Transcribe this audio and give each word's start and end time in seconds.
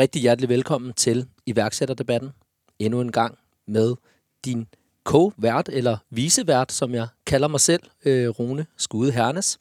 rigtig 0.00 0.22
hjertelig 0.22 0.48
velkommen 0.48 0.92
til 0.92 1.26
iværksætterdebatten. 1.46 2.30
Endnu 2.78 3.00
en 3.00 3.12
gang 3.12 3.38
med 3.66 3.94
din 4.44 4.66
co-vært, 5.04 5.68
eller 5.68 5.96
visevært, 6.10 6.72
som 6.72 6.94
jeg 6.94 7.08
kalder 7.26 7.48
mig 7.48 7.60
selv, 7.60 7.82
øh, 8.04 8.28
Rune 8.28 8.66
Skude 8.76 9.12
Hernes. 9.12 9.58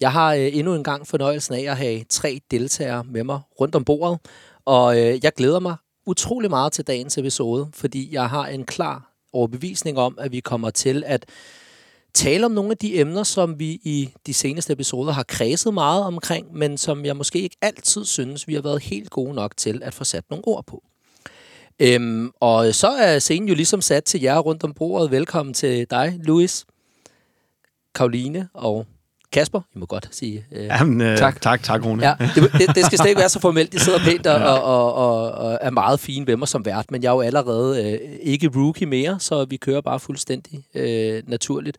Jeg 0.00 0.12
har 0.12 0.34
øh, 0.34 0.56
endnu 0.56 0.74
en 0.74 0.84
gang 0.84 1.06
fornøjelsen 1.06 1.54
af 1.54 1.60
at 1.60 1.76
have 1.76 2.04
tre 2.08 2.40
deltagere 2.50 3.04
med 3.04 3.24
mig 3.24 3.40
rundt 3.60 3.74
om 3.74 3.84
bordet, 3.84 4.18
og 4.64 5.00
øh, 5.00 5.24
jeg 5.24 5.32
glæder 5.32 5.60
mig 5.60 5.76
utrolig 6.06 6.50
meget 6.50 6.72
til 6.72 6.86
dagens 6.86 7.18
episode, 7.18 7.68
fordi 7.72 8.14
jeg 8.14 8.30
har 8.30 8.46
en 8.46 8.64
klar 8.64 9.12
overbevisning 9.32 9.98
om, 9.98 10.18
at 10.20 10.32
vi 10.32 10.40
kommer 10.40 10.70
til 10.70 11.02
at 11.06 11.26
tale 12.14 12.46
om 12.46 12.52
nogle 12.52 12.70
af 12.70 12.76
de 12.76 13.00
emner, 13.00 13.22
som 13.22 13.58
vi 13.58 13.70
i 13.70 14.08
de 14.26 14.34
seneste 14.34 14.72
episoder 14.72 15.12
har 15.12 15.22
kredset 15.22 15.74
meget 15.74 16.02
omkring, 16.02 16.54
men 16.56 16.78
som 16.78 17.04
jeg 17.04 17.16
måske 17.16 17.40
ikke 17.40 17.56
altid 17.62 18.04
synes, 18.04 18.48
vi 18.48 18.54
har 18.54 18.62
været 18.62 18.82
helt 18.82 19.10
gode 19.10 19.34
nok 19.34 19.56
til 19.56 19.82
at 19.82 19.94
få 19.94 20.04
sat 20.04 20.24
nogle 20.30 20.46
ord 20.46 20.66
på. 20.66 20.82
Øhm, 21.80 22.30
og 22.40 22.74
så 22.74 22.88
er 22.88 23.18
scenen 23.18 23.48
jo 23.48 23.54
ligesom 23.54 23.80
sat 23.80 24.04
til 24.04 24.20
jer 24.20 24.38
rundt 24.38 24.64
om 24.64 24.74
bordet. 24.74 25.10
Velkommen 25.10 25.54
til 25.54 25.86
dig, 25.90 26.18
Louis, 26.22 26.66
Karoline 27.94 28.48
og 28.54 28.86
Kasper. 29.34 29.60
I 29.74 29.78
må 29.78 29.86
godt 29.86 30.08
sige 30.12 30.46
øh, 30.52 30.64
Jamen, 30.64 31.00
øh, 31.00 31.18
tak. 31.18 31.40
tak, 31.40 31.62
tak, 31.62 31.84
Rune. 31.84 32.06
Ja, 32.06 32.14
det, 32.34 32.52
det, 32.60 32.76
det 32.76 32.86
skal 32.86 32.98
slet 32.98 33.08
ikke 33.08 33.18
være 33.18 33.28
så 33.28 33.40
formelt. 33.40 33.72
De 33.72 33.80
sidder 33.80 33.98
pænt 33.98 34.26
og, 34.26 34.34
og, 34.34 34.62
og, 34.62 34.94
og, 34.94 35.32
og 35.32 35.58
er 35.60 35.70
meget 35.70 36.00
fine 36.00 36.26
ved 36.26 36.36
mig 36.36 36.48
som 36.48 36.64
vært, 36.64 36.90
men 36.90 37.02
jeg 37.02 37.08
er 37.08 37.12
jo 37.12 37.20
allerede 37.20 37.92
øh, 37.92 38.18
ikke 38.22 38.50
rookie 38.56 38.86
mere, 38.86 39.20
så 39.20 39.44
vi 39.44 39.56
kører 39.56 39.80
bare 39.80 40.00
fuldstændig 40.00 40.64
øh, 40.74 41.22
naturligt. 41.26 41.76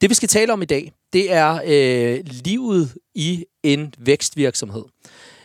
Det, 0.00 0.10
vi 0.10 0.14
skal 0.14 0.28
tale 0.28 0.52
om 0.52 0.62
i 0.62 0.64
dag, 0.64 0.92
det 1.12 1.32
er 1.32 1.60
øh, 1.66 2.20
livet 2.24 2.94
i 3.14 3.44
en 3.62 3.94
vækstvirksomhed. 3.98 4.84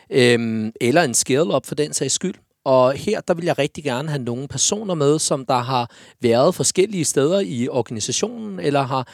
Øh, 0.09 0.71
eller 0.81 1.03
en 1.03 1.13
scale-up 1.13 1.65
for 1.65 1.75
den 1.75 1.93
sags 1.93 2.13
skyld. 2.13 2.35
Og 2.65 2.93
her 2.93 3.21
der 3.21 3.33
vil 3.33 3.45
jeg 3.45 3.57
rigtig 3.57 3.83
gerne 3.83 4.09
have 4.09 4.23
nogle 4.23 4.47
personer 4.47 4.93
med, 4.93 5.19
som 5.19 5.45
der 5.45 5.57
har 5.57 5.91
været 6.21 6.55
forskellige 6.55 7.05
steder 7.05 7.39
i 7.39 7.67
organisationen, 7.67 8.59
eller 8.59 8.81
har, 8.81 9.07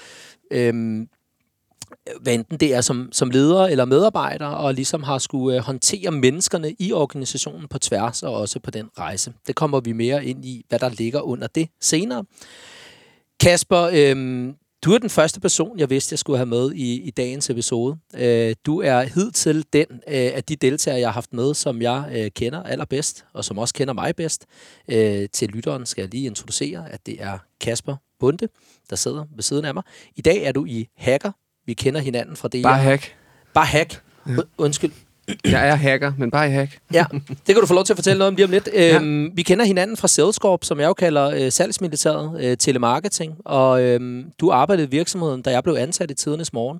øhm, 0.51 1.07
hvad 2.21 2.33
enten 2.33 2.57
det 2.57 2.73
er 2.73 2.81
som, 2.81 3.09
som 3.11 3.29
leder 3.29 3.67
eller 3.67 3.85
medarbejder, 3.85 4.45
og 4.45 4.73
ligesom 4.73 5.03
har 5.03 5.17
skulle 5.17 5.57
øh, 5.57 5.63
håndtere 5.63 6.11
menneskerne 6.11 6.75
i 6.79 6.93
organisationen 6.93 7.67
på 7.67 7.79
tværs, 7.79 8.23
og 8.23 8.33
også 8.33 8.59
på 8.59 8.71
den 8.71 8.89
rejse. 8.97 9.33
Det 9.47 9.55
kommer 9.55 9.79
vi 9.79 9.91
mere 9.91 10.25
ind 10.25 10.45
i, 10.45 10.65
hvad 10.69 10.79
der 10.79 10.89
ligger 10.89 11.21
under 11.21 11.47
det 11.47 11.69
senere. 11.81 12.23
Kasper, 13.39 13.89
øh, 13.93 14.53
du 14.85 14.93
er 14.93 14.97
den 14.97 15.09
første 15.09 15.39
person, 15.39 15.79
jeg 15.79 15.89
vidste, 15.89 16.13
jeg 16.13 16.19
skulle 16.19 16.37
have 16.37 16.45
med 16.45 16.71
i, 16.71 17.01
i 17.01 17.11
dagens 17.11 17.49
episode. 17.49 17.97
Øh, 18.15 18.55
du 18.65 18.81
er 18.81 19.01
hidtil 19.01 19.65
den 19.73 19.85
øh, 19.91 20.01
af 20.07 20.43
de 20.43 20.55
deltagere, 20.55 20.99
jeg 20.99 21.07
har 21.07 21.13
haft 21.13 21.33
med, 21.33 21.53
som 21.53 21.81
jeg 21.81 22.11
øh, 22.15 22.31
kender 22.31 22.63
allerbedst, 22.63 23.25
og 23.33 23.45
som 23.45 23.57
også 23.57 23.73
kender 23.73 23.93
mig 23.93 24.15
bedst. 24.15 24.45
Øh, 24.87 25.29
til 25.33 25.49
lytteren 25.49 25.85
skal 25.85 26.01
jeg 26.01 26.11
lige 26.11 26.25
introducere, 26.25 26.91
at 26.91 27.05
det 27.05 27.21
er 27.21 27.37
Kasper 27.61 27.95
Bunde, 28.19 28.47
der 28.89 28.95
sidder 28.95 29.25
ved 29.35 29.43
siden 29.43 29.65
af 29.65 29.73
mig. 29.73 29.83
I 30.15 30.21
dag 30.21 30.43
er 30.43 30.51
du 30.51 30.65
i 30.65 30.87
Hacker. 30.97 31.31
Vi 31.65 31.73
kender 31.73 32.01
hinanden 32.01 32.35
fra 32.35 32.47
det. 32.47 32.63
Bare 32.63 32.77
hack. 32.77 33.15
Bare 33.53 33.65
hack. 33.65 34.01
Ja. 34.27 34.33
Undskyld. 34.57 34.91
Jeg 35.45 35.69
er 35.69 35.75
hacker, 35.75 36.13
men 36.17 36.31
bare 36.31 36.47
i 36.47 36.51
hack. 36.51 36.79
ja, 36.93 37.05
det 37.27 37.55
kan 37.55 37.55
du 37.55 37.65
få 37.65 37.73
lov 37.73 37.83
til 37.83 37.93
at 37.93 37.97
fortælle 37.97 38.17
noget 38.17 38.27
om 38.27 38.35
lige 38.35 38.45
om 38.45 38.51
lidt. 38.51 38.69
Ja. 38.73 38.95
Øhm, 38.95 39.31
vi 39.33 39.43
kender 39.43 39.65
hinanden 39.65 39.97
fra 39.97 40.07
Salescorp, 40.07 40.63
som 40.63 40.79
jeg 40.79 40.87
jo 40.87 40.93
kalder 40.93 41.29
øh, 41.29 41.51
salgsmilitæret, 41.51 42.41
øh, 42.43 42.57
telemarketing. 42.57 43.37
Og 43.45 43.81
øh, 43.83 44.25
du 44.39 44.51
arbejdede 44.51 44.87
i 44.87 44.89
virksomheden, 44.89 45.41
da 45.41 45.51
jeg 45.51 45.63
blev 45.63 45.75
ansat 45.75 46.11
i 46.11 46.13
tidernes 46.13 46.53
morgen 46.53 46.79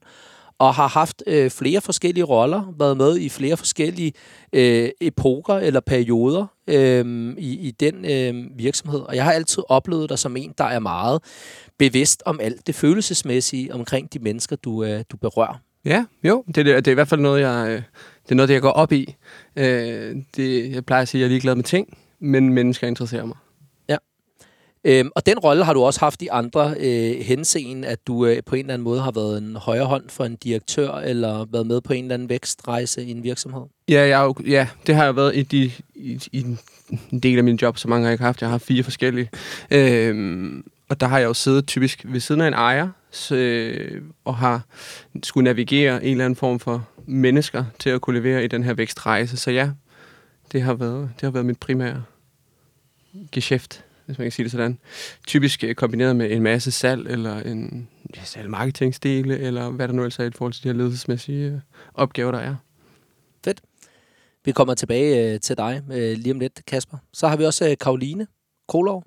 og 0.60 0.74
har 0.76 0.88
haft 0.88 1.24
øh, 1.28 1.52
flere 1.52 1.82
forskellige 1.82 2.24
roller, 2.24 2.74
været 2.80 2.98
med 2.98 3.18
i 3.18 3.30
flere 3.30 3.58
forskellige 3.58 4.14
øh, 4.54 4.90
epoker 5.02 5.54
eller 5.54 5.80
perioder 5.80 6.46
øh, 6.68 7.34
i, 7.38 7.68
i 7.68 7.72
den 7.72 8.06
øh, 8.06 8.58
virksomhed. 8.58 9.00
Og 9.00 9.16
jeg 9.16 9.24
har 9.24 9.32
altid 9.32 9.64
oplevet 9.70 10.10
dig 10.10 10.20
som 10.20 10.38
en, 10.38 10.54
der 10.58 10.64
er 10.64 10.80
meget 10.80 11.22
bevidst 11.80 12.24
om 12.26 12.40
alt 12.40 12.68
det 12.68 12.76
følelsesmæssige 12.76 13.74
omkring 13.74 14.14
de 14.14 14.20
mennesker, 14.20 14.56
du, 14.56 14.84
øh, 14.84 15.04
du 15.12 15.18
berører. 15.18 15.60
Ja, 15.86 16.06
jo, 16.24 16.44
det, 16.48 16.56
det, 16.56 16.66
det 16.66 16.88
er 16.88 16.92
i 16.92 16.94
hvert 16.94 17.08
fald 17.08 17.22
noget, 17.22 17.42
jeg, 17.42 17.68
øh, 17.70 17.82
det 18.24 18.32
er 18.32 18.36
noget, 18.36 18.50
det 18.50 18.54
jeg 18.54 18.62
går 18.62 18.70
op 18.70 18.92
i. 18.92 19.16
Øh, 19.56 20.16
det, 20.36 20.72
jeg 20.72 20.86
plejer 20.86 21.02
at 21.02 21.08
sige, 21.08 21.20
at 21.20 21.22
jeg 21.22 21.26
er 21.26 21.30
ligeglad 21.30 21.56
med 21.56 21.64
ting, 21.64 21.98
men 22.20 22.54
mennesker 22.54 22.88
interesserer 22.88 23.26
mig. 23.26 23.38
Øhm, 24.86 25.10
og 25.16 25.26
den 25.26 25.40
rolle 25.40 25.64
har 25.64 25.74
du 25.74 25.84
også 25.84 26.00
haft 26.00 26.22
i 26.22 26.28
andre 26.32 26.76
øh, 26.80 27.26
henseende, 27.26 27.88
at 27.88 28.08
du 28.08 28.26
øh, 28.26 28.44
på 28.46 28.56
en 28.56 28.60
eller 28.60 28.74
anden 28.74 28.84
måde 28.84 29.02
har 29.02 29.12
været 29.12 29.38
en 29.38 29.56
højre 29.56 29.86
hånd 29.86 30.10
for 30.10 30.26
en 30.26 30.36
direktør, 30.36 30.92
eller 30.92 31.46
været 31.52 31.68
med 31.68 31.82
på 31.82 31.94
en 31.94 32.04
eller 32.04 32.14
anden 32.14 32.30
vækstrejse 32.30 33.04
i 33.04 33.12
en 33.12 33.24
virksomhed? 33.24 33.62
Ja, 33.90 34.08
jeg, 34.08 34.48
ja 34.48 34.68
det 34.88 34.96
har 34.96 35.04
jeg 35.04 35.16
været 35.16 35.36
i, 35.36 35.42
de, 35.42 35.72
i, 35.96 36.20
i 36.32 36.46
en 37.12 37.20
del 37.20 37.38
af 37.38 37.44
min 37.44 37.56
job, 37.56 37.78
så 37.78 37.88
mange 37.88 38.04
har 38.04 38.10
jeg 38.10 38.14
ikke 38.14 38.24
haft. 38.24 38.42
Jeg 38.42 38.50
har 38.50 38.58
fire 38.58 38.84
forskellige. 38.84 39.30
Øhm, 39.72 40.64
og 40.90 41.00
der 41.00 41.08
har 41.08 41.20
jeg 41.20 41.26
jo 41.26 41.34
siddet 41.34 41.68
typisk 41.68 42.06
ved 42.08 42.20
siden 42.20 42.42
af 42.42 42.48
en 42.48 42.54
ejer, 42.54 42.90
så, 43.12 43.36
øh, 43.36 44.02
og 44.26 44.36
har 44.36 44.62
skulle 45.24 45.44
navigere 45.44 46.04
en 46.04 46.12
eller 46.12 46.26
anden 46.26 46.36
form 46.36 46.60
for 46.60 46.88
mennesker 47.06 47.66
til 47.80 47.90
at 47.90 48.02
kunne 48.02 48.20
levere 48.20 48.44
i 48.44 48.48
den 48.48 48.64
her 48.64 48.74
vækstrejse. 48.74 49.38
Så 49.38 49.52
ja, 49.52 49.70
det 50.52 50.62
har 50.62 50.74
været, 50.74 51.10
det 51.16 51.22
har 51.22 51.32
været 51.32 51.46
mit 51.46 51.60
primære 51.60 52.04
geschæft, 53.32 53.84
hvis 54.06 54.18
man 54.18 54.26
kan 54.26 54.32
sige 54.32 54.44
det 54.44 54.52
sådan. 54.52 54.80
Typisk 55.28 55.64
øh, 55.64 55.76
kombineret 55.76 56.16
med 56.16 56.32
en 56.32 56.44
masse 56.44 56.72
salg, 56.72 57.08
eller 57.08 57.40
en 57.40 57.90
ja, 58.16 58.24
salg 58.24 58.50
marketingsdele, 58.50 59.40
eller 59.40 59.70
hvad 59.70 59.88
der 59.88 59.94
nu 59.94 60.02
ellers 60.02 60.20
er 60.20 60.24
i 60.24 60.32
forhold 60.32 60.54
til 60.54 60.64
de 60.64 60.68
her 60.68 60.76
ledelsesmæssige 60.76 61.46
øh, 61.46 61.60
opgaver, 61.94 62.32
der 62.32 62.40
er. 62.40 62.56
Fedt. 63.46 63.62
Vi 64.46 64.52
kommer 64.52 64.74
tilbage 64.74 65.34
øh, 65.34 65.40
til 65.40 65.58
dig 65.58 65.82
øh, 65.92 66.18
lige 66.18 66.34
om 66.34 66.40
lidt, 66.40 66.66
Kasper. 66.66 66.98
Så 67.14 67.28
har 67.28 67.38
vi 67.38 67.46
også 67.46 67.70
øh, 67.70 67.78
Karoline 67.78 68.28
Kolov 68.68 69.04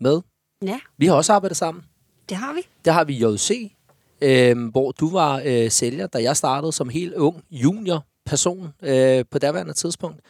med. 0.00 0.20
Ja. 0.62 0.80
Vi 0.98 1.06
har 1.06 1.14
også 1.14 1.32
arbejdet 1.32 1.56
sammen. 1.56 1.84
Det 2.28 2.36
har 2.36 2.52
vi. 2.52 2.60
Der 2.84 2.92
har 2.92 3.04
vi 3.04 3.24
JC, 3.24 3.72
øh, 4.20 4.68
hvor 4.68 4.92
du 4.92 5.10
var 5.10 5.42
øh, 5.44 5.70
sælger, 5.70 6.06
da 6.06 6.22
jeg 6.22 6.36
startede 6.36 6.72
som 6.72 6.88
helt 6.88 7.14
ung 7.14 7.44
junior 7.50 8.06
person 8.26 8.68
øh, 8.82 9.24
på 9.30 9.38
daværende 9.38 9.72
tidspunkt. 9.72 10.20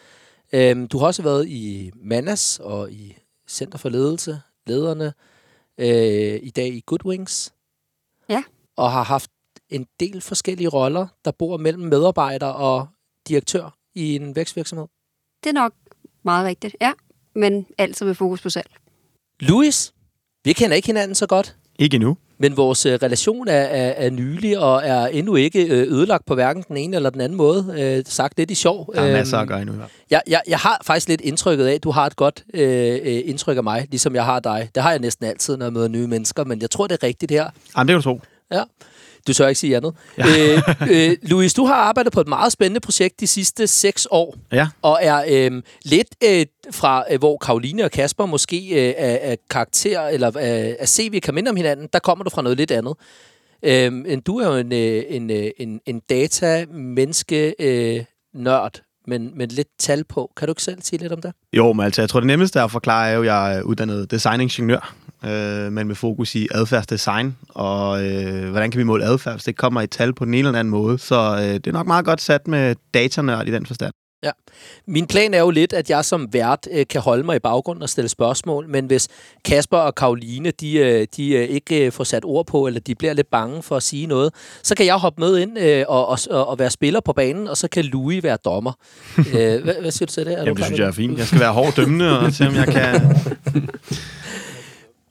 Øh, 0.53 0.87
du 0.93 0.99
har 0.99 1.07
også 1.07 1.23
været 1.23 1.49
i 1.49 1.91
Manas 1.95 2.61
og 2.63 2.93
i 2.93 3.17
Center 3.49 3.79
for 3.79 3.89
Ledelse, 3.89 4.41
lederne, 4.67 5.13
øh, 5.79 6.41
i 6.43 6.51
dag 6.51 6.69
i 6.69 6.83
Goodwings. 6.87 7.55
Ja. 8.29 8.43
Og 8.77 8.93
har 8.93 9.03
haft 9.03 9.31
en 9.69 9.87
del 10.01 10.21
forskellige 10.21 10.69
roller, 10.69 11.07
der 11.25 11.31
bor 11.31 11.57
mellem 11.57 11.83
medarbejder 11.83 12.47
og 12.47 12.89
direktør 13.29 13.77
i 13.95 14.17
en 14.17 14.37
vækstvirksomhed. 14.37 14.87
Det 15.45 15.51
er 15.51 15.55
nok 15.55 15.73
meget 16.23 16.47
rigtigt, 16.47 16.77
ja. 16.81 16.93
Men 17.35 17.67
altid 17.79 18.07
med 18.07 18.15
fokus 18.15 18.43
på 18.43 18.51
salg. 18.51 18.71
Louis, 19.41 19.95
vi 20.45 20.53
kender 20.53 20.77
ikke 20.77 20.87
hinanden 20.87 21.15
så 21.15 21.27
godt. 21.27 21.57
Ikke 21.79 21.95
endnu. 21.95 22.17
Men 22.39 22.57
vores 22.57 22.87
øh, 22.87 22.99
relation 23.03 23.49
er, 23.49 23.53
er, 23.53 24.07
er 24.07 24.11
nylig 24.11 24.59
og 24.59 24.83
er 24.85 25.07
endnu 25.07 25.35
ikke 25.35 25.67
øh, 25.67 25.93
ødelagt 25.93 26.27
på 26.27 26.35
hverken 26.35 26.65
den 26.69 26.77
ene 26.77 26.97
eller 26.97 27.11
den 27.11 27.21
anden 27.21 27.37
måde. 27.37 27.75
Øh, 27.79 28.05
sagt 28.07 28.39
lidt 28.39 28.51
i 28.51 28.55
sjov. 28.55 28.91
Der 28.95 29.03
er 29.03 29.13
masser 29.13 29.39
at 29.39 29.49
gøre 29.49 29.61
endnu. 29.61 29.75
Jeg, 30.11 30.23
jeg, 30.27 30.41
jeg 30.49 30.59
har 30.59 30.81
faktisk 30.85 31.09
lidt 31.09 31.21
indtrykket 31.21 31.67
af, 31.67 31.75
at 31.75 31.85
du 31.85 31.91
har 31.91 32.07
et 32.07 32.17
godt 32.17 32.45
øh, 32.55 32.99
indtryk 33.25 33.57
af 33.57 33.65
mig, 33.65 33.87
ligesom 33.91 34.15
jeg 34.15 34.25
har 34.25 34.41
dig. 34.41 34.69
Det 34.75 34.83
har 34.83 34.91
jeg 34.91 34.99
næsten 34.99 35.27
altid, 35.27 35.57
når 35.57 35.67
jeg 35.67 35.73
møder 35.73 35.89
nye 35.89 36.07
mennesker, 36.07 36.45
men 36.45 36.61
jeg 36.61 36.71
tror, 36.71 36.87
det 36.87 36.99
er 37.03 37.07
rigtigt 37.07 37.31
her. 37.31 37.51
Jamen, 37.77 37.89
det 37.89 37.95
kan 37.95 37.97
du 37.97 38.03
tro. 38.03 38.21
Ja. 38.53 38.63
Du 39.27 39.33
sørger 39.33 39.49
ikke 39.49 39.61
sige 39.61 39.77
andet. 39.77 39.95
Ja. 40.19 40.25
øh, 40.27 40.63
øh, 41.11 41.17
Louis, 41.23 41.55
du 41.55 41.65
har 41.65 41.75
arbejdet 41.75 42.13
på 42.13 42.21
et 42.21 42.29
meget 42.29 42.53
spændende 42.53 42.81
projekt 42.81 43.21
de 43.21 43.27
sidste 43.27 43.67
seks 43.67 44.09
år. 44.11 44.37
Ja. 44.53 44.69
Og 44.83 44.99
er 45.03 45.25
øh, 45.29 45.63
lidt 45.85 46.09
øh, 46.25 46.47
fra, 46.71 47.05
øh, 47.11 47.19
hvor 47.19 47.37
Karoline 47.37 47.85
og 47.85 47.91
Kasper 47.91 48.27
måske 48.27 48.69
øh, 48.71 48.95
er, 48.97 49.33
er 49.33 49.37
karakter, 49.51 50.01
eller 50.01 50.29
øh, 50.29 50.75
er 50.79 50.87
CV 50.87 51.21
kan 51.21 51.35
minde 51.35 51.49
om 51.49 51.57
hinanden, 51.57 51.89
der 51.93 51.99
kommer 51.99 52.25
du 52.25 52.31
fra 52.31 52.43
noget 52.43 52.59
lidt 52.59 52.71
andet. 52.71 52.95
Øh, 53.63 54.19
du 54.27 54.39
er 54.39 54.47
jo 54.47 54.55
en, 54.55 54.73
øh, 54.73 55.03
en, 55.09 55.31
øh, 55.31 55.51
en, 55.59 55.81
en 55.87 56.01
data-menneske-nørd, 56.01 58.81
men, 59.07 59.31
men 59.35 59.49
lidt 59.49 59.69
tal 59.79 60.05
på. 60.05 60.33
Kan 60.37 60.49
du 60.49 60.53
ikke 60.53 60.63
selv 60.63 60.83
sige 60.83 61.01
lidt 61.01 61.13
om 61.13 61.23
det? 61.23 61.33
Jo, 61.53 61.73
men 61.73 61.85
altså, 61.85 62.03
jeg 62.03 62.09
tror, 62.09 62.21
det 62.21 62.27
nemmeste 62.27 62.61
at 62.61 62.71
forklare 62.71 63.09
er 63.09 63.15
jo, 63.15 63.21
at 63.21 63.27
jeg 63.27 63.57
er 63.57 63.63
uddannet 63.63 64.11
designingeniør, 64.11 64.95
øh, 65.25 65.73
men 65.73 65.87
med 65.87 65.95
fokus 65.95 66.35
i 66.35 66.49
adfærdsdesign, 66.51 67.37
og 67.49 68.07
øh, 68.07 68.51
hvordan 68.51 68.71
kan 68.71 68.79
vi 68.79 68.85
måle 68.85 69.05
adfærd, 69.05 69.35
hvis 69.35 69.45
det 69.45 69.57
kommer 69.57 69.81
i 69.81 69.87
tal 69.87 70.15
på 70.15 70.25
den 70.25 70.35
ene 70.35 70.49
eller 70.49 70.59
anden 70.59 70.71
måde. 70.71 70.99
Så 70.99 71.37
øh, 71.37 71.55
det 71.55 71.67
er 71.67 71.73
nok 71.73 71.87
meget 71.87 72.05
godt 72.05 72.21
sat 72.21 72.49
med 72.49 72.75
datanørd 72.95 73.49
i 73.49 73.51
den 73.51 73.67
forstand. 73.67 73.93
Ja. 74.23 74.31
Min 74.87 75.07
plan 75.07 75.35
er 75.35 75.39
jo 75.39 75.51
lidt, 75.51 75.73
at 75.73 75.91
jeg 75.91 76.05
som 76.05 76.29
vært 76.33 76.69
øh, 76.73 76.87
kan 76.91 77.01
holde 77.01 77.23
mig 77.23 77.37
i 77.37 77.39
baggrunden 77.39 77.83
og 77.83 77.89
stille 77.89 78.09
spørgsmål, 78.09 78.69
men 78.69 78.87
hvis 78.87 79.09
Kasper 79.45 79.79
og 79.79 79.95
Karoline, 79.95 80.51
de, 80.51 80.77
øh, 80.77 81.07
de 81.17 81.31
øh, 81.31 81.49
ikke 81.49 81.87
øh, 81.87 81.93
får 81.93 82.05
sat 82.05 82.25
ord 82.25 82.47
på, 82.47 82.67
eller 82.67 82.81
de 82.81 82.95
bliver 82.95 83.13
lidt 83.13 83.31
bange 83.31 83.63
for 83.63 83.77
at 83.77 83.83
sige 83.83 84.07
noget, 84.07 84.35
så 84.63 84.75
kan 84.75 84.87
jeg 84.87 84.95
hoppe 84.95 85.21
med 85.21 85.39
ind 85.39 85.59
øh, 85.59 85.85
og, 85.89 86.09
og, 86.09 86.19
og 86.31 86.59
være 86.59 86.71
spiller 86.71 87.01
på 87.01 87.13
banen, 87.13 87.49
og 87.49 87.57
så 87.57 87.69
kan 87.69 87.85
Louis 87.85 88.23
være 88.23 88.39
dommer. 88.45 88.73
øh, 89.19 89.25
hvad, 89.63 89.81
hvad 89.81 89.91
siger 89.91 90.07
du 90.07 90.13
til 90.13 90.27
det? 90.27 90.33
Er 90.33 90.39
Jamen, 90.39 90.57
det 90.57 90.65
synes 90.65 90.81
jeg 90.81 90.87
er 90.87 90.93
fint. 90.93 91.19
Jeg 91.19 91.27
skal 91.27 91.41
være 91.41 91.53
hård 91.53 91.75
dømmende 91.75 92.21
og 92.21 92.33
se, 92.33 92.47
om 92.47 92.55
jeg 92.55 92.67
kan... 92.67 93.01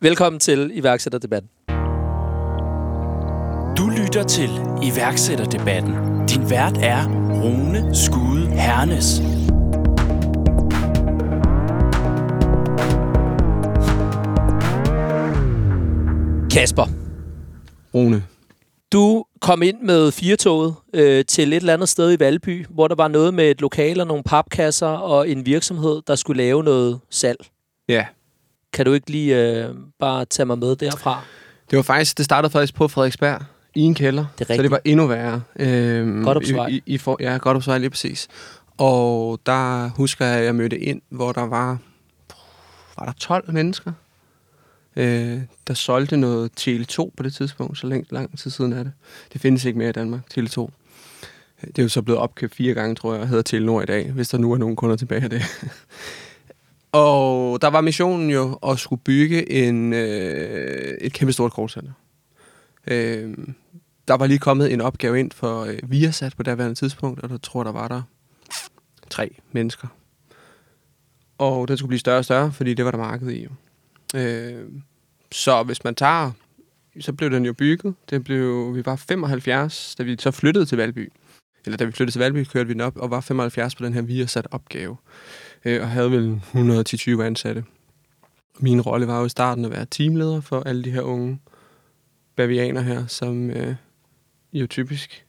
Velkommen 0.01 0.39
til 0.39 0.71
iværksætterdebatten. 0.73 1.49
Du 3.77 3.89
lytter 4.01 4.23
til 4.29 4.49
iværksætterdebatten. 4.83 5.93
Din 6.27 6.49
vært 6.49 6.77
er 6.77 7.05
Rune 7.43 7.95
Skude 7.95 8.47
Hernes. 8.47 9.19
Kasper. 16.53 16.85
Rune. 17.93 18.23
Du 18.93 19.25
kom 19.41 19.61
ind 19.61 19.81
med 19.81 20.11
firetoget 20.11 20.75
øh, 20.93 21.25
til 21.25 21.53
et 21.53 21.57
eller 21.57 21.73
andet 21.73 21.89
sted 21.89 22.13
i 22.13 22.19
Valby, 22.19 22.65
hvor 22.69 22.87
der 22.87 22.95
var 22.95 23.07
noget 23.07 23.33
med 23.33 23.51
et 23.51 23.61
lokal 23.61 23.99
og 23.99 24.07
nogle 24.07 24.23
papkasser 24.23 24.87
og 24.87 25.29
en 25.29 25.45
virksomhed, 25.45 26.01
der 26.07 26.15
skulle 26.15 26.43
lave 26.43 26.63
noget 26.63 26.99
salg. 27.09 27.39
Ja. 27.89 28.05
Kan 28.77 28.85
du 28.85 28.93
ikke 28.93 29.09
lige 29.11 29.63
øh, 29.65 29.75
bare 29.99 30.25
tage 30.25 30.45
mig 30.45 30.59
med 30.59 30.75
derfra? 30.75 31.21
Det 31.71 31.77
var 31.77 31.83
faktisk, 31.83 32.17
det 32.17 32.25
startede 32.25 32.51
faktisk 32.51 32.75
på 32.75 32.87
Frederiksberg 32.87 33.41
i 33.75 33.81
en 33.81 33.95
kælder. 33.95 34.25
Det 34.39 34.49
er 34.49 34.55
så 34.55 34.61
det 34.61 34.71
var 34.71 34.81
endnu 34.85 35.07
værre. 35.07 35.41
Øhm, 35.55 36.23
Godthåbsvej. 36.23 36.67
I, 36.67 36.75
i, 36.75 36.83
i 36.85 36.97
for, 36.97 37.17
ja, 37.19 37.37
Godthåbsvej 37.37 37.77
lige 37.77 37.89
præcis. 37.89 38.27
Og 38.77 39.39
der 39.45 39.89
husker 39.89 40.25
jeg, 40.25 40.39
at 40.39 40.45
jeg 40.45 40.55
mødte 40.55 40.79
ind, 40.79 41.01
hvor 41.09 41.31
der 41.31 41.41
var, 41.41 41.77
var 42.97 43.05
der 43.05 43.13
12 43.19 43.53
mennesker, 43.53 43.91
øh, 44.95 45.39
der 45.67 45.73
solgte 45.73 46.17
noget 46.17 46.51
Tele2 46.59 47.09
på 47.17 47.23
det 47.23 47.33
tidspunkt, 47.33 47.77
så 47.77 47.87
længe, 47.87 48.05
lang 48.09 48.39
tid 48.39 48.51
siden 48.51 48.73
er 48.73 48.83
det. 48.83 48.91
Det 49.33 49.41
findes 49.41 49.65
ikke 49.65 49.79
mere 49.79 49.89
i 49.89 49.93
Danmark, 49.93 50.21
Tele2. 50.33 50.69
Det 51.61 51.79
er 51.79 51.83
jo 51.83 51.89
så 51.89 52.01
blevet 52.01 52.21
opkøbt 52.21 52.55
fire 52.55 52.73
gange, 52.73 52.95
tror 52.95 53.13
jeg, 53.13 53.21
og 53.21 53.27
hedder 53.27 53.43
Telenor 53.43 53.81
i 53.81 53.85
dag, 53.85 54.11
hvis 54.11 54.29
der 54.29 54.37
nu 54.37 54.51
er 54.51 54.57
nogen 54.57 54.75
kunder 54.75 54.95
tilbage 54.95 55.23
af 55.23 55.29
det. 55.29 55.41
og 56.91 57.61
der 57.61 57.67
var 57.67 57.81
missionen 57.81 58.29
jo 58.29 58.53
at 58.53 58.79
skulle 58.79 59.01
bygge 59.01 59.51
en, 59.51 59.93
øh, 59.93 60.97
et 61.01 61.13
kæmpe 61.13 61.33
stort 61.33 61.53
callcenter. 61.55 61.91
Øh, 62.87 63.37
der 64.07 64.13
var 64.13 64.27
lige 64.27 64.39
kommet 64.39 64.73
en 64.73 64.81
opgave 64.81 65.19
ind 65.19 65.31
for 65.31 65.63
øh, 65.63 65.79
Viasat 65.83 66.33
på 66.37 66.43
daværende 66.43 66.75
tidspunkt, 66.75 67.19
og 67.23 67.29
der 67.29 67.37
tror 67.37 67.63
der 67.63 67.71
var 67.71 67.87
der 67.87 68.01
tre 69.09 69.35
mennesker. 69.51 69.87
Og 71.37 71.67
den 71.67 71.77
skulle 71.77 71.87
blive 71.87 71.99
større 71.99 72.17
og 72.17 72.25
større, 72.25 72.51
fordi 72.51 72.73
det 72.73 72.85
var 72.85 72.91
der 72.91 72.97
marked 72.97 73.29
i. 73.29 73.43
jo. 73.43 73.49
Øh, 74.19 74.65
så 75.31 75.63
hvis 75.63 75.83
man 75.83 75.95
tager, 75.95 76.31
så 76.99 77.13
blev 77.13 77.31
den 77.31 77.45
jo 77.45 77.53
bygget. 77.53 77.95
Den 78.09 78.23
blev, 78.23 78.75
vi 78.75 78.85
var 78.85 78.95
75, 78.95 79.95
da 79.95 80.03
vi 80.03 80.15
så 80.19 80.31
flyttede 80.31 80.65
til 80.65 80.77
Valby. 80.77 81.11
Eller 81.65 81.77
da 81.77 81.85
vi 81.85 81.91
flyttede 81.91 82.13
til 82.13 82.19
Valby, 82.19 82.43
kørte 82.43 82.67
vi 82.67 82.73
den 82.73 82.81
op 82.81 82.97
og 82.97 83.11
var 83.11 83.21
75 83.21 83.75
på 83.75 83.85
den 83.85 83.93
her 83.93 84.01
Viasat 84.01 84.47
opgave. 84.51 84.97
Øh, 85.67 85.81
og 85.81 85.89
havde 85.89 86.11
vel 86.11 86.41
110-20 86.53 87.21
ansatte. 87.21 87.63
Min 88.59 88.81
rolle 88.81 89.07
var 89.07 89.19
jo 89.19 89.25
i 89.25 89.29
starten 89.29 89.65
at 89.65 89.71
være 89.71 89.85
teamleder 89.91 90.41
for 90.41 90.63
alle 90.65 90.83
de 90.83 90.91
her 90.91 91.01
unge 91.01 91.39
bavianer 92.35 92.81
her, 92.81 93.07
som 93.07 93.49
øh, 93.49 93.75
jo 94.53 94.67
typisk, 94.67 95.25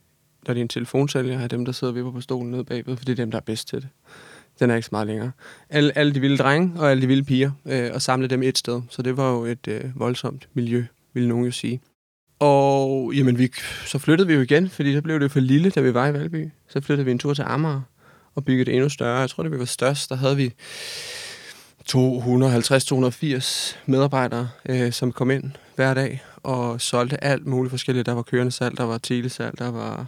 når 0.47 0.55
de 0.55 0.61
er 0.61 0.63
en 0.63 0.69
telefonsælger, 0.69 1.41
er 1.41 1.49
dem, 1.49 1.65
der 1.65 1.73
sidder 1.73 1.93
og 1.93 1.97
vipper 1.97 2.13
på 2.13 2.21
stolen 2.21 2.51
nede 2.51 2.65
bagved, 2.65 2.97
for 2.97 3.05
det 3.05 3.13
er 3.13 3.17
dem, 3.17 3.31
der 3.31 3.39
er 3.39 3.43
bedst 3.43 3.69
til 3.69 3.81
det. 3.81 3.89
Den 4.61 4.71
er 4.71 4.75
ikke 4.75 4.87
så 4.87 4.89
meget 4.93 5.07
længere. 5.07 5.31
Alle, 5.71 5.99
alle 5.99 6.15
de 6.15 6.21
vilde 6.21 6.37
drenge 6.37 6.81
og 6.81 6.91
alle 6.91 7.03
de 7.03 7.07
vilde 7.07 7.25
piger, 7.25 7.51
øh, 7.67 7.91
og 7.95 8.03
samle 8.03 8.29
dem 8.29 8.43
et 8.43 8.59
sted. 8.59 8.83
Så 8.91 9.03
det 9.03 9.17
var 9.17 9.33
jo 9.33 9.45
et 9.45 9.69
øh, 9.69 9.85
voldsomt 9.95 10.49
miljø, 10.55 10.85
ville 11.15 11.29
nogen 11.29 11.45
jo 11.45 11.51
sige. 11.51 11.81
Og 12.39 13.13
jamen, 13.15 13.39
vi, 13.39 13.51
så 13.87 13.99
flyttede 13.99 14.29
vi 14.29 14.35
jo 14.35 14.41
igen, 14.41 14.69
fordi 14.69 14.95
så 14.95 15.03
blev 15.03 15.21
det 15.21 15.31
for 15.31 15.41
lille, 15.41 15.71
da 15.71 15.81
vi 15.81 15.95
var 15.95 16.09
i 16.09 16.13
Valby. 16.13 16.49
Så 16.69 16.81
flyttede 16.81 17.05
vi 17.05 17.11
en 17.11 17.19
tur 17.19 17.35
til 17.35 17.45
Amager 17.47 17.83
og 18.39 18.45
bygge 18.45 18.65
det 18.65 18.75
endnu 18.75 18.89
større. 18.89 19.19
Jeg 19.19 19.31
tror, 19.31 19.43
det 19.43 19.53
vi 19.53 19.59
var 19.59 19.65
størst. 19.65 20.11
Der 20.11 20.17
havde 20.17 20.37
vi 20.37 20.53
250-280 21.91 23.77
medarbejdere, 23.87 24.49
øh, 24.69 24.93
som 24.93 25.13
kom 25.13 25.31
ind 25.31 25.51
hver 25.77 25.95
dag 25.95 26.23
og 26.37 26.81
solgte 26.81 27.25
alt 27.25 27.47
muligt 27.47 27.71
forskelligt. 27.71 28.07
Der 28.07 28.13
var 28.13 28.23
kørende 28.23 28.53
salg, 28.53 28.77
der 28.77 28.85
var 28.85 28.99
telesalg, 28.99 29.59
der 29.59 29.71
var 29.71 30.07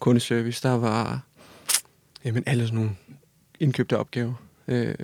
kundeservice, 0.00 0.62
der 0.62 0.72
var 0.72 1.20
jamen, 2.24 2.42
alle 2.46 2.64
sådan 2.64 2.78
nogle 2.78 2.90
indkøbte 3.60 3.98
opgaver. 3.98 4.34
Øh, 4.68 4.94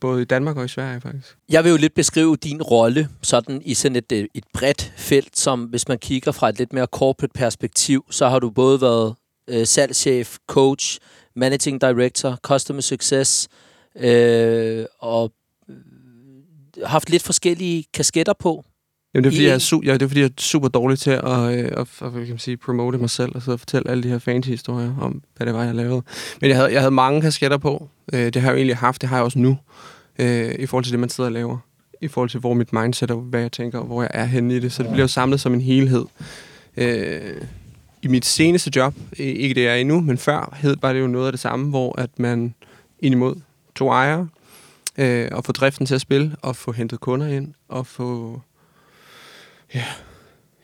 både 0.00 0.22
i 0.22 0.24
Danmark 0.24 0.56
og 0.56 0.64
i 0.64 0.68
Sverige, 0.68 1.00
faktisk. 1.00 1.36
Jeg 1.48 1.64
vil 1.64 1.70
jo 1.70 1.76
lidt 1.76 1.94
beskrive 1.94 2.36
din 2.36 2.62
rolle 2.62 3.08
sådan 3.22 3.62
i 3.64 3.74
sådan 3.74 3.96
et, 3.96 4.12
øh, 4.12 4.26
et 4.34 4.44
bredt 4.52 4.92
felt, 4.96 5.38
som 5.38 5.64
hvis 5.64 5.88
man 5.88 5.98
kigger 5.98 6.32
fra 6.32 6.48
et 6.48 6.58
lidt 6.58 6.72
mere 6.72 6.86
corporate 6.86 7.32
perspektiv, 7.34 8.04
så 8.10 8.28
har 8.28 8.38
du 8.38 8.50
både 8.50 8.80
været 8.80 9.14
øh, 9.48 9.66
salgschef, 9.66 10.36
coach, 10.46 10.98
managing 11.36 11.80
director, 11.80 12.36
customer 12.42 12.80
success, 12.80 13.48
øh, 14.00 14.84
og 14.98 15.32
øh, 15.70 15.76
haft 16.84 17.10
lidt 17.10 17.22
forskellige 17.22 17.84
kasketter 17.94 18.32
på. 18.38 18.64
Jamen, 19.14 19.24
det 19.24 19.30
er, 19.30 19.32
fordi, 19.32 19.44
I 19.44 19.46
jeg 19.46 19.54
er, 19.54 19.58
su- 19.58 19.86
ja, 19.86 19.92
det 19.92 20.02
er 20.02 20.08
fordi, 20.08 20.20
jeg 20.20 20.26
er 20.26 20.32
super 20.38 20.68
dårlig 20.68 20.98
til 20.98 21.10
at, 21.10 21.24
øh, 21.24 21.48
at, 21.58 21.78
at 21.78 21.86
hvad 21.98 22.10
kan 22.10 22.28
man 22.28 22.38
sige, 22.38 22.56
promote 22.56 22.98
mig 22.98 23.10
selv 23.10 23.32
og 23.34 23.42
så 23.42 23.56
fortælle 23.56 23.90
alle 23.90 24.02
de 24.02 24.08
her 24.08 24.18
fancy 24.18 24.48
historier 24.48 24.94
om, 25.00 25.22
hvad 25.36 25.46
det 25.46 25.54
var, 25.54 25.64
jeg 25.64 25.74
lavede. 25.74 26.02
Men 26.40 26.48
jeg 26.48 26.56
havde, 26.56 26.72
jeg 26.72 26.80
havde 26.80 26.90
mange 26.90 27.20
kasketter 27.20 27.56
på. 27.58 27.88
Øh, 28.12 28.24
det 28.24 28.36
har 28.36 28.42
jeg 28.42 28.52
jo 28.52 28.56
egentlig 28.56 28.76
haft, 28.76 29.00
det 29.00 29.08
har 29.08 29.16
jeg 29.16 29.24
også 29.24 29.38
nu, 29.38 29.58
øh, 30.18 30.54
i 30.58 30.66
forhold 30.66 30.84
til 30.84 30.92
det, 30.92 31.00
man 31.00 31.08
sidder 31.08 31.28
og 31.28 31.32
laver. 31.32 31.58
I 32.02 32.08
forhold 32.08 32.30
til, 32.30 32.40
hvor 32.40 32.54
mit 32.54 32.72
mindset 32.72 33.10
og 33.10 33.20
hvad 33.20 33.40
jeg 33.40 33.52
tænker, 33.52 33.78
og 33.78 33.86
hvor 33.86 34.02
jeg 34.02 34.10
er 34.14 34.24
henne 34.24 34.56
i 34.56 34.60
det. 34.60 34.72
Så 34.72 34.82
det 34.82 34.90
bliver 34.90 35.04
jo 35.04 35.08
samlet 35.08 35.40
som 35.40 35.54
en 35.54 35.60
helhed. 35.60 36.04
Øh, 36.76 37.42
i 38.06 38.08
mit 38.08 38.26
seneste 38.26 38.70
job, 38.76 38.94
ikke 39.18 39.54
det 39.54 39.62
jeg 39.62 39.72
er 39.72 39.76
i 39.76 39.84
nu, 39.84 40.00
men 40.00 40.18
før, 40.18 40.56
hed, 40.60 40.76
var 40.80 40.92
det 40.92 41.00
jo 41.00 41.06
noget 41.06 41.26
af 41.26 41.32
det 41.32 41.40
samme, 41.40 41.70
hvor 41.70 42.00
at 42.00 42.18
man 42.18 42.54
indimod 43.00 43.34
to 43.74 43.90
ejere, 43.90 44.28
øh, 44.98 45.28
og 45.32 45.44
få 45.44 45.52
driften 45.52 45.86
til 45.86 45.94
at 45.94 46.00
spille, 46.00 46.36
og 46.42 46.56
få 46.56 46.72
hentet 46.72 47.00
kunder 47.00 47.26
ind, 47.26 47.54
og 47.68 47.86
få 47.86 48.40
Ja, 49.74 49.84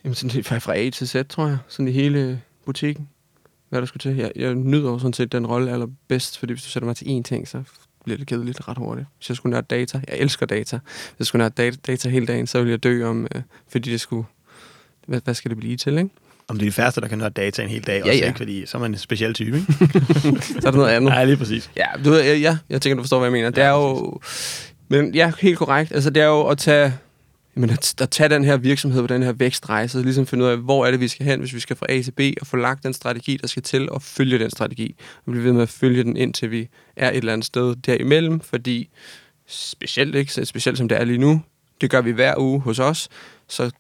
jamen 0.05 0.15
sådan 0.15 0.35
lidt 0.35 0.47
fra 0.47 0.59
fra 0.59 0.77
A 0.77 0.91
til 0.91 1.09
Z, 1.09 1.17
tror 1.29 1.47
jeg. 1.47 1.59
Sådan 1.69 1.89
i 1.89 1.93
hele 1.93 2.43
butikken. 2.65 3.09
Hvad 3.69 3.81
der 3.81 3.87
skulle 3.87 4.01
til. 4.01 4.17
Jeg, 4.17 4.33
jeg 4.37 4.55
nyder 4.55 4.91
jo 4.91 4.99
sådan 4.99 5.13
set 5.13 5.33
den 5.33 5.47
rolle 5.47 5.73
allerbedst, 5.73 6.39
fordi 6.39 6.53
hvis 6.53 6.63
du 6.63 6.69
sætter 6.69 6.87
mig 6.87 6.97
til 6.97 7.19
én 7.19 7.23
ting, 7.23 7.49
så 7.49 7.63
bliver 8.05 8.19
det 8.19 8.27
kedeligt 8.27 8.69
ret 8.69 8.79
hurtigt. 8.79 9.09
Hvis 9.17 9.29
jeg 9.29 9.37
skulle 9.37 9.51
nørde 9.51 9.67
data, 9.71 10.01
jeg 10.09 10.19
elsker 10.19 10.47
data. 10.47 10.79
Hvis 10.85 11.19
jeg 11.19 11.27
skulle 11.27 11.41
nørde 11.41 11.55
data, 11.57 11.77
data 11.87 12.09
hele 12.09 12.27
dagen, 12.27 12.47
så 12.47 12.59
ville 12.59 12.71
jeg 12.71 12.83
dø 12.83 13.05
om, 13.05 13.27
øh, 13.35 13.43
fordi 13.69 13.91
det 13.91 14.01
skulle... 14.01 14.27
Hvad, 15.07 15.21
hvad 15.25 15.35
skal 15.35 15.49
det 15.49 15.59
blive 15.59 15.77
til, 15.77 15.99
ikke? 15.99 16.11
Om 16.53 16.59
det 16.59 16.67
er 16.67 16.71
de 16.71 16.73
færreste, 16.73 17.01
der 17.01 17.09
kan 17.09 17.19
nørde 17.19 17.35
data 17.35 17.63
en 17.63 17.69
hel 17.69 17.83
dag 17.83 18.03
Ja, 18.05 18.11
også, 18.11 18.19
ja. 18.19 18.27
ikke? 18.27 18.37
Fordi 18.37 18.67
så 18.67 18.77
er 18.77 18.81
man 18.81 18.91
en 18.91 18.99
speciel 18.99 19.35
type, 19.35 19.57
ikke? 19.57 19.73
Så 20.61 20.67
er 20.67 20.71
der 20.71 20.79
noget 20.79 20.91
andet. 20.91 21.11
Nej, 21.13 21.25
lige 21.25 21.37
præcis. 21.37 21.71
Ja, 21.77 21.85
du 22.05 22.11
ved, 22.11 22.23
ja, 22.25 22.35
ja, 22.35 22.59
jeg 22.71 22.83
tænker, 22.83 22.97
du 22.97 23.03
forstår, 23.03 23.19
hvad 23.19 23.27
jeg 23.27 23.33
mener. 23.33 23.51
Det 23.51 23.65
er 23.65 23.71
jo... 23.71 24.21
Men 24.89 25.15
ja, 25.15 25.33
helt 25.41 25.59
korrekt. 25.59 25.93
Altså, 25.93 26.11
det 26.11 26.23
er 26.23 26.27
jo 26.27 26.47
at 26.47 26.59
tage... 26.59 26.95
Jamen, 27.57 27.71
at, 27.71 27.95
at 28.01 28.11
tage 28.11 28.29
den 28.29 28.45
her 28.45 28.57
virksomhed 28.57 29.01
på 29.01 29.07
den 29.07 29.23
her 29.23 29.33
vækstrejse, 29.33 29.99
og 29.99 30.05
ligesom 30.05 30.27
finde 30.27 30.45
ud 30.45 30.51
af, 30.51 30.57
hvor 30.57 30.87
er 30.87 30.91
det, 30.91 31.01
vi 31.01 31.09
skal 31.09 31.27
hen, 31.27 31.41
hvis 31.41 31.55
vi 31.55 31.61
skal 31.61 31.77
fra 31.77 31.87
A 31.89 32.03
til 32.03 32.11
B, 32.13 32.21
og 32.41 32.47
få 32.47 32.57
lagt 32.57 32.83
den 32.83 32.93
strategi, 32.93 33.37
der 33.37 33.47
skal 33.47 33.63
til, 33.63 33.91
og 33.91 34.03
følge 34.03 34.39
den 34.39 34.51
strategi. 34.51 34.95
Og 35.27 35.33
blive 35.33 35.45
ved 35.45 35.53
med 35.53 35.63
at 35.63 35.69
følge 35.69 36.05
den, 36.05 36.17
indtil 36.17 36.51
vi 36.51 36.69
er 36.97 37.11
et 37.11 37.17
eller 37.17 37.33
andet 37.33 37.47
sted 37.47 37.77
derimellem, 37.77 38.41
fordi 38.41 38.89
specielt, 39.47 40.15
ikke, 40.15 40.47
specielt 40.47 40.79
som 40.79 40.89
det 40.89 41.01
er 41.01 41.05
lige 41.05 41.19
nu, 41.19 41.43
det 41.81 41.91
gør 41.91 42.01
vi 42.01 42.11
hver 42.11 42.35
uge 42.39 42.61
hos 42.61 42.79
os, 42.79 43.09
så 43.49 43.71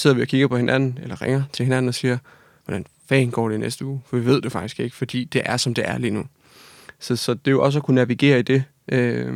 sidder 0.00 0.16
vi 0.16 0.22
og 0.22 0.28
kigger 0.28 0.48
på 0.48 0.56
hinanden, 0.56 0.98
eller 1.02 1.22
ringer 1.22 1.42
til 1.52 1.64
hinanden 1.64 1.88
og 1.88 1.94
siger, 1.94 2.18
hvordan 2.64 2.86
fanden 3.08 3.30
går 3.30 3.48
det 3.48 3.56
i 3.56 3.58
næste 3.58 3.84
uge? 3.84 4.00
For 4.06 4.16
vi 4.16 4.26
ved 4.26 4.42
det 4.42 4.52
faktisk 4.52 4.80
ikke, 4.80 4.96
fordi 4.96 5.24
det 5.24 5.42
er, 5.44 5.56
som 5.56 5.74
det 5.74 5.88
er 5.88 5.98
lige 5.98 6.10
nu. 6.10 6.24
Så, 6.98 7.16
så 7.16 7.34
det 7.34 7.46
er 7.46 7.50
jo 7.50 7.62
også 7.62 7.78
at 7.78 7.84
kunne 7.84 7.94
navigere 7.94 8.38
i 8.38 8.42
det. 8.42 8.64
Øh, 8.92 9.34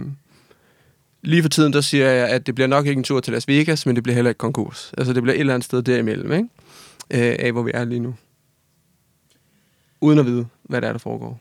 lige 1.22 1.42
for 1.42 1.48
tiden, 1.48 1.72
der 1.72 1.80
siger 1.80 2.10
jeg, 2.10 2.28
at 2.28 2.46
det 2.46 2.54
bliver 2.54 2.68
nok 2.68 2.86
ikke 2.86 2.98
en 2.98 3.04
tur 3.04 3.20
til 3.20 3.32
Las 3.32 3.48
Vegas, 3.48 3.86
men 3.86 3.96
det 3.96 4.02
bliver 4.02 4.14
heller 4.14 4.30
ikke 4.30 4.38
konkurs. 4.38 4.92
Altså, 4.98 5.12
det 5.12 5.22
bliver 5.22 5.34
et 5.34 5.40
eller 5.40 5.54
andet 5.54 5.64
sted 5.64 5.82
derimellem, 5.82 6.32
ikke? 6.32 6.48
Øh, 7.10 7.36
af 7.38 7.52
hvor 7.52 7.62
vi 7.62 7.70
er 7.74 7.84
lige 7.84 8.00
nu. 8.00 8.14
Uden 10.00 10.18
at 10.18 10.26
vide, 10.26 10.46
hvad 10.62 10.80
der 10.80 10.88
er, 10.88 10.92
der 10.92 10.98
foregår. 10.98 11.40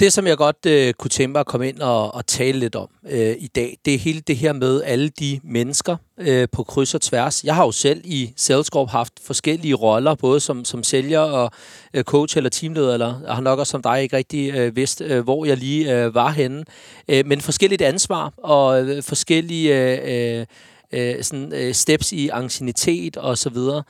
Det, 0.00 0.12
som 0.12 0.26
jeg 0.26 0.36
godt 0.36 0.66
øh, 0.66 0.94
kunne 0.94 1.08
tænke 1.08 1.32
mig 1.32 1.40
at 1.40 1.46
komme 1.46 1.68
ind 1.68 1.80
og, 1.80 2.14
og 2.14 2.26
tale 2.26 2.58
lidt 2.58 2.76
om 2.76 2.88
øh, 3.10 3.36
i 3.38 3.46
dag, 3.46 3.78
det 3.84 3.94
er 3.94 3.98
hele 3.98 4.20
det 4.20 4.36
her 4.36 4.52
med 4.52 4.82
alle 4.82 5.08
de 5.08 5.40
mennesker 5.44 5.96
øh, 6.18 6.48
på 6.52 6.62
kryds 6.62 6.94
og 6.94 7.00
tværs. 7.00 7.44
Jeg 7.44 7.54
har 7.54 7.64
jo 7.64 7.72
selv 7.72 8.00
i 8.04 8.32
Salescorp 8.36 8.90
haft 8.90 9.12
forskellige 9.22 9.74
roller, 9.74 10.14
både 10.14 10.40
som, 10.40 10.64
som 10.64 10.82
sælger 10.82 11.18
og 11.18 11.50
øh, 11.94 12.04
coach 12.04 12.36
eller 12.36 12.50
teamleder, 12.50 12.92
eller 12.92 13.20
jeg 13.26 13.34
har 13.34 13.42
nok 13.42 13.58
også 13.58 13.70
som 13.70 13.82
dig 13.82 14.02
ikke 14.02 14.16
rigtig 14.16 14.54
øh, 14.54 14.76
vidst, 14.76 15.00
øh, 15.00 15.24
hvor 15.24 15.44
jeg 15.44 15.56
lige 15.56 16.04
øh, 16.04 16.14
var 16.14 16.30
henne. 16.30 16.64
Øh, 17.08 17.26
men 17.26 17.40
forskelligt 17.40 17.82
ansvar 17.82 18.32
og 18.36 18.88
øh, 18.88 19.02
forskellige 19.02 19.92
øh, 19.92 20.38
øh, 20.38 20.46
øh 20.92 21.22
sådan, 21.22 21.52
øh, 21.52 21.74
steps 21.74 22.12
i 22.12 22.28
ancienitet 22.28 23.16
og 23.16 23.38
så 23.38 23.50
videre. 23.50 23.82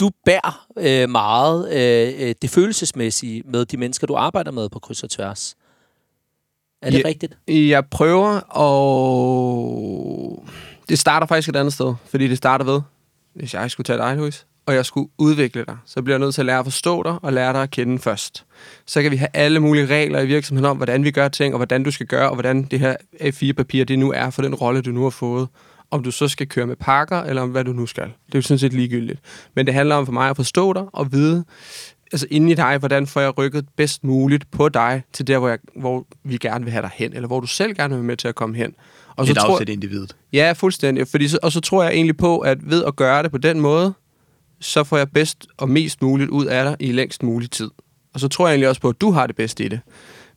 Du 0.00 0.10
bærer 0.24 0.66
øh, 0.78 1.10
meget 1.10 1.72
øh, 1.72 2.28
øh, 2.28 2.34
det 2.42 2.50
følelsesmæssige 2.50 3.42
med 3.46 3.64
de 3.64 3.76
mennesker, 3.76 4.06
du 4.06 4.14
arbejder 4.14 4.50
med 4.50 4.68
på 4.68 4.78
kryds 4.78 5.02
og 5.02 5.10
tværs. 5.10 5.56
Er 6.82 6.90
det 6.90 6.98
Ja. 6.98 7.08
rigtigt? 7.08 7.38
Jeg 7.48 7.86
prøver, 7.86 8.40
og 8.40 10.44
det 10.88 10.98
starter 10.98 11.26
faktisk 11.26 11.48
et 11.48 11.56
andet 11.56 11.74
sted. 11.74 11.94
Fordi 12.04 12.28
det 12.28 12.38
starter 12.38 12.64
ved, 12.64 12.80
hvis 13.34 13.54
jeg 13.54 13.70
skulle 13.70 13.84
tage 13.84 13.98
dig, 13.98 14.16
Louis, 14.16 14.46
og 14.66 14.74
jeg 14.74 14.86
skulle 14.86 15.10
udvikle 15.18 15.64
dig, 15.64 15.76
så 15.86 16.02
bliver 16.02 16.14
jeg 16.14 16.20
nødt 16.20 16.34
til 16.34 16.42
at 16.42 16.46
lære 16.46 16.58
at 16.58 16.64
forstå 16.66 17.02
dig 17.02 17.16
og 17.22 17.32
lære 17.32 17.52
dig 17.52 17.62
at 17.62 17.70
kende 17.70 17.98
først. 17.98 18.44
Så 18.86 19.02
kan 19.02 19.10
vi 19.10 19.16
have 19.16 19.28
alle 19.34 19.60
mulige 19.60 19.86
regler 19.86 20.20
i 20.20 20.26
virksomheden 20.26 20.70
om, 20.70 20.76
hvordan 20.76 21.04
vi 21.04 21.10
gør 21.10 21.28
ting, 21.28 21.54
og 21.54 21.58
hvordan 21.58 21.82
du 21.82 21.90
skal 21.90 22.06
gøre, 22.06 22.28
og 22.28 22.34
hvordan 22.34 22.62
det 22.62 22.80
her 22.80 22.96
A4-papir 23.20 23.84
det 23.84 23.98
nu 23.98 24.12
er 24.12 24.30
for 24.30 24.42
den 24.42 24.54
rolle, 24.54 24.82
du 24.82 24.90
nu 24.90 25.02
har 25.02 25.10
fået. 25.10 25.48
Om 25.90 26.02
du 26.02 26.10
så 26.10 26.28
skal 26.28 26.48
køre 26.48 26.66
med 26.66 26.76
pakker, 26.76 27.22
eller 27.22 27.42
om 27.42 27.50
hvad 27.50 27.64
du 27.64 27.72
nu 27.72 27.86
skal. 27.86 28.04
Det 28.04 28.34
er 28.34 28.38
jo 28.38 28.42
sådan 28.42 28.58
set 28.58 28.72
ligegyldigt. 28.72 29.20
Men 29.56 29.66
det 29.66 29.74
handler 29.74 29.94
om 29.94 30.06
for 30.06 30.12
mig 30.12 30.30
at 30.30 30.36
forstå 30.36 30.72
dig 30.72 30.84
og 30.92 31.12
vide, 31.12 31.44
altså 32.12 32.26
inde 32.30 32.52
i 32.52 32.54
dig, 32.54 32.78
hvordan 32.78 33.06
får 33.06 33.20
jeg 33.20 33.38
rykket 33.38 33.66
bedst 33.76 34.04
muligt 34.04 34.50
på 34.50 34.68
dig 34.68 35.02
til 35.12 35.26
der, 35.26 35.38
hvor, 35.38 35.48
jeg, 35.48 35.58
hvor 35.76 36.06
vi 36.24 36.36
gerne 36.36 36.64
vil 36.64 36.72
have 36.72 36.82
dig 36.82 36.90
hen, 36.94 37.12
eller 37.12 37.26
hvor 37.26 37.40
du 37.40 37.46
selv 37.46 37.74
gerne 37.74 37.88
vil 37.88 37.96
være 37.96 38.06
med 38.06 38.16
til 38.16 38.28
at 38.28 38.34
komme 38.34 38.56
hen. 38.56 38.74
Og 39.16 39.26
så 39.26 39.32
et 39.32 39.38
afsæt 39.38 39.68
individet. 39.68 40.16
Ja, 40.32 40.52
fuldstændig. 40.52 41.08
Fordi 41.08 41.28
så, 41.28 41.38
og 41.42 41.52
så 41.52 41.60
tror 41.60 41.82
jeg 41.82 41.92
egentlig 41.92 42.16
på, 42.16 42.38
at 42.38 42.70
ved 42.70 42.84
at 42.84 42.96
gøre 42.96 43.22
det 43.22 43.30
på 43.30 43.38
den 43.38 43.60
måde, 43.60 43.92
så 44.60 44.84
får 44.84 44.96
jeg 44.96 45.10
bedst 45.10 45.46
og 45.56 45.68
mest 45.68 46.02
muligt 46.02 46.30
ud 46.30 46.46
af 46.46 46.64
dig 46.64 46.76
i 46.88 46.92
længst 46.92 47.22
mulig 47.22 47.50
tid. 47.50 47.70
Og 48.14 48.20
så 48.20 48.28
tror 48.28 48.46
jeg 48.46 48.52
egentlig 48.52 48.68
også 48.68 48.80
på, 48.80 48.88
at 48.88 49.00
du 49.00 49.10
har 49.10 49.26
det 49.26 49.36
bedste 49.36 49.64
i 49.64 49.68
det. 49.68 49.80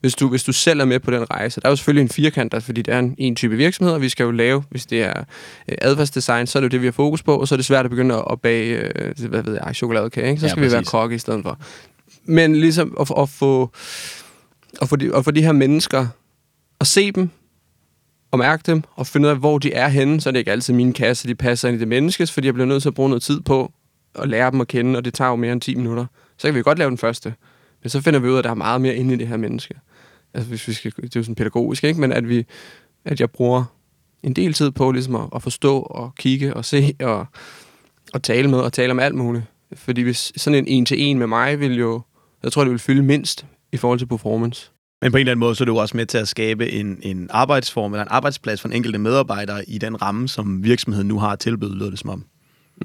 Hvis 0.03 0.15
du, 0.15 0.29
hvis 0.29 0.43
du 0.43 0.53
selv 0.53 0.79
er 0.79 0.85
med 0.85 0.99
på 0.99 1.11
den 1.11 1.31
rejse. 1.31 1.61
Der 1.61 1.67
er 1.67 1.71
jo 1.71 1.75
selvfølgelig 1.75 2.01
en 2.01 2.09
firkant, 2.09 2.51
der, 2.51 2.59
fordi 2.59 2.81
det 2.81 2.93
er 2.93 2.99
en, 2.99 3.15
en 3.17 3.35
type 3.35 3.55
virksomhed, 3.55 3.93
og 3.93 4.01
vi 4.01 4.09
skal 4.09 4.23
jo 4.23 4.31
lave, 4.31 4.63
hvis 4.69 4.85
det 4.85 5.03
er 5.03 5.19
øh, 5.69 5.75
adfærdsdesign, 5.81 6.47
så 6.47 6.59
er 6.59 6.61
det 6.61 6.63
jo 6.63 6.69
det, 6.69 6.81
vi 6.81 6.87
har 6.87 6.91
fokus 6.91 7.23
på, 7.23 7.35
og 7.35 7.47
så 7.47 7.55
er 7.55 7.57
det 7.57 7.65
svært 7.65 7.85
at 7.85 7.89
begynde 7.89 8.15
at, 8.15 8.23
at 8.31 8.41
bage, 8.41 8.75
øh, 8.75 9.29
hvad 9.29 9.43
ved 9.43 9.59
jeg, 9.65 9.75
chokoladekage, 9.75 10.29
ikke? 10.29 10.39
Så 10.39 10.45
Ja, 10.45 10.51
skal 10.51 10.61
ja, 10.61 10.67
vi 10.67 10.73
være 10.73 10.83
kokke 10.83 11.15
i 11.15 11.19
stedet 11.19 11.43
for. 11.43 11.59
Men 12.25 12.55
ligesom 12.55 12.97
at, 12.99 13.11
at, 13.17 13.29
få, 13.29 13.69
at, 14.81 14.89
få 14.89 14.95
de, 14.95 15.15
at 15.15 15.25
få 15.25 15.31
de 15.31 15.43
her 15.43 15.51
mennesker, 15.51 16.07
at 16.81 16.87
se 16.87 17.11
dem, 17.11 17.29
og 18.31 18.39
mærke 18.39 18.63
dem, 18.65 18.83
og 18.95 19.07
finde 19.07 19.27
ud 19.27 19.31
af, 19.31 19.37
hvor 19.37 19.57
de 19.57 19.73
er 19.73 19.87
henne, 19.87 20.21
så 20.21 20.29
er 20.29 20.31
det 20.31 20.39
ikke 20.39 20.51
altid 20.51 20.73
mine 20.73 20.93
kasser, 20.93 21.27
de 21.27 21.35
passer 21.35 21.67
ind 21.67 21.77
i 21.77 21.79
det 21.79 21.87
menneskes, 21.87 22.31
fordi 22.31 22.47
jeg 22.47 22.53
bliver 22.53 22.67
nødt 22.67 22.81
til 22.81 22.89
at 22.89 22.95
bruge 22.95 23.09
noget 23.09 23.23
tid 23.23 23.41
på 23.41 23.71
at 24.15 24.29
lære 24.29 24.51
dem 24.51 24.61
at 24.61 24.67
kende, 24.67 24.97
og 24.97 25.05
det 25.05 25.13
tager 25.13 25.29
jo 25.29 25.35
mere 25.35 25.51
end 25.53 25.61
10 25.61 25.75
minutter. 25.75 26.05
Så 26.37 26.47
kan 26.47 26.55
vi 26.55 26.61
godt 26.61 26.77
lave 26.77 26.89
den 26.89 26.97
første. 26.97 27.33
Men 27.83 27.89
så 27.89 28.01
finder 28.01 28.19
vi 28.19 28.27
ud 28.27 28.33
af, 28.33 28.37
at 28.37 28.43
der 28.43 28.49
er 28.49 28.53
meget 28.55 28.81
mere 28.81 28.95
inde 28.95 29.13
i 29.13 29.17
det 29.17 29.27
her 29.27 29.37
menneske. 29.37 29.73
Altså, 30.33 30.49
hvis 30.49 30.67
vi 30.67 30.73
skal, 30.73 30.91
det 30.95 31.03
er 31.03 31.19
jo 31.19 31.23
sådan 31.23 31.35
pædagogisk, 31.35 31.83
ikke? 31.83 31.99
Men 31.99 32.11
at, 32.11 32.29
vi, 32.29 32.45
at 33.05 33.19
jeg 33.19 33.29
bruger 33.31 33.63
en 34.23 34.33
del 34.33 34.53
tid 34.53 34.71
på 34.71 34.91
ligesom 34.91 35.15
at, 35.15 35.29
at 35.35 35.43
forstå 35.43 35.79
og 35.79 36.15
kigge 36.15 36.53
og 36.53 36.65
se 36.65 36.95
og, 36.99 37.25
og 38.13 38.23
tale 38.23 38.47
med 38.47 38.59
og 38.59 38.73
tale 38.73 38.91
om 38.91 38.99
alt 38.99 39.15
muligt. 39.15 39.43
Fordi 39.73 40.01
hvis 40.01 40.33
sådan 40.35 40.59
en 40.59 40.67
en-til-en 40.67 41.19
med 41.19 41.27
mig 41.27 41.59
vil 41.59 41.75
jo, 41.75 42.01
jeg 42.43 42.51
tror, 42.51 42.63
det 42.63 42.71
vil 42.71 42.79
fylde 42.79 43.03
mindst 43.03 43.45
i 43.71 43.77
forhold 43.77 43.99
til 43.99 44.05
performance. 44.05 44.71
Men 45.01 45.11
på 45.11 45.17
en 45.17 45.19
eller 45.19 45.31
anden 45.31 45.39
måde, 45.39 45.55
så 45.55 45.63
er 45.63 45.65
du 45.65 45.79
også 45.79 45.97
med 45.97 46.05
til 46.05 46.17
at 46.17 46.27
skabe 46.27 46.71
en, 46.71 46.99
en 47.01 47.27
arbejdsform 47.31 47.93
eller 47.93 48.03
en 48.03 48.11
arbejdsplads 48.11 48.61
for 48.61 48.67
en 48.67 48.73
enkelte 48.73 48.99
medarbejder 48.99 49.61
i 49.67 49.77
den 49.77 50.01
ramme, 50.01 50.29
som 50.29 50.63
virksomheden 50.63 51.07
nu 51.07 51.19
har 51.19 51.29
at 51.29 51.39
tilbyde, 51.39 51.75
lyder 51.75 51.89
det 51.89 51.99
som 51.99 52.09
om. 52.09 52.25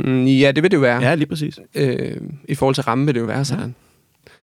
Mm, 0.01 0.25
ja, 0.25 0.53
det 0.53 0.63
vil 0.63 0.71
det 0.71 0.77
jo 0.77 0.81
være. 0.81 1.03
Ja, 1.03 1.15
lige 1.15 1.27
præcis. 1.27 1.59
Øh, 1.75 2.17
I 2.49 2.55
forhold 2.55 2.75
til 2.75 2.85
ramme 2.85 3.07
vil 3.07 3.15
det 3.15 3.21
jo 3.21 3.27
være 3.27 3.45
sådan. 3.45 3.63
Louis, 3.65 3.75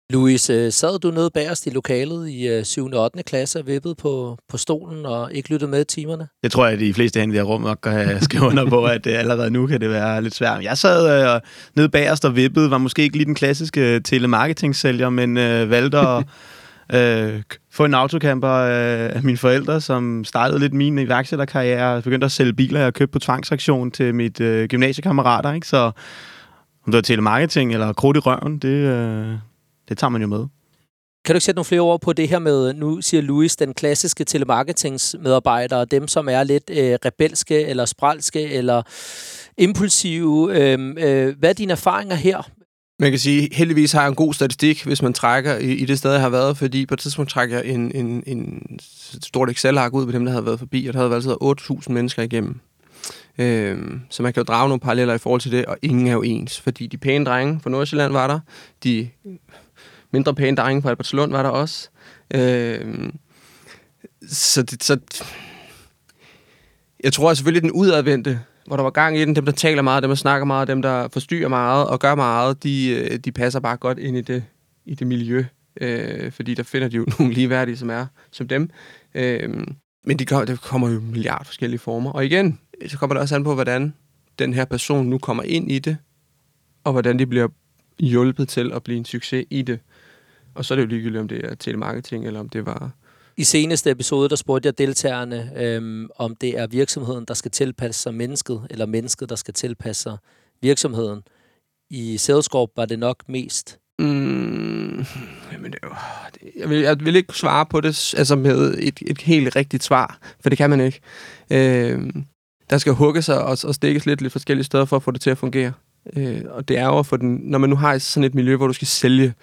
Louise, 0.09 0.53
øh, 0.53 0.71
sad 0.71 0.99
du 0.99 1.11
nede 1.11 1.29
bagerst 1.33 1.67
i 1.67 1.69
lokalet 1.69 2.29
i 2.29 2.47
øh, 2.47 2.63
7. 2.63 2.85
og 2.85 3.03
8. 3.03 3.23
klasse 3.23 3.59
og 3.59 3.67
vippede 3.67 3.95
på, 3.95 4.37
på 4.49 4.57
stolen 4.57 5.05
og 5.05 5.33
ikke 5.33 5.49
lyttede 5.49 5.71
med 5.71 5.81
i 5.81 5.83
timerne? 5.83 6.27
Det 6.43 6.51
tror 6.51 6.65
jeg, 6.65 6.73
at 6.73 6.79
de 6.79 6.93
fleste 6.93 7.17
herinde 7.17 7.35
i 7.35 7.37
det 7.37 7.45
her 7.45 7.53
rum 7.53 7.61
nok 7.61 7.87
øh, 7.87 8.21
kan 8.31 8.41
under 8.41 8.69
på, 8.69 8.85
at 8.85 9.07
allerede 9.07 9.51
nu 9.51 9.67
kan 9.67 9.81
det 9.81 9.89
være 9.89 10.21
lidt 10.21 10.35
svært. 10.35 10.63
Jeg 10.63 10.77
sad 10.77 11.33
øh, 11.35 11.41
nede 11.75 11.89
bagerst 11.89 12.25
og 12.25 12.35
vippede, 12.35 12.71
var 12.71 12.77
måske 12.77 13.01
ikke 13.01 13.17
lige 13.17 13.25
den 13.25 13.35
klassiske 13.35 13.99
telemarketing-sælger, 13.99 15.09
men 15.09 15.37
øh, 15.37 15.69
valgte 15.69 15.97
at 15.97 16.23
øh, 16.95 17.43
få 17.71 17.85
en 17.85 17.93
autocamper 17.93 18.53
øh, 18.53 19.15
af 19.15 19.23
mine 19.23 19.37
forældre, 19.37 19.81
som 19.81 20.23
startede 20.23 20.59
lidt 20.59 20.73
min 20.73 20.99
iværksætterkarriere 20.99 21.95
og 21.95 22.03
begyndte 22.03 22.25
at 22.25 22.31
sælge 22.31 22.53
biler, 22.53 22.79
jeg 22.79 22.93
købte 22.93 23.11
på 23.11 23.19
tvangsaktion 23.19 23.91
til 23.91 24.15
mit 24.15 24.41
øh, 24.41 24.67
gymnasiekammerater. 24.67 25.53
Ikke? 25.53 25.67
Så 25.67 25.77
om 26.85 26.91
det 26.91 26.93
var 26.93 27.01
telemarketing 27.01 27.73
eller 27.73 27.93
krudt 27.93 28.17
i 28.17 28.19
røven, 28.19 28.57
det, 28.57 28.67
øh, 28.67 29.33
det 29.89 29.97
tager 29.97 30.09
man 30.09 30.21
jo 30.21 30.27
med. 30.27 30.45
Kan 31.25 31.33
du 31.33 31.37
ikke 31.37 31.45
sætte 31.45 31.57
nogle 31.57 31.65
flere 31.65 31.81
ord 31.81 32.01
på 32.01 32.13
det 32.13 32.29
her 32.29 32.39
med, 32.39 32.73
nu 32.73 33.01
siger 33.01 33.21
Louis, 33.21 33.55
den 33.55 33.73
klassiske 33.73 34.23
telemarketingsmedarbejder, 34.23 35.85
dem 35.85 36.07
som 36.07 36.29
er 36.29 36.43
lidt 36.43 36.69
øh, 36.69 36.97
rebelske 37.05 37.65
eller 37.65 37.85
spralske 37.85 38.49
eller 38.49 38.81
impulsive. 39.57 40.55
Øh, 40.55 40.95
øh, 40.97 41.37
hvad 41.39 41.49
er 41.49 41.53
dine 41.53 41.71
erfaringer 41.71 42.15
her? 42.15 42.49
Man 42.99 43.11
kan 43.11 43.19
sige, 43.19 43.49
heldigvis 43.51 43.91
har 43.91 44.01
jeg 44.01 44.09
en 44.09 44.15
god 44.15 44.33
statistik, 44.33 44.83
hvis 44.83 45.01
man 45.01 45.13
trækker 45.13 45.57
i, 45.57 45.71
i 45.71 45.85
det 45.85 45.97
sted, 45.97 46.11
jeg 46.11 46.21
har 46.21 46.29
været, 46.29 46.57
fordi 46.57 46.85
på 46.85 46.93
et 46.93 46.99
tidspunkt 46.99 47.31
trækker 47.31 47.57
jeg 47.57 47.65
en, 47.65 47.91
en, 47.95 48.23
en 48.27 48.79
stort 49.23 49.49
Excel-ark 49.49 49.93
ud 49.93 50.05
på 50.05 50.11
dem, 50.11 50.25
der 50.25 50.31
havde 50.31 50.45
været 50.45 50.59
forbi, 50.59 50.85
og 50.87 50.93
der 50.93 50.99
havde 50.99 51.15
altså 51.15 51.37
været 51.41 51.61
8.000 51.87 51.91
mennesker 51.91 52.23
igennem. 52.23 52.59
Øhm, 53.37 54.01
så 54.09 54.23
man 54.23 54.33
kan 54.33 54.41
jo 54.41 54.45
drage 54.45 54.67
nogle 54.67 54.79
paralleller 54.79 55.13
i 55.13 55.17
forhold 55.17 55.41
til 55.41 55.51
det, 55.51 55.65
og 55.65 55.77
ingen 55.81 56.07
er 56.07 56.11
jo 56.11 56.21
ens, 56.21 56.61
fordi 56.61 56.87
de 56.87 56.97
pæne 56.97 57.25
drenge 57.25 57.59
fra 57.63 57.69
Nordsjælland 57.69 58.11
var 58.11 58.27
der, 58.27 58.39
de 58.83 59.09
mindre 60.13 60.35
pæne 60.35 60.57
drenge 60.57 60.81
fra 60.81 60.89
Albertslund 60.89 61.31
var 61.31 61.43
der 61.43 61.49
også. 61.49 61.89
Øh, 62.33 63.09
så, 64.27 64.61
det, 64.61 64.83
så 64.83 64.99
jeg 67.03 67.13
tror 67.13 67.33
selvfølgelig, 67.33 67.61
den 67.61 67.71
udadvendte, 67.71 68.39
hvor 68.67 68.75
der 68.75 68.83
var 68.83 68.89
gang 68.89 69.17
i 69.17 69.21
den, 69.21 69.35
dem 69.35 69.45
der 69.45 69.51
taler 69.51 69.81
meget, 69.81 70.03
dem 70.03 70.09
der 70.09 70.15
snakker 70.15 70.45
meget, 70.45 70.67
dem 70.67 70.81
der 70.81 71.07
forstyrrer 71.07 71.49
meget 71.49 71.87
og 71.87 71.99
gør 71.99 72.15
meget, 72.15 72.63
de, 72.63 72.89
øh, 72.89 73.17
de 73.17 73.31
passer 73.31 73.59
bare 73.59 73.77
godt 73.77 73.99
ind 73.99 74.17
i 74.17 74.21
det, 74.21 74.43
i 74.85 74.95
det 74.95 75.07
miljø, 75.07 75.45
øh, 75.81 76.31
fordi 76.31 76.53
der 76.53 76.63
finder 76.63 76.87
de 76.87 76.95
jo 76.95 77.05
nogle 77.19 77.33
ligeværdige, 77.33 77.77
som 77.77 77.89
er 77.89 78.05
som 78.31 78.47
dem. 78.47 78.69
Øh, 79.15 79.49
men 80.05 80.19
de 80.19 80.25
kommer, 80.25 80.45
det 80.45 80.61
kommer 80.61 80.89
jo 80.89 80.99
i 80.99 81.03
milliard 81.03 81.45
forskellige 81.45 81.79
former. 81.79 82.11
Og 82.11 82.25
igen, 82.25 82.59
så 82.87 82.97
kommer 82.97 83.13
det 83.13 83.21
også 83.21 83.35
an 83.35 83.43
på, 83.43 83.53
hvordan 83.53 83.93
den 84.39 84.53
her 84.53 84.65
person 84.65 85.05
nu 85.05 85.17
kommer 85.17 85.43
ind 85.43 85.71
i 85.71 85.79
det, 85.79 85.97
og 86.83 86.91
hvordan 86.91 87.19
de 87.19 87.25
bliver 87.25 87.47
hjulpet 87.99 88.49
til 88.49 88.71
at 88.73 88.83
blive 88.83 88.97
en 88.97 89.05
succes 89.05 89.45
i 89.49 89.61
det. 89.61 89.79
Og 90.57 90.65
så 90.65 90.73
er 90.73 90.75
det 90.75 90.83
jo 90.83 90.87
ligegyldigt, 90.87 91.21
om 91.21 91.27
det 91.27 91.45
er 91.45 91.55
telemarketing, 91.55 92.27
eller 92.27 92.39
om 92.39 92.49
det 92.49 92.65
var... 92.65 92.91
I 93.37 93.43
seneste 93.43 93.91
episode, 93.91 94.29
der 94.29 94.35
spurgte 94.35 94.67
jeg 94.67 94.77
deltagerne, 94.77 95.51
øhm, 95.55 96.09
om 96.15 96.35
det 96.35 96.59
er 96.59 96.67
virksomheden, 96.67 97.25
der 97.25 97.33
skal 97.33 97.51
tilpasse 97.51 98.01
sig 98.01 98.13
mennesket, 98.13 98.67
eller 98.69 98.85
mennesket, 98.85 99.29
der 99.29 99.35
skal 99.35 99.53
tilpasse 99.53 100.03
sig 100.03 100.17
virksomheden. 100.61 101.21
I 101.89 102.17
Salescorp 102.17 102.69
var 102.75 102.85
det 102.85 102.99
nok 102.99 103.23
mest 103.29 103.79
Mm, 103.99 105.05
jamen 105.51 105.71
det 105.71 105.79
jeg, 106.55 106.69
vil, 106.69 106.79
jeg 106.79 106.99
vil 106.99 107.15
ikke 107.15 107.33
svare 107.33 107.65
på 107.65 107.81
det 107.81 108.13
altså 108.17 108.35
med 108.35 108.77
et, 108.79 108.99
et 109.07 109.21
helt 109.21 109.55
rigtigt 109.55 109.83
svar, 109.83 110.19
for 110.41 110.49
det 110.49 110.57
kan 110.57 110.69
man 110.69 110.81
ikke. 110.81 110.99
Øh, 111.51 112.13
der 112.69 112.77
skal 112.77 112.93
hugges 112.93 113.29
og, 113.29 113.43
og 113.43 113.75
stikkes 113.75 114.05
lidt, 114.05 114.21
lidt 114.21 114.31
forskellige 114.31 114.65
steder 114.65 114.85
for 114.85 114.95
at 114.95 115.03
få 115.03 115.11
det 115.11 115.21
til 115.21 115.29
at 115.29 115.37
fungere. 115.37 115.73
Øh, 116.15 116.41
og 116.49 116.67
det 116.67 116.77
er 116.77 116.85
jo 116.85 117.03
for 117.03 117.17
den, 117.17 117.39
når 117.43 117.57
man 117.57 117.69
nu 117.69 117.75
har 117.75 117.97
sådan 117.97 118.23
et 118.23 118.35
miljø, 118.35 118.55
hvor 118.55 118.67
du 118.67 118.73
skal 118.73 118.87
sælge, 118.87 119.33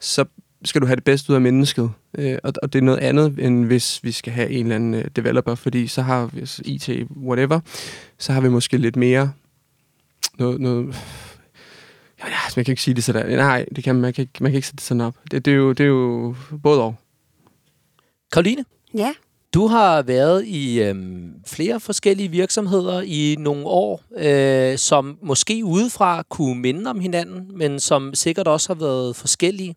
så 0.00 0.24
skal 0.64 0.80
du 0.80 0.86
have 0.86 0.96
det 0.96 1.04
bedste 1.04 1.30
ud 1.30 1.34
af 1.34 1.40
mennesket. 1.40 1.90
Øh, 2.18 2.38
og, 2.42 2.52
og 2.62 2.72
det 2.72 2.78
er 2.78 2.82
noget 2.82 2.98
andet, 2.98 3.38
end 3.38 3.64
hvis 3.64 4.00
vi 4.02 4.12
skal 4.12 4.32
have 4.32 4.50
en 4.50 4.66
eller 4.66 4.76
anden 4.76 4.94
øh, 4.94 5.04
developer, 5.16 5.54
fordi 5.54 5.86
så 5.86 6.02
har 6.02 6.26
vi 6.26 6.40
altså 6.40 6.62
IT, 6.64 6.88
whatever, 7.16 7.60
så 8.18 8.32
har 8.32 8.40
vi 8.40 8.48
måske 8.48 8.76
lidt 8.76 8.96
mere 8.96 9.32
noget, 10.38 10.60
noget 10.60 10.94
Ja, 12.18 12.28
ja, 12.28 12.36
man 12.56 12.64
kan 12.64 12.72
ikke 12.72 12.82
sige 12.82 12.94
det 12.94 13.04
sådan. 13.04 13.38
Nej, 13.38 13.66
det 13.76 13.84
kan, 13.84 13.96
man, 13.96 14.12
kan 14.12 14.22
ikke, 14.22 14.42
man 14.42 14.52
kan 14.52 14.56
ikke 14.56 14.68
sætte 14.68 14.76
det 14.76 14.84
sådan 14.84 15.00
op. 15.00 15.14
Det, 15.30 15.44
det, 15.44 15.50
er, 15.52 15.56
jo, 15.56 15.72
det 15.72 15.84
er 15.84 15.88
jo 15.88 16.34
både 16.62 16.82
og. 16.82 16.94
Karoline, 18.32 18.64
Ja, 18.94 19.14
du 19.54 19.66
har 19.66 20.02
været 20.02 20.46
i 20.46 20.82
øhm, 20.82 21.34
flere 21.46 21.80
forskellige 21.80 22.28
virksomheder 22.28 23.02
i 23.06 23.36
nogle 23.38 23.66
år, 23.66 24.02
øh, 24.16 24.78
som 24.78 25.18
måske 25.22 25.62
udefra 25.64 26.22
kunne 26.28 26.60
minde 26.60 26.90
om 26.90 27.00
hinanden, 27.00 27.58
men 27.58 27.80
som 27.80 28.14
sikkert 28.14 28.48
også 28.48 28.74
har 28.74 28.80
været 28.80 29.16
forskellige. 29.16 29.74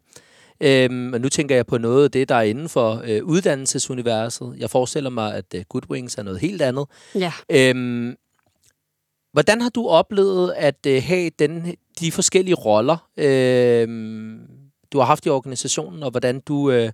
Øhm, 0.62 1.14
og 1.14 1.22
nu 1.22 1.30
tænker 1.30 1.56
jeg 1.56 1.66
på 1.66 1.78
noget 1.78 2.04
af 2.04 2.12
det, 2.12 2.30
der 2.30 2.36
er 2.36 2.42
inden 2.42 2.70
for 2.70 3.02
øh, 3.08 3.24
uddannelsesuniverset. 3.24 4.54
Jeg 4.58 4.70
forestiller 4.70 5.10
mig, 5.10 5.36
at 5.36 5.46
øh, 5.56 5.62
Goodwings 5.70 6.16
er 6.16 6.24
noget 6.24 6.40
helt 6.40 6.62
andet. 6.62 6.86
ja. 7.16 7.34
Øhm, 7.50 8.16
hvordan 9.34 9.62
har 9.62 9.70
du 9.70 9.88
oplevet 9.88 10.54
at 10.58 10.86
øh, 10.88 11.04
have 11.04 11.30
den, 11.40 11.76
de 12.00 12.12
forskellige 12.12 12.56
roller, 12.56 13.08
øh, 13.18 13.88
du 14.94 15.00
har 15.00 15.06
haft 15.06 15.26
i 15.26 15.30
organisationen, 15.30 16.04
og 16.04 16.12
hvordan 16.12 16.40
du... 16.40 16.72
Øh, 16.72 16.92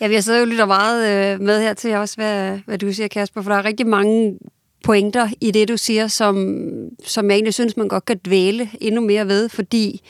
Ja, 0.00 0.06
vi 0.06 0.20
sidder 0.20 0.38
jo 0.38 0.44
lidt 0.44 0.66
meget 0.68 1.34
øh, 1.34 1.40
med 1.40 1.60
her 1.60 1.74
til 1.74 1.94
også, 1.94 2.16
hvad, 2.16 2.58
hvad 2.66 2.78
du 2.78 2.92
siger, 2.92 3.08
Kasper, 3.08 3.42
for 3.42 3.50
der 3.50 3.56
er 3.58 3.64
rigtig 3.64 3.86
mange 3.86 4.38
pointer 4.84 5.28
i 5.40 5.50
det, 5.50 5.68
du 5.68 5.76
siger, 5.76 6.06
som, 6.08 6.58
som 7.04 7.30
jeg 7.30 7.34
egentlig 7.34 7.54
synes, 7.54 7.76
man 7.76 7.88
godt 7.88 8.04
kan 8.04 8.20
dvæle 8.24 8.70
endnu 8.80 9.00
mere 9.00 9.28
ved, 9.28 9.48
fordi 9.48 10.02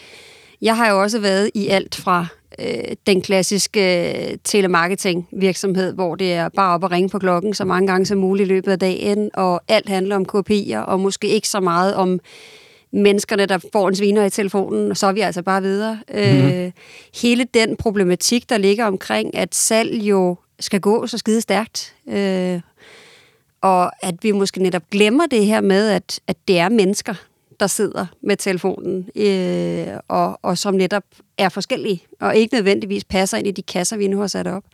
jeg 0.63 0.77
har 0.77 0.91
jo 0.91 1.03
også 1.03 1.19
været 1.19 1.51
i 1.55 1.69
alt 1.69 1.95
fra 1.95 2.27
øh, 2.59 2.97
den 3.07 3.23
klassiske 3.23 4.13
øh, 4.13 4.39
telemarketing-virksomhed, 4.45 5.93
hvor 5.93 6.15
det 6.15 6.33
er 6.33 6.49
bare 6.49 6.75
op 6.75 6.85
og 6.85 6.91
ringe 6.91 7.09
på 7.09 7.19
klokken 7.19 7.55
så 7.55 7.65
mange 7.65 7.87
gange 7.87 8.07
som 8.07 8.19
muligt 8.19 8.47
i 8.47 8.53
løbet 8.53 8.73
af 8.73 8.79
dagen, 8.79 9.31
og 9.35 9.61
alt 9.69 9.89
handler 9.89 10.17
om 10.17 10.25
kopier, 10.25 10.81
og 10.81 11.01
måske 11.01 11.29
ikke 11.29 11.49
så 11.49 11.61
meget 11.61 11.95
om 11.95 12.21
menneskerne, 12.93 13.47
der 13.47 13.59
får 13.73 13.89
en 13.89 13.95
sviner 13.95 14.25
i 14.25 14.31
telefonen, 14.31 14.91
og 14.91 14.97
så 14.97 15.07
er 15.07 15.13
vi 15.13 15.21
altså 15.21 15.43
bare 15.43 15.63
videre. 15.63 15.99
Mm-hmm. 16.15 16.51
Øh, 16.51 16.73
hele 17.23 17.47
den 17.55 17.77
problematik, 17.77 18.51
der 18.51 18.59
ligger 18.59 18.87
omkring, 18.87 19.37
at 19.37 19.55
salg 19.55 19.95
jo 19.95 20.37
skal 20.61 20.81
gå 20.81 21.07
så 21.07 21.19
skide 21.19 21.41
stærkt, 21.41 21.95
øh, 22.09 22.61
og 23.61 24.07
at 24.07 24.15
vi 24.23 24.33
måske 24.33 24.63
netop 24.63 24.91
glemmer 24.91 25.27
det 25.27 25.47
her 25.47 25.61
med, 25.61 25.89
at, 25.91 26.21
at 26.27 26.37
det 26.49 26.59
er 26.59 26.69
mennesker, 26.69 27.15
der 27.61 27.67
sidder 27.67 28.07
med 28.23 28.37
telefonen, 28.37 29.09
øh, 29.17 29.87
og, 30.09 30.39
og 30.43 30.59
som 30.59 30.75
netop 30.75 31.05
er 31.39 31.49
forskellige, 31.49 32.03
og 32.21 32.37
ikke 32.37 32.55
nødvendigvis 32.55 33.05
passer 33.05 33.39
ind 33.39 33.47
i 33.47 33.51
de 33.51 33.63
kasser, 33.63 33.97
vi 33.97 34.09
nu 34.09 34.21
har 34.21 34.27
sat 34.27 34.47
op. 34.47 34.65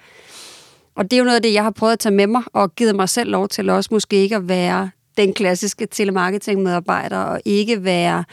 Og 0.94 1.04
det 1.04 1.12
er 1.12 1.18
jo 1.18 1.24
noget 1.24 1.36
af 1.36 1.42
det, 1.42 1.52
jeg 1.52 1.62
har 1.62 1.70
prøvet 1.70 1.92
at 1.92 1.98
tage 1.98 2.14
med 2.14 2.26
mig, 2.26 2.42
og 2.52 2.74
givet 2.74 2.96
mig 2.96 3.08
selv 3.08 3.30
lov 3.30 3.48
til 3.48 3.70
også 3.70 3.88
måske 3.92 4.16
ikke 4.16 4.36
at 4.36 4.48
være 4.48 4.90
den 5.16 5.34
klassiske 5.34 5.86
telemarketing-medarbejder, 5.86 7.18
og 7.18 7.40
ikke 7.44 7.84
være 7.84 8.24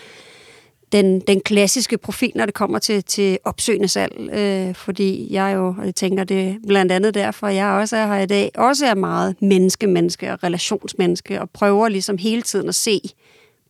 den, 0.91 1.19
den 1.19 1.41
klassiske 1.41 1.97
profil, 1.97 2.31
når 2.35 2.45
det 2.45 2.53
kommer 2.53 2.79
til, 2.79 3.03
til 3.03 3.37
opsøgende 3.43 3.87
salg. 3.87 4.29
Øh, 4.33 4.75
fordi 4.75 5.27
jeg 5.31 5.55
jo, 5.55 5.75
og 5.77 5.85
jeg 5.85 5.95
tænker 5.95 6.23
det 6.23 6.57
blandt 6.67 6.91
andet 6.91 7.13
derfor, 7.13 7.47
jeg 7.47 7.67
også 7.67 7.97
er 7.97 8.07
her 8.07 8.19
i 8.19 8.25
dag, 8.25 8.51
også 8.55 8.85
er 8.85 8.95
meget 8.95 9.35
menneske-menneske 9.41 10.31
og 10.31 10.43
relationsmenneske, 10.43 11.41
og 11.41 11.49
prøver 11.49 11.89
ligesom 11.89 12.17
hele 12.17 12.41
tiden 12.41 12.69
at 12.69 12.75
se 12.75 12.99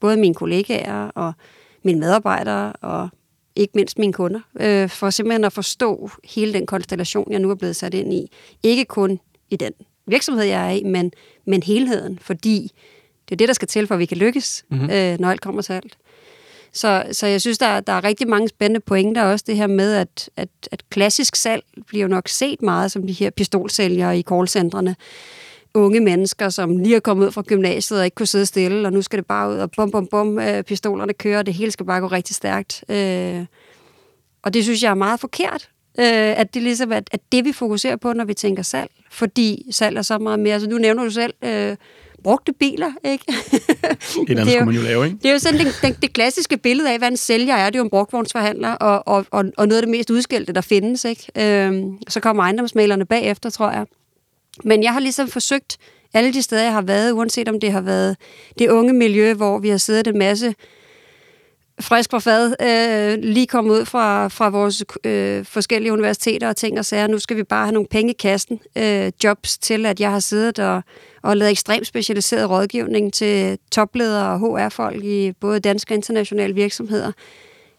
både 0.01 0.17
mine 0.17 0.35
kollegaer 0.35 1.07
og 1.07 1.33
mine 1.83 1.99
medarbejdere 1.99 2.73
og 2.73 3.09
ikke 3.55 3.71
mindst 3.75 3.99
mine 3.99 4.13
kunder, 4.13 4.39
øh, 4.59 4.89
for 4.89 5.09
simpelthen 5.09 5.43
at 5.43 5.53
forstå 5.53 6.09
hele 6.23 6.53
den 6.53 6.65
konstellation, 6.65 7.31
jeg 7.31 7.39
nu 7.39 7.49
er 7.49 7.55
blevet 7.55 7.75
sat 7.75 7.93
ind 7.93 8.13
i. 8.13 8.31
Ikke 8.63 8.85
kun 8.85 9.19
i 9.49 9.55
den 9.55 9.71
virksomhed, 10.05 10.43
jeg 10.43 10.67
er 10.67 10.71
i, 10.71 10.83
men, 10.83 11.11
men 11.45 11.63
helheden, 11.63 12.19
fordi 12.19 12.71
det 13.29 13.35
er 13.35 13.37
det, 13.37 13.47
der 13.47 13.53
skal 13.53 13.67
til, 13.67 13.87
for 13.87 13.95
at 13.95 13.99
vi 13.99 14.05
kan 14.05 14.17
lykkes, 14.17 14.65
mm-hmm. 14.69 14.89
øh, 14.89 15.19
når 15.19 15.29
alt 15.29 15.41
kommer 15.41 15.61
til 15.61 15.73
alt. 15.73 15.97
Så, 16.73 17.03
så 17.11 17.27
jeg 17.27 17.41
synes, 17.41 17.57
der, 17.57 17.79
der 17.79 17.93
er 17.93 18.03
rigtig 18.03 18.27
mange 18.27 18.49
spændende 18.49 18.79
pointer 18.79 19.23
også 19.23 19.45
det 19.47 19.55
her 19.55 19.67
med, 19.67 19.93
at, 19.93 20.29
at, 20.37 20.49
at 20.71 20.89
klassisk 20.89 21.35
salg 21.35 21.63
bliver 21.87 22.01
jo 22.01 22.07
nok 22.07 22.27
set 22.27 22.61
meget 22.61 22.91
som 22.91 23.07
de 23.07 23.13
her 23.13 23.29
pistolsælgere 23.29 24.19
i 24.19 24.21
callcentrene. 24.21 24.95
Unge 25.73 25.99
mennesker, 25.99 26.49
som 26.49 26.77
lige 26.77 26.95
er 26.95 26.99
kommet 26.99 27.25
ud 27.25 27.31
fra 27.31 27.43
gymnasiet 27.47 27.99
og 27.99 28.05
ikke 28.05 28.15
kunne 28.15 28.27
sidde 28.27 28.45
stille, 28.45 28.87
og 28.87 28.93
nu 28.93 29.01
skal 29.01 29.17
det 29.17 29.25
bare 29.25 29.49
ud 29.49 29.55
og 29.55 29.71
bum, 29.71 29.91
bum, 29.91 30.07
bum, 30.07 30.39
øh, 30.39 30.63
pistolerne 30.63 31.13
kører, 31.13 31.41
det 31.41 31.53
hele 31.53 31.71
skal 31.71 31.85
bare 31.85 31.99
gå 32.01 32.07
rigtig 32.07 32.35
stærkt. 32.35 32.83
Øh, 32.89 33.45
og 34.43 34.53
det 34.53 34.63
synes 34.63 34.83
jeg 34.83 34.89
er 34.89 34.95
meget 34.95 35.19
forkert, 35.19 35.69
øh, 35.99 36.39
at 36.39 36.53
det 36.53 36.61
ligesom 36.61 36.91
er 36.91 36.95
at 37.11 37.19
det, 37.31 37.45
vi 37.45 37.51
fokuserer 37.51 37.95
på, 37.95 38.13
når 38.13 38.25
vi 38.25 38.33
tænker 38.33 38.63
salg. 38.63 38.91
Fordi 39.11 39.67
salg 39.71 39.97
er 39.97 40.01
så 40.01 40.17
meget 40.17 40.39
mere. 40.39 40.53
Altså, 40.53 40.69
nu 40.69 40.77
nævner 40.77 41.03
du 41.03 41.09
selv 41.09 41.33
øh, 41.43 41.75
brugte 42.23 42.53
biler, 42.53 42.91
ikke? 43.05 43.25
Et 44.29 44.29
andet 44.29 44.51
skulle 44.51 44.65
man 44.65 44.75
jo 44.75 44.81
lave, 44.81 45.05
ikke? 45.05 45.17
Det 45.17 45.25
er 45.25 45.33
jo 45.33 45.39
sådan 45.39 45.59
det, 45.59 45.79
det, 45.81 46.01
det 46.01 46.13
klassiske 46.13 46.57
billede 46.57 46.91
af, 46.91 46.97
hvad 46.97 47.07
en 47.07 47.17
sælger 47.17 47.55
er. 47.55 47.69
Det 47.69 47.75
er 47.75 47.79
jo 47.79 47.83
en 47.83 47.89
brugtvognsforhandler, 47.89 48.71
og, 48.71 49.03
og, 49.07 49.25
og, 49.31 49.45
og 49.57 49.67
noget 49.67 49.81
af 49.81 49.87
det 49.87 49.89
mest 49.89 50.09
udskældte, 50.09 50.53
der 50.53 50.61
findes, 50.61 51.05
ikke? 51.05 51.27
Øhm, 51.37 51.97
så 52.07 52.19
kommer 52.19 52.43
ejendomsmalerne 52.43 53.05
bagefter, 53.05 53.49
tror 53.49 53.71
jeg. 53.71 53.85
Men 54.63 54.83
jeg 54.83 54.93
har 54.93 54.99
ligesom 54.99 55.27
forsøgt 55.27 55.77
alle 56.13 56.33
de 56.33 56.41
steder, 56.41 56.63
jeg 56.63 56.73
har 56.73 56.81
været, 56.81 57.11
uanset 57.11 57.49
om 57.49 57.59
det 57.59 57.71
har 57.71 57.81
været 57.81 58.17
det 58.59 58.69
unge 58.69 58.93
miljø, 58.93 59.33
hvor 59.33 59.59
vi 59.59 59.69
har 59.69 59.77
siddet 59.77 60.07
en 60.07 60.17
masse 60.17 60.55
frisk 61.81 62.11
fra 62.11 62.19
fad, 62.19 62.55
øh, 62.61 63.23
lige 63.23 63.47
kommet 63.47 63.71
ud 63.71 63.85
fra, 63.85 64.27
fra 64.27 64.49
vores 64.49 64.83
øh, 65.03 65.45
forskellige 65.45 65.93
universiteter 65.93 66.49
og 66.49 66.55
ting 66.55 66.79
og 66.79 66.85
sager. 66.85 67.07
Nu 67.07 67.19
skal 67.19 67.37
vi 67.37 67.43
bare 67.43 67.65
have 67.65 67.73
nogle 67.73 67.87
penge 67.87 68.11
i 68.11 68.15
kassen. 68.19 68.59
Øh, 68.77 69.11
jobs 69.23 69.57
til, 69.57 69.85
at 69.85 69.99
jeg 69.99 70.11
har 70.11 70.19
siddet 70.19 70.59
og, 70.59 70.83
og 71.21 71.37
lavet 71.37 71.51
ekstremt 71.51 71.87
specialiseret 71.87 72.49
rådgivning 72.49 73.13
til 73.13 73.59
topledere 73.71 74.29
og 74.29 74.39
HR-folk 74.39 75.03
i 75.03 75.31
både 75.41 75.59
danske 75.59 75.93
og 75.93 75.95
internationale 75.95 76.53
virksomheder. 76.53 77.11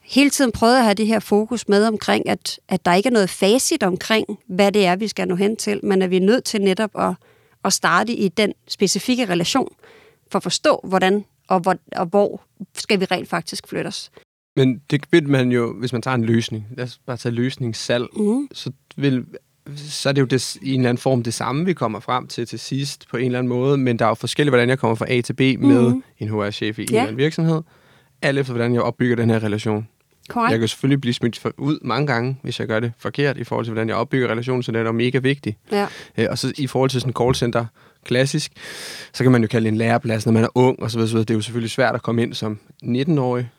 Hele 0.02 0.30
tiden 0.30 0.52
prøvet 0.52 0.76
at 0.76 0.84
have 0.84 0.94
det 0.94 1.06
her 1.06 1.20
fokus 1.20 1.68
med 1.68 1.86
omkring, 1.86 2.28
at, 2.28 2.60
at 2.68 2.84
der 2.84 2.94
ikke 2.94 3.06
er 3.06 3.12
noget 3.12 3.30
facit 3.30 3.82
omkring, 3.82 4.26
hvad 4.48 4.72
det 4.72 4.86
er, 4.86 4.96
vi 4.96 5.08
skal 5.08 5.28
nå 5.28 5.34
hen 5.34 5.56
til, 5.56 5.80
men 5.82 6.02
at 6.02 6.10
vi 6.10 6.16
er 6.16 6.20
nødt 6.20 6.44
til 6.44 6.60
netop 6.60 6.90
at, 6.98 7.14
at 7.64 7.72
starte 7.72 8.12
i 8.12 8.28
den 8.28 8.52
specifikke 8.68 9.24
relation, 9.24 9.68
for 10.30 10.36
at 10.38 10.42
forstå, 10.42 10.80
hvordan 10.84 11.24
og 11.48 11.60
hvor, 11.60 11.76
og 11.96 12.06
hvor 12.06 12.42
skal 12.74 13.00
vi 13.00 13.04
rent 13.04 13.28
faktisk 13.28 13.68
flytte 13.68 13.88
os. 13.88 14.10
Men 14.56 14.82
det 14.90 15.04
vil 15.10 15.28
man 15.28 15.52
jo, 15.52 15.74
hvis 15.78 15.92
man 15.92 16.02
tager 16.02 16.14
en 16.14 16.24
løsning, 16.24 16.66
lad 16.76 16.84
os 16.84 17.00
bare 17.06 17.16
tage 17.16 17.34
løsningssalg, 17.34 18.06
mm. 18.16 18.48
så, 18.52 18.72
vil, 18.96 19.26
så 19.76 20.08
er 20.08 20.12
det 20.12 20.20
jo 20.20 20.26
det, 20.26 20.56
i 20.62 20.74
en 20.74 20.80
eller 20.80 20.88
anden 20.88 21.00
form 21.00 21.22
det 21.22 21.34
samme, 21.34 21.64
vi 21.64 21.72
kommer 21.72 22.00
frem 22.00 22.26
til 22.26 22.46
til 22.46 22.58
sidst 22.58 23.08
på 23.08 23.16
en 23.16 23.24
eller 23.24 23.38
anden 23.38 23.48
måde, 23.48 23.78
men 23.78 23.98
der 23.98 24.04
er 24.04 24.08
jo 24.08 24.14
forskelligt, 24.14 24.50
hvordan 24.50 24.68
jeg 24.68 24.78
kommer 24.78 24.94
fra 24.94 25.12
A 25.12 25.20
til 25.20 25.32
B 25.32 25.40
med 25.40 25.88
mm. 25.88 26.02
en 26.18 26.28
HR-chef 26.28 26.78
i 26.78 26.82
en 26.82 26.88
ja. 26.90 26.94
eller 26.94 27.02
anden 27.02 27.16
virksomhed, 27.16 27.62
alt 28.22 28.38
efter 28.38 28.52
hvordan 28.52 28.74
jeg 28.74 28.82
opbygger 28.82 29.16
den 29.16 29.30
her 29.30 29.42
relation. 29.42 29.88
Correct. 30.32 30.50
Jeg 30.50 30.58
kan 30.58 30.68
selvfølgelig 30.68 31.00
blive 31.00 31.14
smidt 31.14 31.46
ud 31.56 31.78
mange 31.82 32.06
gange, 32.06 32.38
hvis 32.42 32.60
jeg 32.60 32.68
gør 32.68 32.80
det 32.80 32.92
forkert, 32.98 33.36
i 33.36 33.44
forhold 33.44 33.66
til, 33.66 33.72
hvordan 33.72 33.88
jeg 33.88 33.96
opbygger 33.96 34.28
relationen, 34.28 34.62
så 34.62 34.72
det 34.72 34.80
er 34.80 34.92
mega 34.92 35.18
vigtigt. 35.18 35.58
Ja. 35.72 35.86
Øh, 36.18 36.26
og 36.30 36.38
så 36.38 36.52
i 36.58 36.66
forhold 36.66 36.90
til 36.90 37.00
sådan 37.00 37.10
en 37.10 37.16
callcenter, 37.26 37.66
klassisk, 38.04 38.52
så 39.12 39.22
kan 39.24 39.32
man 39.32 39.42
jo 39.42 39.48
kalde 39.48 39.64
det 39.64 39.72
en 39.72 39.78
læreplads, 39.78 40.26
når 40.26 40.32
man 40.32 40.44
er 40.44 40.48
ung, 40.54 40.82
og 40.82 40.90
så 40.90 40.98
videre. 40.98 41.20
Det 41.20 41.30
er 41.30 41.34
jo 41.34 41.40
selvfølgelig 41.40 41.70
svært 41.70 41.94
at 41.94 42.02
komme 42.02 42.22
ind 42.22 42.34
som 42.34 42.58
19-årig 42.84 43.50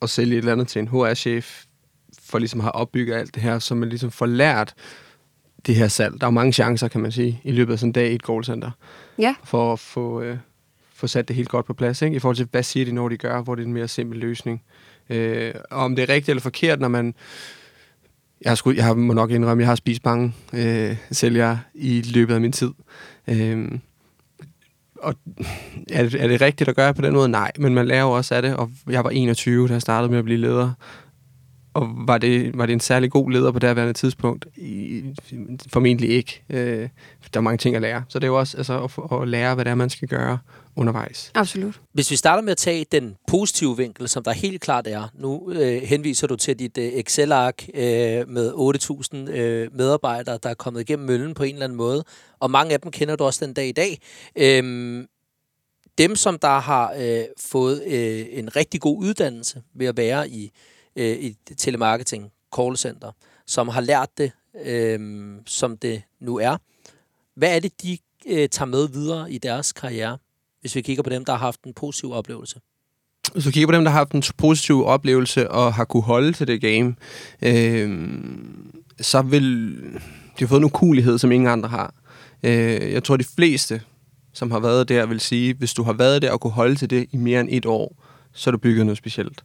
og 0.00 0.08
sælge 0.08 0.32
et 0.32 0.38
eller 0.38 0.52
andet 0.52 0.68
til 0.68 0.80
en 0.80 0.88
HR-chef, 0.88 1.64
for 2.22 2.38
ligesom 2.38 2.60
at 2.60 2.64
have 2.64 2.74
opbygget 2.74 3.14
alt 3.14 3.34
det 3.34 3.42
her, 3.42 3.58
så 3.58 3.74
man 3.74 3.88
ligesom 3.88 4.10
får 4.10 4.26
lært 4.26 4.74
det 5.66 5.74
her 5.74 5.88
salg. 5.88 6.20
Der 6.20 6.26
er 6.26 6.26
jo 6.26 6.34
mange 6.34 6.52
chancer, 6.52 6.88
kan 6.88 7.00
man 7.00 7.12
sige, 7.12 7.40
i 7.44 7.52
løbet 7.52 7.72
af 7.72 7.78
sådan 7.78 7.88
en 7.88 7.92
dag 7.92 8.10
i 8.10 8.14
et 8.14 8.22
callcenter, 8.26 8.70
ja. 9.18 9.34
for 9.44 9.72
at 9.72 9.78
få, 9.78 10.22
øh, 10.22 10.36
få 10.94 11.06
sat 11.06 11.28
det 11.28 11.36
helt 11.36 11.48
godt 11.48 11.66
på 11.66 11.74
plads, 11.74 12.02
ikke? 12.02 12.16
i 12.16 12.18
forhold 12.18 12.36
til, 12.36 12.48
hvad 12.50 12.62
siger 12.62 12.86
de, 12.86 12.92
når 12.92 13.08
de 13.08 13.16
gør, 13.16 13.42
hvor 13.42 13.54
det 13.54 13.62
er 13.62 13.66
en 13.66 13.72
mere 13.72 13.88
simpel 13.88 14.18
løsning. 14.18 14.62
Øh, 15.10 15.54
og 15.70 15.78
om 15.78 15.96
det 15.96 16.02
er 16.02 16.08
rigtigt 16.08 16.28
eller 16.28 16.40
forkert, 16.40 16.80
når 16.80 16.88
man... 16.88 17.14
Jeg, 18.42 18.50
har 18.50 18.54
sgu, 18.54 18.72
jeg 18.72 18.84
har, 18.84 18.94
må 18.94 19.12
nok 19.12 19.30
indrømme, 19.30 19.60
at 19.60 19.64
jeg 19.64 19.70
har 19.70 19.74
spist 19.74 20.04
mange 20.04 20.32
øh, 20.52 20.96
sælgere 21.10 21.60
i 21.74 22.02
løbet 22.02 22.34
af 22.34 22.40
min 22.40 22.52
tid. 22.52 22.70
Øh, 23.28 23.78
og 25.02 25.14
er 25.90 26.02
det, 26.02 26.22
er 26.22 26.28
det 26.28 26.40
rigtigt 26.40 26.68
at 26.68 26.76
gøre 26.76 26.94
på 26.94 27.02
den 27.02 27.12
måde? 27.12 27.28
Nej, 27.28 27.50
men 27.58 27.74
man 27.74 27.86
lærer 27.86 28.02
jo 28.02 28.10
også 28.10 28.34
af 28.34 28.42
det, 28.42 28.56
og 28.56 28.70
jeg 28.88 29.04
var 29.04 29.10
21, 29.10 29.68
da 29.68 29.72
jeg 29.72 29.82
startede 29.82 30.10
med 30.10 30.18
at 30.18 30.24
blive 30.24 30.40
leder. 30.40 30.72
Og 31.74 31.88
var 32.06 32.18
det, 32.18 32.58
var 32.58 32.66
det 32.66 32.72
en 32.72 32.80
særlig 32.80 33.10
god 33.10 33.30
leder 33.30 33.52
på 33.52 33.58
det 33.58 33.76
her 33.76 33.92
tidspunkt? 33.92 34.46
I, 34.56 35.02
formentlig 35.72 36.10
ikke. 36.10 36.42
Øh, 36.50 36.88
der 37.34 37.40
er 37.40 37.40
mange 37.40 37.58
ting 37.58 37.76
at 37.76 37.82
lære. 37.82 38.04
Så 38.08 38.18
det 38.18 38.24
er 38.24 38.28
jo 38.28 38.38
også 38.38 38.56
altså, 38.56 38.84
at, 38.84 39.20
at 39.22 39.28
lære, 39.28 39.54
hvad 39.54 39.64
det 39.64 39.70
er, 39.70 39.74
man 39.74 39.90
skal 39.90 40.08
gøre 40.08 40.38
undervejs. 40.76 41.30
Absolut. 41.34 41.80
Hvis 41.92 42.10
vi 42.10 42.16
starter 42.16 42.42
med 42.42 42.50
at 42.50 42.56
tage 42.56 42.86
den 42.92 43.16
positive 43.28 43.76
vinkel, 43.76 44.08
som 44.08 44.22
der 44.22 44.32
helt 44.32 44.60
klart 44.60 44.86
er. 44.86 45.08
Nu 45.14 45.52
øh, 45.52 45.82
henviser 45.82 46.26
du 46.26 46.36
til 46.36 46.58
dit 46.58 46.78
øh, 46.78 46.84
Excel-ark 46.84 47.68
øh, 47.74 48.28
med 48.28 48.52
8.000 48.52 49.30
øh, 49.30 49.68
medarbejdere, 49.76 50.38
der 50.42 50.50
er 50.50 50.54
kommet 50.54 50.80
igennem 50.80 51.06
møllen 51.06 51.34
på 51.34 51.42
en 51.42 51.54
eller 51.54 51.64
anden 51.64 51.76
måde. 51.76 52.04
Og 52.40 52.50
mange 52.50 52.72
af 52.72 52.80
dem 52.80 52.90
kender 52.90 53.16
du 53.16 53.24
også 53.24 53.46
den 53.46 53.54
dag 53.54 53.68
i 53.68 53.72
dag. 53.72 53.98
Øh, 54.36 55.04
dem, 55.98 56.16
som 56.16 56.38
der 56.38 56.58
har 56.58 56.94
øh, 57.00 57.24
fået 57.38 57.82
øh, 57.86 58.26
en 58.30 58.56
rigtig 58.56 58.80
god 58.80 58.98
uddannelse 58.98 59.62
ved 59.74 59.86
at 59.86 59.96
være 59.96 60.28
i, 60.28 60.52
øh, 60.96 61.16
i 61.16 61.36
telemarketing, 61.56 62.32
callcenter, 62.56 63.12
som 63.46 63.68
har 63.68 63.80
lært 63.80 64.08
det, 64.18 64.32
øh, 64.64 65.00
som 65.46 65.76
det 65.76 66.02
nu 66.20 66.38
er. 66.38 66.56
Hvad 67.34 67.56
er 67.56 67.60
det, 67.60 67.82
de 67.82 67.98
øh, 68.26 68.48
tager 68.48 68.66
med 68.66 68.88
videre 68.88 69.32
i 69.32 69.38
deres 69.38 69.72
karriere? 69.72 70.18
hvis 70.62 70.76
vi 70.76 70.80
kigger 70.80 71.02
på 71.02 71.10
dem, 71.10 71.24
der 71.24 71.32
har 71.32 71.38
haft 71.38 71.62
en 71.62 71.74
positiv 71.74 72.12
oplevelse? 72.12 72.60
Hvis 73.32 73.44
du 73.44 73.50
kigger 73.50 73.66
på 73.66 73.72
dem, 73.72 73.84
der 73.84 73.90
har 73.90 73.98
haft 73.98 74.12
en 74.12 74.22
positiv 74.38 74.84
oplevelse 74.84 75.50
og 75.50 75.74
har 75.74 75.84
kunne 75.84 76.02
holde 76.02 76.32
til 76.32 76.46
det 76.46 76.60
game, 76.60 76.94
øh, 77.42 78.08
så 79.00 79.22
vil 79.22 79.76
de 79.92 80.38
have 80.38 80.48
fået 80.48 80.60
en 80.60 80.64
ukulighed, 80.64 81.18
som 81.18 81.32
ingen 81.32 81.48
andre 81.48 81.68
har. 81.68 81.94
Øh, 82.42 82.92
jeg 82.92 83.04
tror, 83.04 83.16
de 83.16 83.24
fleste, 83.24 83.82
som 84.32 84.50
har 84.50 84.58
været 84.58 84.88
der, 84.88 85.06
vil 85.06 85.20
sige, 85.20 85.54
hvis 85.54 85.74
du 85.74 85.82
har 85.82 85.92
været 85.92 86.22
der 86.22 86.32
og 86.32 86.40
kunne 86.40 86.52
holde 86.52 86.74
til 86.74 86.90
det 86.90 87.06
i 87.12 87.16
mere 87.16 87.40
end 87.40 87.48
et 87.52 87.66
år, 87.66 87.96
så 88.32 88.50
er 88.50 88.52
du 88.52 88.58
bygget 88.58 88.86
noget 88.86 88.98
specielt. 88.98 89.44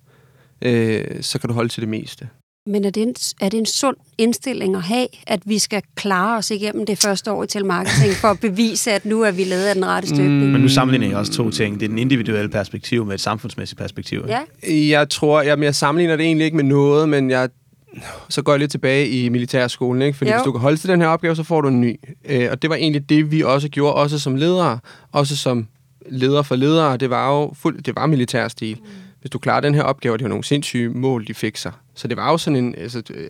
Øh, 0.62 1.06
så 1.22 1.40
kan 1.40 1.48
du 1.48 1.54
holde 1.54 1.70
til 1.70 1.82
det 1.82 1.90
meste. 1.90 2.28
Men 2.68 2.86
er 2.86 2.90
det, 2.90 3.04
en, 3.04 3.16
er 3.42 3.50
det 3.50 3.58
en 3.58 3.66
sund 3.66 3.96
indstilling 4.18 4.76
at 4.76 4.82
have, 4.82 5.08
at 5.28 5.40
vi 5.46 5.60
skal 5.60 5.82
klare 5.96 6.38
os 6.38 6.52
igennem 6.52 6.86
det 6.86 6.98
første 6.98 7.32
år 7.32 7.44
i 7.44 7.48
telemarketing, 7.48 8.14
for 8.14 8.28
at 8.28 8.40
bevise, 8.40 8.92
at 8.92 9.06
nu 9.06 9.22
er 9.22 9.32
vi 9.32 9.44
lavet 9.44 9.66
af 9.66 9.76
den 9.76 9.86
rette 9.86 10.08
støbning? 10.08 10.46
Mm. 10.46 10.52
Men 10.52 10.62
nu 10.62 10.68
sammenligner 10.68 11.08
jeg 11.08 11.18
også 11.18 11.34
to 11.34 11.50
ting. 11.50 11.80
Det 11.80 11.86
er 11.86 11.90
den 11.90 11.98
individuelle 11.98 12.50
perspektiv 12.50 13.06
med 13.06 13.14
et 13.14 13.22
samfundsmæssigt 13.22 13.80
perspektiv. 13.80 14.26
Ja. 14.28 14.42
Jeg 14.70 15.10
tror, 15.10 15.42
jeg, 15.42 15.60
jeg 15.60 15.76
sammenligner 15.76 16.16
det 16.16 16.26
egentlig 16.26 16.46
ikke 16.46 16.58
med 16.58 16.64
noget, 16.64 17.10
men 17.10 17.30
jeg 17.30 17.50
så 18.30 18.42
går 18.42 18.52
jeg 18.52 18.60
lidt 18.60 18.72
tilbage 18.72 19.10
i 19.10 19.30
militærskolen, 19.30 20.02
ikke? 20.02 20.18
fordi 20.18 20.32
jo. 20.32 20.38
hvis 20.38 20.44
du 20.44 20.52
kan 20.52 20.62
holde 20.62 20.78
til 20.78 20.90
den 20.90 21.02
her 21.02 21.08
opgave, 21.08 21.36
så 21.36 21.44
får 21.44 21.62
du 21.62 21.68
en 21.68 21.82
ny. 21.82 22.00
Øh, 22.26 22.48
og 22.52 22.62
det 22.62 22.70
var 22.70 22.76
egentlig 22.76 23.10
det, 23.10 23.32
vi 23.32 23.44
også 23.44 23.70
gjorde, 23.70 23.96
også 23.96 24.20
som 24.20 24.36
ledere, 24.36 24.80
også 25.12 25.38
som 25.38 25.68
leder 26.10 26.42
for 26.42 26.56
ledere. 26.56 26.98
Det 26.98 27.10
var 27.10 27.32
jo 27.32 27.54
fuld, 27.54 27.84
det 27.84 27.96
var 27.96 28.06
militærstil. 28.06 28.78
Mm 28.80 29.07
hvis 29.28 29.32
du 29.32 29.40
klarer 29.40 29.62
den 29.62 29.76
her 29.76 29.82
opgave, 29.82 30.18
det 30.18 30.24
var 30.24 30.30
nogle 30.30 30.44
sindssyge 30.44 30.90
mål, 30.90 31.28
de 31.28 31.34
fik 31.34 31.58
sig. 31.58 31.72
Så 31.94 32.08
det 32.08 32.18
var 32.18 32.32
jo 32.32 32.38
sådan 32.38 32.66
en 32.66 32.76
altså, 32.76 33.04
øh, 33.14 33.30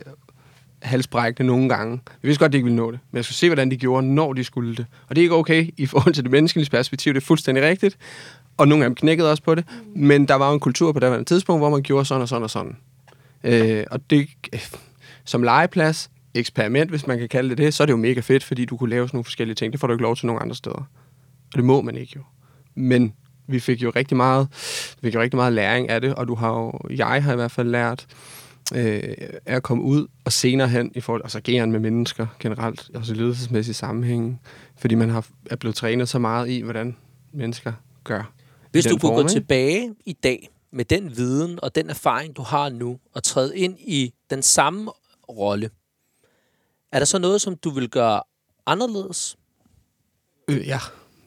halsbrækkende 0.82 1.46
nogle 1.46 1.68
gange. 1.68 2.00
Jeg 2.06 2.28
vidste 2.28 2.38
godt, 2.38 2.48
at 2.48 2.52
de 2.52 2.56
ikke 2.56 2.64
ville 2.64 2.76
nå 2.76 2.90
det, 2.90 3.00
men 3.10 3.16
jeg 3.16 3.24
skulle 3.24 3.36
se, 3.36 3.48
hvordan 3.48 3.70
de 3.70 3.76
gjorde, 3.76 4.14
når 4.14 4.32
de 4.32 4.44
skulle 4.44 4.76
det. 4.76 4.86
Og 5.08 5.16
det 5.16 5.22
er 5.22 5.22
ikke 5.22 5.34
okay 5.34 5.70
i 5.76 5.86
forhold 5.86 6.14
til 6.14 6.22
det 6.24 6.30
menneskelige 6.30 6.70
perspektiv, 6.70 7.14
det 7.14 7.20
er 7.20 7.24
fuldstændig 7.24 7.64
rigtigt. 7.64 7.98
Og 8.56 8.68
nogle 8.68 8.84
af 8.84 8.88
dem 8.88 8.94
knækkede 8.94 9.30
også 9.30 9.42
på 9.42 9.54
det. 9.54 9.64
Men 9.96 10.28
der 10.28 10.34
var 10.34 10.48
jo 10.48 10.54
en 10.54 10.60
kultur 10.60 10.92
på 10.92 11.00
det 11.00 11.26
tidspunkt, 11.26 11.60
hvor 11.60 11.70
man 11.70 11.82
gjorde 11.82 12.04
sådan 12.04 12.22
og 12.22 12.28
sådan 12.28 12.42
og 12.42 12.50
sådan. 12.50 12.76
Øh, 13.44 13.84
og 13.90 14.10
det, 14.10 14.28
som 15.24 15.42
legeplads, 15.42 16.10
eksperiment, 16.34 16.90
hvis 16.90 17.06
man 17.06 17.18
kan 17.18 17.28
kalde 17.28 17.50
det 17.50 17.58
det, 17.58 17.74
så 17.74 17.82
er 17.82 17.86
det 17.86 17.92
jo 17.92 17.96
mega 17.96 18.20
fedt, 18.20 18.44
fordi 18.44 18.64
du 18.64 18.76
kunne 18.76 18.90
lave 18.90 19.08
sådan 19.08 19.16
nogle 19.16 19.24
forskellige 19.24 19.54
ting. 19.54 19.72
Det 19.72 19.80
får 19.80 19.86
du 19.86 19.92
ikke 19.92 20.02
lov 20.02 20.16
til 20.16 20.26
nogle 20.26 20.42
andre 20.42 20.56
steder. 20.56 20.88
Og 21.52 21.56
det 21.56 21.64
må 21.64 21.82
man 21.82 21.96
ikke 21.96 22.12
jo. 22.16 22.22
Men 22.74 23.14
vi 23.48 23.60
fik 23.60 23.82
jo 23.82 23.92
rigtig 23.96 24.16
meget, 24.16 24.48
vi 25.00 25.06
fik 25.06 25.14
jo 25.14 25.20
rigtig 25.20 25.36
meget 25.36 25.52
læring 25.52 25.88
af 25.88 26.00
det, 26.00 26.14
og 26.14 26.28
du 26.28 26.34
har 26.34 26.50
jo, 26.50 26.72
jeg 26.90 27.24
har 27.24 27.32
i 27.32 27.36
hvert 27.36 27.50
fald 27.50 27.68
lært 27.68 28.06
øh, 28.74 29.02
at 29.46 29.62
komme 29.62 29.84
ud 29.84 30.06
og 30.24 30.32
senere 30.32 30.68
hen 30.68 30.92
i 30.94 31.00
forhold 31.00 31.22
altså 31.24 31.38
ageren 31.38 31.72
med 31.72 31.80
mennesker 31.80 32.26
generelt, 32.40 32.90
også 32.94 33.12
i 33.12 33.16
ledelsesmæssige 33.16 33.74
sammenhæng, 33.74 34.40
fordi 34.76 34.94
man 34.94 35.10
har, 35.10 35.26
er 35.50 35.56
blevet 35.56 35.76
trænet 35.76 36.08
så 36.08 36.18
meget 36.18 36.48
i, 36.48 36.60
hvordan 36.60 36.96
mennesker 37.32 37.72
gør. 38.04 38.32
Hvis 38.70 38.84
du 38.84 38.90
kunne 38.90 39.00
form, 39.00 39.22
gå 39.22 39.28
tilbage 39.28 39.94
i 40.06 40.12
dag 40.12 40.50
med 40.70 40.84
den 40.84 41.16
viden 41.16 41.58
og 41.62 41.74
den 41.74 41.90
erfaring, 41.90 42.36
du 42.36 42.42
har 42.42 42.68
nu, 42.68 42.98
og 43.14 43.22
træde 43.22 43.58
ind 43.58 43.76
i 43.80 44.12
den 44.30 44.42
samme 44.42 44.90
rolle, 45.28 45.70
er 46.92 46.98
der 46.98 47.06
så 47.06 47.18
noget, 47.18 47.40
som 47.40 47.56
du 47.56 47.70
vil 47.70 47.90
gøre 47.90 48.22
anderledes? 48.66 49.36
Øh, 50.48 50.66
ja, 50.66 50.78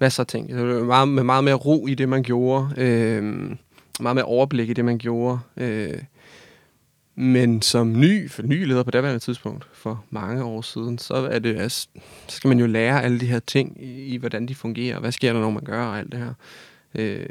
masser 0.02 0.24
af 0.24 0.28
ting. 0.28 0.50
Det 0.50 0.58
var 0.58 0.84
meget, 0.84 1.08
med 1.08 1.24
meget 1.24 1.44
mere 1.44 1.56
ro 1.56 1.88
i 1.88 1.94
det, 1.94 2.10
man 2.10 2.24
gjorde. 2.24 2.70
Øh, 2.78 3.24
meget 4.00 4.16
mere 4.16 4.26
overblik 4.26 4.70
i 4.70 4.74
det, 4.74 4.86
man 4.86 4.98
gjorde. 4.98 5.40
Øh, 5.58 6.02
men 7.16 7.62
som 7.62 8.00
ny, 8.00 8.30
for 8.30 8.44
ny 8.44 8.66
leder 8.66 8.84
på 8.84 8.92
daværende 8.92 9.20
tidspunkt, 9.20 9.68
for 9.74 10.06
mange 10.10 10.44
år 10.44 10.62
siden, 10.62 10.98
så, 10.98 11.14
er 11.14 11.40
det, 11.40 11.58
altså, 11.58 11.88
så 12.28 12.36
skal 12.36 12.48
man 12.48 12.60
jo 12.60 12.66
lære 12.66 13.04
alle 13.04 13.20
de 13.20 13.26
her 13.26 13.40
ting 13.40 13.84
i, 13.84 14.06
i, 14.06 14.18
hvordan 14.18 14.48
de 14.48 14.56
fungerer, 14.56 15.00
hvad 15.00 15.12
sker 15.12 15.34
der, 15.34 15.40
når 15.40 15.50
man 15.50 15.64
gør, 15.64 15.86
og 15.86 16.00
alt 16.00 16.12
det 16.12 16.20
her. 16.20 16.34
Øh, 16.96 17.30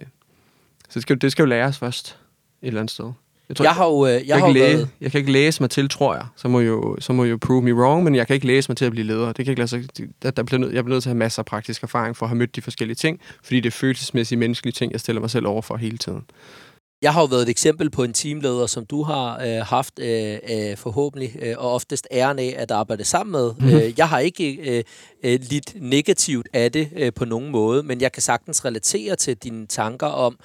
så 0.88 0.94
det 0.94 1.02
skal, 1.02 1.20
det 1.20 1.33
skal 1.33 1.42
jo 1.42 1.46
læres 1.46 1.78
først 1.78 2.18
et 2.62 2.66
eller 2.66 2.80
andet 2.80 2.92
sted. 2.92 3.12
Jeg, 3.50 3.56
tror, 3.56 3.64
jeg 3.64 3.74
har 3.74 3.86
jo, 3.86 4.06
øh, 4.06 4.12
jeg, 4.12 4.26
jeg, 4.26 4.36
har 4.36 4.40
kan 4.40 4.48
jo 4.48 4.54
læse, 4.54 4.76
været, 4.76 4.88
jeg 5.00 5.10
kan 5.10 5.18
ikke 5.18 5.32
læse 5.32 5.62
mig 5.62 5.70
til, 5.70 5.88
tror 5.88 6.14
jeg. 6.14 6.26
Så 6.36 6.48
må 6.48 6.60
jo, 6.60 6.96
så 7.00 7.12
må 7.12 7.24
jo 7.24 7.38
prove 7.40 7.62
me 7.62 7.74
wrong, 7.74 8.04
men 8.04 8.14
jeg 8.14 8.26
kan 8.26 8.34
ikke 8.34 8.46
læse 8.46 8.68
mig 8.68 8.76
til 8.76 8.84
at 8.84 8.92
blive 8.92 9.06
leder. 9.06 9.26
Det 9.26 9.44
kan 9.44 9.52
ikke 9.52 9.60
lade 9.60 9.68
sig, 9.68 9.84
der, 10.22 10.30
der 10.30 10.42
bliver 10.42 10.58
nød, 10.58 10.72
jeg 10.72 10.84
bliver 10.84 10.94
nødt 10.94 11.02
til 11.02 11.10
at 11.10 11.14
have 11.14 11.18
masser 11.18 11.42
af 11.42 11.46
praktisk 11.46 11.82
erfaring 11.82 12.16
for 12.16 12.26
at 12.26 12.30
have 12.30 12.38
mødt 12.38 12.56
de 12.56 12.62
forskellige 12.62 12.94
ting, 12.94 13.20
fordi 13.44 13.60
det 13.60 13.66
er 13.66 13.76
følelsesmæssige 13.76 14.38
menneskelige 14.38 14.72
ting, 14.72 14.92
jeg 14.92 15.00
stiller 15.00 15.20
mig 15.20 15.30
selv 15.30 15.46
over 15.46 15.62
for 15.62 15.76
hele 15.76 15.98
tiden. 15.98 16.22
Jeg 17.02 17.12
har 17.12 17.20
jo 17.20 17.26
været 17.26 17.42
et 17.42 17.48
eksempel 17.48 17.90
på 17.90 18.02
en 18.04 18.12
teamleder, 18.12 18.66
som 18.66 18.86
du 18.86 19.02
har 19.02 19.40
øh, 19.46 19.66
haft 19.66 19.98
øh, 19.98 20.38
øh, 20.50 20.76
forhåbentlig, 20.76 21.36
øh, 21.42 21.54
og 21.58 21.72
oftest 21.74 22.08
æren 22.10 22.38
af 22.38 22.54
at 22.58 22.70
arbejde 22.70 23.04
sammen 23.04 23.32
med. 23.32 23.52
Mm-hmm. 23.58 23.76
Øh, 23.76 23.98
jeg 23.98 24.08
har 24.08 24.18
ikke 24.18 24.76
øh, 24.76 24.84
øh, 25.24 25.40
lidt 25.42 25.72
negativt 25.76 26.48
af 26.52 26.72
det 26.72 26.88
øh, 26.96 27.12
på 27.12 27.24
nogen 27.24 27.50
måde, 27.50 27.83
men 27.83 28.00
jeg 28.00 28.12
kan 28.12 28.22
sagtens 28.22 28.64
relatere 28.64 29.16
til 29.16 29.37
dine 29.37 29.66
tanker 29.66 30.06
om, 30.06 30.38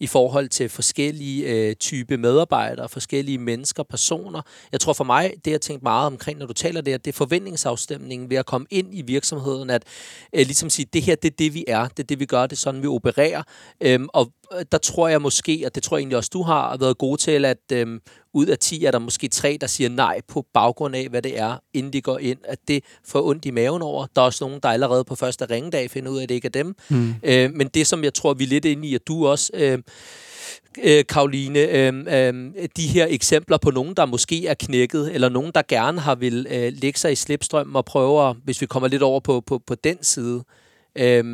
i 0.00 0.06
forhold 0.06 0.48
til 0.48 0.68
forskellige 0.68 1.46
øh, 1.46 1.74
type 1.74 2.16
medarbejdere, 2.16 2.88
forskellige 2.88 3.38
mennesker, 3.38 3.82
personer. 3.82 4.42
Jeg 4.72 4.80
tror 4.80 4.92
for 4.92 5.04
mig, 5.04 5.34
det 5.44 5.50
jeg 5.50 5.60
tænkt 5.60 5.82
meget 5.82 6.06
omkring, 6.06 6.38
når 6.38 6.46
du 6.46 6.52
taler 6.52 6.80
det, 6.80 7.04
det 7.04 7.12
er 7.12 7.16
forventningsafstemningen 7.16 8.30
ved 8.30 8.36
at 8.36 8.46
komme 8.46 8.66
ind 8.70 8.88
i 8.94 9.02
virksomheden, 9.02 9.70
at 9.70 9.82
øh, 10.32 10.46
ligesom 10.46 10.70
sige, 10.70 10.86
det 10.92 11.02
her, 11.02 11.14
det 11.14 11.30
er 11.30 11.36
det, 11.38 11.54
vi 11.54 11.64
er, 11.68 11.88
det 11.88 11.98
er 11.98 12.06
det, 12.06 12.20
vi 12.20 12.26
gør, 12.26 12.42
det 12.42 12.52
er 12.52 12.60
sådan, 12.60 12.82
vi 12.82 12.86
opererer. 12.86 13.42
Øhm, 13.80 14.08
og 14.12 14.32
øh, 14.54 14.64
der 14.72 14.78
tror 14.78 15.08
jeg 15.08 15.22
måske, 15.22 15.62
og 15.66 15.74
det 15.74 15.82
tror 15.82 15.96
jeg 15.96 16.00
egentlig 16.00 16.16
også, 16.16 16.30
du 16.32 16.42
har 16.42 16.76
været 16.76 16.98
god 16.98 17.18
til, 17.18 17.44
at 17.44 17.72
øhm, 17.72 18.00
ud 18.34 18.46
af 18.46 18.58
10 18.58 18.84
er 18.84 18.90
der 18.90 18.98
måske 18.98 19.28
tre, 19.28 19.58
der 19.60 19.66
siger 19.66 19.90
nej 19.90 20.20
på 20.28 20.46
baggrund 20.54 20.96
af, 20.96 21.08
hvad 21.08 21.22
det 21.22 21.38
er, 21.38 21.56
inden 21.74 21.92
de 21.92 22.00
går 22.00 22.18
ind, 22.18 22.38
at 22.44 22.58
det 22.68 22.84
får 23.04 23.22
ondt 23.22 23.44
i 23.44 23.50
maven 23.50 23.82
over. 23.82 24.06
Der 24.16 24.22
er 24.22 24.26
også 24.26 24.44
nogen, 24.44 24.60
der 24.62 24.68
allerede 24.68 25.04
på 25.04 25.14
første 25.14 25.44
ringedag 25.44 25.90
finder 25.90 26.10
ud 26.10 26.18
af, 26.18 26.22
at 26.22 26.28
det 26.28 26.34
ikke 26.34 26.46
er 26.46 26.50
dem. 26.50 26.76
Mm. 26.88 27.14
Øh, 27.22 27.52
men 27.54 27.68
det, 27.68 27.86
som 27.86 28.04
jeg 28.04 28.14
tror, 28.14 28.34
vi 28.34 28.44
er 28.44 28.48
lidt 28.48 28.64
inde 28.64 28.88
i, 28.88 28.94
at 28.94 29.06
du 29.06 29.26
også... 29.26 29.50
Øh, 29.54 29.78
øh, 30.82 31.04
Karoline, 31.08 31.58
øh, 31.58 31.94
øh, 32.08 32.68
de 32.76 32.86
her 32.86 33.06
eksempler 33.10 33.56
på 33.56 33.70
nogen, 33.70 33.94
der 33.94 34.06
måske 34.06 34.46
er 34.46 34.54
knækket, 34.54 35.14
eller 35.14 35.28
nogen, 35.28 35.52
der 35.54 35.62
gerne 35.68 36.00
har 36.00 36.14
vil 36.14 36.46
øh, 36.50 36.72
lægge 36.76 36.98
sig 36.98 37.12
i 37.12 37.14
slipstrømmen 37.14 37.76
og 37.76 37.84
prøve, 37.84 38.34
hvis 38.44 38.60
vi 38.60 38.66
kommer 38.66 38.88
lidt 38.88 39.02
over 39.02 39.20
på, 39.20 39.40
på, 39.40 39.58
på 39.66 39.74
den 39.74 40.02
side. 40.02 40.44
Øh, 40.96 41.24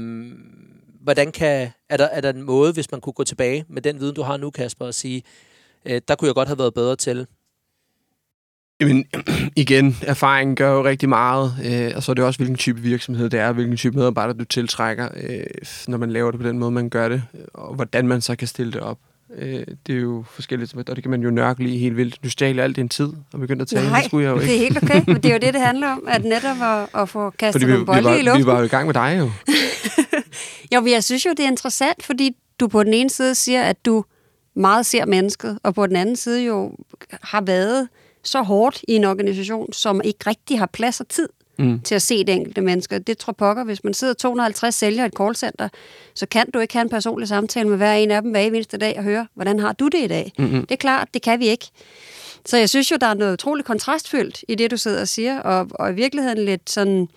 hvordan 1.03 1.33
kan, 1.33 1.69
er, 1.89 1.97
der, 1.97 2.05
er 2.05 2.21
der 2.21 2.31
en 2.31 2.43
måde, 2.43 2.73
hvis 2.73 2.91
man 2.91 3.01
kunne 3.01 3.13
gå 3.13 3.25
tilbage 3.25 3.65
med 3.69 3.83
den 3.83 4.01
viden, 4.01 4.15
du 4.15 4.23
har 4.23 4.37
nu, 4.37 4.51
Kasper, 4.51 4.87
og 4.87 4.95
sige, 4.95 5.23
øh, 5.88 6.01
der 6.09 6.14
kunne 6.14 6.27
jeg 6.27 6.35
godt 6.35 6.48
have 6.48 6.59
været 6.59 6.74
bedre 6.74 6.96
til? 6.96 7.27
Jamen, 8.81 9.05
igen, 9.57 9.96
erfaringen 10.03 10.57
gør 10.57 10.72
jo 10.72 10.85
rigtig 10.85 11.09
meget, 11.09 11.53
øh, 11.64 11.92
og 11.96 12.03
så 12.03 12.12
er 12.12 12.14
det 12.14 12.24
også, 12.24 12.38
hvilken 12.38 12.57
type 12.57 12.81
virksomhed 12.81 13.31
det 13.31 13.40
er, 13.40 13.53
hvilken 13.53 13.77
type 13.77 13.96
medarbejder 13.98 14.33
du 14.35 14.44
tiltrækker, 14.44 15.09
øh, 15.16 15.40
når 15.88 15.98
man 15.98 16.11
laver 16.11 16.31
det 16.31 16.40
på 16.40 16.46
den 16.48 16.59
måde, 16.59 16.70
man 16.70 16.88
gør 16.90 17.09
det, 17.09 17.22
og 17.55 17.74
hvordan 17.74 18.09
man 18.09 18.20
så 18.20 18.37
kan 18.37 18.48
stille 18.48 18.72
det 18.72 18.81
op. 18.81 18.98
Øh, 19.37 19.66
det 19.87 19.94
er 19.94 20.01
jo 20.01 20.24
forskelligt, 20.31 20.74
og 20.74 20.96
det 20.96 21.05
kan 21.05 21.11
man 21.11 21.22
jo 21.22 21.31
nørkle 21.31 21.68
i 21.74 21.79
helt 21.79 21.96
vildt. 21.96 22.24
Du 22.24 22.31
stjal 22.31 22.61
alt 22.61 22.77
din 22.77 22.88
tid 22.88 23.09
og 23.33 23.40
begyndte 23.40 23.62
at 23.62 23.68
tale, 23.68 23.88
Nej, 23.88 23.98
det 23.98 24.07
skulle 24.07 24.27
jeg 24.27 24.31
jo 24.37 24.40
ikke. 24.40 24.53
det 24.53 24.57
er 24.57 24.61
helt 24.61 24.83
okay, 24.83 25.03
men 25.07 25.16
det 25.16 25.24
er 25.24 25.33
jo 25.33 25.38
det, 25.38 25.55
det 25.55 25.62
handler 25.62 25.88
om, 25.88 26.05
at 26.09 26.24
netop 26.35 26.57
at, 26.62 27.01
at 27.03 27.09
få 27.09 27.31
kastet 27.31 27.53
Fordi 27.62 27.64
vi, 27.64 27.72
nogle 27.72 27.81
vi, 27.81 27.87
bolde 27.87 28.05
var, 28.05 28.14
i 28.14 28.22
luften. 28.22 28.40
vi 28.40 28.46
var 28.46 28.59
jo 28.59 28.64
i 28.64 28.68
gang 28.68 28.87
med 28.87 28.94
dig 28.94 29.16
jo. 29.18 29.31
Jo, 30.74 30.81
men 30.81 30.92
jeg 30.92 31.05
synes 31.05 31.27
jo, 31.27 31.31
det 31.31 31.40
er 31.40 31.48
interessant, 31.48 32.03
fordi 32.03 32.37
du 32.61 32.68
på 32.68 32.83
den 32.83 32.94
ene 32.94 33.11
side 33.11 33.35
siger, 33.35 33.62
at 33.62 33.87
du 33.87 34.05
meget 34.59 34.87
ser 34.87 35.07
mennesket, 35.07 35.59
og 35.62 35.75
på 35.75 35.87
den 35.87 35.97
anden 35.97 36.16
side 36.16 36.44
jo 36.44 36.73
har 37.23 37.40
været 37.40 37.88
så 38.23 38.42
hårdt 38.42 38.85
i 38.88 38.94
en 38.94 39.05
organisation, 39.05 39.73
som 39.73 40.01
ikke 40.05 40.18
rigtig 40.27 40.59
har 40.59 40.66
plads 40.66 41.01
og 41.01 41.09
tid 41.09 41.29
mm. 41.59 41.81
til 41.81 41.94
at 41.94 42.03
se 42.03 42.25
det 42.25 42.35
enkelte 42.35 42.61
menneske. 42.61 42.99
Det 42.99 43.18
tror 43.18 43.33
pokker, 43.33 43.64
hvis 43.64 43.85
man 43.85 43.94
sidder 43.94 44.14
250 44.14 44.75
sælgere 44.75 45.07
i 45.07 45.09
et 45.09 45.14
callcenter, 45.16 45.68
så 46.14 46.27
kan 46.27 46.51
du 46.51 46.59
ikke 46.59 46.75
have 46.75 46.83
en 46.83 46.88
personlig 46.88 47.29
samtale 47.29 47.68
med 47.68 47.77
hver 47.77 47.94
en 47.94 48.11
af 48.11 48.23
dem 48.23 48.31
hver 48.31 48.40
eneste 48.40 48.79
dag 48.79 48.94
og 48.99 49.05
høre, 49.05 49.27
hvordan 49.35 49.59
har 49.59 49.73
du 49.73 49.88
det 49.88 50.05
i 50.05 50.07
dag? 50.07 50.33
Mm-hmm. 50.38 50.61
Det 50.61 50.71
er 50.71 50.77
klart, 50.77 51.09
det 51.14 51.23
kan 51.23 51.40
vi 51.40 51.47
ikke. 51.47 51.66
Så 52.47 52.57
jeg 52.57 52.68
synes 52.68 52.90
jo, 52.90 52.97
der 53.01 53.07
er 53.07 53.14
noget 53.14 53.33
utroligt 53.33 53.66
kontrastfyldt 53.66 54.44
i 54.49 54.55
det, 54.55 54.71
du 54.71 54.77
sidder 54.77 55.01
og 55.01 55.09
siger, 55.09 55.40
og, 55.40 55.66
og 55.71 55.90
i 55.90 55.94
virkeligheden 55.94 56.38
lidt 56.38 56.71
sådan 56.71 57.09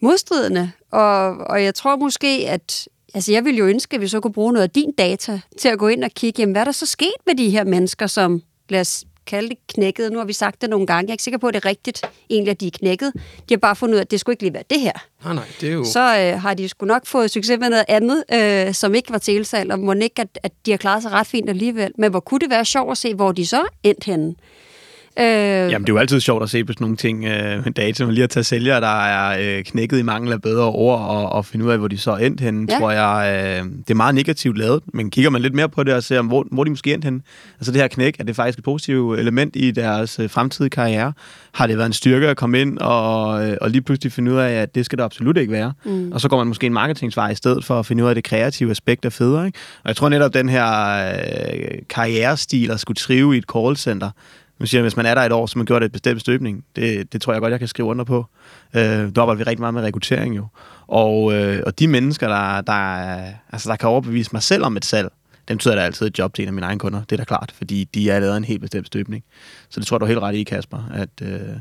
modstridende. 0.00 0.72
Og, 0.90 1.36
og 1.36 1.64
jeg 1.64 1.74
tror 1.74 1.96
måske, 1.96 2.44
at 2.48 2.88
altså 3.14 3.32
jeg 3.32 3.44
ville 3.44 3.58
jo 3.58 3.66
ønske, 3.66 3.94
at 3.94 4.00
vi 4.00 4.08
så 4.08 4.20
kunne 4.20 4.32
bruge 4.32 4.52
noget 4.52 4.62
af 4.62 4.70
din 4.70 4.92
data 4.98 5.40
til 5.58 5.68
at 5.68 5.78
gå 5.78 5.88
ind 5.88 6.04
og 6.04 6.10
kigge, 6.10 6.40
jamen, 6.40 6.52
hvad 6.52 6.60
er 6.60 6.64
der 6.64 6.72
så 6.72 6.86
sket 6.86 7.08
med 7.26 7.34
de 7.34 7.50
her 7.50 7.64
mennesker, 7.64 8.06
som 8.06 8.42
lad 8.68 8.80
os 8.80 9.04
kalde 9.26 9.48
det 9.48 9.58
knækket. 9.66 10.12
Nu 10.12 10.18
har 10.18 10.24
vi 10.24 10.32
sagt 10.32 10.60
det 10.60 10.70
nogle 10.70 10.86
gange. 10.86 11.06
Jeg 11.06 11.10
er 11.10 11.14
ikke 11.14 11.22
sikker 11.22 11.38
på, 11.38 11.48
at 11.48 11.54
det 11.54 11.64
er 11.64 11.68
rigtigt, 11.68 12.02
egentlig, 12.30 12.50
at 12.50 12.60
de 12.60 12.66
er 12.66 12.70
knækket. 12.70 13.12
De 13.48 13.54
har 13.54 13.56
bare 13.56 13.76
fundet 13.76 13.94
ud 13.94 13.98
af, 13.98 14.02
at 14.02 14.10
det 14.10 14.20
skulle 14.20 14.34
ikke 14.34 14.42
lige 14.42 14.54
være 14.54 14.62
det 14.70 14.80
her. 14.80 14.92
Nej, 15.24 15.34
nej, 15.34 15.44
det 15.60 15.68
er 15.68 15.72
jo... 15.72 15.84
Så 15.84 16.00
øh, 16.00 16.40
har 16.42 16.54
de 16.54 16.68
sgu 16.68 16.86
nok 16.86 17.06
fået 17.06 17.30
succes 17.30 17.58
med 17.60 17.70
noget 17.70 17.84
andet, 17.88 18.24
øh, 18.32 18.74
som 18.74 18.94
ikke 18.94 19.12
var 19.12 19.18
tilsalg, 19.18 19.72
og 19.72 19.78
må 19.78 19.92
ikke, 19.92 20.20
at, 20.22 20.38
at 20.42 20.52
de 20.66 20.70
har 20.70 20.78
klaret 20.78 21.02
sig 21.02 21.12
ret 21.12 21.26
fint 21.26 21.48
alligevel. 21.48 21.92
Men 21.98 22.10
hvor 22.10 22.20
kunne 22.20 22.40
det 22.40 22.50
være 22.50 22.64
sjovt 22.64 22.90
at 22.90 22.98
se, 22.98 23.14
hvor 23.14 23.32
de 23.32 23.46
så 23.46 23.62
endte 23.82 24.06
henne? 24.06 24.34
Øh, 25.18 25.24
Jamen, 25.24 25.86
det 25.86 25.88
er 25.88 25.94
jo 25.94 25.98
altid 25.98 26.20
sjovt 26.20 26.42
at 26.42 26.50
se 26.50 26.64
på 26.64 26.72
sådan 26.72 26.84
nogle 26.84 26.96
ting 26.96 27.24
øh, 27.24 27.66
data, 27.76 28.04
men 28.04 28.14
lige 28.14 28.24
at 28.24 28.30
tage 28.30 28.44
sælgere, 28.44 28.80
der 28.80 29.04
er 29.04 29.56
øh, 29.58 29.64
knækket 29.64 29.98
i 29.98 30.02
mangel 30.02 30.32
af 30.32 30.42
bedre 30.42 30.64
ord, 30.64 31.00
og, 31.00 31.32
og 31.32 31.46
finde 31.46 31.64
ud 31.64 31.70
af, 31.70 31.78
hvor 31.78 31.88
de 31.88 31.98
så 31.98 32.10
er 32.10 32.16
endt 32.16 32.40
henne, 32.40 32.66
ja. 32.70 32.78
tror 32.78 32.90
jeg, 32.90 33.44
øh, 33.46 33.64
det 33.64 33.90
er 33.90 33.94
meget 33.94 34.14
negativt 34.14 34.58
lavet. 34.58 34.82
Men 34.94 35.10
kigger 35.10 35.30
man 35.30 35.42
lidt 35.42 35.54
mere 35.54 35.68
på 35.68 35.82
det 35.82 35.94
og 35.94 36.02
ser, 36.02 36.22
hvor, 36.22 36.46
hvor 36.52 36.64
de 36.64 36.70
måske 36.70 36.90
er 36.90 36.94
endt 36.94 37.04
henne, 37.04 37.20
altså 37.58 37.72
det 37.72 37.80
her 37.80 37.88
knæk, 37.88 38.16
er 38.18 38.24
det 38.24 38.36
faktisk 38.36 38.58
et 38.58 38.64
positivt 38.64 39.20
element 39.20 39.56
i 39.56 39.70
deres 39.70 40.18
øh, 40.18 40.30
fremtidige 40.30 40.70
karriere? 40.70 41.12
Har 41.52 41.66
det 41.66 41.76
været 41.76 41.86
en 41.86 41.92
styrke 41.92 42.28
at 42.28 42.36
komme 42.36 42.60
ind 42.60 42.78
og, 42.78 43.48
øh, 43.48 43.56
og 43.60 43.70
lige 43.70 43.82
pludselig 43.82 44.12
finde 44.12 44.32
ud 44.32 44.36
af, 44.36 44.52
at 44.52 44.74
det 44.74 44.84
skal 44.84 44.98
der 44.98 45.04
absolut 45.04 45.36
ikke 45.36 45.52
være? 45.52 45.72
Mm. 45.84 46.12
Og 46.12 46.20
så 46.20 46.28
går 46.28 46.36
man 46.36 46.46
måske 46.46 46.66
en 46.66 46.72
marketingsvej 46.72 47.30
i 47.30 47.34
stedet 47.34 47.64
for 47.64 47.78
at 47.78 47.86
finde 47.86 48.02
ud 48.02 48.08
af, 48.08 48.10
at 48.10 48.16
det 48.16 48.24
kreative 48.24 48.70
aspekt 48.70 49.04
er 49.04 49.10
federe. 49.10 49.46
Ikke? 49.46 49.58
Og 49.82 49.88
jeg 49.88 49.96
tror 49.96 50.08
netop, 50.08 50.34
den 50.34 50.48
her 50.48 50.66
øh, 51.12 51.78
karrierestil 51.88 52.70
at 52.70 52.80
skulle 52.80 52.96
trive 52.96 53.34
i 53.34 53.38
et 53.38 53.44
callcenter, 53.52 54.10
man 54.60 54.66
siger, 54.66 54.82
hvis 54.82 54.96
man 54.96 55.06
er 55.06 55.14
der 55.14 55.22
et 55.22 55.32
år, 55.32 55.46
så 55.46 55.58
man 55.58 55.66
gjort 55.66 55.82
et 55.82 55.92
bestemt 55.92 56.20
støbning. 56.20 56.64
Det, 56.76 57.12
det 57.12 57.22
tror 57.22 57.32
jeg 57.32 57.40
godt, 57.40 57.50
jeg 57.50 57.58
kan 57.58 57.68
skrive 57.68 57.88
under 57.88 58.04
på. 58.04 58.26
Øh, 58.76 58.82
der 58.82 59.20
arbejder 59.20 59.34
vi 59.38 59.42
rigtig 59.42 59.60
meget 59.60 59.74
med 59.74 59.82
rekruttering 59.82 60.36
jo. 60.36 60.46
Og, 60.86 61.32
øh, 61.32 61.62
og 61.66 61.78
de 61.78 61.88
mennesker, 61.88 62.28
der, 62.28 62.60
der, 62.60 62.72
altså, 63.52 63.70
der 63.70 63.76
kan 63.76 63.88
overbevise 63.88 64.30
mig 64.32 64.42
selv 64.42 64.64
om 64.64 64.76
et 64.76 64.84
salg, 64.84 65.12
dem 65.48 65.58
tyder 65.58 65.74
der 65.74 65.82
altid 65.82 66.06
et 66.06 66.18
job 66.18 66.34
til 66.34 66.42
en 66.42 66.48
af 66.48 66.52
mine 66.52 66.66
egne 66.66 66.78
kunder. 66.78 67.02
Det 67.04 67.12
er 67.12 67.16
da 67.16 67.24
klart, 67.24 67.52
fordi 67.56 67.84
de 67.84 68.10
er 68.10 68.20
lavet 68.20 68.36
en 68.36 68.44
helt 68.44 68.60
bestemt 68.60 68.86
støbning. 68.86 69.24
Så 69.68 69.80
det 69.80 69.86
tror 69.86 69.96
jeg, 69.96 70.00
du 70.00 70.04
er 70.04 70.08
helt 70.08 70.20
ret 70.20 70.34
i, 70.34 70.42
Kasper, 70.42 70.90
at, 70.94 71.08
øh, 71.22 71.56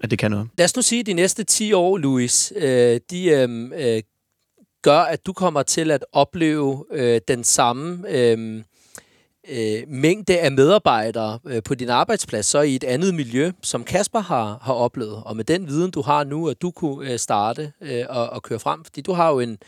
at 0.00 0.10
det 0.10 0.18
kan 0.18 0.30
noget. 0.30 0.48
Lad 0.58 0.64
os 0.64 0.76
nu 0.76 0.82
sige, 0.82 1.00
at 1.00 1.06
de 1.06 1.12
næste 1.12 1.44
10 1.44 1.72
år, 1.72 1.98
Louis, 1.98 2.52
øh, 2.56 3.00
de 3.10 3.30
øhm, 3.30 3.72
øh, 3.72 4.02
gør, 4.82 5.00
at 5.00 5.26
du 5.26 5.32
kommer 5.32 5.62
til 5.62 5.90
at 5.90 6.04
opleve 6.12 6.84
øh, 6.92 7.20
den 7.28 7.44
samme... 7.44 8.04
Øh, 8.08 8.62
øh, 9.48 9.82
mængde 9.88 10.40
af 10.40 10.52
medarbejdere 10.52 11.38
øh, 11.46 11.62
på 11.62 11.74
din 11.74 11.88
arbejdsplads, 11.88 12.46
så 12.46 12.60
i 12.60 12.74
et 12.76 12.84
andet 12.84 13.14
miljø, 13.14 13.52
som 13.62 13.84
Kasper 13.84 14.20
har, 14.20 14.58
har 14.62 14.72
oplevet. 14.72 15.22
Og 15.24 15.36
med 15.36 15.44
den 15.44 15.68
viden, 15.68 15.90
du 15.90 16.02
har 16.02 16.24
nu, 16.24 16.48
at 16.48 16.62
du 16.62 16.70
kunne 16.70 17.12
øh, 17.12 17.18
starte 17.18 17.72
øh, 17.80 18.04
og, 18.08 18.30
og 18.30 18.42
køre 18.42 18.58
frem. 18.58 18.84
Fordi 18.84 19.00
du 19.00 19.12
har 19.12 19.30
jo 19.30 19.40
en, 19.40 19.58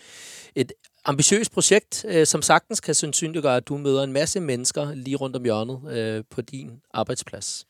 et 0.55 0.73
ambitiøst 1.05 1.53
projekt, 1.53 2.05
øh, 2.09 2.27
som 2.27 2.43
sagtens 2.43 2.81
kan 2.81 2.95
sandsynliggøre, 2.95 3.57
at 3.57 3.69
du 3.69 3.77
møder 3.77 4.03
en 4.03 4.13
masse 4.13 4.41
mennesker 4.41 4.95
lige 4.95 5.17
rundt 5.17 5.37
om 5.37 5.45
hjørnet 5.45 5.81
øh, 5.93 6.25
på 6.31 6.41
din 6.41 6.71
arbejdsplads. 6.95 7.67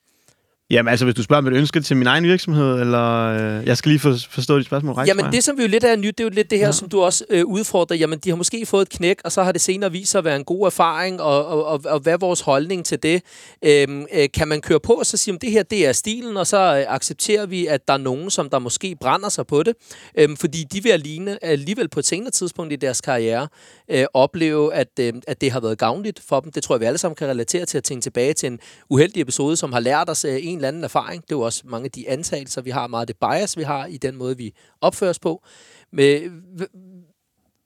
Jamen 0.74 0.90
altså, 0.90 1.04
hvis 1.04 1.14
du 1.14 1.22
spørger 1.22 1.42
om 1.42 1.46
et 1.46 1.52
ønske 1.52 1.80
til 1.80 1.96
min 1.96 2.06
egen 2.06 2.24
virksomhed, 2.24 2.80
eller... 2.80 3.24
Øh, 3.58 3.66
jeg 3.66 3.76
skal 3.76 3.88
lige 3.88 3.98
for, 3.98 4.16
forstå 4.30 4.58
dit 4.58 4.66
spørgsmål 4.66 4.94
rigtigt. 4.94 5.18
Jamen 5.18 5.32
det, 5.32 5.44
som 5.44 5.56
vi 5.56 5.62
jo 5.62 5.68
lidt 5.68 5.84
er 5.84 5.96
nyt, 5.96 6.18
det 6.18 6.20
er 6.20 6.28
jo 6.28 6.30
lidt 6.34 6.50
det 6.50 6.58
her, 6.58 6.66
ja. 6.66 6.72
som 6.72 6.88
du 6.88 7.02
også 7.02 7.24
øh, 7.30 7.44
udfordrer. 7.44 7.96
Jamen, 7.96 8.18
de 8.18 8.28
har 8.28 8.36
måske 8.36 8.66
fået 8.66 8.82
et 8.82 8.88
knæk, 8.88 9.16
og 9.24 9.32
så 9.32 9.42
har 9.42 9.52
det 9.52 9.60
senere 9.60 9.92
vist 9.92 10.10
sig 10.10 10.18
at 10.18 10.24
være 10.24 10.36
en 10.36 10.44
god 10.44 10.66
erfaring, 10.66 11.20
og, 11.20 11.46
og, 11.46 11.64
og, 11.64 11.80
og 11.84 12.00
hvad 12.00 12.12
er 12.12 12.16
vores 12.16 12.40
holdning 12.40 12.84
til 12.84 13.02
det? 13.02 13.22
Øhm, 13.64 14.06
øh, 14.14 14.28
kan 14.34 14.48
man 14.48 14.60
køre 14.60 14.80
på 14.80 14.92
og 14.92 15.06
så 15.06 15.16
sige, 15.16 15.34
at 15.34 15.42
det 15.42 15.50
her 15.50 15.62
det 15.62 15.86
er 15.86 15.92
stilen, 15.92 16.36
og 16.36 16.46
så 16.46 16.56
øh, 16.56 16.94
accepterer 16.94 17.46
vi, 17.46 17.66
at 17.66 17.88
der 17.88 17.94
er 17.94 17.98
nogen, 17.98 18.30
som 18.30 18.50
der 18.50 18.58
måske 18.58 18.96
brænder 19.00 19.28
sig 19.28 19.46
på 19.46 19.62
det, 19.62 19.74
øhm, 20.18 20.36
fordi 20.36 20.64
de 20.72 20.82
vil 20.82 20.90
alene, 20.90 21.44
alligevel 21.44 21.88
på 21.88 22.00
et 22.00 22.06
senere 22.06 22.30
tidspunkt 22.30 22.72
i 22.72 22.76
deres 22.76 23.00
karriere 23.00 23.48
øh, 23.90 24.04
opleve, 24.14 24.74
at, 24.74 24.88
øh, 25.00 25.12
at 25.26 25.40
det 25.40 25.50
har 25.50 25.60
været 25.60 25.78
gavnligt 25.78 26.20
for 26.28 26.40
dem. 26.40 26.52
Det 26.52 26.62
tror 26.62 26.74
jeg, 26.74 26.80
vi 26.80 26.86
alle 26.86 26.98
sammen 26.98 27.16
kan 27.16 27.28
relatere 27.28 27.66
til 27.66 27.78
at 27.78 27.84
tænke 27.84 28.02
tilbage 28.02 28.32
til 28.32 28.46
en 28.46 28.58
uheldig 28.90 29.20
episode, 29.20 29.56
som 29.56 29.72
har 29.72 29.80
lært 29.80 30.10
os 30.10 30.24
øh, 30.24 30.38
en 30.42 30.63
eller 30.64 30.68
anden 30.68 30.84
erfaring. 30.84 31.22
Det 31.22 31.32
er 31.32 31.36
jo 31.36 31.40
også 31.40 31.62
mange 31.64 31.84
af 31.84 31.90
de 31.90 32.08
antagelser, 32.08 32.62
vi 32.62 32.70
har, 32.70 32.86
meget 32.86 33.08
det 33.08 33.16
bias, 33.16 33.56
vi 33.56 33.62
har 33.62 33.86
i 33.86 33.96
den 33.96 34.16
måde, 34.16 34.36
vi 34.36 34.54
opfører 34.80 35.10
os 35.10 35.18
på. 35.18 35.42
Men, 35.90 36.42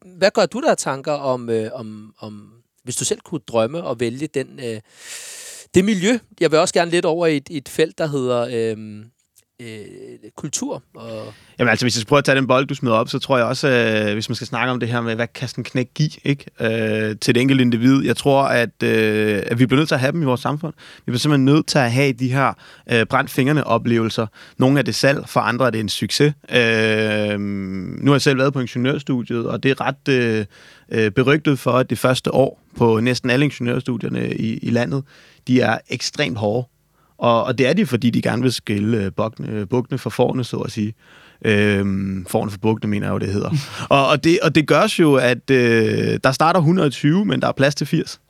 hvad 0.04 0.30
gør 0.30 0.46
du 0.46 0.61
der 0.61 0.74
tanker 0.74 1.12
om, 1.12 1.50
øh, 1.50 1.70
om, 1.72 2.14
om 2.18 2.52
hvis 2.82 2.96
du 2.96 3.04
selv 3.04 3.20
kunne 3.20 3.40
drømme 3.46 3.84
og 3.84 4.00
vælge 4.00 4.26
den, 4.26 4.61
øh, 4.62 4.80
det 5.74 5.84
miljø. 5.84 6.18
Jeg 6.40 6.50
vil 6.50 6.58
også 6.58 6.74
gerne 6.74 6.90
lidt 6.90 7.04
over 7.04 7.26
i 7.26 7.37
et, 7.37 7.48
et 7.50 7.68
felt, 7.68 7.98
der 7.98 8.06
hedder 8.06 8.40
øh, 8.40 9.04
øh, 9.62 10.31
kultur. 10.37 10.83
Og 10.94 11.35
Jamen 11.59 11.71
altså, 11.71 11.85
hvis 11.85 11.97
jeg 11.97 12.01
skal 12.01 12.09
prøve 12.09 12.18
at 12.18 12.25
tage 12.25 12.37
den 12.37 12.47
bold, 12.47 12.66
du 12.66 12.75
smider 12.75 12.97
op, 12.97 13.09
så 13.09 13.18
tror 13.18 13.37
jeg 13.37 13.47
også, 13.47 13.68
øh, 13.68 14.12
hvis 14.12 14.29
man 14.29 14.37
skal 14.37 14.47
snakke 14.47 14.73
om 14.73 14.81
det 14.81 14.88
her 14.88 15.01
med, 15.01 15.14
hvad 15.14 15.27
kan 15.27 15.49
sådan 15.49 15.61
en 15.61 15.64
knæk 15.64 15.88
give 15.94 16.11
ikke? 16.25 16.44
Øh, 16.61 17.16
til 17.21 17.35
det 17.35 17.40
enkelte 17.40 17.62
individ. 17.62 18.05
Jeg 18.05 18.16
tror, 18.16 18.42
at, 18.42 18.83
øh, 18.83 19.42
at 19.47 19.59
vi 19.59 19.66
bliver 19.66 19.79
nødt 19.79 19.88
til 19.88 19.94
at 19.94 20.01
have 20.01 20.12
dem 20.12 20.23
i 20.23 20.25
vores 20.25 20.40
samfund. 20.40 20.75
Vi 20.97 21.03
bliver 21.05 21.18
simpelthen 21.18 21.44
nødt 21.44 21.66
til 21.66 21.79
at 21.79 21.92
have 21.92 22.12
de 22.12 22.33
her 22.33 22.53
øh, 22.92 23.07
brændt 23.07 23.31
fingrene 23.31 23.66
oplevelser. 23.66 24.27
Nogle 24.59 24.79
er 24.79 24.83
det 24.83 24.94
salg, 24.94 25.29
for 25.29 25.40
andre 25.40 25.66
er 25.66 25.71
det 25.71 25.81
en 25.81 25.88
succes. 25.88 26.35
Øh, 26.51 27.40
nu 27.40 28.11
har 28.11 28.14
jeg 28.14 28.23
selv 28.23 28.38
været 28.38 28.53
på 28.53 28.61
ingeniørstudiet, 28.61 29.47
og 29.47 29.62
det 29.62 29.71
er 29.71 29.81
ret 29.81 30.09
øh, 30.09 30.44
øh, 30.92 31.11
berygtet 31.11 31.59
for, 31.59 31.73
at 31.73 31.90
det 31.90 31.99
første 31.99 32.35
år 32.35 32.62
på 32.77 33.01
næsten 33.01 33.31
alle 33.31 33.44
ingeniørstudierne 33.44 34.35
i, 34.35 34.59
i 34.59 34.71
landet, 34.71 35.05
de 35.47 35.61
er 35.61 35.79
ekstremt 35.88 36.38
hårde. 36.38 36.68
Og, 37.18 37.44
og 37.44 37.59
det 37.59 37.68
er 37.68 37.72
de, 37.72 37.87
fordi 37.87 38.11
de 38.11 38.22
gerne 38.22 38.42
vil 38.42 38.52
skille 38.52 39.04
øh, 39.04 39.12
bukkene, 39.16 39.66
bukkene 39.66 39.98
for 39.98 40.11
forne, 40.11 40.44
så 40.44 40.57
at 40.57 40.72
sige. 40.72 40.94
Øhm, 41.44 42.26
forne 42.28 42.50
for 42.50 42.59
bukkene, 42.59 42.90
mener 42.90 43.07
jeg 43.07 43.12
jo, 43.12 43.18
det 43.18 43.28
hedder. 43.28 43.50
og, 43.88 44.09
og, 44.09 44.24
det, 44.24 44.38
og 44.42 44.54
det 44.54 44.66
gørs 44.66 45.00
jo, 45.00 45.14
at 45.14 45.50
øh, 45.50 46.18
der 46.24 46.33
starter 46.33 46.61
120, 46.61 47.24
men 47.24 47.40
der 47.42 47.48
er 47.48 47.52
plads 47.52 47.74
til 47.74 47.87
80 47.87 48.20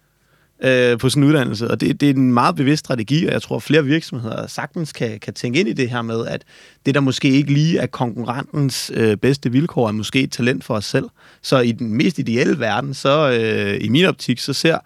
øh, 0.65 0.99
på 0.99 1.09
sådan 1.09 1.23
en 1.23 1.29
uddannelse. 1.29 1.71
Og 1.71 1.81
det, 1.81 2.01
det 2.01 2.11
er 2.11 2.15
en 2.15 2.33
meget 2.33 2.57
bevidst 2.57 2.81
strategi, 2.81 3.27
og 3.27 3.33
jeg 3.33 3.43
tror, 3.43 3.57
at 3.57 3.63
flere 3.63 3.85
virksomheder 3.85 4.47
sagtens 4.47 4.93
kan, 4.93 5.21
kan 5.21 5.35
tænke 5.35 5.61
ind 5.61 5.69
i 5.69 5.73
det 5.73 5.91
her 5.91 6.03
med, 6.03 6.27
at 6.27 6.45
det, 6.87 6.95
der 6.95 7.01
måske 7.01 7.29
ikke 7.29 7.53
lige 7.53 7.79
er 7.79 7.87
konkurrentens 7.87 8.91
øh, 8.95 9.17
bedste 9.17 9.53
vilkår, 9.53 9.89
er 9.89 9.93
måske 9.93 10.21
et 10.21 10.33
talent 10.33 10.65
for 10.65 10.75
os 10.75 10.85
selv. 10.85 11.05
Så 11.43 11.59
i 11.59 11.73
den 11.73 11.95
mest 11.95 12.19
ideelle 12.19 12.61
verden, 12.61 12.95
så 12.95 13.31
øh, 13.31 13.85
i 13.85 13.89
min 13.89 14.05
optik, 14.05 14.39
så 14.39 14.53
ser, 14.53 14.79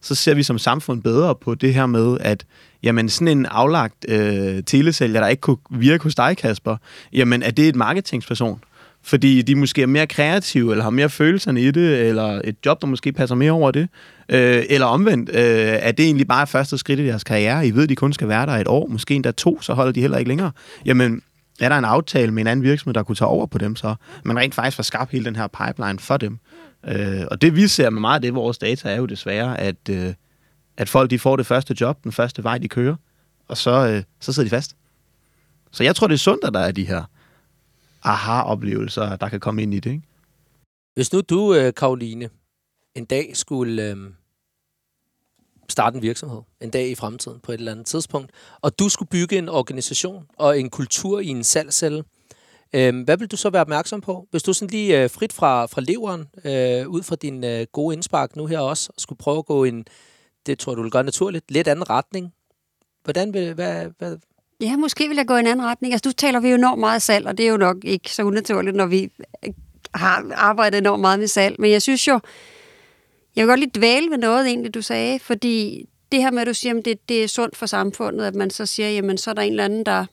så 0.00 0.14
ser 0.14 0.34
vi 0.34 0.42
som 0.42 0.58
samfund 0.58 1.02
bedre 1.02 1.34
på 1.34 1.54
det 1.54 1.74
her 1.74 1.86
med, 1.86 2.18
at 2.20 2.44
jamen 2.82 3.08
sådan 3.08 3.38
en 3.38 3.46
aflagt 3.46 4.06
øh, 4.08 4.62
telesælger, 4.66 5.20
der 5.20 5.28
ikke 5.28 5.40
kunne 5.40 5.56
virke 5.70 6.04
hos 6.04 6.14
dig, 6.14 6.36
Kasper, 6.36 6.76
jamen 7.12 7.42
er 7.42 7.50
det 7.50 7.68
et 7.68 7.76
marketingsperson? 7.76 8.60
Fordi 9.02 9.42
de 9.42 9.54
måske 9.54 9.82
er 9.82 9.86
mere 9.86 10.06
kreative, 10.06 10.70
eller 10.70 10.82
har 10.82 10.90
mere 10.90 11.08
følelserne 11.10 11.62
i 11.62 11.70
det, 11.70 12.08
eller 12.08 12.40
et 12.44 12.56
job, 12.66 12.80
der 12.80 12.86
måske 12.86 13.12
passer 13.12 13.34
mere 13.34 13.52
over 13.52 13.70
det. 13.70 13.88
Øh, 14.28 14.62
eller 14.70 14.86
omvendt, 14.86 15.30
øh, 15.30 15.36
er 15.80 15.92
det 15.92 16.04
egentlig 16.04 16.28
bare 16.28 16.46
første 16.46 16.78
skridt 16.78 17.00
i 17.00 17.06
deres 17.06 17.24
karriere? 17.24 17.66
I 17.66 17.70
ved, 17.70 17.88
de 17.88 17.96
kun 17.96 18.12
skal 18.12 18.28
være 18.28 18.46
der 18.46 18.52
et 18.52 18.68
år, 18.68 18.86
måske 18.86 19.14
endda 19.14 19.30
to, 19.30 19.60
så 19.60 19.74
holder 19.74 19.92
de 19.92 20.00
heller 20.00 20.18
ikke 20.18 20.28
længere. 20.28 20.50
Jamen, 20.84 21.22
er 21.60 21.68
der 21.68 21.78
en 21.78 21.84
aftale 21.84 22.32
med 22.32 22.42
en 22.42 22.46
anden 22.46 22.64
virksomhed, 22.64 22.94
der 22.94 23.02
kunne 23.02 23.16
tage 23.16 23.28
over 23.28 23.46
på 23.46 23.58
dem 23.58 23.76
så? 23.76 23.94
Man 24.24 24.38
rent 24.38 24.54
faktisk 24.54 24.76
får 24.76 24.82
skabt 24.82 25.12
hele 25.12 25.24
den 25.24 25.36
her 25.36 25.46
pipeline 25.46 25.98
for 25.98 26.16
dem. 26.16 26.38
Øh, 26.88 27.22
og 27.30 27.42
det 27.42 27.56
vi 27.56 27.68
ser 27.68 27.90
med 27.90 28.00
meget 28.00 28.14
af 28.14 28.22
det, 28.22 28.34
vores 28.34 28.58
data 28.58 28.88
er 28.88 28.96
jo 28.96 29.06
desværre, 29.06 29.60
at, 29.60 29.88
øh, 29.90 30.12
at 30.80 30.88
folk 30.88 31.10
de 31.10 31.18
får 31.18 31.36
det 31.36 31.46
første 31.46 31.76
job, 31.80 32.04
den 32.04 32.12
første 32.12 32.44
vej, 32.44 32.58
de 32.58 32.68
kører, 32.68 32.96
og 33.48 33.56
så, 33.56 33.70
øh, 33.70 34.02
så 34.20 34.32
sidder 34.32 34.46
de 34.46 34.50
fast. 34.50 34.76
Så 35.70 35.84
jeg 35.84 35.96
tror, 35.96 36.06
det 36.06 36.14
er 36.14 36.18
sundt, 36.18 36.44
at 36.44 36.54
der 36.54 36.60
er 36.60 36.72
de 36.72 36.86
her 36.86 37.04
aha-oplevelser, 38.02 39.16
der 39.16 39.28
kan 39.28 39.40
komme 39.40 39.62
ind 39.62 39.74
i 39.74 39.80
det. 39.80 39.90
Ikke? 39.90 40.02
Hvis 40.94 41.12
nu 41.12 41.20
du, 41.20 41.54
øh, 41.54 41.74
Karoline, 41.74 42.28
en 42.94 43.04
dag 43.04 43.36
skulle 43.36 43.90
øh, 43.90 43.96
starte 45.68 45.96
en 45.96 46.02
virksomhed, 46.02 46.40
en 46.60 46.70
dag 46.70 46.90
i 46.90 46.94
fremtiden 46.94 47.40
på 47.40 47.52
et 47.52 47.58
eller 47.58 47.72
andet 47.72 47.86
tidspunkt, 47.86 48.30
og 48.60 48.78
du 48.78 48.88
skulle 48.88 49.08
bygge 49.08 49.38
en 49.38 49.48
organisation 49.48 50.26
og 50.38 50.60
en 50.60 50.70
kultur 50.70 51.20
i 51.20 51.26
en 51.26 51.44
salgscelle, 51.44 52.04
øh, 52.72 53.04
hvad 53.04 53.16
vil 53.16 53.28
du 53.28 53.36
så 53.36 53.50
være 53.50 53.62
opmærksom 53.62 54.00
på? 54.00 54.28
Hvis 54.30 54.42
du 54.42 54.52
sådan 54.52 54.70
lige 54.70 55.02
øh, 55.02 55.10
frit 55.10 55.32
fra, 55.32 55.66
fra 55.66 55.80
leveren, 55.80 56.28
øh, 56.44 56.88
ud 56.88 57.02
fra 57.02 57.16
din 57.16 57.44
øh, 57.44 57.66
gode 57.72 57.94
indspark 57.94 58.36
nu 58.36 58.46
her 58.46 58.58
også, 58.58 58.92
skulle 58.98 59.18
prøve 59.18 59.38
at 59.38 59.46
gå 59.46 59.64
en, 59.64 59.86
det 60.46 60.58
tror 60.58 60.72
jeg, 60.72 60.76
du 60.76 60.82
vil 60.82 60.90
gøre 60.90 61.04
naturligt, 61.04 61.50
lidt 61.50 61.68
anden 61.68 61.90
retning. 61.90 62.32
Hvordan 63.04 63.34
vil, 63.34 63.54
hvad, 63.54 63.86
hvad, 63.98 64.16
Ja, 64.60 64.76
måske 64.76 65.08
vil 65.08 65.16
jeg 65.16 65.26
gå 65.26 65.36
i 65.36 65.40
en 65.40 65.46
anden 65.46 65.66
retning. 65.66 65.92
Altså, 65.92 66.08
du 66.10 66.14
taler 66.14 66.40
vi 66.40 66.48
jo 66.48 66.54
enormt 66.54 66.80
meget 66.80 67.02
salg, 67.02 67.26
og 67.26 67.38
det 67.38 67.46
er 67.46 67.50
jo 67.50 67.56
nok 67.56 67.76
ikke 67.84 68.12
så 68.12 68.22
unaturligt, 68.22 68.76
når 68.76 68.86
vi 68.86 69.10
øh, 69.44 69.52
har 69.94 70.32
arbejdet 70.34 70.78
enormt 70.78 71.00
meget 71.00 71.18
med 71.18 71.26
salg. 71.26 71.56
Men 71.58 71.70
jeg 71.70 71.82
synes 71.82 72.08
jo, 72.08 72.20
jeg 73.36 73.42
vil 73.42 73.48
godt 73.48 73.60
lige 73.60 73.70
dvæle 73.74 74.10
ved 74.10 74.18
noget 74.18 74.46
egentlig, 74.46 74.74
du 74.74 74.82
sagde, 74.82 75.18
fordi 75.18 75.86
det 76.12 76.22
her 76.22 76.30
med, 76.30 76.40
at 76.40 76.46
du 76.46 76.54
siger, 76.54 76.78
at 76.78 76.84
det, 76.84 77.08
det 77.08 77.24
er 77.24 77.28
sundt 77.28 77.56
for 77.56 77.66
samfundet, 77.66 78.26
at 78.26 78.34
man 78.34 78.50
så 78.50 78.66
siger, 78.66 78.90
jamen 78.90 79.18
så 79.18 79.30
er 79.30 79.34
der 79.34 79.42
en 79.42 79.52
eller 79.52 79.64
anden, 79.64 79.86
der... 79.86 80.06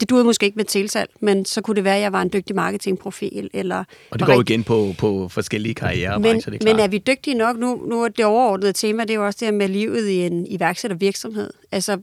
Det 0.00 0.10
duede 0.10 0.24
måske 0.24 0.46
ikke 0.46 0.56
med 0.56 0.64
tilsalg, 0.64 1.10
men 1.20 1.44
så 1.44 1.60
kunne 1.60 1.74
det 1.74 1.84
være, 1.84 1.96
at 1.96 2.02
jeg 2.02 2.12
var 2.12 2.22
en 2.22 2.30
dygtig 2.32 2.56
marketingprofil. 2.56 3.50
Eller 3.52 3.84
og 4.10 4.18
det 4.18 4.26
går 4.26 4.34
jo 4.34 4.40
igen 4.40 4.64
på, 4.64 4.94
på 4.98 5.28
forskellige 5.28 5.74
karrierer. 5.74 6.18
Men, 6.18 6.36
det 6.36 6.46
er 6.46 6.64
men 6.64 6.80
er 6.80 6.88
vi 6.88 6.98
dygtige 6.98 7.34
nok? 7.34 7.58
Nu, 7.58 7.82
nu 7.86 8.02
er 8.02 8.08
det 8.08 8.24
overordnede 8.24 8.72
tema, 8.72 9.02
det 9.02 9.10
er 9.10 9.14
jo 9.14 9.26
også 9.26 9.36
det 9.40 9.46
her 9.46 9.52
med 9.52 9.68
livet 9.68 10.08
i 10.08 10.26
en 10.26 10.46
iværksættervirksomhed. 10.46 11.50
Altså, 11.72 11.96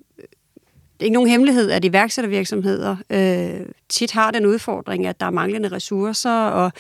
det 0.94 1.00
er 1.00 1.06
ikke 1.06 1.14
nogen 1.14 1.30
hemmelighed, 1.30 1.72
at 1.72 1.86
iværksættervirksomheder 1.86 2.96
øh, 3.10 3.66
tit 3.90 4.12
har 4.12 4.32
den 4.32 4.46
udfordring, 4.46 5.06
at 5.06 5.20
der 5.20 5.26
er 5.26 5.32
manglende 5.32 5.70
ressourcer, 5.72 6.46
og 6.46 6.72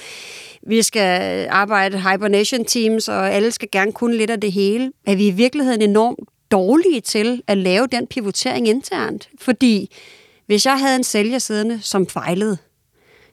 vi 0.67 0.81
skal 0.81 1.47
arbejde 1.49 1.97
hibernation 2.11 2.65
teams, 2.65 3.07
og 3.07 3.31
alle 3.31 3.51
skal 3.51 3.67
gerne 3.71 3.91
kunne 3.91 4.17
lidt 4.17 4.29
af 4.29 4.41
det 4.41 4.51
hele. 4.51 4.91
Er 5.05 5.15
vi 5.15 5.27
i 5.27 5.31
virkeligheden 5.31 5.81
enormt 5.81 6.19
dårlige 6.51 7.01
til 7.01 7.41
at 7.47 7.57
lave 7.57 7.87
den 7.87 8.07
pivotering 8.07 8.67
internt? 8.67 9.29
Fordi 9.39 9.91
hvis 10.45 10.65
jeg 10.65 10.79
havde 10.79 10.95
en 10.95 11.03
sælger 11.03 11.39
siddende, 11.39 11.81
som 11.81 12.07
fejlede, 12.07 12.57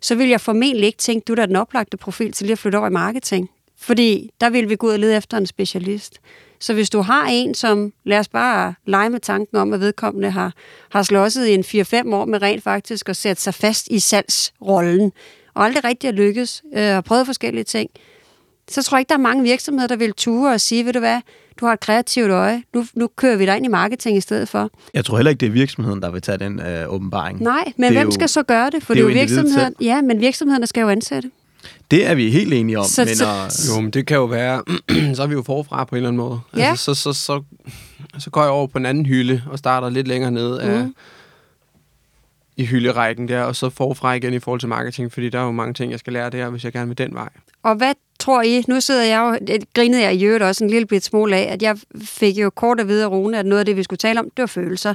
så 0.00 0.14
ville 0.14 0.30
jeg 0.30 0.40
formentlig 0.40 0.86
ikke 0.86 0.98
tænke, 0.98 1.24
du 1.24 1.32
er 1.32 1.36
da 1.36 1.46
den 1.46 1.56
oplagte 1.56 1.96
profil 1.96 2.32
til 2.32 2.46
lige 2.46 2.52
at 2.52 2.58
flytte 2.58 2.76
over 2.76 2.86
i 2.86 2.90
marketing. 2.90 3.50
Fordi 3.78 4.30
der 4.40 4.50
vil 4.50 4.68
vi 4.68 4.76
gå 4.76 4.86
ud 4.86 4.92
og 4.92 4.98
lede 4.98 5.16
efter 5.16 5.36
en 5.36 5.46
specialist. 5.46 6.20
Så 6.58 6.74
hvis 6.74 6.90
du 6.90 7.00
har 7.00 7.26
en, 7.26 7.54
som, 7.54 7.92
lad 8.04 8.18
os 8.18 8.28
bare 8.28 8.74
lege 8.86 9.10
med 9.10 9.20
tanken 9.20 9.56
om, 9.56 9.72
at 9.72 9.80
vedkommende 9.80 10.30
har, 10.30 10.54
har 10.90 11.02
slåsset 11.02 11.46
i 11.46 11.54
en 11.54 11.64
4-5 12.10 12.14
år 12.14 12.24
med 12.24 12.42
rent 12.42 12.62
faktisk 12.62 13.08
at 13.08 13.16
sætte 13.16 13.42
sig 13.42 13.54
fast 13.54 13.88
i 13.90 13.98
salgsrollen, 13.98 15.12
og 15.54 15.64
aldrig 15.64 15.84
rigtig 15.84 16.08
har 16.08 16.12
lykkes, 16.12 16.62
øh, 16.76 16.96
og 16.96 17.04
prøvet 17.04 17.26
forskellige 17.26 17.64
ting, 17.64 17.90
så 18.68 18.82
tror 18.82 18.96
jeg 18.96 19.00
ikke, 19.00 19.08
der 19.08 19.14
er 19.14 19.18
mange 19.18 19.42
virksomheder, 19.42 19.86
der 19.86 19.96
vil 19.96 20.12
ture 20.12 20.52
og 20.52 20.60
sige, 20.60 20.84
ved 20.84 20.92
du 20.92 20.98
hvad, 20.98 21.20
du 21.60 21.66
har 21.66 21.72
et 21.72 21.80
kreativt 21.80 22.30
øje, 22.30 22.62
nu, 22.74 22.86
nu 22.94 23.08
kører 23.16 23.36
vi 23.36 23.46
dig 23.46 23.56
ind 23.56 23.64
i 23.64 23.68
marketing 23.68 24.16
i 24.16 24.20
stedet 24.20 24.48
for. 24.48 24.70
Jeg 24.94 25.04
tror 25.04 25.16
heller 25.16 25.30
ikke, 25.30 25.40
det 25.40 25.46
er 25.46 25.50
virksomheden, 25.50 26.02
der 26.02 26.10
vil 26.10 26.22
tage 26.22 26.38
den 26.38 26.60
øh, 26.60 26.88
åbenbaring. 26.92 27.42
Nej, 27.42 27.72
men 27.76 27.92
hvem 27.92 28.06
jo, 28.06 28.10
skal 28.10 28.28
så 28.28 28.42
gøre 28.42 28.70
det? 28.70 28.82
For 28.82 28.94
det 28.94 29.00
er 29.00 29.04
jo, 29.04 29.08
det 29.08 29.16
er 29.16 29.20
jo 29.20 29.26
virksomheden. 29.26 29.74
Ja, 29.80 30.02
men 30.02 30.20
virksomhederne 30.20 30.66
skal 30.66 30.80
jo 30.80 30.88
ansætte. 30.88 31.30
Det 31.90 32.06
er 32.06 32.14
vi 32.14 32.30
helt 32.30 32.52
enige 32.54 32.78
om. 32.78 32.84
Så, 32.84 33.04
men, 33.04 33.16
så, 33.16 33.24
uh, 33.70 33.76
jo, 33.76 33.80
men 33.80 33.90
det 33.90 34.06
kan 34.06 34.16
jo 34.16 34.24
være, 34.24 34.62
så 35.16 35.22
er 35.22 35.26
vi 35.26 35.34
jo 35.34 35.42
forfra 35.42 35.84
på 35.84 35.94
en 35.94 35.96
eller 35.96 36.08
anden 36.08 36.22
måde. 36.22 36.40
Ja. 36.56 36.70
Altså, 36.70 36.94
så, 36.94 37.12
så, 37.12 37.12
så, 37.12 37.42
så 38.18 38.30
går 38.30 38.42
jeg 38.42 38.50
over 38.50 38.66
på 38.66 38.78
en 38.78 38.86
anden 38.86 39.06
hylde 39.06 39.42
og 39.50 39.58
starter 39.58 39.90
lidt 39.90 40.08
længere 40.08 40.30
nede 40.30 40.62
af, 40.62 40.84
Mm. 40.84 40.94
i 42.56 42.64
hylderækken 42.66 43.28
der, 43.28 43.42
og 43.42 43.56
så 43.56 43.70
forfra 43.70 44.12
igen 44.12 44.34
i 44.34 44.38
forhold 44.38 44.60
til 44.60 44.68
marketing, 44.68 45.12
fordi 45.12 45.28
der 45.28 45.38
er 45.38 45.44
jo 45.44 45.50
mange 45.52 45.74
ting, 45.74 45.90
jeg 45.92 45.98
skal 45.98 46.12
lære 46.12 46.30
der, 46.30 46.50
hvis 46.50 46.64
jeg 46.64 46.72
gerne 46.72 46.88
vil 46.88 46.98
den 46.98 47.14
vej. 47.14 47.28
Og 47.62 47.74
hvad 47.74 47.94
tror 48.20 48.42
I, 48.42 48.64
nu 48.68 48.80
sidder 48.80 49.04
jeg 49.04 49.20
jo, 49.20 49.46
det 49.46 49.74
grinede 49.74 50.02
jeg 50.02 50.14
i 50.14 50.24
øvrigt 50.24 50.44
også 50.44 50.64
en 50.64 50.70
lille 50.70 50.86
bit 50.86 51.04
smule 51.04 51.36
af, 51.36 51.52
at 51.52 51.62
jeg 51.62 51.76
fik 52.02 52.36
jo 52.36 52.50
kort 52.50 52.80
at 52.80 52.88
vide 52.88 53.04
af 53.04 53.10
Rune, 53.10 53.38
at 53.38 53.46
noget 53.46 53.60
af 53.60 53.66
det, 53.66 53.76
vi 53.76 53.82
skulle 53.82 53.98
tale 53.98 54.20
om, 54.20 54.24
det 54.24 54.42
var 54.42 54.46
følelser. 54.46 54.94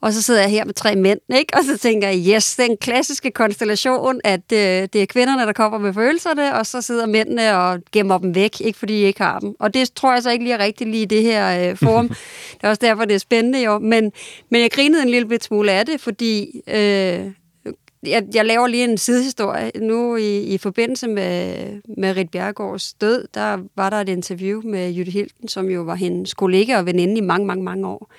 Og 0.00 0.12
så 0.12 0.22
sidder 0.22 0.40
jeg 0.40 0.50
her 0.50 0.64
med 0.64 0.74
tre 0.74 0.96
mænd, 0.96 1.20
ikke? 1.36 1.54
og 1.56 1.64
så 1.64 1.78
tænker 1.78 2.08
jeg, 2.08 2.36
yes, 2.36 2.56
den 2.56 2.76
klassiske 2.76 3.30
konstellation, 3.30 4.20
at 4.24 4.52
øh, 4.52 4.58
det 4.92 4.96
er 4.96 5.06
kvinderne, 5.06 5.42
der 5.42 5.52
kommer 5.52 5.78
med 5.78 5.94
følelserne, 5.94 6.54
og 6.54 6.66
så 6.66 6.82
sidder 6.82 7.06
mændene 7.06 7.56
og 7.56 7.78
gemmer 7.92 8.18
dem 8.18 8.34
væk, 8.34 8.60
ikke 8.60 8.78
fordi 8.78 9.00
I 9.00 9.04
ikke 9.04 9.22
har 9.22 9.38
dem. 9.38 9.54
Og 9.60 9.74
det 9.74 9.94
tror 9.94 10.12
jeg 10.12 10.22
så 10.22 10.30
ikke 10.30 10.44
lige 10.44 10.54
er 10.54 10.64
rigtigt 10.64 10.90
lige 10.90 11.02
i 11.02 11.06
det 11.06 11.22
her 11.22 11.70
øh, 11.70 11.76
forum. 11.76 12.08
det 12.54 12.64
er 12.64 12.68
også 12.68 12.80
derfor, 12.80 13.04
det 13.04 13.14
er 13.14 13.18
spændende 13.18 13.64
jo. 13.64 13.78
Men, 13.78 14.12
men 14.50 14.60
jeg 14.60 14.70
grinede 14.70 15.02
en 15.02 15.08
lille 15.08 15.28
bit 15.28 15.44
smule 15.44 15.72
af 15.72 15.86
det, 15.86 16.00
fordi... 16.00 16.60
Øh, 16.68 17.30
jeg, 18.06 18.24
jeg 18.34 18.44
laver 18.44 18.66
lige 18.66 18.84
en 18.84 18.98
sidehistorie. 18.98 19.70
Nu 19.80 20.16
i, 20.16 20.38
i 20.38 20.58
forbindelse 20.58 21.08
med, 21.08 21.66
med 21.98 22.16
Rit 22.16 22.30
Bjergårds 22.30 22.92
død, 22.92 23.28
der 23.34 23.58
var 23.76 23.90
der 23.90 23.96
et 23.96 24.08
interview 24.08 24.62
med 24.64 24.92
Jytte 24.92 25.12
Hilden, 25.12 25.48
som 25.48 25.68
jo 25.68 25.82
var 25.82 25.94
hendes 25.94 26.34
kollega 26.34 26.78
og 26.78 26.86
veninde 26.86 27.16
i 27.16 27.20
mange, 27.20 27.46
mange, 27.46 27.64
mange 27.64 27.88
år. 27.88 28.10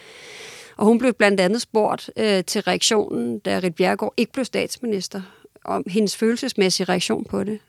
Og 0.77 0.85
hun 0.85 0.99
blev 0.99 1.13
blandt 1.13 1.39
andet 1.39 1.61
spurgt 1.61 2.09
øh, 2.17 2.43
til 2.43 2.61
reaktionen, 2.61 3.39
da 3.39 3.59
Rit 3.59 3.75
Bjergård 3.75 4.13
ikke 4.17 4.31
blev 4.31 4.45
statsminister, 4.45 5.21
om 5.63 5.83
hendes 5.87 6.15
følelsesmæssige 6.15 6.85
reaktion 6.89 7.25
på 7.25 7.43
det. 7.43 7.59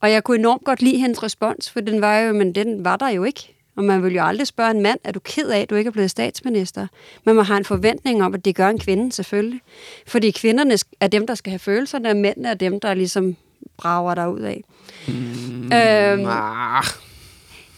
Og 0.00 0.12
jeg 0.12 0.24
kunne 0.24 0.38
enormt 0.38 0.64
godt 0.64 0.82
lide 0.82 0.98
hendes 0.98 1.22
respons, 1.22 1.70
for 1.70 1.80
den 1.80 2.00
var 2.00 2.18
jo, 2.18 2.32
men 2.32 2.54
den 2.54 2.84
var 2.84 2.96
der 2.96 3.08
jo 3.08 3.24
ikke. 3.24 3.54
Og 3.76 3.84
man 3.84 4.02
vil 4.02 4.14
jo 4.14 4.24
aldrig 4.24 4.46
spørge 4.46 4.70
en 4.70 4.80
mand, 4.80 4.98
er 5.04 5.12
du 5.12 5.20
ked 5.20 5.48
af, 5.48 5.60
at 5.60 5.70
du 5.70 5.74
ikke 5.74 5.88
er 5.88 5.92
blevet 5.92 6.10
statsminister? 6.10 6.86
Men 7.24 7.36
man 7.36 7.44
har 7.44 7.56
en 7.56 7.64
forventning 7.64 8.22
om, 8.24 8.34
at 8.34 8.44
det 8.44 8.54
gør 8.56 8.68
en 8.68 8.78
kvinde 8.78 9.12
selvfølgelig. 9.12 9.60
Fordi 10.06 10.30
kvinderne 10.30 10.74
er 11.00 11.06
dem, 11.08 11.26
der 11.26 11.34
skal 11.34 11.50
have 11.50 11.58
følelserne, 11.58 12.10
og 12.10 12.16
mændene 12.16 12.48
er 12.48 12.54
dem, 12.54 12.80
der 12.80 12.94
ligesom 12.94 13.36
brager 13.76 14.14
der 14.14 14.26
ud 14.26 14.40
af. 14.40 14.64
Mm, 15.08 15.62
Øhm, 15.64 16.26
ah, 16.28 16.84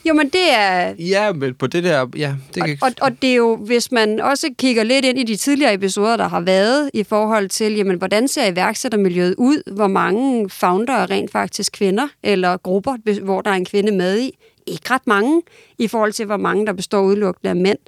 Jo, 0.08 0.14
men 0.14 0.28
det 0.28 0.52
er... 0.56 0.94
ja, 0.98 1.32
men 1.32 1.54
på 1.54 1.66
det 1.66 1.84
der, 1.84 2.06
ja, 2.16 2.34
det 2.54 2.62
Og, 2.62 2.68
kan... 2.68 2.78
og, 2.82 2.90
og 3.00 3.22
det 3.22 3.30
er 3.30 3.34
jo, 3.34 3.56
hvis 3.56 3.92
man 3.92 4.20
også 4.20 4.50
kigger 4.58 4.82
lidt 4.82 5.04
ind 5.04 5.18
i 5.18 5.22
de 5.22 5.36
tidligere 5.36 5.74
episoder, 5.74 6.16
der 6.16 6.28
har 6.28 6.40
været, 6.40 6.90
i 6.94 7.02
forhold 7.02 7.48
til, 7.48 7.74
jamen, 7.76 7.96
hvordan 7.98 8.28
ser 8.28 8.46
iværksættermiljøet 8.46 9.34
ud? 9.38 9.72
Hvor 9.74 9.86
mange 9.86 10.50
founder 10.50 10.94
er 10.94 11.10
rent 11.10 11.30
faktisk 11.32 11.72
kvinder, 11.72 12.08
eller 12.22 12.56
grupper, 12.56 13.20
hvor 13.22 13.40
der 13.40 13.50
er 13.50 13.54
en 13.54 13.64
kvinde 13.64 13.92
med 13.92 14.20
i? 14.20 14.38
Ikke 14.66 14.90
ret 14.90 15.06
mange 15.06 15.42
i 15.78 15.88
forhold 15.88 16.12
til, 16.12 16.26
hvor 16.26 16.36
mange 16.36 16.66
der 16.66 16.72
består 16.72 17.02
udelukkende 17.02 17.50
af 17.50 17.56
mænd. 17.56 17.78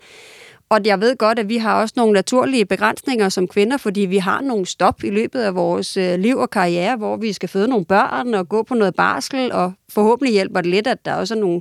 Og 0.69 0.81
jeg 0.85 1.01
ved 1.01 1.17
godt, 1.17 1.39
at 1.39 1.49
vi 1.49 1.57
har 1.57 1.81
også 1.81 1.95
nogle 1.97 2.13
naturlige 2.13 2.65
begrænsninger 2.65 3.29
som 3.29 3.49
kvinder, 3.49 3.77
fordi 3.77 4.01
vi 4.01 4.17
har 4.17 4.41
nogle 4.41 4.67
stop 4.67 5.05
i 5.05 5.11
løbet 5.11 5.41
af 5.41 5.55
vores 5.55 5.97
øh, 5.97 6.19
liv 6.19 6.37
og 6.37 6.51
karriere, 6.51 6.97
hvor 6.97 7.17
vi 7.17 7.33
skal 7.33 7.49
føde 7.49 7.69
nogle 7.69 7.85
børn 7.85 8.35
og 8.35 8.49
gå 8.49 8.63
på 8.63 8.75
noget 8.75 8.95
barsel, 8.95 9.53
og 9.53 9.73
forhåbentlig 9.89 10.33
hjælper 10.33 10.61
det 10.61 10.71
lidt, 10.71 10.87
at 10.87 11.05
der 11.05 11.15
også 11.15 11.35
er 11.35 11.39
nogle 11.39 11.61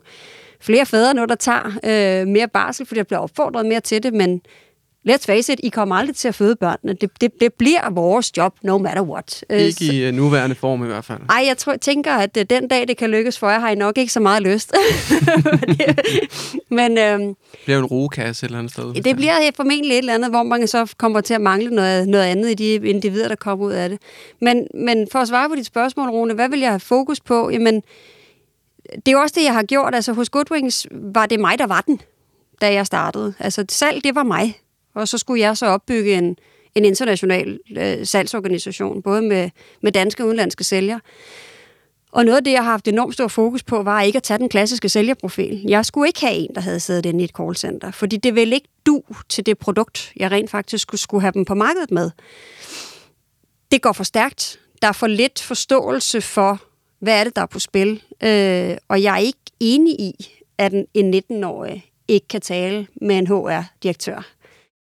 flere 0.61 0.85
fædre 0.85 1.13
nu, 1.13 1.25
der 1.25 1.35
tager 1.35 1.65
øh, 1.85 2.27
mere 2.27 2.47
barsel, 2.47 2.85
fordi 2.85 2.97
der 2.97 3.03
bliver 3.03 3.19
opfordret 3.19 3.65
mere 3.65 3.79
til 3.79 4.03
det, 4.03 4.13
men 4.13 4.41
let's 5.09 5.25
face 5.25 5.53
it, 5.53 5.59
I 5.63 5.69
kommer 5.69 5.95
aldrig 5.95 6.15
til 6.15 6.27
at 6.27 6.35
føde 6.35 6.55
børnene. 6.55 6.93
Det, 6.93 7.09
det, 7.21 7.31
det 7.41 7.53
bliver 7.53 7.89
vores 7.89 8.37
job, 8.37 8.55
no 8.63 8.77
matter 8.77 9.01
what. 9.01 9.43
Øh, 9.49 9.59
Ikke 9.59 9.85
i 9.85 10.07
uh, 10.09 10.15
nuværende 10.15 10.55
form 10.55 10.83
i 10.83 10.87
hvert 10.87 11.05
fald. 11.05 11.19
Ej, 11.29 11.43
jeg 11.47 11.57
tror, 11.57 11.75
tænker, 11.75 12.13
at 12.13 12.37
øh, 12.37 12.45
den 12.49 12.67
dag, 12.67 12.87
det 12.87 12.97
kan 12.97 13.09
lykkes 13.09 13.39
for 13.39 13.49
jer, 13.49 13.59
har 13.59 13.69
I 13.69 13.75
nok 13.75 13.97
ikke 13.97 14.13
så 14.13 14.19
meget 14.19 14.43
lyst. 14.43 14.73
Men 16.69 16.97
øhm, 16.97 17.27
Det 17.27 17.59
bliver 17.65 17.79
en 17.79 17.85
rugekasse 17.85 18.45
et 18.45 18.47
eller 18.47 18.59
andet 18.59 18.73
sted. 18.73 18.93
det 19.03 19.15
bliver 19.15 19.51
formentlig 19.55 19.91
et 19.91 19.97
eller 19.97 20.13
andet, 20.13 20.29
hvor 20.29 20.43
man 20.43 20.67
så 20.67 20.93
kommer 20.97 21.21
til 21.21 21.33
at 21.33 21.41
mangle 21.41 21.69
noget, 21.69 22.07
noget 22.09 22.23
andet 22.25 22.49
i 22.49 22.53
de 22.53 22.89
individer, 22.89 23.27
der 23.27 23.35
kommer 23.35 23.65
ud 23.65 23.71
af 23.71 23.89
det. 23.89 23.99
Men, 24.41 24.67
men 24.73 25.07
for 25.11 25.19
at 25.19 25.27
svare 25.27 25.49
på 25.49 25.55
dit 25.55 25.65
spørgsmål, 25.65 26.09
Rune, 26.09 26.33
hvad 26.33 26.49
vil 26.49 26.59
jeg 26.59 26.69
have 26.69 26.79
fokus 26.79 27.19
på? 27.19 27.49
Jamen, 27.49 27.83
det 28.95 29.07
er 29.07 29.11
jo 29.11 29.19
også 29.19 29.35
det, 29.37 29.43
jeg 29.45 29.53
har 29.53 29.63
gjort. 29.63 29.95
Altså, 29.95 30.13
hos 30.13 30.29
Goodwings 30.29 30.87
var 30.91 31.25
det 31.25 31.39
mig, 31.39 31.59
der 31.59 31.67
var 31.67 31.81
den, 31.81 32.01
da 32.61 32.73
jeg 32.73 32.85
startede. 32.85 33.33
Altså, 33.39 33.65
salg, 33.69 34.03
det 34.03 34.15
var 34.15 34.23
mig. 34.23 34.59
Og 34.95 35.07
så 35.07 35.17
skulle 35.17 35.41
jeg 35.41 35.57
så 35.57 35.65
opbygge 35.65 36.13
en, 36.13 36.37
en 36.75 36.85
international 36.85 37.59
øh, 37.77 38.05
salgsorganisation, 38.05 39.01
både 39.01 39.21
med, 39.21 39.49
med 39.81 39.91
danske 39.91 40.23
og 40.23 40.27
udenlandske 40.27 40.63
sælgere. 40.63 40.99
Og 42.11 42.25
noget 42.25 42.37
af 42.37 42.43
det, 42.43 42.51
jeg 42.51 42.63
har 42.63 42.71
haft 42.71 42.87
enormt 42.87 43.13
stor 43.13 43.27
fokus 43.27 43.63
på, 43.63 43.83
var 43.83 44.01
ikke 44.01 44.17
at 44.17 44.23
tage 44.23 44.37
den 44.37 44.49
klassiske 44.49 44.89
sælgerprofil. 44.89 45.61
Jeg 45.67 45.85
skulle 45.85 46.07
ikke 46.07 46.21
have 46.21 46.33
en, 46.33 46.55
der 46.55 46.61
havde 46.61 46.79
siddet 46.79 47.05
inde 47.05 47.21
i 47.21 47.23
et 47.23 47.31
callcenter, 47.37 47.91
fordi 47.91 48.17
det 48.17 48.35
ville 48.35 48.55
ikke 48.55 48.67
du 48.85 49.01
til 49.29 49.45
det 49.45 49.57
produkt, 49.57 50.13
jeg 50.15 50.31
rent 50.31 50.49
faktisk 50.49 50.81
skulle, 50.81 51.01
skulle 51.01 51.21
have 51.21 51.31
dem 51.31 51.45
på 51.45 51.55
markedet 51.55 51.91
med. 51.91 52.11
Det 53.71 53.81
går 53.81 53.91
for 53.91 54.03
stærkt. 54.03 54.59
Der 54.81 54.87
er 54.87 54.91
for 54.91 55.07
lidt 55.07 55.41
forståelse 55.41 56.21
for, 56.21 56.61
hvad 56.99 57.19
er 57.19 57.23
det, 57.23 57.35
der 57.35 57.41
er 57.41 57.45
på 57.45 57.59
spil. 57.59 58.01
Øh, 58.23 58.77
og 58.87 59.03
jeg 59.03 59.13
er 59.13 59.19
ikke 59.19 59.39
enig 59.59 59.99
i, 59.99 60.27
at 60.57 60.73
en, 60.73 60.85
en 60.93 61.23
19-årig 61.31 61.85
ikke 62.07 62.27
kan 62.27 62.41
tale 62.41 62.87
med 63.01 63.17
en 63.17 63.27
HR-direktør. 63.27 64.34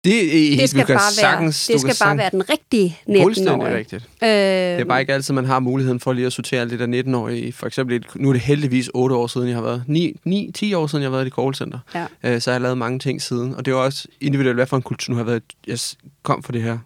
Det, 0.04 0.52
er, 0.52 0.56
Det 0.56 0.70
skal, 0.70 0.86
bare, 0.86 1.12
sagtens, 1.12 1.68
være, 1.68 1.74
det 1.74 1.80
skal 1.80 2.06
bare 2.06 2.16
være 2.18 2.30
den 2.30 2.50
rigtige 2.50 2.98
Fuldstændig 3.22 3.54
19-årige. 3.54 3.76
rigtigt. 3.76 4.04
Øh, 4.22 4.28
Det 4.28 4.80
er 4.80 4.84
bare 4.84 5.00
ikke 5.00 5.14
altid, 5.14 5.34
man 5.34 5.44
har 5.44 5.60
muligheden 5.60 6.00
for 6.00 6.12
lige 6.12 6.26
at 6.26 6.32
sortere 6.32 6.60
alt 6.60 6.70
det 6.70 6.78
der 6.78 7.02
19-årige. 7.02 7.52
For 7.52 7.66
eksempel, 7.66 8.04
nu 8.16 8.28
er 8.28 8.32
det 8.32 8.42
heldigvis 8.42 8.90
8 8.94 9.16
år 9.16 9.26
siden, 9.26 9.48
jeg 9.48 9.56
har 9.56 9.62
været. 9.62 9.84
9, 9.86 10.16
9 10.24 10.50
10 10.54 10.74
år 10.74 10.86
siden, 10.86 11.02
jeg 11.02 11.10
har 11.10 11.16
været 11.16 11.26
i 11.26 11.30
callcenter. 11.30 11.78
Ja. 11.94 12.06
Øh, 12.24 12.40
så 12.40 12.50
jeg 12.50 12.54
har 12.54 12.62
lavet 12.62 12.78
mange 12.78 12.98
ting 12.98 13.22
siden. 13.22 13.54
Og 13.54 13.64
det 13.66 13.72
er 13.72 13.76
også 13.76 14.08
individuelt, 14.20 14.56
hvad 14.56 14.66
for 14.66 14.76
en 14.76 14.82
kultur. 14.82 15.12
Nu 15.12 15.16
har 15.16 15.24
været, 15.24 15.42
jeg 15.66 15.78
kom 16.22 16.42
fra 16.42 16.52
det 16.52 16.62
her 16.62 16.78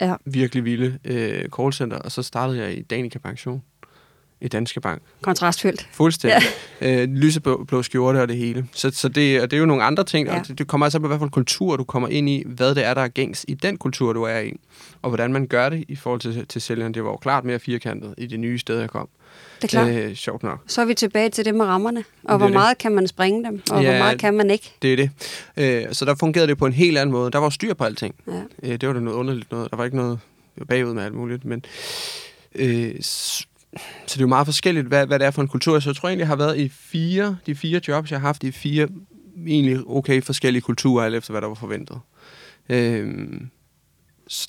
Ja. 0.00 0.14
virkelig 0.26 0.64
vilde 0.64 0.98
øh, 1.04 1.44
callcenter, 1.56 1.96
og 1.98 2.12
så 2.12 2.22
startede 2.22 2.58
jeg 2.62 2.78
i 2.78 2.82
Danica 2.82 3.18
Pension 3.18 3.62
i 4.44 4.48
Danske 4.48 4.80
Bank. 4.80 5.02
kontrastfyldt. 5.22 5.88
Fuldstændig. 5.92 6.42
Ja. 6.42 6.48
Øh, 7.02 7.08
lyseblå 7.08 7.64
blå 7.68 7.82
skjorte 7.82 8.18
og 8.22 8.28
det 8.28 8.36
hele. 8.36 8.66
Så, 8.72 8.90
så 8.90 9.08
det, 9.08 9.40
og 9.42 9.50
det 9.50 9.56
er 9.56 9.60
jo 9.60 9.66
nogle 9.66 9.82
andre 9.82 10.04
ting. 10.04 10.28
Ja. 10.28 10.38
Og 10.40 10.48
det, 10.48 10.58
det 10.58 10.66
kommer 10.66 10.86
altså 10.86 10.98
på, 11.00 11.06
hvad 11.06 11.18
for 11.18 11.24
en 11.24 11.30
kultur 11.30 11.76
du 11.76 11.84
kommer 11.84 12.08
ind 12.08 12.28
i, 12.28 12.42
hvad 12.46 12.74
det 12.74 12.84
er, 12.84 12.94
der 12.94 13.00
er 13.02 13.08
gængs 13.08 13.44
i 13.48 13.54
den 13.54 13.76
kultur, 13.76 14.12
du 14.12 14.22
er 14.22 14.38
i. 14.40 14.52
Og 15.02 15.10
hvordan 15.10 15.32
man 15.32 15.46
gør 15.46 15.68
det 15.68 15.84
i 15.88 15.96
forhold 15.96 16.20
til, 16.20 16.46
til 16.46 16.60
sælgeren. 16.62 16.94
Det 16.94 17.04
var 17.04 17.10
jo 17.10 17.16
klart 17.16 17.44
mere 17.44 17.58
firkantet 17.58 18.14
i 18.18 18.26
det 18.26 18.40
nye 18.40 18.58
sted, 18.58 18.80
jeg 18.80 18.90
kom. 18.90 19.08
Det 19.56 19.64
er 19.64 19.68
klart. 19.68 19.88
Øh, 19.88 20.14
sjovt 20.14 20.42
nok. 20.42 20.60
Så 20.66 20.80
er 20.80 20.84
vi 20.84 20.94
tilbage 20.94 21.30
til 21.30 21.44
det 21.44 21.54
med 21.54 21.64
rammerne, 21.64 22.04
og 22.24 22.30
Det 22.32 22.38
hvor 22.38 22.46
det. 22.46 22.52
meget 22.54 22.78
kan 22.78 22.92
man 22.92 23.08
springe 23.08 23.44
dem, 23.44 23.62
og 23.70 23.82
Ja, 23.82 23.90
hvor 23.90 23.98
meget 23.98 24.18
kan 24.18 24.34
man 24.34 24.50
ikke. 24.50 24.72
Det 24.82 24.92
er 24.92 24.96
det. 24.96 25.10
Øh, 25.56 25.94
så 25.94 26.04
der 26.04 26.14
fungerede 26.14 26.48
det 26.48 26.58
på 26.58 26.66
en 26.66 26.72
helt 26.72 26.98
anden 26.98 27.12
måde. 27.12 27.30
Der 27.30 27.38
var 27.38 27.50
styr 27.50 27.74
på 27.74 27.84
alting. 27.84 28.14
Ja. 28.26 28.42
Øh, 28.62 28.80
det 28.80 28.88
var 28.88 28.92
da 28.94 29.00
noget 29.00 29.16
underligt 29.18 29.52
noget. 29.52 29.70
Der 29.70 29.76
var 29.76 29.84
ikke 29.84 29.96
noget 29.96 30.18
bagud 30.68 30.94
med 30.94 31.02
alt 31.04 31.14
muligt. 31.14 31.44
Men, 31.44 31.64
øh, 32.54 32.94
så 33.76 34.14
det 34.14 34.16
er 34.16 34.20
jo 34.20 34.26
meget 34.26 34.46
forskelligt, 34.46 34.86
hvad, 34.86 35.06
hvad 35.06 35.18
det 35.18 35.26
er 35.26 35.30
for 35.30 35.42
en 35.42 35.48
kultur. 35.48 35.80
Så 35.80 35.90
jeg 35.90 35.96
tror 35.96 36.08
egentlig, 36.08 36.20
jeg 36.22 36.28
har 36.28 36.36
været 36.36 36.58
i 36.58 36.68
fire, 36.68 37.36
de 37.46 37.54
fire 37.54 37.80
jobs, 37.88 38.10
jeg 38.10 38.20
har 38.20 38.26
haft 38.28 38.44
i 38.44 38.50
fire 38.50 38.88
egentlig 39.46 39.78
okay 39.86 40.22
forskellige 40.22 40.62
kulturer, 40.62 41.04
alt 41.04 41.14
efter 41.14 41.30
hvad 41.30 41.40
der 41.42 41.48
var 41.48 41.54
forventet. 41.54 42.00
Øh, 42.68 43.14
s- 44.32 44.46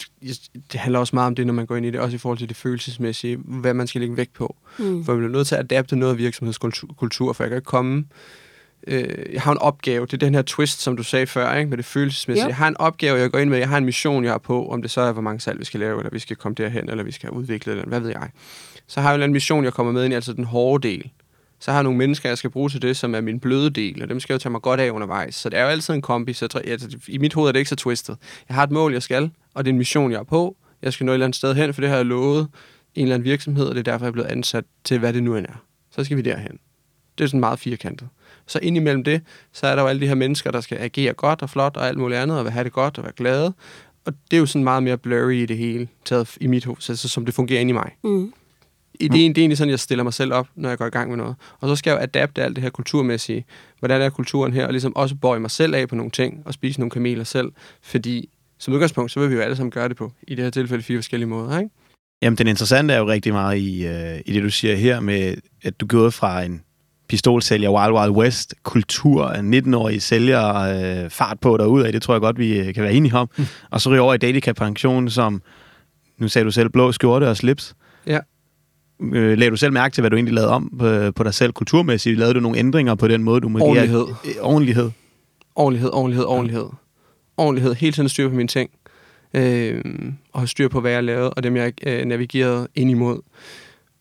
det 0.71 0.79
handler 0.79 0.99
også 0.99 1.15
meget 1.15 1.27
om 1.27 1.35
det, 1.35 1.45
når 1.47 1.53
man 1.53 1.65
går 1.65 1.75
ind 1.75 1.85
i 1.85 1.91
det, 1.91 1.99
også 1.99 2.15
i 2.15 2.17
forhold 2.17 2.37
til 2.37 2.49
det 2.49 2.57
følelsesmæssige, 2.57 3.37
hvad 3.37 3.73
man 3.73 3.87
skal 3.87 4.01
lægge 4.01 4.17
vægt 4.17 4.33
på. 4.33 4.55
Mm. 4.79 5.05
For 5.05 5.11
jeg 5.13 5.17
bliver 5.19 5.31
nødt 5.31 5.47
til 5.47 5.55
at 5.55 5.71
adapte 5.71 5.95
noget 5.95 6.13
af 6.13 6.17
virksomhedskultur, 6.17 6.87
kultur, 6.97 7.33
for 7.33 7.43
jeg 7.43 7.49
kan 7.49 7.57
ikke 7.57 7.65
komme... 7.65 8.05
Øh, 8.87 9.33
jeg 9.33 9.41
har 9.41 9.51
en 9.51 9.57
opgave, 9.57 10.05
det 10.05 10.13
er 10.13 10.17
den 10.17 10.35
her 10.35 10.41
twist, 10.41 10.81
som 10.81 10.97
du 10.97 11.03
sagde 11.03 11.27
før, 11.27 11.55
ikke? 11.55 11.69
med 11.69 11.77
det 11.77 11.85
følelsesmæssige. 11.85 12.43
Jo. 12.43 12.49
Jeg 12.49 12.55
har 12.55 12.67
en 12.67 12.77
opgave, 12.77 13.17
jeg 13.19 13.31
går 13.31 13.39
ind 13.39 13.49
med, 13.49 13.57
jeg 13.57 13.69
har 13.69 13.77
en 13.77 13.85
mission, 13.85 14.23
jeg 14.23 14.31
har 14.33 14.37
på, 14.37 14.69
om 14.69 14.81
det 14.81 14.91
så 14.91 15.01
er, 15.01 15.11
hvor 15.11 15.21
mange 15.21 15.39
salg 15.39 15.59
vi 15.59 15.65
skal 15.65 15.79
lave, 15.79 15.99
eller 15.99 16.09
vi 16.11 16.19
skal 16.19 16.35
komme 16.35 16.55
derhen, 16.55 16.89
eller 16.89 17.03
vi 17.03 17.11
skal 17.11 17.29
udvikle, 17.29 17.71
eller 17.71 17.85
hvad 17.85 17.99
ved 17.99 18.09
jeg. 18.09 18.29
Så 18.87 19.01
har 19.01 19.09
jeg 19.09 19.13
en 19.13 19.15
eller 19.15 19.23
anden 19.23 19.33
mission, 19.33 19.63
jeg 19.63 19.73
kommer 19.73 19.91
med 19.93 20.03
ind 20.03 20.13
i, 20.13 20.15
altså 20.15 20.33
den 20.33 20.43
hårde 20.43 20.87
del. 20.87 21.11
Så 21.59 21.71
har 21.71 21.77
jeg 21.77 21.83
nogle 21.83 21.97
mennesker, 21.97 22.29
jeg 22.29 22.37
skal 22.37 22.49
bruge 22.49 22.69
til 22.69 22.81
det, 22.81 22.97
som 22.97 23.15
er 23.15 23.21
min 23.21 23.39
bløde 23.39 23.69
del, 23.69 24.01
og 24.01 24.09
dem 24.09 24.19
skal 24.19 24.33
jeg 24.33 24.39
jo 24.39 24.43
tage 24.43 24.51
mig 24.51 24.61
godt 24.61 24.79
af 24.79 24.89
undervejs. 24.89 25.35
Så 25.35 25.49
det 25.49 25.59
er 25.59 25.63
jo 25.63 25.69
altid 25.69 25.93
en 25.93 26.01
kombi. 26.01 26.33
Så 26.33 26.61
altså, 26.65 26.97
I 27.07 27.17
mit 27.17 27.33
hoved 27.33 27.47
er 27.47 27.51
det 27.51 27.59
ikke 27.59 27.69
så 27.69 27.75
twistet. 27.75 28.17
Jeg 28.49 28.55
har 28.55 28.63
et 28.63 28.71
mål, 28.71 28.93
jeg 28.93 29.03
skal, 29.03 29.31
og 29.53 29.65
det 29.65 29.69
er 29.69 29.73
en 29.73 29.77
mission, 29.77 30.11
jeg 30.11 30.19
er 30.19 30.23
på. 30.23 30.57
Jeg 30.81 30.93
skal 30.93 31.05
nå 31.05 31.11
et 31.11 31.13
eller 31.13 31.25
andet 31.25 31.35
sted 31.35 31.55
hen, 31.55 31.73
for 31.73 31.81
det 31.81 31.89
har 31.89 31.97
jeg 31.97 32.05
lovet 32.05 32.47
en 32.95 33.01
eller 33.01 33.15
anden 33.15 33.25
virksomhed, 33.25 33.65
og 33.65 33.75
det 33.75 33.87
er 33.87 33.91
derfor, 33.91 34.05
jeg 34.05 34.09
er 34.09 34.13
blevet 34.13 34.27
ansat 34.27 34.65
til, 34.83 34.99
hvad 34.99 35.13
det 35.13 35.23
nu 35.23 35.35
end 35.35 35.45
er. 35.45 35.63
Så 35.91 36.03
skal 36.03 36.17
vi 36.17 36.21
derhen. 36.21 36.59
Det 37.17 37.23
er 37.23 37.27
sådan 37.27 37.39
meget 37.39 37.59
firkantet. 37.59 38.07
Så 38.47 38.59
indimellem 38.61 39.03
det, 39.03 39.21
så 39.53 39.67
er 39.67 39.75
der 39.75 39.81
jo 39.81 39.87
alle 39.87 40.01
de 40.01 40.07
her 40.07 40.15
mennesker, 40.15 40.51
der 40.51 40.61
skal 40.61 40.77
agere 40.77 41.13
godt 41.13 41.41
og 41.41 41.49
flot 41.49 41.77
og 41.77 41.87
alt 41.87 41.97
muligt 41.97 42.19
andet, 42.19 42.37
og 42.37 42.43
vil 42.43 42.51
have 42.51 42.63
det 42.63 42.71
godt 42.71 42.97
og 42.97 43.03
være 43.03 43.13
glade. 43.13 43.53
Og 44.05 44.13
det 44.31 44.37
er 44.37 44.39
jo 44.39 44.45
sådan 44.45 44.63
meget 44.63 44.83
mere 44.83 44.97
blurry 44.97 45.33
i 45.33 45.45
det 45.45 45.57
hele, 45.57 45.87
taget 46.05 46.37
i 46.41 46.47
mit 46.47 46.65
hoved, 46.65 46.77
så, 46.79 46.95
så 46.95 47.09
som 47.09 47.25
det 47.25 47.33
fungerer 47.33 47.61
inde 47.61 47.69
i 47.69 47.73
mig. 47.73 47.91
Mm. 48.03 48.33
I 48.99 49.07
det, 49.07 49.21
er, 49.21 49.25
egentlig 49.25 49.57
sådan, 49.57 49.71
jeg 49.71 49.79
stiller 49.79 50.03
mig 50.03 50.13
selv 50.13 50.33
op, 50.33 50.47
når 50.55 50.69
jeg 50.69 50.77
går 50.77 50.85
i 50.85 50.89
gang 50.89 51.09
med 51.09 51.17
noget. 51.17 51.35
Og 51.59 51.69
så 51.69 51.75
skal 51.75 51.91
jeg 51.91 51.97
jo 51.97 52.03
adapte 52.03 52.43
alt 52.43 52.55
det 52.55 52.63
her 52.63 52.69
kulturmæssige. 52.69 53.45
Hvordan 53.79 54.01
er 54.01 54.09
kulturen 54.09 54.53
her? 54.53 54.65
Og 54.65 54.71
ligesom 54.71 54.95
også 54.95 55.15
bøje 55.15 55.39
mig 55.39 55.51
selv 55.51 55.75
af 55.75 55.87
på 55.87 55.95
nogle 55.95 56.11
ting, 56.11 56.41
og 56.45 56.53
spise 56.53 56.79
nogle 56.79 56.91
kameler 56.91 57.23
selv. 57.23 57.51
Fordi 57.81 58.29
som 58.59 58.73
udgangspunkt, 58.73 59.11
så 59.11 59.19
vil 59.19 59.29
vi 59.29 59.35
jo 59.35 59.41
alle 59.41 59.55
sammen 59.55 59.71
gøre 59.71 59.89
det 59.89 59.97
på, 59.97 60.11
i 60.27 60.35
det 60.35 60.43
her 60.43 60.51
tilfælde, 60.51 60.83
fire 60.83 60.97
forskellige 60.97 61.29
måder, 61.29 61.59
ikke? 61.59 61.69
Jamen, 62.21 62.37
den 62.37 62.47
interessante 62.47 62.93
er 62.93 62.97
jo 62.97 63.07
rigtig 63.07 63.33
meget 63.33 63.57
i, 63.57 63.87
øh, 63.87 64.19
i 64.25 64.33
det, 64.33 64.43
du 64.43 64.49
siger 64.49 64.75
her 64.75 64.99
med, 64.99 65.35
at 65.63 65.79
du 65.79 65.85
går 65.85 66.09
fra 66.09 66.43
en 66.43 66.61
pistolsælger, 67.07 67.69
Wild 67.69 67.93
Wild 67.93 68.11
West, 68.11 68.53
kultur 68.63 69.25
af 69.25 69.41
19-årige 69.41 69.99
sælger, 70.01 70.55
øh, 70.55 71.09
fart 71.09 71.39
på 71.39 71.57
derudad, 71.57 71.93
det 71.93 72.01
tror 72.01 72.13
jeg 72.13 72.21
godt, 72.21 72.39
vi 72.39 72.59
øh, 72.59 72.73
kan 72.73 72.83
være 72.83 72.93
enige 72.93 73.15
om. 73.15 73.29
Mm. 73.37 73.45
Og 73.69 73.81
så 73.81 73.89
ryger 73.89 74.01
over 74.01 74.13
i 74.13 74.17
Datica 74.17 74.53
Pension, 74.53 75.09
som, 75.09 75.41
nu 76.17 76.27
sagde 76.27 76.45
du 76.45 76.51
selv, 76.51 76.69
blå 76.69 76.91
skjorte 76.91 77.29
og 77.29 77.37
slips. 77.37 77.75
Ja. 78.07 78.19
Øh, 79.01 79.37
lagde 79.37 79.51
du 79.51 79.55
selv 79.55 79.73
mærke 79.73 79.93
til, 79.93 80.01
hvad 80.01 80.09
du 80.09 80.15
egentlig 80.15 80.33
lavede 80.33 80.51
om 80.51 80.71
på, 80.79 81.11
på 81.11 81.23
dig 81.23 81.33
selv 81.33 81.51
kulturmæssigt? 81.53 82.19
Lavede 82.19 82.33
du 82.33 82.39
nogle 82.39 82.57
ændringer 82.57 82.95
på 82.95 83.07
den 83.07 83.23
måde, 83.23 83.41
du 83.41 83.49
må 83.49 83.59
Ordentlighed. 83.59 84.05
Øh, 84.25 84.31
ordentlighed. 84.41 84.91
Ordentlighed, 85.55 85.89
ordentlighed, 85.93 86.25
ordentlighed. 86.25 86.65
Ordentlighed, 87.37 87.73
hele 87.73 87.91
tiden 87.93 88.09
styr 88.09 88.29
på 88.29 88.35
mine 88.35 88.47
ting. 88.47 88.69
Øh, 89.33 89.81
og 90.33 90.39
have 90.41 90.47
styr 90.47 90.67
på, 90.67 90.81
hvad 90.81 90.91
jeg 90.91 91.03
lavede, 91.03 91.29
og 91.29 91.43
dem, 91.43 91.55
jeg 91.55 91.73
øh, 91.87 92.05
navigerede 92.05 92.67
ind 92.75 92.91
imod. 92.91 93.19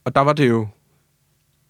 Og 0.05 0.15
der 0.15 0.21
var 0.21 0.33
det 0.33 0.49
jo, 0.49 0.67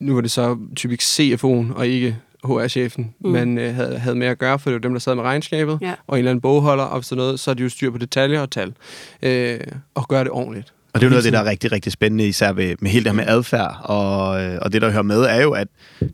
nu 0.00 0.14
var 0.14 0.20
det 0.20 0.30
så 0.30 0.58
typisk 0.76 1.20
CFO'en, 1.20 1.74
og 1.74 1.86
ikke 1.86 2.16
HR-chefen, 2.44 3.14
Mm. 3.20 3.30
man 3.30 3.58
øh, 3.58 3.74
havde, 3.74 3.98
havde 3.98 4.16
med 4.16 4.26
at 4.26 4.38
gøre, 4.38 4.58
for 4.58 4.70
det 4.70 4.74
var 4.74 4.80
dem, 4.80 4.92
der 4.92 4.98
sad 5.00 5.14
med 5.14 5.22
regnskabet, 5.22 5.78
Ja. 5.82 5.94
og 6.06 6.14
en 6.16 6.18
eller 6.18 6.30
anden 6.30 6.40
bogholder, 6.40 6.84
og 6.84 7.04
sådan 7.04 7.20
noget, 7.22 7.40
så 7.40 7.50
er 7.50 7.54
de 7.54 7.62
jo 7.62 7.68
styr 7.68 7.90
på 7.90 7.98
detaljer 7.98 8.40
og 8.40 8.50
tal. 8.50 8.74
Øh, 9.22 9.60
og 9.94 10.08
gøre 10.08 10.24
det 10.24 10.30
ordentligt. 10.30 10.73
Og 10.94 11.00
det 11.00 11.06
er 11.06 11.08
jo 11.08 11.10
noget 11.10 11.20
af 11.20 11.22
det, 11.22 11.32
der 11.32 11.38
er 11.38 11.50
rigtig, 11.50 11.72
rigtig 11.72 11.92
spændende, 11.92 12.28
især 12.28 12.52
med, 12.52 12.74
med 12.80 12.90
hele 12.90 13.04
det 13.04 13.12
her 13.12 13.16
med 13.16 13.24
adfærd. 13.26 13.80
Og, 13.82 14.42
øh, 14.42 14.58
og 14.62 14.72
det, 14.72 14.82
der 14.82 14.90
hører 14.90 15.02
med, 15.02 15.20
er 15.20 15.42
jo, 15.42 15.50
at 15.50 15.68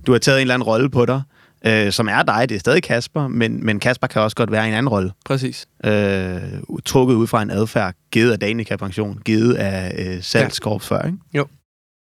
du 0.06 0.12
har 0.12 0.18
taget 0.18 0.38
en 0.38 0.40
eller 0.40 0.54
anden 0.54 0.66
rolle 0.66 0.90
på 0.90 1.06
dig, 1.06 1.22
øh, 1.66 1.92
som 1.92 2.08
er 2.08 2.22
dig. 2.22 2.48
Det 2.48 2.54
er 2.54 2.58
stadig 2.58 2.82
Kasper, 2.82 3.28
men, 3.28 3.66
men 3.66 3.80
Kasper 3.80 4.06
kan 4.06 4.22
også 4.22 4.36
godt 4.36 4.52
være 4.52 4.64
i 4.64 4.68
en 4.68 4.74
anden 4.74 4.88
rolle. 4.88 5.12
Præcis. 5.24 5.66
Øh, 5.84 6.40
trukket 6.84 7.14
ud 7.14 7.26
fra 7.26 7.42
en 7.42 7.50
adfærd, 7.50 7.94
givet 8.10 8.32
af 8.32 8.38
Danica 8.38 8.76
Pension, 8.76 9.18
givet 9.24 9.54
af 9.54 9.94
øh, 9.98 10.22
salgskorps 10.22 10.86
før, 10.88 11.02
ikke? 11.02 11.18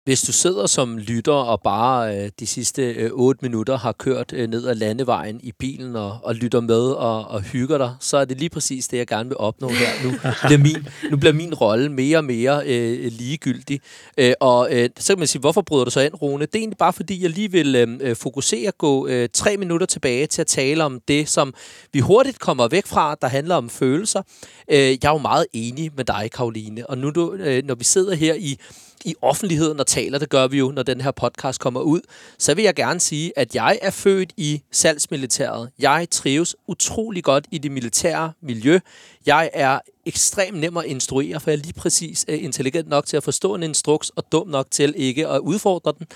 Hvis 0.05 0.21
du 0.21 0.31
sidder 0.31 0.67
som 0.67 0.97
lytter 0.97 1.33
og 1.33 1.61
bare 1.61 2.17
øh, 2.17 2.29
de 2.39 2.47
sidste 2.47 2.91
øh, 2.91 3.09
8 3.13 3.39
minutter 3.41 3.77
har 3.77 3.91
kørt 3.91 4.33
øh, 4.33 4.49
ned 4.49 4.67
ad 4.67 4.75
landevejen 4.75 5.39
i 5.43 5.51
bilen 5.51 5.95
og, 5.95 6.19
og 6.23 6.35
lytter 6.35 6.59
med 6.61 6.81
og, 6.81 7.27
og 7.27 7.41
hygger 7.41 7.77
dig, 7.77 7.95
så 7.99 8.17
er 8.17 8.25
det 8.25 8.39
lige 8.39 8.49
præcis 8.49 8.87
det, 8.87 8.97
jeg 8.97 9.07
gerne 9.07 9.29
vil 9.29 9.37
opnå 9.37 9.69
her. 9.69 10.03
Nu 10.03 10.11
bliver 10.47 10.57
min, 10.57 10.87
nu 11.11 11.17
bliver 11.17 11.33
min 11.33 11.53
rolle 11.53 11.91
mere 11.91 12.17
og 12.17 12.25
mere 12.25 12.61
øh, 12.65 13.11
ligegyldig. 13.11 13.81
Øh, 14.17 14.33
og 14.39 14.67
øh, 14.71 14.89
så 14.99 15.13
kan 15.13 15.19
man 15.19 15.27
sige, 15.27 15.39
hvorfor 15.39 15.61
bryder 15.61 15.85
du 15.85 15.91
så 15.91 16.01
ind, 16.01 16.13
Rune? 16.21 16.45
Det 16.45 16.55
er 16.55 16.59
egentlig 16.59 16.77
bare, 16.77 16.93
fordi 16.93 17.23
jeg 17.23 17.29
lige 17.29 17.51
vil 17.51 17.75
øh, 17.75 17.87
øh, 18.01 18.15
fokusere, 18.15 18.71
gå 18.71 19.07
øh, 19.07 19.29
tre 19.33 19.57
minutter 19.57 19.87
tilbage 19.87 20.27
til 20.27 20.41
at 20.41 20.47
tale 20.47 20.83
om 20.83 20.99
det, 21.07 21.29
som 21.29 21.53
vi 21.93 21.99
hurtigt 21.99 22.39
kommer 22.39 22.67
væk 22.67 22.87
fra, 22.87 23.15
der 23.21 23.27
handler 23.27 23.55
om 23.55 23.69
følelser. 23.69 24.21
Øh, 24.71 24.77
jeg 24.77 24.97
er 25.03 25.11
jo 25.11 25.17
meget 25.17 25.45
enig 25.53 25.91
med 25.95 26.05
dig, 26.05 26.29
Karoline. 26.33 26.89
Og 26.89 26.97
nu, 26.97 27.09
du, 27.09 27.33
øh, 27.33 27.63
når 27.65 27.75
vi 27.75 27.83
sidder 27.83 28.15
her 28.15 28.33
i 28.33 28.57
i 29.05 29.15
offentligheden 29.21 29.79
og 29.79 29.87
taler, 29.87 30.17
det 30.17 30.29
gør 30.29 30.47
vi 30.47 30.57
jo, 30.57 30.71
når 30.71 30.83
den 30.83 31.01
her 31.01 31.11
podcast 31.11 31.59
kommer 31.59 31.81
ud, 31.81 32.01
så 32.37 32.53
vil 32.53 32.63
jeg 32.63 32.75
gerne 32.75 32.99
sige, 32.99 33.33
at 33.35 33.55
jeg 33.55 33.79
er 33.81 33.91
født 33.91 34.33
i 34.37 34.61
salgsmilitæret. 34.71 35.69
Jeg 35.79 36.07
trives 36.11 36.55
utrolig 36.67 37.23
godt 37.23 37.45
i 37.51 37.57
det 37.57 37.71
militære 37.71 38.33
miljø. 38.41 38.79
Jeg 39.25 39.49
er 39.53 39.79
ekstremt 40.05 40.57
nem 40.57 40.77
at 40.77 40.85
instruere, 40.85 41.39
for 41.39 41.51
jeg 41.51 41.57
er 41.57 41.61
lige 41.61 41.73
præcis 41.73 42.25
øh, 42.27 42.43
intelligent 42.43 42.89
nok 42.89 43.05
til 43.05 43.17
at 43.17 43.23
forstå 43.23 43.55
en 43.55 43.63
instruks, 43.63 44.09
og 44.09 44.23
dum 44.31 44.47
nok 44.47 44.67
til 44.71 44.93
ikke 44.97 45.27
at 45.27 45.39
udfordre 45.39 45.93
den. 45.99 46.07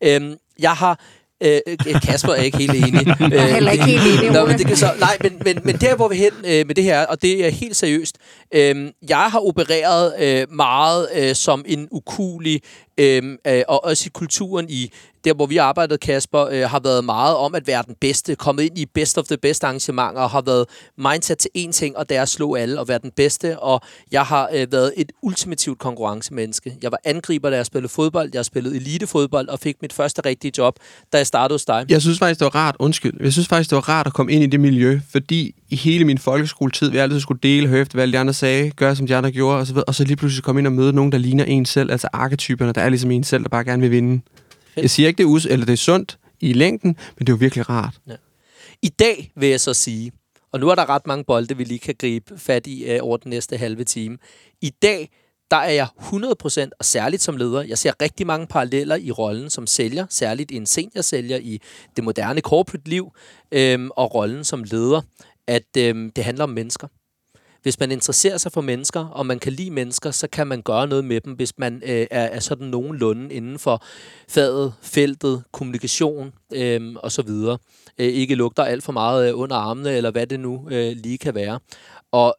Øhm, 0.00 0.36
jeg 0.58 0.72
har 0.72 1.00
Øh, 1.42 1.60
Kasper 2.02 2.32
er 2.32 2.42
ikke 2.42 2.58
helt 2.58 2.74
enig. 2.74 3.06
Jeg 3.32 3.32
er 3.32 3.54
heller 3.54 3.70
ikke 3.70 3.84
helt 3.84 4.02
enig, 4.18 4.30
Nå, 4.30 4.46
men 4.46 4.58
det 4.58 4.66
kan 4.66 4.76
så, 4.76 4.90
nej, 5.00 5.16
men, 5.22 5.42
men, 5.44 5.60
men 5.64 5.76
der 5.76 5.96
hvor 5.96 6.08
vi 6.08 6.16
hen 6.16 6.32
øh, 6.44 6.66
med 6.66 6.74
det 6.74 6.84
her, 6.84 7.06
og 7.06 7.22
det 7.22 7.46
er 7.46 7.50
helt 7.50 7.76
seriøst. 7.76 8.16
Øh, 8.54 8.92
jeg 9.08 9.30
har 9.30 9.46
opereret 9.46 10.14
øh, 10.20 10.52
meget 10.52 11.08
øh, 11.14 11.34
som 11.34 11.64
en 11.68 11.88
ukulig, 11.90 12.62
øh, 12.98 13.22
øh, 13.46 13.62
og 13.68 13.84
også 13.84 14.04
i 14.06 14.10
kulturen 14.14 14.66
i 14.68 14.92
der, 15.24 15.34
hvor 15.34 15.46
vi 15.46 15.56
arbejdede, 15.56 15.98
Kasper, 15.98 16.46
øh, 16.46 16.70
har 16.70 16.80
været 16.80 17.04
meget 17.04 17.36
om 17.36 17.54
at 17.54 17.66
være 17.66 17.82
den 17.86 17.94
bedste, 18.00 18.34
kommet 18.34 18.62
ind 18.62 18.78
i 18.78 18.86
best 18.86 19.18
of 19.18 19.24
the 19.24 19.36
best 19.36 19.64
arrangementer, 19.64 20.20
og 20.20 20.30
har 20.30 20.40
været 20.40 20.66
mindset 20.96 21.38
til 21.38 21.50
én 21.58 21.72
ting, 21.72 21.96
og 21.96 22.08
det 22.08 22.16
er 22.16 22.22
at 22.22 22.28
slå 22.28 22.54
alle 22.54 22.80
og 22.80 22.88
være 22.88 22.98
den 22.98 23.10
bedste, 23.10 23.58
og 23.58 23.80
jeg 24.12 24.22
har 24.22 24.48
øh, 24.54 24.72
været 24.72 24.92
et 24.96 25.12
ultimativt 25.22 25.78
konkurrencemenneske. 25.78 26.76
Jeg 26.82 26.92
var 26.92 26.98
angriber, 27.04 27.50
da 27.50 27.56
jeg 27.56 27.66
spillede 27.66 27.92
fodbold, 27.92 28.30
jeg 28.34 28.44
spillede 28.44 28.76
elitefodbold, 28.76 29.48
og 29.48 29.58
fik 29.58 29.76
mit 29.82 29.92
første 29.92 30.22
rigtige 30.24 30.52
job, 30.58 30.74
da 31.12 31.16
jeg 31.16 31.26
startede 31.26 31.54
hos 31.54 31.64
dig. 31.64 31.86
Jeg 31.88 32.02
synes 32.02 32.18
faktisk, 32.18 32.40
det 32.40 32.44
var 32.44 32.54
rart, 32.54 32.76
undskyld, 32.78 33.14
jeg 33.20 33.32
synes 33.32 33.48
faktisk, 33.48 33.70
det 33.70 33.76
var 33.76 33.88
rart 33.88 34.06
at 34.06 34.12
komme 34.12 34.32
ind 34.32 34.44
i 34.44 34.46
det 34.46 34.60
miljø, 34.60 35.00
fordi 35.10 35.54
i 35.68 35.76
hele 35.76 36.04
min 36.04 36.18
folkeskoletid, 36.18 36.90
vi 36.90 36.98
altid 36.98 37.20
skulle 37.20 37.40
dele, 37.42 37.68
høre 37.68 37.80
efter, 37.80 37.94
hvad 37.94 38.02
alle 38.02 38.12
de 38.12 38.18
andre 38.18 38.34
sagde, 38.34 38.70
gøre 38.70 38.96
som 38.96 39.06
de 39.06 39.16
andre 39.16 39.30
gjorde, 39.30 39.58
og 39.58 39.66
så, 39.66 39.82
og 39.86 39.94
så 39.94 40.04
lige 40.04 40.16
pludselig 40.16 40.44
komme 40.44 40.60
ind 40.60 40.66
og 40.66 40.72
møde 40.72 40.92
nogen, 40.92 41.12
der 41.12 41.18
ligner 41.18 41.44
en 41.44 41.66
selv, 41.66 41.90
altså 41.90 42.08
arketyperne, 42.12 42.72
der 42.72 42.80
er 42.80 42.88
ligesom 42.88 43.10
en 43.10 43.24
selv, 43.24 43.42
der 43.42 43.48
bare 43.48 43.64
gerne 43.64 43.82
vil 43.82 43.90
vinde. 43.90 44.20
Fedt. 44.78 44.82
Jeg 44.82 44.90
siger 44.90 45.06
ikke, 45.08 45.18
det 45.18 45.24
er, 45.24 45.28
us 45.28 45.46
eller 45.46 45.66
det 45.66 45.72
er 45.72 45.76
sundt 45.76 46.18
i 46.40 46.52
længden, 46.52 46.96
men 47.18 47.26
det 47.26 47.28
er 47.28 47.32
jo 47.32 47.38
virkelig 47.40 47.68
rart. 47.68 48.00
I 48.82 48.88
dag 48.88 49.32
vil 49.36 49.48
jeg 49.48 49.60
så 49.60 49.74
sige, 49.74 50.12
og 50.52 50.60
nu 50.60 50.68
er 50.68 50.74
der 50.74 50.88
ret 50.88 51.06
mange 51.06 51.24
bolde, 51.24 51.56
vi 51.56 51.64
lige 51.64 51.78
kan 51.78 51.94
gribe 51.98 52.38
fat 52.38 52.66
i 52.66 52.96
uh, 52.96 53.06
over 53.08 53.16
den 53.16 53.30
næste 53.30 53.56
halve 53.56 53.84
time. 53.84 54.18
I 54.60 54.70
dag, 54.82 55.10
der 55.50 55.56
er 55.56 55.70
jeg 55.70 55.88
100%, 55.98 56.68
og 56.78 56.84
særligt 56.84 57.22
som 57.22 57.36
leder, 57.36 57.62
jeg 57.62 57.78
ser 57.78 57.92
rigtig 58.02 58.26
mange 58.26 58.46
paralleller 58.46 58.96
i 58.96 59.10
rollen 59.10 59.50
som 59.50 59.66
sælger, 59.66 60.06
særligt 60.10 60.52
en 60.52 60.66
seniorsælger 60.66 61.36
i 61.36 61.60
det 61.96 62.04
moderne 62.04 62.40
corporate 62.40 62.88
liv, 62.88 63.12
øhm, 63.52 63.90
og 63.90 64.14
rollen 64.14 64.44
som 64.44 64.64
leder, 64.64 65.00
at 65.46 65.76
øhm, 65.78 66.10
det 66.10 66.24
handler 66.24 66.44
om 66.44 66.50
mennesker. 66.50 66.88
Hvis 67.68 67.80
man 67.80 67.92
interesserer 67.92 68.36
sig 68.36 68.52
for 68.52 68.60
mennesker, 68.60 69.00
og 69.00 69.26
man 69.26 69.38
kan 69.38 69.52
lide 69.52 69.70
mennesker, 69.70 70.10
så 70.10 70.28
kan 70.28 70.46
man 70.46 70.62
gøre 70.62 70.86
noget 70.86 71.04
med 71.04 71.20
dem, 71.20 71.32
hvis 71.32 71.58
man 71.58 71.82
øh, 71.86 72.06
er, 72.10 72.24
er 72.24 72.40
sådan 72.40 72.66
nogenlunde 72.66 73.34
inden 73.34 73.58
for 73.58 73.84
faget, 74.28 74.74
feltet, 74.82 75.44
kommunikation 75.52 76.32
øh, 76.52 76.94
og 76.96 77.12
så 77.12 77.22
videre. 77.22 77.58
Øh, 77.98 78.06
ikke 78.06 78.34
lugter 78.34 78.64
alt 78.64 78.84
for 78.84 78.92
meget 78.92 79.28
øh, 79.28 79.38
under 79.38 79.56
armene, 79.56 79.96
eller 79.96 80.10
hvad 80.10 80.26
det 80.26 80.40
nu 80.40 80.68
øh, 80.70 80.96
lige 80.96 81.18
kan 81.18 81.34
være. 81.34 81.60
Og 82.12 82.36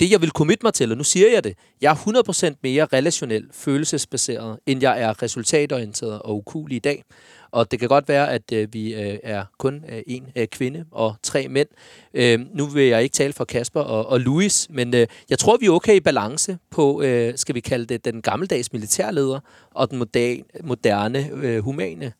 det, 0.00 0.10
jeg 0.10 0.20
vil 0.20 0.30
commit 0.30 0.62
mig 0.62 0.74
til, 0.74 0.90
og 0.92 0.98
nu 0.98 1.04
siger 1.04 1.30
jeg 1.30 1.44
det, 1.44 1.58
jeg 1.80 1.90
er 1.92 2.50
100% 2.52 2.58
mere 2.62 2.86
relationel, 2.92 3.48
følelsesbaseret, 3.52 4.58
end 4.66 4.82
jeg 4.82 5.02
er 5.02 5.22
resultatorienteret 5.22 6.22
og 6.22 6.36
ukulig 6.36 6.76
i 6.76 6.78
dag. 6.78 7.04
Og 7.50 7.70
det 7.70 7.78
kan 7.80 7.88
godt 7.88 8.08
være, 8.08 8.30
at 8.30 8.52
øh, 8.52 8.68
vi 8.72 8.94
øh, 8.94 9.18
er 9.22 9.44
kun 9.58 9.84
øh, 9.88 10.02
en 10.06 10.26
øh, 10.36 10.46
kvinde 10.46 10.84
og 10.90 11.16
tre 11.22 11.48
mænd. 11.48 11.68
Øh, 12.14 12.40
nu 12.54 12.66
vil 12.66 12.84
jeg 12.84 13.02
ikke 13.02 13.12
tale 13.12 13.32
for 13.32 13.44
Kasper 13.44 13.80
og, 13.80 14.06
og 14.06 14.20
Louis, 14.20 14.66
men 14.70 14.94
øh, 14.94 15.06
jeg 15.30 15.38
tror, 15.38 15.56
vi 15.56 15.66
er 15.66 15.70
okay 15.70 15.94
i 15.94 16.00
balance 16.00 16.58
på, 16.70 17.02
øh, 17.02 17.32
skal 17.38 17.54
vi 17.54 17.60
kalde 17.60 17.86
det, 17.86 18.04
den 18.04 18.22
gammeldags 18.22 18.72
militærleder 18.72 19.40
og 19.70 19.90
den 19.90 19.98
moderne, 19.98 20.42
moderne 20.64 21.30
øh, 21.32 21.58
humane 21.64 22.12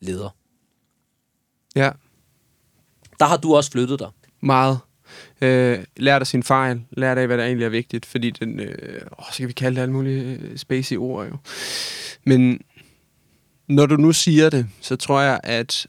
leder. 0.00 0.36
Ja, 1.76 1.90
Der 3.18 3.24
har 3.24 3.36
du 3.36 3.56
også 3.56 3.70
flyttet 3.70 3.98
dig. 3.98 4.08
meget. 4.42 4.78
Øh, 5.40 5.78
lær 5.96 6.18
dig 6.18 6.26
sin 6.26 6.42
fejl, 6.42 6.82
Lær 6.90 7.14
dig, 7.14 7.26
hvad 7.26 7.38
der 7.38 7.44
egentlig 7.44 7.64
er 7.64 7.70
vigtigt, 7.70 8.06
fordi 8.06 8.30
den, 8.30 8.60
øh, 8.60 9.00
åh, 9.18 9.24
så 9.32 9.38
kan 9.38 9.48
vi 9.48 9.52
kalde 9.52 9.76
det 9.76 9.82
alle 9.82 9.92
mulige 9.92 10.38
øh, 10.42 10.56
spacey 10.56 10.96
ord 10.96 11.26
jo. 11.26 11.36
Men 12.24 12.60
når 13.68 13.86
du 13.86 13.96
nu 13.96 14.12
siger 14.12 14.50
det, 14.50 14.66
så 14.80 14.96
tror 14.96 15.20
jeg, 15.20 15.40
at 15.44 15.86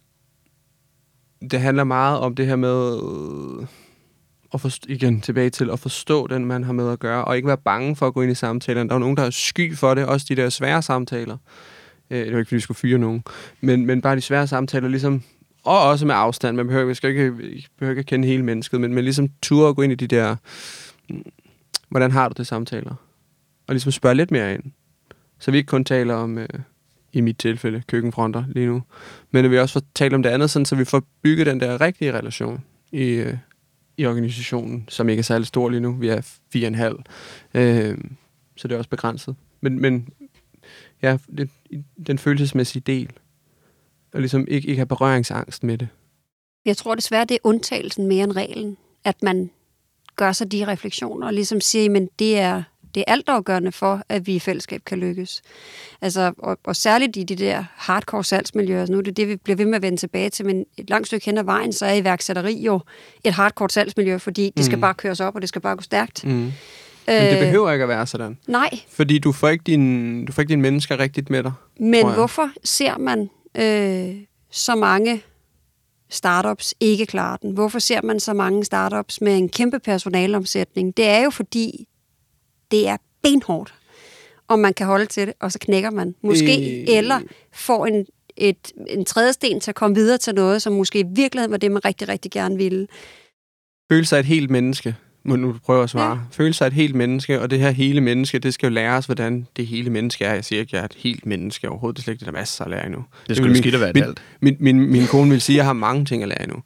det 1.52 1.60
handler 1.60 1.84
meget 1.84 2.20
om 2.20 2.36
det 2.36 2.48
her 2.48 2.56
med 2.56 2.72
Og 2.72 4.56
at 4.56 4.62
forstå, 4.62 4.86
igen 4.90 5.22
tilbage 5.22 5.50
til 5.50 5.70
at 5.70 5.80
forstå 5.80 6.28
den, 6.28 6.46
man 6.46 6.64
har 6.64 6.74
med 6.74 6.92
at 6.92 7.00
gøre, 7.00 7.26
og 7.26 7.36
ikke 7.36 7.48
være 7.48 7.58
bange 7.58 7.96
for 7.96 8.08
at 8.08 8.14
gå 8.14 8.22
ind 8.22 8.32
i 8.32 8.36
samtalerne. 8.36 8.90
Der 8.90 8.96
er 8.96 9.00
nogen, 9.00 9.18
der 9.18 9.24
er 9.24 9.30
sky 9.30 9.76
for 9.76 9.94
det, 9.94 10.06
også 10.06 10.26
de 10.30 10.36
der 10.36 10.50
svære 10.50 10.82
samtaler. 10.82 11.38
Øh, 12.10 12.20
det 12.20 12.34
er 12.34 12.38
ikke, 12.38 12.48
fordi 12.48 12.56
vi 12.56 12.60
skulle 12.60 12.78
fyre 12.78 12.98
nogen, 12.98 13.24
men, 13.62 13.86
men 13.86 14.02
bare 14.02 14.16
de 14.16 14.22
svære 14.22 14.48
samtaler, 14.48 14.88
ligesom 14.88 15.24
og 15.64 15.90
også 15.90 16.06
med 16.06 16.16
afstand. 16.16 16.58
Man 16.58 16.68
behøver, 16.68 16.86
man 16.86 16.96
skal 16.96 17.10
ikke, 17.10 17.32
behøver 17.32 17.90
ikke 17.90 18.00
at 18.00 18.06
kende 18.06 18.28
hele 18.28 18.44
mennesket, 18.44 18.82
men, 18.82 18.94
men 18.94 19.04
ligesom 19.04 19.30
turde 19.42 19.70
at 19.70 19.76
gå 19.76 19.82
ind 19.82 19.92
i 19.92 19.96
de 19.96 20.08
der, 20.08 20.36
mm, 21.10 21.24
hvordan 21.90 22.12
har 22.12 22.30
du 22.30 22.34
det 22.38 22.48
samtaler? 22.48 22.96
Og 23.68 23.74
ligesom 23.74 23.92
spørge 23.92 24.16
lidt 24.16 24.32
mere 24.32 24.54
ind. 24.54 24.64
Så 25.40 25.52
vi 25.52 25.58
ikke 25.58 25.68
kun 25.68 25.86
taler 25.86 26.14
om, 26.14 26.38
øh, 26.38 26.48
i 27.14 27.22
mit 27.22 27.38
tilfælde, 27.38 27.84
køkkenfronter 27.88 28.44
lige 28.48 28.66
nu, 28.66 28.84
men 29.32 29.46
at 29.46 29.52
vi 29.52 29.60
også 29.60 29.74
får 29.74 29.82
talt 29.96 30.14
om 30.14 30.24
det 30.24 30.30
andet, 30.30 30.50
sådan, 30.50 30.66
så 30.66 30.76
vi 30.76 30.86
får 30.86 31.04
bygget 31.22 31.46
den 31.46 31.60
der 31.60 31.82
rigtige 31.82 32.14
relation 32.14 32.64
i, 32.92 33.06
øh, 33.06 33.38
i 33.98 34.06
organisationen, 34.06 34.86
som 34.90 35.10
ikke 35.10 35.20
er 35.20 35.24
særlig 35.24 35.48
stor 35.48 35.70
lige 35.70 35.80
nu. 35.80 35.92
Vi 35.92 36.08
er 36.08 36.38
fire 36.54 36.66
og 36.66 36.68
en 36.68 36.76
halv, 36.76 36.96
øh, 37.54 37.98
så 38.56 38.68
det 38.68 38.74
er 38.74 38.78
også 38.78 38.90
begrænset. 38.90 39.36
Men, 39.62 39.82
men 39.82 40.10
ja, 41.02 41.18
det, 41.38 41.50
den 42.08 42.18
følelsesmæssige 42.18 42.84
del, 42.86 43.10
og 44.14 44.20
ligesom 44.20 44.46
ikke, 44.48 44.68
ikke 44.68 44.80
have 44.80 44.86
berøringsangst 44.86 45.64
med 45.64 45.78
det. 45.78 45.88
Jeg 46.66 46.78
tror 46.78 46.96
desværre, 46.96 47.26
det 47.26 47.36
er 47.36 47.40
undtagelsen 47.44 48.08
mere 48.08 48.24
end 48.24 48.32
reglen, 48.36 48.78
at 49.06 49.24
man 49.24 49.50
gør 50.16 50.32
sig 50.32 50.52
de 50.52 50.68
refleksioner 50.68 51.28
og 51.28 51.34
ligesom 51.34 51.62
siger, 51.62 51.90
men 51.90 52.10
det 52.20 52.40
er, 52.40 52.64
det 52.96 53.04
er 53.08 53.12
altafgørende 53.12 53.72
for, 53.72 54.02
at 54.10 54.28
vi 54.28 54.36
i 54.36 54.40
fællesskab 54.40 54.82
kan 54.86 54.98
lykkes. 55.00 55.42
Altså, 56.02 56.34
og, 56.38 56.58
og 56.64 56.76
særligt 56.76 57.18
i 57.18 57.24
de 57.24 57.36
der 57.36 57.64
hardcore 57.76 58.24
salgsmiljøer, 58.24 58.80
altså 58.80 58.92
nu 58.92 58.98
er 58.98 59.02
det 59.02 59.18
det, 59.18 59.28
vi 59.28 59.36
bliver 59.36 59.58
ved 59.58 59.66
med 59.66 59.76
at 59.76 59.82
vende 59.82 59.98
tilbage 59.98 60.30
til, 60.30 60.46
men 60.46 60.66
et 60.78 60.90
langt 60.90 61.08
stykke 61.08 61.26
hen 61.26 61.38
ad 61.38 61.44
vejen, 61.44 61.74
så 61.74 61.86
er 61.86 61.94
iværksætteri 61.94 62.64
jo 62.64 62.80
et 63.24 63.34
hardcore 63.34 63.70
salgsmiljø, 63.70 64.18
fordi 64.18 64.52
det 64.58 64.66
skal 64.66 64.76
Mm. 64.78 64.82
bare 64.82 64.94
køres 64.94 65.20
op, 65.20 65.36
og 65.36 65.42
det 65.42 65.50
skal 65.50 65.62
bare 65.62 65.76
gå 65.76 65.82
stærkt. 65.82 66.26
Mm. 66.26 66.32
Men 67.08 67.32
det 67.32 67.40
behøver 67.40 67.72
ikke 67.72 67.84
at 67.84 67.90
være 67.90 68.08
sådan. 68.08 68.38
Nej, 68.48 68.70
Fordi 68.90 69.20
du 69.20 69.32
får 69.32 69.50
ikke 69.50 69.64
dine, 69.64 70.26
du 70.26 70.32
får 70.32 70.42
ikke 70.42 70.50
dine 70.50 70.62
mennesker 70.62 71.00
rigtigt 71.00 71.30
med 71.30 71.44
dig. 71.44 71.52
Men 71.80 72.14
hvorfor 72.14 72.50
ser 72.64 72.98
man 72.98 73.30
øh, 73.58 74.16
så 74.52 74.76
mange 74.76 75.24
startups 76.10 76.74
ikke 76.80 77.06
klare 77.06 77.38
den? 77.42 77.52
Hvorfor 77.52 77.80
ser 77.80 78.02
man 78.02 78.20
så 78.20 78.34
mange 78.34 78.66
startups 78.66 79.22
med 79.22 79.38
en 79.38 79.50
kæmpe 79.50 79.80
personalomsætning? 79.80 80.98
Det 80.98 81.08
er 81.08 81.24
jo 81.24 81.30
fordi, 81.30 81.88
det 82.72 82.88
er 82.88 82.98
benhårdt, 83.24 83.74
om 84.48 84.60
man 84.60 84.74
kan 84.74 84.88
holde 84.88 85.06
til 85.06 85.28
det, 85.28 85.34
og 85.40 85.52
så 85.52 85.60
knækker 85.60 85.92
man. 85.92 86.16
Måske, 86.24 86.82
Øh. 86.82 86.98
eller 86.98 87.20
får 87.54 87.86
en, 87.86 88.06
et, 88.38 88.72
en 88.88 89.06
tredje 89.06 89.34
sten 89.34 89.60
til 89.60 89.72
at 89.72 89.76
komme 89.76 89.96
videre 89.96 90.18
til 90.18 90.36
noget, 90.36 90.62
som 90.62 90.74
måske 90.74 91.00
i 91.00 91.06
virkeligheden 91.16 91.52
var 91.52 91.58
det, 91.58 91.72
man 91.72 91.86
rigtig, 91.86 92.08
rigtig 92.08 92.32
gerne 92.32 92.58
ville. 92.58 92.88
Føle 93.92 94.06
sig 94.06 94.20
et 94.20 94.26
helt 94.26 94.50
menneske. 94.50 94.96
Må 95.24 95.36
nu 95.36 95.56
prøve 95.66 95.84
at 95.84 95.90
svare. 95.90 96.12
Ja. 96.12 96.18
Føle 96.32 96.54
sig 96.54 96.68
et 96.68 96.74
helt 96.74 96.96
menneske, 96.96 97.42
og 97.42 97.52
det 97.52 97.60
her 97.60 97.72
hele 97.72 98.02
menneske, 98.02 98.40
det 98.40 98.54
skal 98.54 98.68
jo 98.68 98.74
lære 98.74 98.98
os, 98.98 99.06
hvordan 99.06 99.48
det 99.58 99.68
hele 99.68 99.90
menneske 99.90 100.26
er. 100.26 100.34
Jeg 100.34 100.46
siger 100.46 100.60
ikke, 100.60 100.70
at 100.70 100.74
jeg 100.74 100.80
er 100.80 100.86
et 100.86 100.96
helt 100.98 101.26
menneske 101.26 101.70
overhovedet. 101.70 101.98
Det 101.98 102.02
er 102.02 102.04
slet 102.04 102.14
ikke 102.14 102.20
det, 102.20 102.26
der 102.26 102.32
er 102.32 102.42
masser 102.42 102.64
at 102.64 102.72
lære 102.72 102.86
endnu. 102.86 103.04
Det 103.28 103.38
skulle 103.38 103.58
skidt 103.58 103.76
at 103.76 103.82
være 103.82 103.94
min, 103.94 104.04
halvt. 104.04 104.22
min, 104.42 104.58
min, 104.60 104.92
min 104.92 105.08
kone 105.08 105.30
vil 105.32 105.42
sige, 105.42 105.56
at 105.56 105.58
jeg 105.58 105.66
har 105.66 105.74
mange 105.74 106.06
ting 106.06 106.24
at 106.24 106.30
lære 106.30 106.44
endnu. 106.44 106.58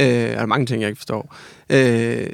Øh, 0.00 0.06
der 0.06 0.12
er 0.12 0.46
mange 0.46 0.66
ting, 0.66 0.80
jeg 0.80 0.88
ikke 0.88 0.98
forstår. 0.98 1.34
Øh, 1.70 2.26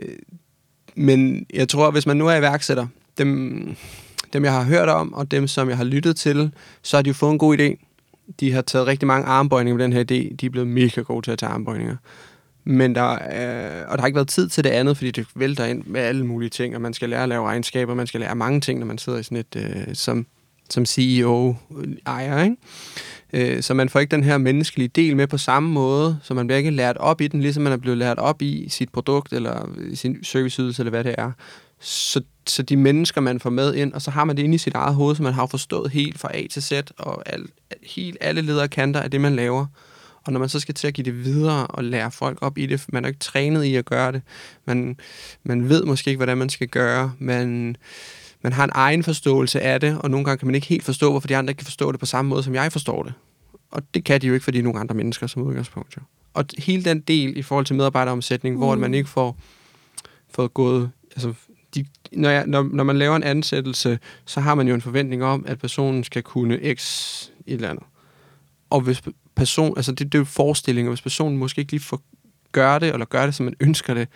men 0.95 1.47
jeg 1.55 1.69
tror, 1.69 1.91
hvis 1.91 2.07
man 2.07 2.17
nu 2.17 2.27
er 2.27 2.37
iværksætter, 2.37 2.87
dem, 3.19 3.77
dem 4.33 4.45
jeg 4.45 4.53
har 4.53 4.65
hørt 4.65 4.89
om, 4.89 5.15
og 5.15 5.31
dem 5.31 5.49
som 5.49 5.69
jeg 5.69 5.77
har 5.77 5.85
lyttet 5.85 6.17
til, 6.17 6.51
så 6.83 6.97
har 6.97 7.03
de 7.03 7.09
jo 7.09 7.15
fået 7.15 7.33
en 7.33 7.39
god 7.39 7.59
idé. 7.59 7.85
De 8.41 8.53
har 8.53 8.63
taget 8.63 8.87
rigtig 8.87 9.07
mange 9.07 9.27
armbøjninger 9.27 9.77
med 9.77 9.85
den 9.85 9.93
her 9.93 10.01
idé. 10.01 10.35
De 10.35 10.47
er 10.47 10.51
blevet 10.51 10.69
mega 10.69 11.01
gode 11.01 11.27
til 11.27 11.31
at 11.31 11.39
tage 11.39 11.53
armbøjninger. 11.53 11.97
Men 12.69 12.95
der 12.95 13.13
øh, 13.13 13.89
og 13.89 13.99
der 13.99 14.01
har 14.01 14.07
ikke 14.07 14.17
været 14.17 14.29
tid 14.29 14.49
til 14.49 14.65
det 14.65 14.71
andet, 14.71 14.97
fordi 14.97 15.11
det 15.11 15.27
vælter 15.35 15.65
ind 15.65 15.85
med 15.87 16.01
alle 16.01 16.27
mulige 16.27 16.51
ting, 16.51 16.75
og 16.75 16.81
man 16.81 16.95
skal 16.95 17.09
lære 17.09 17.23
at 17.23 17.29
lave 17.29 17.47
regnskaber, 17.47 17.95
man 17.95 18.07
skal 18.07 18.21
lære 18.21 18.35
mange 18.35 18.61
ting, 18.61 18.79
når 18.79 18.87
man 18.87 18.99
sidder 18.99 19.19
i 19.19 19.23
sådan 19.23 19.39
et, 19.39 19.57
øh, 19.57 19.95
som, 19.95 20.27
som 20.71 20.87
CEO-ejer, 20.87 22.39
øh, 22.39 22.45
ikke? 22.45 22.57
Øh, 23.57 23.63
så 23.63 23.75
man 23.75 23.89
får 23.89 24.01
ikke 24.01 24.11
den 24.11 24.25
her 24.25 24.39
menneskelige 24.39 24.89
del 24.89 25.17
med 25.17 25.27
på 25.27 25.39
samme 25.39 25.71
måde, 25.71 26.19
så 26.23 26.35
man 26.35 26.47
bliver 26.47 26.59
ikke 26.59 26.71
lært 26.71 26.97
op 26.97 27.21
i 27.21 27.29
den, 27.29 27.41
ligesom 27.41 27.63
man 27.63 27.73
er 27.73 27.77
blevet 27.77 27.99
lært 27.99 28.19
op 28.19 28.43
i 28.43 28.69
sit 28.69 28.93
produkt, 28.93 29.33
eller 29.33 29.69
sin 29.95 30.25
serviceydelse, 30.25 30.83
eller 30.83 30.91
hvad 30.91 31.05
det 31.05 31.15
er. 31.19 31.33
Så, 31.81 32.21
så 32.47 32.63
de 32.63 32.77
mennesker, 32.77 33.21
man 33.21 33.41
får 33.41 33.51
med 33.51 33.75
ind, 33.75 33.93
og 33.93 34.03
så 34.03 34.11
har 34.11 34.25
man 34.25 34.37
det 34.37 34.43
inde 34.43 34.55
i 34.55 34.59
sit 34.59 34.75
eget 34.75 34.95
hoved, 34.95 35.17
så 35.17 35.23
man 35.23 35.33
har 35.33 35.47
forstået 35.47 35.91
helt 35.91 36.19
fra 36.19 36.31
A 36.35 36.47
til 36.51 36.63
Z, 36.63 36.73
og 36.99 37.23
al, 37.27 37.43
helt 37.83 38.17
alle 38.21 38.41
ledere 38.41 38.69
kanter 38.69 39.01
af 39.01 39.11
det, 39.11 39.21
man 39.21 39.37
laver. 39.37 39.67
Og 40.27 40.33
når 40.33 40.41
man 40.41 40.49
så 40.49 40.61
skal 40.61 40.75
til 40.75 40.87
at 40.87 40.95
give 40.95 41.05
det 41.05 41.25
videre 41.25 41.67
og 41.67 41.85
lære 41.85 42.11
folk 42.11 42.39
op 42.41 42.59
i 42.59 42.67
det, 42.67 42.85
man 42.89 43.05
er 43.05 43.09
ikke 43.09 43.21
trænet 43.21 43.65
i 43.65 43.77
at 43.77 43.85
gøre 43.85 44.13
det. 44.13 44.23
Man, 44.65 44.97
man 45.45 45.69
ved 45.69 45.85
måske 45.85 46.11
ikke, 46.11 46.19
hvordan 46.19 46.39
man 46.39 46.49
skal 46.49 46.69
gøre. 46.69 47.13
Man, 47.19 47.77
man 48.43 48.53
har 48.53 48.65
en 48.65 48.71
egen 48.75 49.03
forståelse 49.03 49.61
af 49.61 49.81
det, 49.81 49.99
og 49.99 50.11
nogle 50.11 50.25
gange 50.25 50.39
kan 50.39 50.47
man 50.47 50.55
ikke 50.55 50.67
helt 50.67 50.85
forstå, 50.85 51.11
hvorfor 51.11 51.29
de 51.29 51.37
andre 51.37 51.51
ikke 51.51 51.59
kan 51.59 51.65
forstå 51.65 51.93
det 51.93 52.01
på 52.01 52.07
samme 52.07 52.29
måde, 52.29 52.43
som 52.43 52.55
jeg 52.55 52.73
forstår 52.73 53.03
det. 53.03 53.13
Og 53.71 53.83
det 53.95 54.05
kan 54.05 54.21
de 54.21 54.27
jo 54.27 54.35
ikke, 54.35 54.45
fordi 54.45 54.57
de 54.57 54.61
er 54.61 54.65
nogle 54.65 54.81
andre 54.81 54.95
mennesker 54.95 55.27
som 55.27 55.43
udgangspunkt. 55.43 55.97
Jo. 55.97 56.03
Og 56.35 56.45
hele 56.59 56.85
den 56.85 57.01
del 57.01 57.37
i 57.37 57.43
forhold 57.43 57.67
til 57.67 57.77
medarbejderomsætning, 57.77 58.55
mm. 58.55 58.59
hvor 58.59 58.75
man 58.75 58.95
ikke 58.95 59.09
får, 59.09 59.39
får 60.31 60.49
gået... 60.49 60.91
Altså, 61.11 61.35
de, 61.75 61.87
når, 62.13 62.31
jeg, 62.31 62.47
når, 62.47 62.69
når 62.73 62.85
man 62.85 62.99
laver 62.99 63.17
en 63.17 63.23
ansættelse, 63.23 63.99
så 64.25 64.41
har 64.41 64.55
man 64.55 64.69
jo 64.69 64.75
en 64.75 64.81
forventning 64.81 65.25
om, 65.25 65.45
at 65.47 65.59
personen 65.59 66.05
skal 66.05 66.23
kunne 66.23 66.75
x 66.75 67.23
et 67.47 67.55
eller 67.55 67.71
andet. 67.71 67.85
Og 68.71 68.81
hvis 68.81 69.03
person, 69.37 69.73
altså 69.77 69.93
det, 69.93 70.13
det 70.13 70.15
er 70.15 70.19
jo 70.19 70.25
forestillinger, 70.25 70.91
hvis 70.91 71.03
personen 71.03 71.39
måske 71.39 71.61
ikke 71.61 71.73
lige 71.73 71.83
får 71.83 72.03
gøre 72.53 72.79
det, 72.79 72.93
eller 72.93 73.07
gør 73.07 73.27
det, 73.27 73.35
som 73.35 73.45
man 73.45 73.55
ønsker 73.67 73.95
det, 73.95 74.09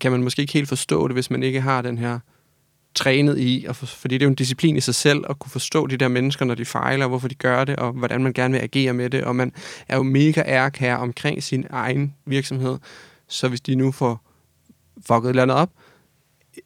kan 0.00 0.12
man 0.12 0.22
måske 0.22 0.40
ikke 0.40 0.52
helt 0.52 0.68
forstå 0.68 1.08
det, 1.08 1.16
hvis 1.16 1.30
man 1.30 1.42
ikke 1.42 1.60
har 1.60 1.82
den 1.82 1.98
her 1.98 2.18
trænet 2.94 3.38
i, 3.38 3.64
og 3.68 3.76
for, 3.76 3.86
fordi 3.86 4.14
det 4.14 4.22
er 4.22 4.26
jo 4.26 4.30
en 4.30 4.34
disciplin 4.34 4.76
i 4.76 4.80
sig 4.80 4.94
selv, 4.94 5.24
at 5.30 5.38
kunne 5.38 5.50
forstå 5.50 5.86
de 5.86 5.96
der 5.96 6.08
mennesker, 6.08 6.44
når 6.44 6.54
de 6.54 6.64
fejler, 6.64 7.06
hvorfor 7.06 7.28
de 7.28 7.34
gør 7.34 7.64
det, 7.64 7.76
og 7.76 7.92
hvordan 7.92 8.22
man 8.22 8.32
gerne 8.32 8.52
vil 8.52 8.60
agere 8.60 8.92
med 8.92 9.10
det, 9.10 9.24
og 9.24 9.36
man 9.36 9.52
er 9.88 9.96
jo 9.96 10.02
mega 10.02 10.42
ærk 10.46 10.76
her 10.76 10.96
omkring 10.96 11.42
sin 11.42 11.66
egen 11.70 12.14
virksomhed, 12.26 12.78
så 13.28 13.48
hvis 13.48 13.60
de 13.60 13.74
nu 13.74 13.92
får 13.92 14.24
fucket 15.06 15.24
et 15.24 15.28
eller 15.28 15.42
andet 15.42 15.56
op, 15.56 15.70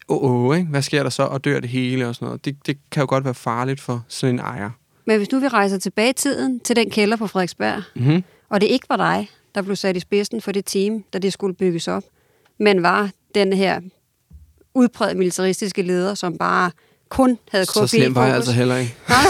åh, 0.07 0.23
oh, 0.23 0.45
oh, 0.45 0.57
ikke? 0.57 0.69
hvad 0.69 0.81
sker 0.81 1.03
der 1.03 1.09
så, 1.09 1.23
og 1.23 1.43
dør 1.43 1.59
det 1.59 1.69
hele 1.69 2.07
og 2.07 2.15
sådan 2.15 2.25
noget, 2.25 2.45
det, 2.45 2.57
det 2.65 2.77
kan 2.91 3.01
jo 3.01 3.07
godt 3.09 3.25
være 3.25 3.33
farligt 3.33 3.81
for 3.81 4.05
sådan 4.07 4.35
en 4.35 4.39
ejer. 4.39 4.69
Men 5.05 5.17
hvis 5.17 5.31
nu 5.31 5.39
vi 5.39 5.47
rejser 5.47 5.77
tilbage 5.77 6.09
i 6.09 6.13
tiden 6.13 6.59
til 6.59 6.75
den 6.75 6.89
kælder 6.89 7.17
på 7.17 7.27
Frederiksberg, 7.27 7.83
Mm-hmm. 7.95 8.23
og 8.49 8.61
det 8.61 8.67
ikke 8.67 8.85
var 8.89 8.97
dig, 8.97 9.29
der 9.55 9.61
blev 9.61 9.75
sat 9.75 9.97
i 9.97 9.99
spidsen 9.99 10.41
for 10.41 10.51
det 10.51 10.65
team, 10.65 11.03
da 11.13 11.19
det 11.19 11.33
skulle 11.33 11.55
bygges 11.55 11.87
op, 11.87 12.03
men 12.59 12.83
var 12.83 13.09
den 13.35 13.53
her 13.53 13.79
udpræget 14.75 15.17
militaristiske 15.17 15.81
leder, 15.81 16.13
som 16.13 16.37
bare 16.37 16.71
kun 17.09 17.37
havde 17.51 17.65
KP 17.65 17.71
Så 17.73 17.87
slem 17.87 18.15
var 18.15 18.25
jeg 18.25 18.35
altså 18.35 18.51
heller 18.51 18.77
ikke. 18.77 18.95
Nej, 19.09 19.23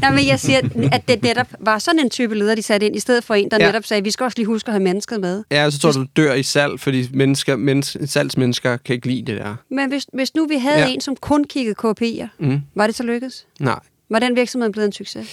nej, 0.00 0.10
men 0.14 0.26
jeg 0.26 0.40
siger, 0.40 0.60
at 0.92 1.08
det 1.08 1.22
netop 1.22 1.46
var 1.60 1.78
sådan 1.78 2.00
en 2.00 2.10
type 2.10 2.34
leder, 2.34 2.54
de 2.54 2.62
satte 2.62 2.86
ind, 2.86 2.96
i 2.96 3.00
stedet 3.00 3.24
for 3.24 3.34
en, 3.34 3.50
der 3.50 3.56
Ja. 3.60 3.66
netop 3.66 3.84
sagde, 3.84 4.04
vi 4.04 4.10
skal 4.10 4.24
også 4.24 4.34
lige 4.38 4.46
huske 4.46 4.68
at 4.68 4.72
have 4.72 4.82
mennesket 4.82 5.20
med. 5.20 5.44
Ja, 5.50 5.70
så 5.70 5.78
tror 5.78 5.92
du, 5.92 6.00
du 6.00 6.06
dør 6.16 6.34
i 6.34 6.42
salg, 6.42 6.80
fordi 6.80 7.08
mennesker, 7.12 7.56
mens, 7.56 7.96
salgsmennesker 8.04 8.76
kan 8.76 8.94
ikke 8.94 9.06
lide 9.06 9.32
det 9.32 9.40
der. 9.40 9.56
Men 9.70 9.88
hvis, 9.88 10.06
hvis 10.12 10.34
nu 10.34 10.46
vi 10.46 10.56
havde 10.56 10.78
ja. 10.78 10.88
en, 10.88 11.00
som 11.00 11.16
kun 11.16 11.44
kiggede 11.44 11.74
KP'er, 11.86 12.26
Mm. 12.38 12.60
var 12.74 12.86
det 12.86 12.96
så 12.96 13.02
lykkedes? 13.02 13.46
Nej, 13.60 13.78
Var 14.10 14.18
den 14.18 14.36
virksomhed 14.36 14.70
blevet 14.70 14.86
en 14.86 14.92
succes? 14.92 15.28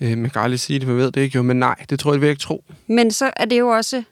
øh, 0.00 0.18
man 0.18 0.30
kan 0.30 0.42
aldrig 0.42 0.60
sige 0.60 0.78
det, 0.78 0.88
man 0.88 0.96
ved 0.96 1.12
det 1.12 1.20
ikke 1.20 1.36
jo, 1.36 1.42
men 1.42 1.58
nej, 1.58 1.84
det 1.90 1.98
tror 1.98 2.12
jeg, 2.12 2.20
vil 2.20 2.26
jeg 2.26 2.32
ikke 2.32 2.42
tro. 2.42 2.64
Men 2.86 3.10
så 3.10 3.30
er 3.36 3.44
det 3.44 3.58
jo 3.58 3.68
også 3.68 4.02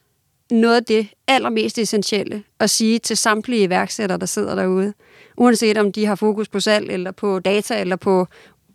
noget 0.50 0.76
af 0.76 0.84
det 0.84 1.08
allermest 1.28 1.78
essentielle 1.78 2.42
at 2.60 2.70
sige 2.70 2.98
til 2.98 3.16
samtlige 3.16 3.62
iværksættere, 3.62 4.18
der 4.18 4.26
sidder 4.26 4.54
derude. 4.54 4.94
Uanset 5.36 5.78
om 5.78 5.92
de 5.92 6.06
har 6.06 6.14
fokus 6.14 6.48
på 6.48 6.60
salg, 6.60 6.90
eller 6.90 7.10
på 7.10 7.38
data, 7.38 7.80
eller 7.80 7.96
på 7.96 8.26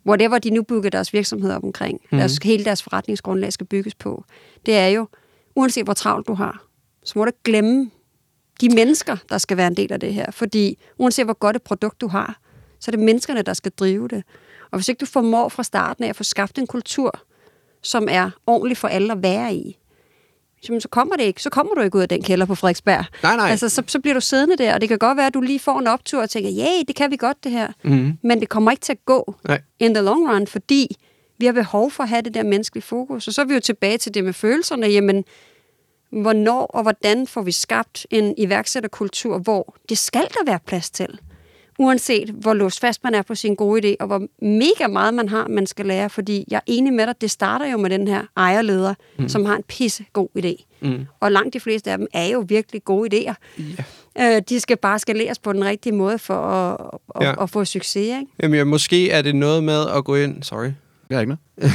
whatever 0.06 0.38
de 0.38 0.50
nu 0.50 0.62
bygger 0.62 0.90
deres 0.90 1.12
virksomhed 1.12 1.52
op 1.52 1.64
omkring. 1.64 2.00
Mm. 2.12 2.18
Deres, 2.18 2.38
hele 2.42 2.64
deres 2.64 2.82
forretningsgrundlag 2.82 3.52
skal 3.52 3.66
bygges 3.66 3.94
på. 3.94 4.24
Det 4.66 4.74
er 4.74 4.88
jo, 4.88 5.08
uanset 5.56 5.84
hvor 5.84 5.94
travlt 5.94 6.26
du 6.26 6.34
har, 6.34 6.64
så 7.04 7.12
må 7.16 7.24
du 7.24 7.28
ikke 7.28 7.42
glemme 7.44 7.90
de 8.60 8.68
mennesker, 8.74 9.16
der 9.28 9.38
skal 9.38 9.56
være 9.56 9.66
en 9.66 9.76
del 9.76 9.92
af 9.92 10.00
det 10.00 10.14
her. 10.14 10.30
Fordi 10.30 10.78
uanset 10.98 11.24
hvor 11.24 11.38
godt 11.38 11.56
et 11.56 11.62
produkt 11.62 12.00
du 12.00 12.08
har, 12.08 12.40
så 12.80 12.90
er 12.90 12.92
det 12.96 13.04
menneskerne, 13.04 13.42
der 13.42 13.54
skal 13.54 13.72
drive 13.78 14.08
det. 14.08 14.22
Og 14.74 14.78
hvis 14.78 14.88
ikke 14.88 15.00
du 15.00 15.06
formår 15.06 15.48
fra 15.48 15.62
starten 15.62 16.04
af 16.04 16.08
at 16.08 16.16
få 16.16 16.24
skabt 16.24 16.58
en 16.58 16.66
kultur, 16.66 17.20
som 17.82 18.08
er 18.10 18.30
ordentlig 18.46 18.76
for 18.76 18.88
alle 18.88 19.12
at 19.12 19.22
være 19.22 19.54
i, 19.54 19.78
jamen, 20.68 20.80
så 20.80 20.88
kommer 20.88 21.16
det 21.16 21.24
ikke. 21.24 21.42
Så 21.42 21.50
kommer 21.50 21.74
du 21.74 21.80
ikke 21.80 21.96
ud 21.96 22.02
af 22.02 22.08
den 22.08 22.22
kælder 22.22 22.46
på 22.46 22.54
Frederiksberg. 22.54 23.04
Nej, 23.22 23.36
nej. 23.36 23.50
Altså, 23.50 23.68
så, 23.68 23.82
så 23.86 24.00
bliver 24.00 24.14
du 24.14 24.20
siddende 24.20 24.56
der, 24.56 24.74
og 24.74 24.80
det 24.80 24.88
kan 24.88 24.98
godt 24.98 25.16
være, 25.16 25.26
at 25.26 25.34
du 25.34 25.40
lige 25.40 25.58
får 25.58 25.78
en 25.78 25.86
optur 25.86 26.22
og 26.22 26.30
tænker, 26.30 26.50
ja, 26.50 26.68
det 26.88 26.96
kan 26.96 27.10
vi 27.10 27.16
godt 27.16 27.44
det 27.44 27.52
her. 27.52 27.68
Mm. 27.82 28.18
Men 28.22 28.40
det 28.40 28.48
kommer 28.48 28.70
ikke 28.70 28.80
til 28.80 28.92
at 28.92 29.04
gå 29.04 29.34
Nej. 29.48 29.60
in 29.78 29.94
the 29.94 30.02
long 30.02 30.30
run, 30.30 30.46
fordi 30.46 30.96
vi 31.38 31.46
har 31.46 31.52
behov 31.52 31.90
for 31.90 32.02
at 32.02 32.08
have 32.08 32.22
det 32.22 32.34
der 32.34 32.42
menneskelige 32.42 32.82
fokus. 32.82 33.28
Og 33.28 33.34
så 33.34 33.40
er 33.40 33.46
vi 33.46 33.54
jo 33.54 33.60
tilbage 33.60 33.98
til 33.98 34.14
det 34.14 34.24
med 34.24 34.32
følelserne. 34.32 34.86
Jamen, 34.86 35.24
hvornår 36.10 36.66
og 36.66 36.82
hvordan 36.82 37.26
får 37.26 37.42
vi 37.42 37.52
skabt 37.52 38.06
en 38.10 38.34
iværksætterkultur, 38.38 39.38
hvor 39.38 39.76
det 39.88 39.98
skal 39.98 40.22
der 40.22 40.44
være 40.46 40.58
plads 40.66 40.90
til. 40.90 41.20
Uanset 41.78 42.28
hvor 42.30 42.54
låst 42.54 42.80
fast 42.80 43.04
man 43.04 43.14
er 43.14 43.22
på 43.22 43.34
sin 43.34 43.54
gode 43.54 43.88
idé, 43.92 43.96
og 44.00 44.06
hvor 44.06 44.22
mega 44.42 44.86
meget 44.92 45.14
man 45.14 45.28
har, 45.28 45.48
man 45.48 45.66
skal 45.66 45.86
lære. 45.86 46.10
Fordi 46.10 46.44
jeg 46.50 46.56
er 46.56 46.60
enig 46.66 46.92
med 46.92 47.06
dig, 47.06 47.14
det 47.20 47.30
starter 47.30 47.66
jo 47.66 47.76
med 47.76 47.90
den 47.90 48.08
her 48.08 48.22
ejerleder, 48.36 48.94
mm. 49.18 49.28
som 49.28 49.44
har 49.44 49.56
en 49.56 49.62
pisse 49.68 50.04
god 50.12 50.28
idé. 50.38 50.64
Mm. 50.80 51.06
Og 51.20 51.32
langt 51.32 51.54
de 51.54 51.60
fleste 51.60 51.90
af 51.90 51.98
dem 51.98 52.06
er 52.12 52.26
jo 52.26 52.44
virkelig 52.48 52.84
gode 52.84 53.08
idéer. 53.16 53.34
Ja. 54.18 54.36
Øh, 54.36 54.42
de 54.48 54.60
skal 54.60 54.76
bare 54.76 54.98
skaleres 54.98 55.38
på 55.38 55.52
den 55.52 55.64
rigtige 55.64 55.92
måde 55.92 56.18
for 56.18 56.34
at, 56.34 56.90
at, 57.14 57.26
Ja. 57.26 57.42
at 57.42 57.50
få 57.50 57.64
succes. 57.64 57.96
Ikke? 57.96 58.26
Jamen, 58.42 58.58
ja, 58.58 58.64
måske 58.64 59.10
er 59.10 59.22
det 59.22 59.36
noget 59.36 59.64
med 59.64 59.86
at 59.96 60.04
gå 60.04 60.14
ind... 60.16 60.42
Sorry. 60.42 60.70
Det 61.08 61.16
er 61.16 61.20
ikke 61.20 61.36
noget. 61.56 61.72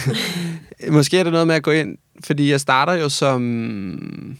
Måske 0.97 1.19
er 1.19 1.23
det 1.23 1.31
noget 1.31 1.47
med 1.47 1.55
at 1.55 1.63
gå 1.63 1.71
ind, 1.71 1.97
fordi 2.23 2.51
jeg 2.51 2.59
starter 2.59 2.93
jo 2.93 3.09
som... 3.09 4.37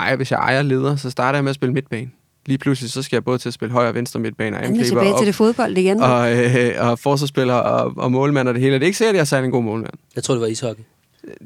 Ej, 0.00 0.16
hvis 0.16 0.30
jeg 0.30 0.38
ejer 0.38 0.62
leder, 0.62 0.96
så 0.96 1.10
starter 1.10 1.36
jeg 1.36 1.44
med 1.44 1.50
at 1.50 1.54
spille 1.54 1.72
midtbane. 1.72 2.10
Lige 2.46 2.58
pludselig, 2.58 2.90
så 2.90 3.02
skal 3.02 3.16
jeg 3.16 3.24
både 3.24 3.38
til 3.38 3.48
at 3.48 3.52
spille 3.52 3.72
højre 3.72 3.88
og 3.88 3.94
venstre 3.94 4.20
midtbane, 4.20 4.56
og 4.56 4.62
er 4.62 4.66
angriber, 4.66 4.84
tilbage 4.84 5.12
og, 5.12 5.18
til 5.18 5.26
det 5.26 5.34
fodbold 5.34 5.78
igen. 5.78 6.00
og, 6.00 6.32
øh, 6.32 6.74
og 6.78 6.98
forsvarsspiller 6.98 7.54
og, 7.54 7.92
og 7.96 8.12
målmand 8.12 8.48
og 8.48 8.54
det 8.54 8.62
hele. 8.62 8.74
Og 8.74 8.80
det 8.80 8.84
er 8.84 8.88
ikke 8.88 8.98
sikkert, 8.98 9.14
at 9.14 9.16
jeg 9.16 9.20
er 9.20 9.24
særlig 9.24 9.46
en 9.46 9.52
god 9.52 9.62
målmand. 9.62 9.92
Jeg 10.14 10.24
tror, 10.24 10.34
det 10.34 10.40
var 10.40 10.46
ishockey. 10.46 10.82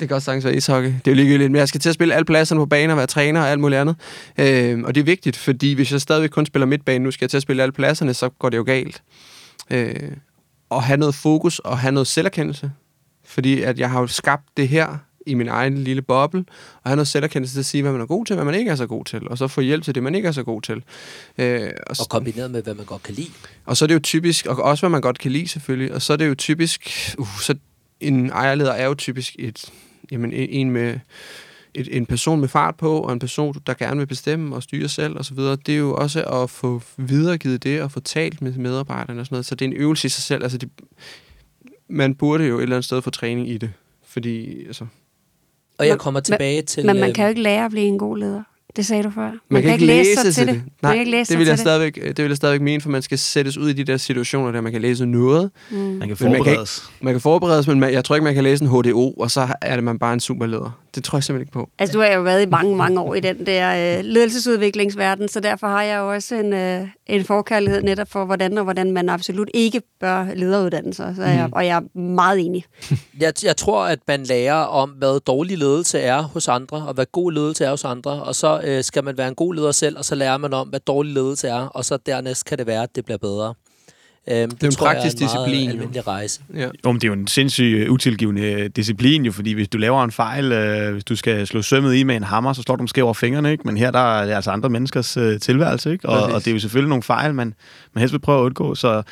Det 0.01 0.09
kan 0.09 0.15
også 0.15 0.25
sagtens 0.25 0.45
være 0.45 0.55
ishockey. 0.55 0.89
Det 0.89 1.07
er 1.07 1.11
jo 1.11 1.15
ligegyldigt, 1.15 1.53
men 1.53 1.59
jeg 1.59 1.69
skal 1.69 1.81
til 1.81 1.89
at 1.89 1.95
spille 1.95 2.15
alle 2.15 2.25
pladserne 2.25 2.61
på 2.61 2.67
banen 2.67 2.91
og 2.91 2.97
være 2.97 3.07
træner 3.07 3.41
og 3.41 3.49
alt 3.49 3.61
muligt 3.61 3.81
andet. 3.81 3.97
Øh, 4.39 4.83
og 4.85 4.95
det 4.95 5.01
er 5.01 5.05
vigtigt, 5.05 5.37
fordi 5.37 5.73
hvis 5.73 5.93
jeg 5.93 6.01
stadigvæk 6.01 6.31
kun 6.31 6.47
spiller 6.47 6.67
midtbane, 6.67 7.05
nu 7.05 7.11
skal 7.11 7.25
jeg 7.25 7.31
til 7.31 7.37
at 7.37 7.43
spille 7.43 7.63
alle 7.63 7.73
pladserne, 7.73 8.15
så 8.15 8.29
går 8.29 8.49
det 8.49 8.57
jo 8.57 8.63
galt. 8.63 9.03
Øh, 9.71 9.95
og 10.71 10.83
have 10.83 10.97
noget 10.97 11.15
fokus 11.15 11.59
og 11.59 11.79
have 11.79 11.93
noget 11.93 12.07
selverkendelse. 12.07 12.71
Fordi 13.25 13.63
at 13.63 13.79
jeg 13.79 13.91
har 13.91 14.01
jo 14.01 14.07
skabt 14.07 14.45
det 14.57 14.69
her 14.69 14.99
i 15.29 15.35
min 15.35 15.49
egen 15.49 15.79
lille 15.79 16.03
boble, 16.03 16.45
og 16.83 16.91
have 16.91 16.97
noget 16.97 17.09
selverkendelse 17.09 17.55
til 17.55 17.61
at 17.61 17.67
sige, 17.67 17.83
hvad 17.83 17.93
man 17.93 18.01
er 18.01 18.07
god 18.07 18.27
til, 18.27 18.35
hvad 18.35 18.45
man 18.45 18.55
ikke 18.55 18.71
er 18.71 18.77
så 18.77 18.87
god 18.87 19.05
til, 19.05 19.29
og 19.29 19.39
så 19.39 19.49
få 19.49 19.61
hjælp 19.61 19.85
til 19.85 19.95
det, 19.95 20.03
man 20.03 20.15
ikke 20.15 20.29
er 20.29 20.33
så 20.33 20.43
god 20.43 20.63
til. 20.63 20.83
Øh, 21.39 21.71
og, 21.87 21.97
Og 22.01 22.09
kombineret 22.09 22.51
med, 22.51 22.63
hvad 22.63 22.75
man 22.75 22.85
godt 22.85 23.03
kan 23.03 23.15
lide. 23.15 23.31
og 23.65 23.77
så 23.77 23.85
er 23.85 23.87
det 23.87 23.95
jo 23.95 24.01
typisk, 24.01 24.47
og 24.47 24.57
også 24.57 24.83
hvad 24.83 24.91
man 24.91 25.01
godt 25.01 25.19
kan 25.19 25.33
lide 25.33 25.49
selvfølgelig, 25.49 25.95
og 25.95 26.03
så 26.03 26.13
er 26.13 26.17
det 26.17 26.29
jo 26.29 26.35
typisk, 26.35 26.91
uh, 27.19 27.41
så 27.41 27.55
en 28.01 28.31
ejerleder 28.31 28.73
er 28.73 28.87
jo 28.87 28.95
typisk 28.95 29.37
et, 29.39 29.73
jamen, 30.11 30.33
en 30.33 30.71
med 30.71 30.99
et, 31.75 31.97
en 31.97 32.07
person 32.07 32.41
med 32.41 32.49
fart 32.49 32.75
på, 32.75 33.01
og 33.01 33.13
en 33.13 33.19
person, 33.19 33.55
der 33.67 33.75
gerne 33.75 33.99
vil 33.99 34.07
bestemme 34.07 34.57
og 34.57 34.63
styre 34.63 34.89
selv 34.89 35.17
og 35.17 35.25
så 35.25 35.35
videre. 35.35 35.57
Det 35.57 35.75
er 35.75 35.79
jo 35.79 35.95
også 35.95 36.25
at 36.25 36.51
få 36.51 36.83
videregivet 36.97 37.63
det, 37.63 37.83
og 37.83 37.93
få 37.93 38.01
talt 38.01 38.43
med 38.43 38.53
medarbejderne 38.53 39.21
og 39.21 39.27
sådan 39.27 39.35
noget. 39.35 39.47
Så 39.47 39.55
det 39.55 39.65
er 39.65 39.69
en 39.69 39.77
øvelse 39.77 40.07
i 40.07 40.09
sig 40.09 40.23
selv. 40.23 40.43
Altså, 40.43 40.59
det, 40.59 40.71
man 41.89 42.15
burde 42.15 42.45
jo 42.45 42.59
et 42.59 42.63
eller 42.63 42.77
andet 42.77 42.85
sted 42.85 43.03
få 43.03 43.11
træning 43.11 43.49
i 43.49 43.59
det. 43.59 43.73
Fordi, 44.07 44.65
altså, 44.67 44.87
Og 45.79 45.87
jeg 45.87 45.93
Men- 45.93 45.99
kommer 45.99 46.21
tilbage 46.21 46.63
til... 46.63 46.87
Men 46.87 47.01
man 47.01 47.09
øh, 47.09 47.15
kan 47.15 47.25
jo 47.25 47.29
ikke 47.29 47.43
lære 47.43 47.65
at 47.65 47.71
blive 47.71 47.87
en 47.87 47.99
god 47.99 48.19
leder. 48.19 48.43
Det 48.79 48.87
sagde 48.87 49.03
du 49.03 49.11
før. 49.11 49.23
Man, 49.23 49.39
man, 49.51 49.63
kan, 49.63 49.73
ikke 49.73 49.87
læse 49.87 50.21
sig 50.21 50.35
til 50.35 50.47
det. 50.47 50.55
Man 50.55 50.65
Nej, 50.83 50.93
kan 50.93 51.01
ikke 51.01 51.11
læse 51.11 51.33
det 51.33 51.39
vil, 51.39 51.47
sig 51.47 51.51
jeg 51.51 51.59
stadigvæk, 51.59 51.95
det 51.95 52.19
vil 52.19 52.29
jeg 52.29 52.37
stadigvæk 52.37 52.61
mene, 52.61 52.81
for 52.81 52.91
man 52.91 53.03
skal 53.03 53.19
sættes 53.19 53.57
ud 53.57 53.69
i 53.69 53.73
de 53.73 53.85
der 53.85 53.97
situationer, 53.97 54.53
der 54.53 54.61
man 54.61 54.73
kan 54.73 54.81
læse 54.81 55.07
noget, 55.07 55.51
det. 55.71 55.79
Mm. 55.79 55.79
Man 55.79 55.89
kan 55.89 55.99
Men 55.99 55.99
man 56.01 56.09
kan 56.09 56.17
forberedes. 56.17 56.91
Man 57.01 57.15
kan 57.15 57.21
forberedes, 57.21 57.67
men 57.67 57.81
man, 57.81 57.93
jeg 57.93 58.05
tror 58.05 58.15
ikke, 58.15 58.25
man 58.25 58.35
kan 58.35 58.45
læse 58.45 58.65
en 58.65 58.71
HDO, 58.71 59.11
og 59.11 59.31
så 59.31 59.49
er 59.63 59.75
det 59.75 59.85
man 59.85 59.99
bare 59.99 60.13
en 60.13 60.21
superleder. 60.21 60.79
Det 60.95 61.05
tror 61.05 61.19
jeg 61.19 61.25
simpelthen 61.25 61.43
ikke 61.43 61.53
på. 61.53 61.69
Altså, 61.79 61.93
du 61.93 62.01
har 62.01 62.09
jo 62.09 62.23
været 62.23 62.43
i 62.43 62.47
mange, 62.47 62.77
mange 62.77 63.01
år 63.01 63.15
i 63.15 63.21
den 63.21 63.47
der 63.47 63.99
øh, 63.99 64.05
ledelsesudviklingsverden, 64.05 65.29
så 65.29 65.41
derfor 65.41 65.67
har 65.67 65.83
jeg 65.83 65.99
jo 65.99 66.13
også 66.13 66.35
en, 66.35 66.53
øh, 66.53 66.89
en 67.07 67.25
forkærlighed 67.25 67.83
netop 67.83 68.11
for, 68.11 68.25
hvordan 68.25 68.59
og 68.59 68.65
hvordan 68.65 68.93
man 68.93 69.09
absolut 69.09 69.51
ikke 69.55 69.83
bør 70.01 70.27
lederuddannelser. 70.35 71.15
Så 71.15 71.23
jeg, 71.23 71.49
og 71.53 71.67
jeg 71.67 71.77
er 71.77 71.99
meget 71.99 72.41
enig. 72.41 72.65
Jeg, 73.21 73.33
jeg 73.45 73.57
tror, 73.57 73.85
at 73.85 73.99
man 74.09 74.23
lærer 74.23 74.55
om, 74.55 74.91
hvad 74.91 75.21
dårlig 75.21 75.59
ledelse 75.59 75.99
er 75.99 76.23
hos 76.23 76.49
andre, 76.49 76.77
og 76.77 76.95
hvad 76.95 77.07
god 77.13 77.33
ledelse 77.33 77.65
er 77.65 77.71
hos 77.71 77.85
andre. 77.85 78.11
Og 78.11 78.35
så 78.35 78.61
øh, 78.69 78.85
skal 78.85 79.05
man 79.05 79.19
være 79.19 79.29
en 79.29 79.35
god 79.35 79.55
leder 79.55 79.73
selv, 79.73 79.99
og 79.99 80.05
så 80.05 80.15
lærer 80.15 80.37
man 80.37 80.55
om, 80.55 80.69
hvad 80.69 80.81
dårlig 80.81 81.13
ledelse 81.15 81.49
er. 81.49 81.61
Og 81.61 81.85
så 81.85 81.99
dernæst 82.07 82.45
kan 82.45 82.59
det 82.59 82.67
være, 82.67 82.83
at 82.83 82.97
det 82.97 83.05
bliver 83.05 83.19
bedre. 83.19 83.55
Øhm, 84.31 84.51
det, 84.51 84.63
en 84.63 84.71
tror 84.71 84.87
jeg 84.87 84.97
praktisk 84.97 85.17
er 85.17 85.21
en 85.21 85.27
disciplin, 85.27 85.67
jo. 85.67 85.73
almindelig 85.73 86.07
rejse. 86.07 86.41
Ja. 86.55 86.69
Jo, 86.85 86.93
men 86.93 86.95
det 86.95 87.05
er 87.05 87.09
jo 87.09 87.15
en 87.15 87.27
sindssygt 87.27 87.77
øh, 87.77 87.91
utilgivende 87.91 88.43
øh, 88.43 88.71
disciplin, 88.77 89.25
jo, 89.25 89.33
fordi 89.33 89.53
hvis 89.53 89.69
du 89.69 89.79
laver 89.79 90.05
en 90.05 90.13
fejl, 90.13 90.53
øh, 90.53 90.93
hvis 90.93 91.05
du 91.05 91.17
skal 91.17 91.47
slå 91.47 91.63
sømmet 91.63 91.95
i 91.95 92.03
med 92.03 92.17
en 92.17 92.23
hammer, 92.23 92.53
så 92.53 92.63
slår 92.63 92.77
du 92.77 92.83
måske 92.83 93.05
over 93.05 93.15
fingrene, 93.15 93.53
ikke? 93.53 93.65
Men 93.67 93.77
her 93.77 93.91
der 93.91 94.21
er 94.21 94.27
det 94.27 94.33
altså 94.33 94.51
andre 94.51 94.69
menneskers 94.69 95.17
øh, 95.17 95.41
tilværelse, 95.41 95.93
ikke? 95.93 96.09
Og, 96.09 96.21
Præcis. 96.21 96.35
og 96.35 96.41
det 96.41 96.47
er 96.51 96.53
jo 96.53 96.59
selvfølgelig 96.59 96.89
nogle 96.89 97.03
fejl, 97.03 97.35
man, 97.35 97.55
man 97.93 98.01
helst 98.01 98.13
vil 98.13 98.19
prøve 98.19 98.41
at 98.41 98.45
undgå, 98.45 98.75
så 98.75 99.03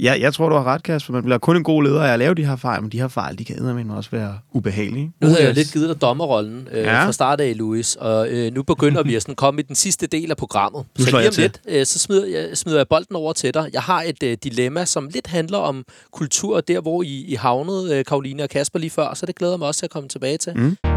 ja, 0.00 0.16
jeg 0.20 0.34
tror, 0.34 0.48
du 0.48 0.54
har 0.54 0.64
ret, 0.64 0.82
Kasper. 0.82 1.12
Man 1.12 1.22
bliver 1.22 1.38
kun 1.38 1.56
en 1.56 1.64
god 1.64 1.82
leder 1.84 2.02
af 2.02 2.12
at 2.12 2.18
lave 2.18 2.34
de 2.34 2.44
her 2.46 2.56
fejl, 2.56 2.82
men 2.82 2.92
de 2.92 3.00
her 3.00 3.08
fejl, 3.08 3.38
de 3.38 3.44
kan 3.44 3.56
eddermame 3.62 3.94
også 3.96 4.10
være 4.10 4.38
ubehagelige. 4.52 5.12
Nu 5.20 5.26
havde 5.28 5.40
jeg 5.42 5.48
jo 5.48 5.54
lidt 5.54 5.72
givet 5.72 5.88
dig 5.88 6.00
dommerrollen 6.00 6.68
øh, 6.72 6.78
Ja. 6.84 7.06
fra 7.06 7.12
start 7.12 7.40
af, 7.40 7.56
Louis, 7.58 7.96
og 7.96 8.28
øh, 8.28 8.54
nu 8.54 8.62
begynder 8.62 9.02
vi 9.02 9.14
at 9.14 9.22
sådan 9.22 9.34
komme 9.34 9.60
i 9.60 9.64
den 9.64 9.76
sidste 9.76 10.06
del 10.06 10.30
af 10.30 10.36
programmet. 10.36 10.84
Nu 10.98 11.04
så 11.04 11.16
lige 11.18 11.28
om 11.28 11.34
til. 11.34 11.42
lidt, 11.42 11.60
øh, 11.68 11.86
så 11.86 11.98
smider 11.98 12.26
jeg, 12.26 12.56
smider 12.58 12.78
jeg 12.78 12.88
bolden 12.88 13.16
over 13.16 13.32
til 13.32 13.54
dig. 13.54 13.70
Jeg 13.72 13.82
har 13.82 14.02
et 14.06 14.22
øh, 14.22 14.36
dilemma, 14.44 14.84
som 14.84 15.08
lidt 15.14 15.26
handler 15.26 15.58
om 15.58 15.84
kultur, 16.12 16.60
der 16.60 16.80
hvor 16.80 17.02
I, 17.02 17.24
I 17.28 17.34
havnede, 17.34 17.98
øh, 17.98 18.04
Karoline 18.04 18.42
og 18.42 18.48
Kasper, 18.48 18.78
lige 18.78 18.90
før, 18.90 19.14
så 19.14 19.26
det 19.26 19.34
glæder 19.36 19.56
mig 19.56 19.68
også 19.68 19.78
til 19.78 19.86
at 19.86 19.90
komme 19.90 20.08
tilbage 20.08 20.36
til. 20.38 20.52
Mm. 20.56 20.93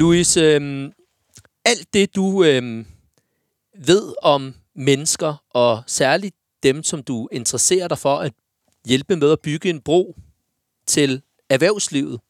Louis, 0.00 0.36
øh, 0.36 0.90
alt 1.64 1.94
det 1.94 2.16
du 2.16 2.44
øh, 2.44 2.84
ved 3.78 4.14
om 4.22 4.54
mennesker, 4.74 5.44
og 5.50 5.82
særligt 5.86 6.34
dem, 6.62 6.82
som 6.82 7.02
du 7.02 7.28
interesserer 7.32 7.88
dig 7.88 7.98
for 7.98 8.16
at 8.16 8.32
hjælpe 8.86 9.16
med 9.16 9.32
at 9.32 9.40
bygge 9.40 9.70
en 9.70 9.80
bro 9.80 10.16
til 10.86 11.22
erhvervslivet. 11.48 12.20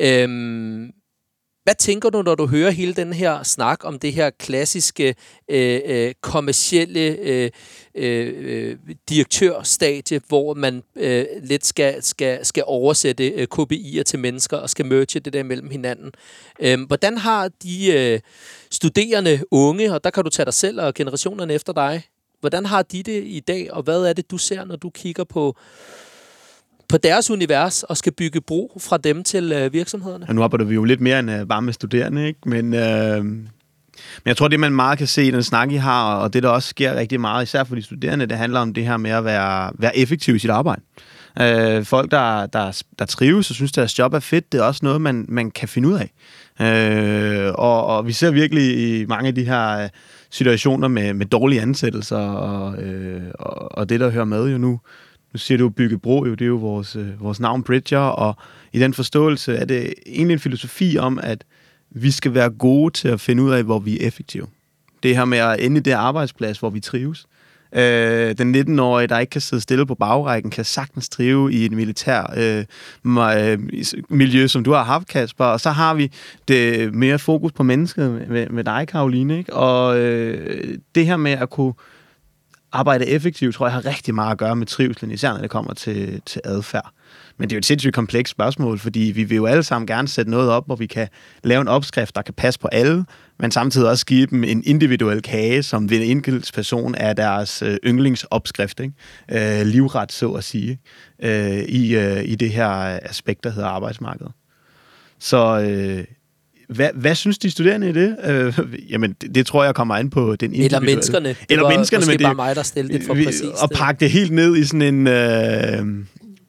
Øh, 0.00 0.28
hvad 1.64 1.74
tænker 1.74 2.10
du, 2.10 2.22
når 2.22 2.34
du 2.34 2.46
hører 2.46 2.70
hele 2.70 2.94
den 2.94 3.12
her 3.12 3.42
snak 3.42 3.84
om 3.84 3.98
det 3.98 4.12
her 4.12 4.30
klassiske 4.30 5.14
øh, 5.48 5.80
øh, 5.84 6.14
kommercielle 6.20 7.00
øh, 7.00 7.50
øh, 7.94 8.76
direktørstadie, 9.08 10.20
hvor 10.28 10.54
man 10.54 10.82
øh, 10.96 11.24
lidt 11.42 11.66
skal, 11.66 12.02
skal, 12.02 12.46
skal 12.46 12.64
oversætte 12.66 13.28
øh, 13.28 13.46
KPI'er 13.54 14.02
til 14.02 14.18
mennesker 14.18 14.56
og 14.56 14.70
skal 14.70 14.86
merge 14.86 15.20
det 15.20 15.32
der 15.32 15.42
mellem 15.42 15.70
hinanden. 15.70 16.12
Øh, 16.60 16.80
hvordan 16.86 17.18
har 17.18 17.48
de 17.62 17.92
øh, 17.92 18.20
studerende 18.70 19.44
unge, 19.50 19.92
og 19.92 20.04
der 20.04 20.10
kan 20.10 20.24
du 20.24 20.30
tage 20.30 20.46
dig 20.46 20.54
selv 20.54 20.80
og 20.80 20.94
generationerne 20.94 21.54
efter 21.54 21.72
dig, 21.72 22.02
hvordan 22.40 22.66
har 22.66 22.82
de 22.82 23.02
det 23.02 23.22
i 23.26 23.40
dag, 23.40 23.72
og 23.72 23.82
hvad 23.82 24.02
er 24.02 24.12
det, 24.12 24.30
du 24.30 24.38
ser, 24.38 24.64
når 24.64 24.76
du 24.76 24.90
kigger 24.90 25.24
på 25.24 25.56
på 26.94 26.98
deres 26.98 27.30
univers 27.30 27.82
og 27.82 27.96
skal 27.96 28.12
bygge 28.12 28.40
bro 28.40 28.78
fra 28.80 28.96
dem 28.96 29.24
til 29.24 29.52
øh, 29.52 29.72
virksomhederne. 29.72 30.24
Ja, 30.28 30.32
nu 30.32 30.42
arbejder 30.42 30.64
vi 30.64 30.74
jo 30.74 30.84
lidt 30.84 31.00
mere 31.00 31.18
end 31.18 31.30
øh, 31.30 31.46
bare 31.46 31.62
med 31.62 31.72
studerende, 31.72 32.26
ikke? 32.26 32.40
Men, 32.46 32.74
øh, 32.74 33.24
men 33.24 33.48
jeg 34.26 34.36
tror, 34.36 34.48
det 34.48 34.60
man 34.60 34.72
meget 34.72 34.98
kan 34.98 35.06
se 35.06 35.24
i 35.24 35.30
den 35.30 35.42
snak, 35.42 35.72
I 35.72 35.76
har, 35.76 36.16
og 36.16 36.32
det 36.32 36.42
der 36.42 36.48
også 36.48 36.68
sker 36.68 36.94
rigtig 36.94 37.20
meget, 37.20 37.42
især 37.42 37.64
for 37.64 37.74
de 37.74 37.82
studerende, 37.82 38.26
det 38.26 38.36
handler 38.36 38.60
om 38.60 38.74
det 38.74 38.86
her 38.86 38.96
med 38.96 39.10
at 39.10 39.24
være, 39.24 39.70
være 39.78 39.96
effektiv 39.98 40.34
i 40.34 40.38
sit 40.38 40.50
arbejde. 40.50 40.82
Øh, 41.40 41.84
folk, 41.84 42.10
der, 42.10 42.46
der, 42.46 42.82
der 42.98 43.04
trives 43.04 43.50
og 43.50 43.56
synes, 43.56 43.72
deres 43.72 43.98
job 43.98 44.14
er 44.14 44.20
fedt, 44.20 44.52
det 44.52 44.60
er 44.60 44.64
også 44.64 44.80
noget, 44.82 45.00
man, 45.00 45.24
man 45.28 45.50
kan 45.50 45.68
finde 45.68 45.88
ud 45.88 45.94
af. 45.94 46.10
Øh, 46.60 47.52
og, 47.54 47.86
og 47.86 48.06
vi 48.06 48.12
ser 48.12 48.30
virkelig 48.30 49.00
i 49.00 49.06
mange 49.06 49.28
af 49.28 49.34
de 49.34 49.44
her 49.44 49.78
øh, 49.78 49.88
situationer 50.30 50.88
med, 50.88 51.14
med 51.14 51.26
dårlige 51.26 51.60
ansættelser 51.60 52.18
og, 52.18 52.82
øh, 52.82 53.22
og, 53.38 53.78
og 53.78 53.88
det, 53.88 54.00
der 54.00 54.10
hører 54.10 54.24
med 54.24 54.48
jo 54.48 54.58
nu, 54.58 54.80
nu 55.34 55.38
siger 55.38 55.58
du 55.58 55.68
bygge 55.68 55.98
bro, 55.98 56.24
jo, 56.26 56.30
det 56.30 56.42
er 56.42 56.46
jo 56.46 56.56
vores, 56.56 56.96
øh, 56.96 57.22
vores 57.22 57.40
navn 57.40 57.62
Bridger, 57.62 57.98
og 57.98 58.36
i 58.72 58.78
den 58.78 58.94
forståelse 58.94 59.54
er 59.54 59.64
det 59.64 59.94
egentlig 60.06 60.32
en 60.32 60.40
filosofi 60.40 60.98
om, 60.98 61.20
at 61.22 61.44
vi 61.90 62.10
skal 62.10 62.34
være 62.34 62.50
gode 62.50 62.92
til 62.92 63.08
at 63.08 63.20
finde 63.20 63.42
ud 63.42 63.50
af, 63.50 63.64
hvor 63.64 63.78
vi 63.78 64.00
er 64.00 64.06
effektive. 64.06 64.46
Det 65.02 65.16
her 65.16 65.24
med 65.24 65.38
at 65.38 65.60
ende 65.60 65.76
i 65.76 65.80
det 65.80 65.92
arbejdsplads, 65.92 66.58
hvor 66.58 66.70
vi 66.70 66.80
trives. 66.80 67.26
Øh, 67.72 68.38
den 68.38 68.54
19-årige, 68.54 69.06
der 69.06 69.18
ikke 69.18 69.30
kan 69.30 69.40
sidde 69.40 69.62
stille 69.62 69.86
på 69.86 69.94
bagrækken, 69.94 70.50
kan 70.50 70.64
sagtens 70.64 71.08
trive 71.08 71.52
i 71.52 71.64
et 71.64 71.72
militær 71.72 72.34
øh, 72.36 72.64
øh 73.04 73.58
miljø, 74.08 74.46
som 74.46 74.64
du 74.64 74.72
har 74.72 74.82
haft, 74.82 75.08
Kasper. 75.08 75.44
Og 75.44 75.60
så 75.60 75.70
har 75.70 75.94
vi 75.94 76.12
det 76.48 76.94
mere 76.94 77.18
fokus 77.18 77.52
på 77.52 77.62
mennesket 77.62 78.28
med, 78.28 78.48
med 78.48 78.64
dig, 78.64 78.88
Karoline. 78.88 79.38
Ikke? 79.38 79.52
Og 79.52 79.98
øh, 79.98 80.78
det 80.94 81.06
her 81.06 81.16
med 81.16 81.32
at 81.32 81.50
kunne 81.50 81.72
arbejde 82.74 83.06
effektivt, 83.06 83.54
tror 83.54 83.66
jeg 83.66 83.72
har 83.72 83.86
rigtig 83.86 84.14
meget 84.14 84.32
at 84.32 84.38
gøre 84.38 84.56
med 84.56 84.66
trivselen, 84.66 85.10
især 85.10 85.32
når 85.32 85.40
det 85.40 85.50
kommer 85.50 85.74
til, 85.74 86.22
til 86.26 86.40
adfærd. 86.44 86.90
Men 87.38 87.48
det 87.48 87.54
er 87.54 87.56
jo 87.56 87.58
et 87.58 87.66
sindssygt 87.66 87.94
komplekst 87.94 88.30
spørgsmål, 88.30 88.78
fordi 88.78 89.00
vi 89.00 89.24
vil 89.24 89.36
jo 89.36 89.46
alle 89.46 89.62
sammen 89.62 89.86
gerne 89.86 90.08
sætte 90.08 90.30
noget 90.30 90.50
op, 90.50 90.66
hvor 90.66 90.76
vi 90.76 90.86
kan 90.86 91.08
lave 91.44 91.60
en 91.60 91.68
opskrift, 91.68 92.14
der 92.14 92.22
kan 92.22 92.34
passe 92.34 92.60
på 92.60 92.68
alle, 92.68 93.04
men 93.38 93.50
samtidig 93.50 93.88
også 93.88 94.06
give 94.06 94.26
dem 94.26 94.44
en 94.44 94.62
individuel 94.66 95.22
kage, 95.22 95.62
som 95.62 95.90
ved 95.90 95.96
en 95.96 96.02
enkelt 96.02 96.50
person 96.54 96.94
er 96.98 97.12
deres 97.12 97.62
øh, 97.62 97.76
yndlingsopskrift, 97.86 98.80
ikke? 98.80 99.60
Øh, 99.60 99.66
livret 99.66 100.12
så 100.12 100.32
at 100.32 100.44
sige, 100.44 100.78
øh, 101.22 101.58
i, 101.58 101.96
øh, 101.96 102.24
i 102.24 102.34
det 102.34 102.50
her 102.50 102.98
aspekt, 103.02 103.44
der 103.44 103.50
hedder 103.50 103.68
arbejdsmarkedet. 103.68 104.32
Så 105.18 105.60
øh, 105.60 106.04
hvad, 106.68 106.90
hvad 106.94 107.14
synes 107.14 107.38
de 107.38 107.50
studerende 107.50 107.88
i 107.88 107.92
det? 107.92 108.16
Øh, 108.24 108.58
jamen, 108.90 109.12
det, 109.20 109.34
det 109.34 109.46
tror 109.46 109.64
jeg 109.64 109.74
kommer 109.74 109.94
an 109.94 110.10
på 110.10 110.36
den 110.36 110.54
Eller 110.54 110.80
menneskerne. 110.80 111.28
Det 111.28 111.36
Eller 111.48 111.62
var 111.62 111.70
menneskerne, 111.70 112.06
men 112.06 112.18
det, 112.18 112.24
bare 112.24 112.34
mig, 112.34 112.56
der 112.56 112.62
stillede 112.62 112.98
det 112.98 113.06
for 113.06 113.14
vi, 113.14 113.24
præcist. 113.24 113.62
Og 113.62 113.70
pakke 113.74 114.00
det 114.00 114.10
helt 114.10 114.32
ned 114.32 114.56
i 114.56 114.64
sådan 114.64 114.82
en 114.82 115.06
øh, 115.06 116.04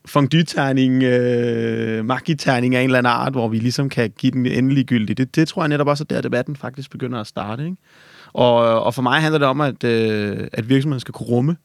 fondue-terning, 0.05 1.03
øh, 1.03 2.05
magiterning 2.05 2.75
af 2.75 2.81
en 2.81 2.85
eller 2.85 2.97
anden 2.97 3.11
art, 3.11 3.33
hvor 3.33 3.47
vi 3.47 3.59
ligesom 3.59 3.89
kan 3.89 4.11
give 4.17 4.31
den 4.31 4.45
endelig 4.45 4.85
gyldig. 4.85 5.17
Det, 5.17 5.35
det 5.35 5.47
tror 5.47 5.61
jeg 5.61 5.69
netop 5.69 5.87
også 5.87 6.05
er 6.09 6.13
der, 6.13 6.21
debatten 6.21 6.55
faktisk 6.55 6.91
begynder 6.91 7.19
at 7.19 7.27
starte. 7.27 7.63
Ikke? 7.63 7.77
Og, 8.33 8.83
og 8.83 8.93
for 8.93 9.01
mig 9.01 9.21
handler 9.21 9.39
det 9.39 9.47
om, 9.47 9.61
at, 9.61 9.83
øh, 9.83 10.47
at 10.53 10.69
virksomheden 10.69 10.99
skal 10.99 11.13
kunne 11.13 11.27
rumme 11.27 11.55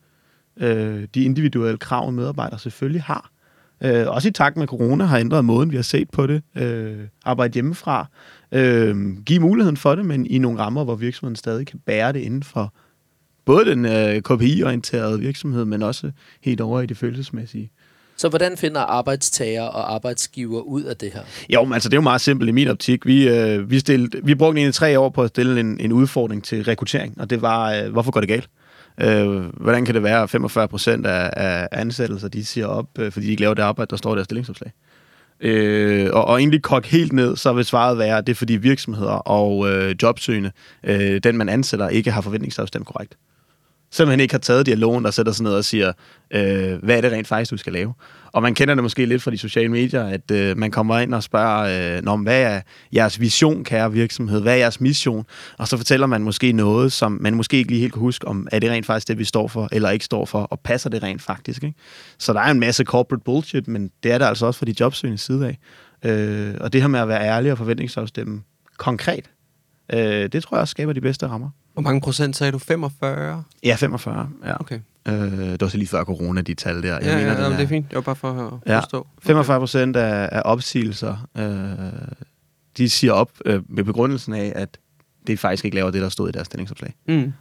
øh, 0.61 1.07
de 1.15 1.25
individuelle 1.25 1.79
krav, 1.79 2.13
medarbejdere 2.13 2.59
selvfølgelig 2.59 3.03
har. 3.03 3.31
Øh, 3.83 4.09
også 4.09 4.29
i 4.29 4.33
takt 4.33 4.57
med 4.57 4.67
corona 4.67 5.05
har 5.05 5.19
ændret 5.19 5.45
måden, 5.45 5.71
vi 5.71 5.77
har 5.77 5.83
set 5.83 6.11
på 6.11 6.27
det. 6.27 6.43
Øh, 6.57 6.99
arbejde 7.25 7.55
hjemmefra. 7.55 8.07
Øh, 8.53 8.97
give 9.27 9.41
muligheden 9.41 9.77
for 9.77 9.95
det, 9.95 10.05
men 10.05 10.27
i 10.27 10.39
nogle 10.39 10.59
rammer, 10.59 10.85
hvor 10.85 10.95
virksomheden 10.95 11.37
stadig 11.37 11.67
kan 11.67 11.79
bære 11.87 12.13
det 12.13 12.21
inden 12.21 12.43
for 12.43 12.75
både 13.45 13.65
den 13.65 13.85
øh, 13.85 14.23
KPI-orienterede 14.23 15.21
virksomhed, 15.21 15.65
men 15.65 15.83
også 15.83 16.11
helt 16.41 16.61
over 16.61 16.81
i 16.81 16.87
det 16.87 16.97
følelsesmæssige. 16.97 17.71
Så 18.17 18.29
hvordan 18.29 18.57
finder 18.57 18.81
arbejdstager 18.81 19.63
og 19.63 19.95
arbejdsgiver 19.95 20.61
ud 20.61 20.83
af 20.83 20.97
det 20.97 21.13
her? 21.13 21.21
Jo, 21.49 21.65
men 21.65 21.73
altså 21.73 21.89
det 21.89 21.95
er 21.95 21.99
jo 21.99 22.03
meget 22.03 22.21
simpelt 22.21 22.49
i 22.49 22.53
min 22.53 22.69
optik. 22.69 23.07
Vi, 23.07 23.29
øh, 23.29 23.71
vi, 23.71 23.79
stillede, 23.79 24.21
vi 24.25 24.35
brugte 24.35 24.59
egentlig 24.59 24.75
tre 24.75 24.99
år 24.99 25.09
på 25.09 25.23
at 25.23 25.29
stille 25.29 25.61
en, 25.61 25.81
en 25.81 25.93
udfordring 25.93 26.45
til 26.45 26.65
rekruttering, 26.65 27.21
og 27.21 27.31
det 27.31 27.43
var, 27.43 27.73
øh, 27.73 27.93
hvorfor 27.93 28.11
går 28.11 28.21
det 28.21 28.29
galt? 28.29 28.49
Øh, 29.01 29.45
hvordan 29.61 29.85
kan 29.85 29.95
det 29.95 30.03
være, 30.03 30.23
at 30.23 30.31
45 30.31 30.69
procent 30.69 31.07
af, 31.07 31.31
af 31.37 31.69
ansættelser, 31.73 32.29
de 32.29 32.45
siger 32.45 32.67
op, 32.67 32.87
øh, 32.99 33.13
fordi 33.13 33.27
de 33.27 33.31
ikke 33.31 33.43
laver 33.43 33.55
det 33.55 33.63
arbejde, 33.63 33.91
der 33.91 33.97
står 33.97 34.13
i 34.13 34.17
deres 34.17 34.25
stillingsopslag? 34.25 34.73
Øh, 35.41 36.11
og, 36.13 36.25
og 36.25 36.39
egentlig 36.39 36.63
kok 36.63 36.87
helt 36.87 37.13
ned, 37.13 37.37
så 37.37 37.53
vil 37.53 37.65
svaret 37.65 37.99
være, 37.99 38.19
at 38.19 38.27
det 38.27 38.33
er 38.33 38.37
fordi 38.37 38.57
virksomheder 38.57 39.13
og 39.13 39.71
øh, 39.71 39.95
jobsøgende, 40.03 40.51
øh, 40.85 41.21
den 41.25 41.37
man 41.37 41.49
ansætter, 41.49 41.89
ikke 41.89 42.11
har 42.11 42.21
forventningsafstemt 42.21 42.87
korrekt 42.87 43.17
simpelthen 43.93 44.21
ikke 44.21 44.35
har 44.35 44.39
taget 44.39 44.67
dialogen, 44.67 45.07
og 45.07 45.15
sætter 45.15 45.33
sig 45.33 45.45
ned 45.45 45.53
og 45.53 45.65
siger, 45.65 45.93
øh, 46.31 46.83
hvad 46.83 46.97
er 46.97 47.01
det 47.01 47.13
rent 47.13 47.27
faktisk, 47.29 47.51
du 47.51 47.57
skal 47.57 47.73
lave? 47.73 47.95
Og 48.33 48.43
man 48.43 48.55
kender 48.55 48.75
det 48.75 48.85
måske 48.85 49.07
lidt 49.07 49.23
fra 49.23 49.31
de 49.31 49.39
sociale 49.39 49.69
medier, 49.69 50.05
at 50.05 50.31
øh, 50.31 50.57
man 50.59 50.71
kommer 50.71 50.99
ind 50.99 51.15
og 51.15 51.23
spørger, 51.23 51.97
øh, 51.97 52.03
Nå, 52.03 52.17
hvad 52.17 52.43
er 52.43 52.61
jeres 52.93 53.21
vision, 53.21 53.65
kære 53.65 53.93
virksomhed? 53.93 54.41
Hvad 54.43 54.53
er 54.53 54.57
jeres 54.57 54.81
mission? 54.81 55.27
Og 55.59 55.69
så 55.69 55.77
fortæller 55.77 56.07
man 56.07 56.23
måske 56.23 56.53
noget, 56.53 56.93
som 56.93 57.19
man 57.21 57.35
måske 57.35 57.57
ikke 57.57 57.71
lige 57.71 57.81
helt 57.81 57.93
kan 57.93 58.01
huske, 58.01 58.29
om 58.29 58.49
er 58.53 58.59
det 58.59 58.71
rent 58.71 58.87
faktisk 58.87 59.09
det, 59.09 59.19
vi 59.19 59.25
står 59.25 59.49
for, 59.49 59.69
eller 59.73 59.91
ikke 59.91 60.05
står 60.05 60.25
for, 60.25 60.43
og 60.43 60.61
passer 60.61 60.91
det 60.91 61.03
rent 61.03 61.23
faktisk? 61.23 61.65
Ikke? 61.65 61.79
Så 62.19 62.33
der 62.33 62.41
er 62.41 62.51
en 62.51 62.61
masse 62.61 62.85
corporate 62.85 63.25
bullshit, 63.25 63.69
men 63.69 63.91
det 64.03 64.13
er 64.13 64.19
der 64.19 64.27
altså 64.27 64.47
også 64.47 64.59
fra 64.59 64.67
de 64.67 64.75
jobsøgende 64.81 65.19
side 65.19 65.47
af. 65.47 65.59
Øh, 66.11 66.55
og 66.61 66.73
det 66.73 66.81
her 66.81 66.89
med 66.89 67.01
at 67.01 67.09
være 67.09 67.23
ærlig 67.23 67.53
og 67.53 67.59
forventningsafstemme 67.59 68.43
konkret, 68.77 69.31
øh, 69.93 70.29
det 70.33 70.43
tror 70.43 70.57
jeg 70.57 70.61
også 70.61 70.71
skaber 70.71 70.93
de 70.93 71.01
bedste 71.01 71.27
rammer. 71.27 71.51
Hvor 71.73 71.83
mange 71.83 72.01
procent 72.01 72.37
sagde 72.37 72.53
du? 72.53 72.59
45? 72.59 73.45
Ja, 73.63 73.75
45. 73.75 74.31
Ja. 74.45 74.61
Okay. 74.61 74.81
Øh, 75.09 75.15
det 75.15 75.61
var 75.61 75.69
så 75.69 75.77
lige 75.77 75.89
før 75.89 76.05
corona, 76.05 76.41
de 76.41 76.55
tal 76.55 76.83
der. 76.83 76.93
Jeg 76.95 77.03
ja, 77.03 77.17
mener, 77.17 77.33
ja, 77.33 77.43
ja, 77.43 77.51
det 77.51 77.61
er 77.61 77.67
fint. 77.67 77.89
Det 77.89 77.95
var 77.97 78.01
bare 78.03 78.17
for 78.17 78.31
at 78.67 78.73
Ja. 78.73 78.79
forstå. 78.79 79.07
45 79.23 79.59
procent 79.61 79.97
af, 79.97 80.29
af 80.33 80.43
opsigelser, 80.45 81.27
øh, 81.37 82.17
de 82.77 82.89
siger 82.91 83.13
op 83.13 83.31
øh, 83.45 83.63
med 83.69 83.85
begrundelsen 83.85 84.35
af, 84.35 84.53
at 84.57 84.79
det 85.27 85.39
faktisk 85.39 85.65
ikke 85.65 85.75
laver 85.75 85.91
det, 85.91 86.03
der 86.03 86.09
stod 86.09 86.29
i 86.29 86.33
deres 86.33 86.47
stillingsopslag. 86.47 86.95
Mm. 87.09 87.33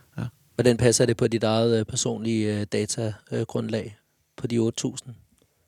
Hvordan 0.55 0.77
passer 0.77 1.05
det 1.05 1.17
på 1.17 1.27
dit 1.27 1.43
eget 1.43 1.79
øh, 1.79 1.85
personlige 1.85 2.59
øh, 2.59 2.65
datagrundlag 2.71 3.97
på 4.37 4.47
de 4.47 4.57
8.000? 4.57 4.65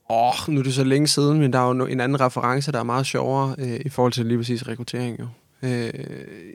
Åh, 0.09 0.28
oh, 0.28 0.34
nu 0.53 0.59
er 0.59 0.64
det 0.64 0.74
så 0.74 0.84
længe 0.84 1.07
siden, 1.07 1.39
men 1.39 1.53
der 1.53 1.59
er 1.59 1.76
jo 1.76 1.86
en 1.86 1.99
anden 1.99 2.20
reference, 2.22 2.72
der 2.72 2.80
er 2.80 2.84
meget 2.84 3.05
sjovere 3.05 3.55
øh, 3.57 3.80
i 3.86 3.89
forhold 3.89 4.14
til 4.14 4.26
lige 4.26 4.38
præcis 4.38 4.68
rekruttering 4.68 5.20
jo. 5.20 5.28
Øh, 5.64 5.89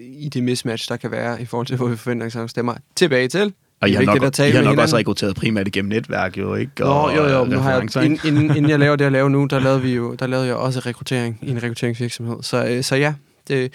I 0.01 0.29
det 0.29 0.43
mismatch, 0.43 0.89
der 0.89 0.97
kan 0.97 1.11
være 1.11 1.43
i 1.43 1.45
forhold 1.45 1.67
til, 1.67 1.77
hvor 1.77 1.87
vi 1.87 1.97
forventningsafstemmer 1.97 2.75
tilbage 2.97 3.29
til. 3.29 3.53
Og 3.81 3.89
I 3.89 3.93
har 3.93 4.03
nok, 4.03 4.23
at 4.23 4.33
tale 4.33 4.49
I 4.49 4.53
har 4.53 4.59
nok 4.59 4.65
hinanden. 4.65 4.83
også 4.83 4.97
rekrutteret 4.97 5.37
primært 5.37 5.67
igennem 5.69 5.89
netværk, 5.89 6.39
jo 6.39 6.55
ikke? 6.55 6.73
Nå, 6.79 6.87
Og, 6.87 7.17
jo, 7.17 7.27
jo, 7.29 7.45
øh, 7.45 7.51
nu 7.51 7.59
har 7.59 7.73
jeg, 7.73 8.05
inden, 8.05 8.57
inden 8.57 8.69
jeg 8.71 8.79
laver 8.85 8.97
det, 8.97 9.05
jeg 9.05 9.13
laver 9.13 9.29
nu, 9.29 9.45
der 9.45 9.59
lavede, 9.59 9.83
vi 9.83 9.95
jo, 9.95 10.15
der 10.15 10.27
lavede 10.27 10.47
jeg 10.47 10.57
også 10.57 10.81
rekruttering 10.81 11.39
i 11.43 11.51
en 11.51 11.63
rekrutteringsvirksomhed. 11.63 12.37
Så, 12.43 12.67
øh, 12.67 12.83
så 12.83 12.97
ja, 12.97 13.15
det, 13.49 13.73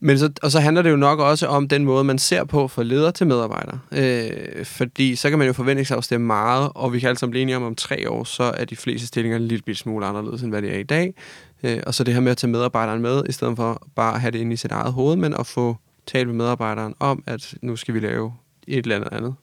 men 0.00 0.18
så, 0.18 0.30
og 0.42 0.50
så 0.50 0.60
handler 0.60 0.82
det 0.82 0.90
jo 0.90 0.96
nok 0.96 1.18
også 1.18 1.46
om 1.46 1.68
den 1.68 1.84
måde, 1.84 2.04
man 2.04 2.18
ser 2.18 2.44
på 2.44 2.68
for 2.68 2.82
leder 2.82 3.10
til 3.10 3.26
medarbejder. 3.26 3.78
Øh, 3.92 4.64
fordi 4.64 5.16
så 5.16 5.30
kan 5.30 5.38
man 5.38 5.46
jo 5.46 5.52
forventningsafstemme 5.52 6.26
meget, 6.26 6.70
og 6.74 6.92
vi 6.92 7.00
kan 7.00 7.08
alle 7.08 7.18
sammen 7.18 7.30
blive 7.30 7.42
enige 7.42 7.56
om, 7.56 7.62
om 7.62 7.74
tre 7.74 8.10
år, 8.10 8.24
så 8.24 8.42
er 8.42 8.64
de 8.64 8.76
fleste 8.76 9.06
stillinger 9.06 9.36
en 9.36 9.48
lille 9.48 9.74
smule 9.74 10.06
anderledes, 10.06 10.42
end 10.42 10.50
hvad 10.50 10.62
det 10.62 10.74
er 10.74 10.78
i 10.78 10.82
dag. 10.82 11.14
Øh, 11.62 11.82
og 11.86 11.94
så 11.94 12.04
det 12.04 12.14
her 12.14 12.20
med 12.20 12.30
at 12.30 12.36
tage 12.36 12.50
medarbejderen 12.50 13.02
med, 13.02 13.22
i 13.28 13.32
stedet 13.32 13.56
for 13.56 13.86
bare 13.94 14.14
at 14.14 14.20
have 14.20 14.30
det 14.30 14.38
inde 14.38 14.52
i 14.52 14.56
sit 14.56 14.72
eget 14.72 14.92
hoved, 14.92 15.16
men 15.16 15.34
at 15.34 15.46
få 15.46 15.76
talt 16.06 16.28
med 16.28 16.34
medarbejderen 16.36 16.94
om, 17.00 17.22
at 17.26 17.54
nu 17.62 17.76
skal 17.76 17.94
vi 17.94 18.00
lave 18.00 18.32
et 18.66 18.78
eller 18.78 18.96
andet 18.96 19.08
andet. 19.12 19.34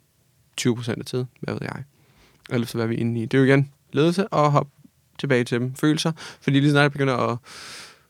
20 0.57 0.75
procent 0.75 0.99
af 0.99 1.05
tiden, 1.05 1.27
hvad 1.41 1.53
ved 1.53 1.61
jeg. 1.61 1.83
Eller 2.49 2.67
så 2.67 2.77
hvad 2.77 2.87
vi 2.87 2.95
inde 2.95 3.21
i. 3.21 3.25
Det 3.25 3.33
er 3.33 3.41
jo 3.41 3.45
igen 3.45 3.71
ledelse 3.91 4.27
og 4.27 4.51
hop 4.51 4.67
tilbage 5.19 5.43
til 5.43 5.59
dem. 5.59 5.75
Følelser. 5.75 6.11
Fordi 6.41 6.59
lige 6.59 6.71
snart 6.71 6.83
jeg 6.83 6.91
begynder 6.91 7.17
at, 7.17 7.37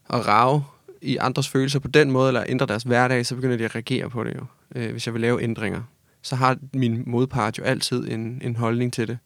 at 0.10 0.28
rave 0.28 0.64
i 1.04 1.18
andres 1.18 1.48
følelser 1.48 1.80
på 1.80 1.88
den 1.88 2.12
måde, 2.12 2.28
eller 2.28 2.44
ændre 2.48 2.66
deres 2.66 2.84
hverdag, 2.84 3.26
så 3.26 3.36
begynder 3.36 3.58
de 3.58 3.66
at 3.66 3.76
reagere 3.76 4.10
på 4.10 4.24
det 4.24 4.36
jo. 4.36 4.46
Øh, 4.76 4.92
hvis 4.92 5.08
jeg 5.08 5.14
vil 5.14 5.22
lave 5.22 5.44
ændringer, 5.44 5.82
så 6.22 6.36
har 6.36 6.58
min 6.74 7.04
modpart 7.06 7.58
jo 7.58 7.64
altid 7.64 8.12
en, 8.12 8.42
en 8.44 8.56
holdning 8.56 8.94
til 8.94 9.08
det. 9.08 9.18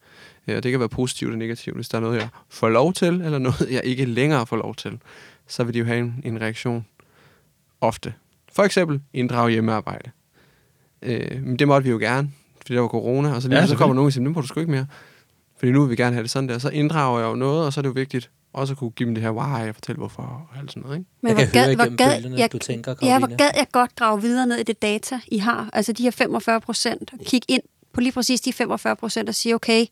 Øh, 0.48 0.56
og 0.56 0.62
det 0.62 0.70
kan 0.70 0.80
være 0.80 0.88
positivt 0.88 1.32
og 1.32 1.38
negativt, 1.38 1.76
hvis 1.76 1.88
der 1.88 1.98
er 1.98 2.02
noget, 2.02 2.16
jeg 2.18 2.28
får 2.48 2.68
lov 2.68 2.92
til, 2.92 3.20
eller 3.20 3.38
noget, 3.38 3.68
jeg 3.70 3.80
ikke 3.84 4.04
længere 4.04 4.46
får 4.46 4.56
lov 4.56 4.74
til. 4.74 4.98
så 5.46 5.64
vil 5.64 5.74
de 5.74 5.78
jo 5.78 5.84
have 5.84 5.98
en, 5.98 6.22
en 6.24 6.40
reaktion 6.40 6.86
ofte. 7.80 8.14
For 8.52 8.62
eksempel 8.62 9.00
inddrage 9.12 9.50
hjemmearbejde. 9.50 10.10
Øh, 11.02 11.42
men 11.42 11.58
det 11.58 11.68
måtte 11.68 11.84
vi 11.84 11.90
jo 11.90 11.98
gerne, 11.98 12.30
fordi 12.60 12.74
der 12.74 12.80
var 12.80 12.88
corona, 12.88 13.34
og 13.34 13.42
så, 13.42 13.48
lige 13.48 13.60
Ja, 13.60 13.66
så 13.66 13.76
kommer 13.76 13.94
nogen 13.94 14.06
og 14.06 14.12
siger, 14.12 14.24
nu 14.24 14.30
må 14.30 14.40
du 14.40 14.46
sgu 14.46 14.60
ikke 14.60 14.72
mere. 14.72 14.86
Fordi 15.58 15.72
nu 15.72 15.80
vil 15.80 15.90
vi 15.90 15.96
gerne 15.96 16.12
have 16.14 16.22
det 16.22 16.30
sådan 16.30 16.48
der. 16.48 16.58
Så 16.58 16.68
inddrager 16.68 17.20
jeg 17.20 17.28
jo 17.28 17.34
noget, 17.34 17.66
og 17.66 17.72
så 17.72 17.80
er 17.80 17.82
det 17.82 17.88
jo 17.88 17.92
vigtigt 17.92 18.30
også 18.60 18.74
kunne 18.74 18.90
give 18.90 19.06
dem 19.06 19.14
det 19.14 19.24
her, 19.24 19.30
wow, 19.30 19.56
jeg 19.64 19.74
fortæller 19.74 19.98
hvorfor, 19.98 20.22
og 20.22 20.58
alt 20.60 20.70
sådan 20.70 20.82
noget, 20.82 20.98
ikke? 20.98 21.10
Men 21.22 21.28
Jeg 21.28 21.34
hvor 21.36 21.44
kan 21.52 21.60
høre 21.60 21.66
gad, 21.66 21.74
hvor 21.76 21.84
igennem 21.84 21.96
gad, 21.96 22.16
bølgerne, 22.22 22.36
jeg, 22.38 22.52
du 22.52 22.58
tænker, 22.58 22.94
ja, 23.02 23.18
hvor 23.18 23.26
Karoline. 23.26 23.36
gad 23.38 23.50
jeg 23.56 23.66
godt 23.72 23.96
grave 23.96 24.22
videre 24.22 24.46
ned 24.46 24.56
i 24.56 24.62
det 24.62 24.82
data, 24.82 25.20
I 25.28 25.38
har. 25.38 25.68
Altså 25.72 25.92
de 25.92 26.02
her 26.02 26.10
45 26.10 26.60
procent. 26.60 27.10
Kig 27.26 27.40
ind 27.48 27.62
på 27.92 28.00
lige 28.00 28.12
præcis 28.12 28.40
de 28.40 28.52
45 28.52 28.96
procent 28.96 29.28
og 29.28 29.34
sige, 29.34 29.54
okay, 29.54 29.86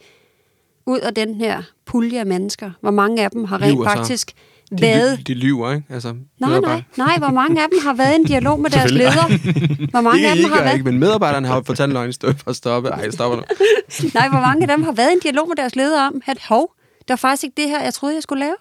ud 0.86 0.98
af 0.98 1.14
den 1.14 1.34
her 1.34 1.62
pulje 1.86 2.18
af 2.20 2.26
mennesker, 2.26 2.70
hvor 2.80 2.90
mange 2.90 3.24
af 3.24 3.30
dem 3.30 3.44
har 3.44 3.62
rent 3.62 3.72
Lyver 3.74 3.88
så. 3.90 3.96
faktisk 3.96 4.32
De, 4.70 4.80
været... 4.82 5.18
ly- 5.18 5.22
de 5.26 5.34
lyver, 5.34 5.72
ikke? 5.72 5.86
Altså, 5.90 6.14
Nej, 6.38 6.60
nej, 6.60 6.82
nej, 6.96 7.18
hvor 7.18 7.30
mange 7.30 7.62
af 7.62 7.68
dem 7.72 7.78
har 7.82 7.94
været 7.94 8.12
i 8.12 8.16
en 8.16 8.24
dialog 8.24 8.60
med 8.60 8.70
deres 8.70 8.90
leder? 8.92 9.26
Hvor 9.90 10.00
mange 10.00 10.22
Det 10.22 10.28
af 10.28 10.36
dem 10.36 10.44
ikke 10.44 10.54
har 10.56 10.62
været... 10.62 10.72
ikke? 10.74 10.84
Men 10.84 10.98
medarbejderne 10.98 11.46
har 11.48 11.62
fortalt 11.66 11.92
løgn 11.92 12.08
i 12.10 12.12
stedet 12.12 12.36
for 12.40 12.50
at 12.50 12.56
stoppe. 12.56 12.88
Ej, 12.88 13.00
jeg 13.04 13.12
stopper 13.12 13.36
nu. 13.36 13.42
Nej, 14.14 14.28
hvor 14.28 14.40
mange 14.40 14.62
af 14.62 14.76
dem 14.76 14.84
har 14.84 14.92
været 14.92 15.10
i 15.10 15.12
en 15.12 15.20
dialog 15.20 15.48
med 15.48 15.56
deres 15.56 15.76
leder 15.76 16.02
om, 16.06 16.22
at 16.26 16.38
hov, 16.48 16.70
det 17.09 17.12
var 17.12 17.16
faktisk 17.16 17.44
ikke 17.44 17.62
det 17.62 17.70
her, 17.70 17.82
jeg 17.82 17.94
troede, 17.94 18.14
jeg 18.14 18.22
skulle 18.22 18.40
lave. 18.40 18.54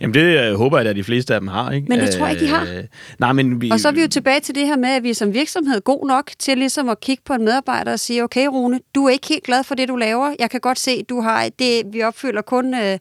Jamen, 0.00 0.14
det 0.14 0.20
øh, 0.20 0.54
håber 0.54 0.78
jeg, 0.78 0.90
at 0.90 0.96
de 0.96 1.04
fleste 1.04 1.34
af 1.34 1.40
dem 1.40 1.48
har, 1.48 1.70
ikke? 1.70 1.86
Men 1.88 2.00
det 2.00 2.10
tror 2.10 2.26
jeg 2.26 2.34
ikke, 2.34 2.44
de 2.44 2.50
har. 2.50 2.62
Øh, 2.62 2.84
nej, 3.18 3.32
men 3.32 3.60
vi... 3.60 3.70
Og 3.70 3.80
så 3.80 3.88
er 3.88 3.92
vi 3.92 4.00
jo 4.00 4.08
tilbage 4.08 4.40
til 4.40 4.54
det 4.54 4.66
her 4.66 4.76
med, 4.76 4.88
at 4.88 5.02
vi 5.02 5.10
er 5.10 5.14
som 5.14 5.34
virksomhed 5.34 5.80
god 5.80 6.06
nok 6.06 6.30
til 6.38 6.58
ligesom 6.58 6.88
at 6.88 7.00
kigge 7.00 7.22
på 7.26 7.34
en 7.34 7.44
medarbejder 7.44 7.92
og 7.92 8.00
sige, 8.00 8.24
okay 8.24 8.46
Rune, 8.46 8.80
du 8.94 9.04
er 9.04 9.10
ikke 9.10 9.28
helt 9.28 9.44
glad 9.44 9.64
for 9.64 9.74
det, 9.74 9.88
du 9.88 9.96
laver. 9.96 10.34
Jeg 10.38 10.50
kan 10.50 10.60
godt 10.60 10.78
se, 10.78 11.02
du 11.02 11.20
har 11.20 11.48
det, 11.58 11.82
vi 11.92 12.02
opfylder 12.02 12.42
kun 12.42 12.74
øh, 12.74 12.98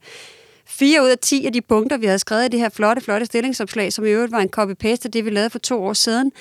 4 0.66 1.04
ud 1.04 1.10
af 1.10 1.18
10 1.18 1.46
af 1.46 1.54
de 1.54 1.62
punkter, 1.62 1.98
vi 1.98 2.06
havde 2.06 2.20
skrevet 2.20 2.46
i 2.46 2.48
det 2.48 2.60
her 2.60 2.70
flotte, 2.70 3.02
flotte 3.02 3.26
stillingsopslag, 3.26 3.94
som 3.94 4.06
i 4.06 4.10
øvrigt 4.10 4.32
var 4.32 4.40
en 4.40 4.50
copy-paste 4.58 5.06
af 5.06 5.12
det, 5.12 5.26
vi 5.26 5.30
lavede 5.30 5.50
for 5.50 5.60
to 5.60 5.84
år 5.84 5.94
siden. 5.94 6.32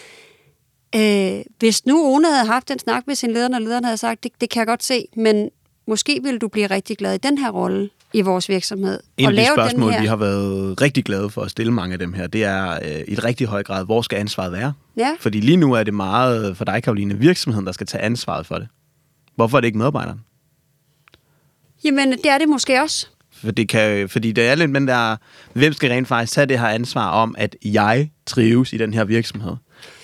Øh, 0.96 1.40
hvis 1.58 1.86
nu 1.86 2.02
Rune 2.02 2.32
havde 2.32 2.46
haft 2.46 2.68
den 2.68 2.78
snak 2.78 3.06
med 3.06 3.14
sin 3.14 3.30
leder, 3.30 3.54
og 3.54 3.62
lederen 3.62 3.84
havde 3.84 3.96
sagt, 3.96 4.24
det, 4.24 4.32
det 4.40 4.50
kan 4.50 4.60
jeg 4.60 4.66
godt 4.66 4.82
se, 4.82 5.06
men 5.16 5.50
måske 5.86 6.20
ville 6.22 6.38
du 6.38 6.48
blive 6.48 6.66
rigtig 6.66 6.96
glad 6.96 7.14
i 7.14 7.18
den 7.18 7.38
her 7.38 7.50
rolle 7.50 7.90
i 8.14 8.20
vores 8.20 8.48
virksomhed. 8.48 9.00
En 9.16 9.26
og 9.26 9.32
af 9.32 9.36
de 9.38 9.46
spørgsmål, 9.54 9.92
her. 9.92 10.00
vi 10.00 10.06
har 10.06 10.16
været 10.16 10.80
rigtig 10.80 11.04
glade 11.04 11.30
for 11.30 11.42
at 11.42 11.50
stille 11.50 11.72
mange 11.72 11.92
af 11.92 11.98
dem 11.98 12.12
her, 12.12 12.26
det 12.26 12.44
er 12.44 12.72
øh, 12.72 13.00
i 13.08 13.12
et 13.12 13.24
rigtig 13.24 13.46
høj 13.46 13.62
grad, 13.62 13.84
hvor 13.84 14.02
skal 14.02 14.16
ansvaret 14.18 14.52
være? 14.52 14.72
Ja. 14.96 15.16
Fordi 15.20 15.40
lige 15.40 15.56
nu 15.56 15.72
er 15.72 15.82
det 15.82 15.94
meget 15.94 16.56
for 16.56 16.64
dig, 16.64 16.82
Karoline, 16.82 17.14
virksomheden, 17.18 17.66
der 17.66 17.72
skal 17.72 17.86
tage 17.86 18.02
ansvaret 18.02 18.46
for 18.46 18.54
det. 18.58 18.68
Hvorfor 19.36 19.56
er 19.56 19.60
det 19.60 19.68
ikke 19.68 19.78
medarbejderen? 19.78 20.20
Jamen, 21.84 22.12
det 22.12 22.26
er 22.26 22.38
det 22.38 22.48
måske 22.48 22.82
også. 22.82 23.06
For 23.32 23.50
det 23.50 23.68
kan, 23.68 24.08
fordi 24.08 24.32
det 24.32 24.48
er 24.48 24.54
lidt, 24.54 24.70
men 24.70 24.88
der, 24.88 25.16
hvem 25.52 25.72
skal 25.72 25.90
rent 25.90 26.08
faktisk 26.08 26.32
tage 26.32 26.46
det 26.46 26.58
her 26.58 26.68
ansvar 26.68 27.10
om, 27.10 27.34
at 27.38 27.56
jeg 27.64 28.10
trives 28.26 28.72
i 28.72 28.76
den 28.76 28.94
her 28.94 29.04
virksomhed? 29.04 29.52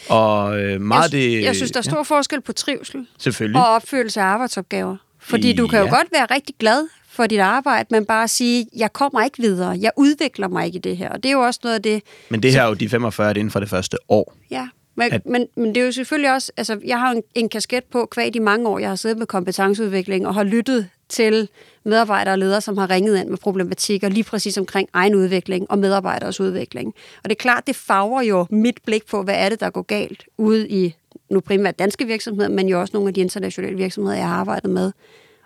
Og 0.09 0.61
øh, 0.61 0.81
meget 0.81 1.03
jeg, 1.03 1.13
det... 1.13 1.43
jeg 1.43 1.57
synes, 1.57 1.71
der 1.71 1.79
er 1.79 1.83
stor 1.83 1.97
ja. 1.97 2.03
forskel 2.03 2.41
på 2.41 2.53
trivsel 2.53 3.07
Selvfølgelig. 3.19 3.61
og 3.61 3.69
opfyldelse 3.69 4.21
af 4.21 4.25
arbejdsopgaver. 4.25 4.97
Fordi 5.21 5.53
du 5.53 5.67
kan 5.67 5.79
jo 5.79 5.85
Ja. 5.85 5.91
godt 5.91 6.07
være 6.13 6.27
rigtig 6.35 6.55
glad 6.59 6.89
for 7.17 7.27
dit 7.27 7.41
arbejde, 7.41 7.87
men 7.91 8.05
bare 8.05 8.29
sige, 8.29 8.67
jeg 8.77 8.93
kommer 8.93 9.25
ikke 9.25 9.39
videre, 9.39 9.79
jeg 9.81 9.91
udvikler 9.97 10.49
mig 10.49 10.67
ikke 10.67 10.77
i 10.77 10.81
det 10.81 10.97
her. 10.97 11.09
Og 11.11 11.23
det 11.23 11.29
er 11.29 11.33
jo 11.33 11.41
også 11.41 11.61
noget 11.63 11.75
af 11.75 11.83
det, 11.83 12.03
Men 12.29 12.43
det 12.43 12.53
her 12.53 12.63
er 12.63 12.69
jo 12.69 12.75
de 12.75 12.89
45 12.89 13.29
er 13.29 13.33
det 13.33 13.41
inden 13.41 13.51
for 13.51 13.61
det 13.61 13.69
første 13.69 13.97
år. 14.09 14.35
ja. 14.51 14.69
Men, 14.99 15.13
At- 15.13 15.27
men, 15.27 15.47
men 15.57 15.69
det 15.69 15.77
er 15.81 15.85
jo 15.85 15.93
selvfølgelig 15.93 16.33
også, 16.35 16.53
altså 16.57 16.81
jeg 16.85 16.99
har 17.01 17.13
en, 17.13 17.23
en 17.35 17.49
kasket 17.49 17.85
på 17.85 18.07
kvad 18.11 18.31
de 18.31 18.41
mange 18.41 18.69
år, 18.69 18.79
jeg 18.79 18.89
har 18.89 18.97
siddet 18.97 19.19
med 19.19 19.27
kompetenceudvikling 19.27 20.27
og 20.27 20.35
har 20.35 20.43
lyttet 20.43 20.89
til 21.09 21.49
medarbejdere 21.85 22.35
og 22.35 22.39
ledere, 22.39 22.61
som 22.61 22.79
har 22.79 22.91
ringet 22.91 23.21
ind 23.21 23.29
med 23.29 23.39
problematikker 23.39 24.09
lige 24.09 24.25
præcis 24.25 24.59
omkring 24.59 24.89
egen 24.93 25.15
udvikling 25.15 25.71
og 25.71 25.79
medarbejderes 25.79 26.41
udvikling. 26.41 26.95
Og 27.25 27.31
det 27.31 27.37
er 27.37 27.41
klart, 27.41 27.67
det 27.67 27.77
farver 27.77 28.23
jo 28.23 28.47
mit 28.51 28.77
blik 28.87 29.07
på, 29.07 29.23
hvad 29.23 29.35
er 29.39 29.49
det, 29.49 29.61
der 29.61 29.71
går 29.71 29.83
galt 29.83 30.25
ude 30.39 30.69
i 30.69 30.95
nu 31.31 31.41
primært 31.41 31.79
danske 31.79 32.07
virksomheder, 32.07 32.49
men 32.49 32.69
jo 32.69 32.81
også 32.81 32.91
nogle 32.95 33.09
af 33.09 33.15
de 33.15 33.21
internationale 33.21 33.77
virksomheder, 33.77 34.17
jeg 34.17 34.29
har 34.29 34.37
arbejdet 34.37 34.71
med. 34.71 34.93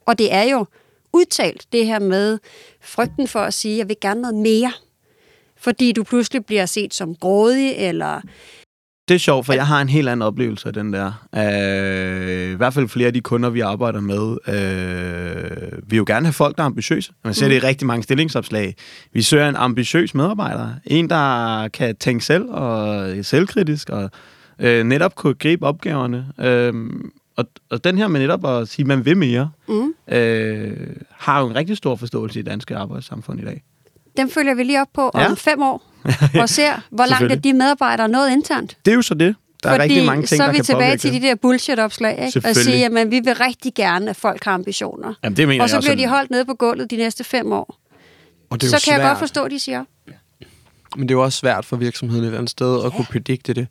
Og 0.07 0.19
det 0.19 0.35
er 0.35 0.43
jo 0.43 0.67
udtalt 1.13 1.67
det 1.73 1.87
her 1.87 1.99
med 1.99 2.39
frygten 2.83 3.29
for 3.29 3.41
at 3.41 3.55
sige, 3.55 3.79
jeg 3.79 3.89
vil 3.89 3.97
gerne 4.01 4.21
noget 4.21 4.37
mere. 4.37 4.73
Fordi 5.57 5.93
du 5.93 6.03
pludselig 6.05 6.47
bliver 6.47 6.67
set 6.67 6.95
som 6.95 7.15
grådig, 7.15 7.73
eller 7.77 8.21
Det 9.09 9.15
er 9.15 9.19
sjovt, 9.19 9.47
for 9.47 9.53
jeg 9.53 9.67
har 9.67 9.81
en 9.83 9.89
helt 9.89 10.09
anden 10.09 10.23
oplevelse 10.23 10.69
af 10.69 10.73
den 10.75 10.93
der. 10.93 11.27
Øh, 11.37 12.53
I 12.53 12.55
hvert 12.55 12.75
fald 12.75 12.89
flere 12.89 13.07
af 13.07 13.13
de 13.13 13.21
kunder, 13.21 13.51
vi 13.51 13.61
arbejder 13.61 14.01
med, 14.01 14.37
øh, 14.49 15.73
vi 15.73 15.87
vil 15.87 15.97
jo 15.97 16.05
gerne 16.07 16.27
have 16.27 16.33
folk, 16.33 16.57
der 16.57 16.63
er 16.63 16.67
ambitiøse. 16.67 17.13
Man 17.25 17.35
ser 17.35 17.47
mm. 17.47 17.51
det 17.51 17.63
i 17.63 17.67
rigtig 17.67 17.87
mange 17.87 18.03
stillingsopslag. 18.03 18.75
Vi 19.13 19.23
søger 19.23 19.49
en 19.49 19.57
ambitiøs 19.57 20.15
medarbejder. 20.15 20.69
En, 20.85 21.11
der 21.11 21.69
kan 21.69 21.97
tænke 21.97 22.25
selv 22.25 22.45
og 22.51 23.09
er 23.11 23.23
selvkritisk 23.23 23.91
og 23.91 24.11
øh, 24.59 24.85
netop 24.85 25.15
kunne 25.15 25.35
gribe 25.35 25.67
opgaverne. 25.67 26.27
Øh, 26.41 26.75
og, 27.37 27.45
og 27.71 27.85
den 27.85 27.99
her 27.99 28.09
med 28.09 28.21
netop 28.21 28.47
at 28.47 28.69
sige, 28.69 28.83
at 28.83 28.87
man 28.87 29.05
vil 29.05 29.17
mere, 29.17 29.51
mm, 29.69 29.95
øh, 30.15 30.77
har 31.11 31.41
jo 31.41 31.47
en 31.47 31.57
rigtig 31.57 31.77
stor 31.77 31.97
forståelse 31.97 32.39
i 32.39 32.43
det 32.43 32.51
danske 32.51 32.77
arbejdssamfund 32.77 33.41
i 33.41 33.45
dag. 33.45 33.63
dem 34.17 34.31
følger 34.31 34.55
vi 34.55 34.63
lige 34.63 34.81
op 34.81 34.89
på 34.95 35.09
om 35.09 35.21
Ja. 35.21 35.33
fem 35.37 35.63
år, 35.63 35.83
og 36.43 36.49
ser, 36.49 36.73
hvor 36.91 37.07
langt 37.07 37.33
er 37.33 37.37
de 37.37 37.53
medarbejdere 37.53 38.09
nået 38.09 38.31
internt. 38.31 38.77
Det 38.85 38.91
er 38.91 38.95
jo 38.95 39.03
så 39.03 39.15
det. 39.15 39.35
Der 39.63 39.69
er 39.71 39.75
Fordi 39.75 39.83
rigtig 39.83 40.05
mange 40.07 40.27
ting, 40.27 40.37
så 40.39 40.43
er 40.43 40.47
der 40.47 40.53
vi 40.53 40.57
kan 40.59 40.65
tilbage 40.65 40.83
påvirke 40.85 41.01
til 41.01 41.13
det. 41.13 41.23
de 41.23 41.27
der 41.29 41.35
bullshit-opslag, 41.35 42.27
ikke? 42.27 42.49
og 42.49 42.57
sige, 42.57 42.85
at 42.87 43.11
vi 43.11 43.21
vil 43.25 43.35
rigtig 43.35 43.75
gerne, 43.75 44.11
at 44.11 44.17
folk 44.17 44.45
har 44.45 44.53
ambitioner. 44.55 45.15
Jamen, 45.25 45.37
det 45.37 45.49
mener 45.49 45.63
Og 45.63 45.69
så 45.71 45.75
jeg 45.75 45.79
også 45.79 45.87
bliver 45.89 45.97
de 45.97 46.03
sådan- 46.03 46.11
holdt 46.17 46.31
nede 46.31 46.45
på 46.45 46.55
gulvet 46.55 46.91
de 46.91 46.97
næste 46.97 47.25
fem 47.25 47.53
år. 47.53 47.77
Og 48.51 48.61
det 48.61 48.73
er 48.73 48.79
Så 48.79 48.85
kan 48.85 48.93
jeg 48.93 49.01
svært. 49.01 49.09
godt 49.11 49.19
forstå, 49.19 49.45
at 49.45 49.51
de 49.51 49.59
siger, 49.59 49.85
Men 50.97 51.09
det 51.09 51.15
er 51.15 51.19
jo 51.19 51.23
også 51.25 51.39
svært 51.39 51.65
for 51.65 51.77
virksomheden 51.77 52.23
et 52.25 52.27
eller 52.27 52.39
andet 52.39 52.51
sted 52.51 52.85
at 52.85 52.93
kunne 52.93 53.05
predikte 53.11 53.53
det. 53.53 53.67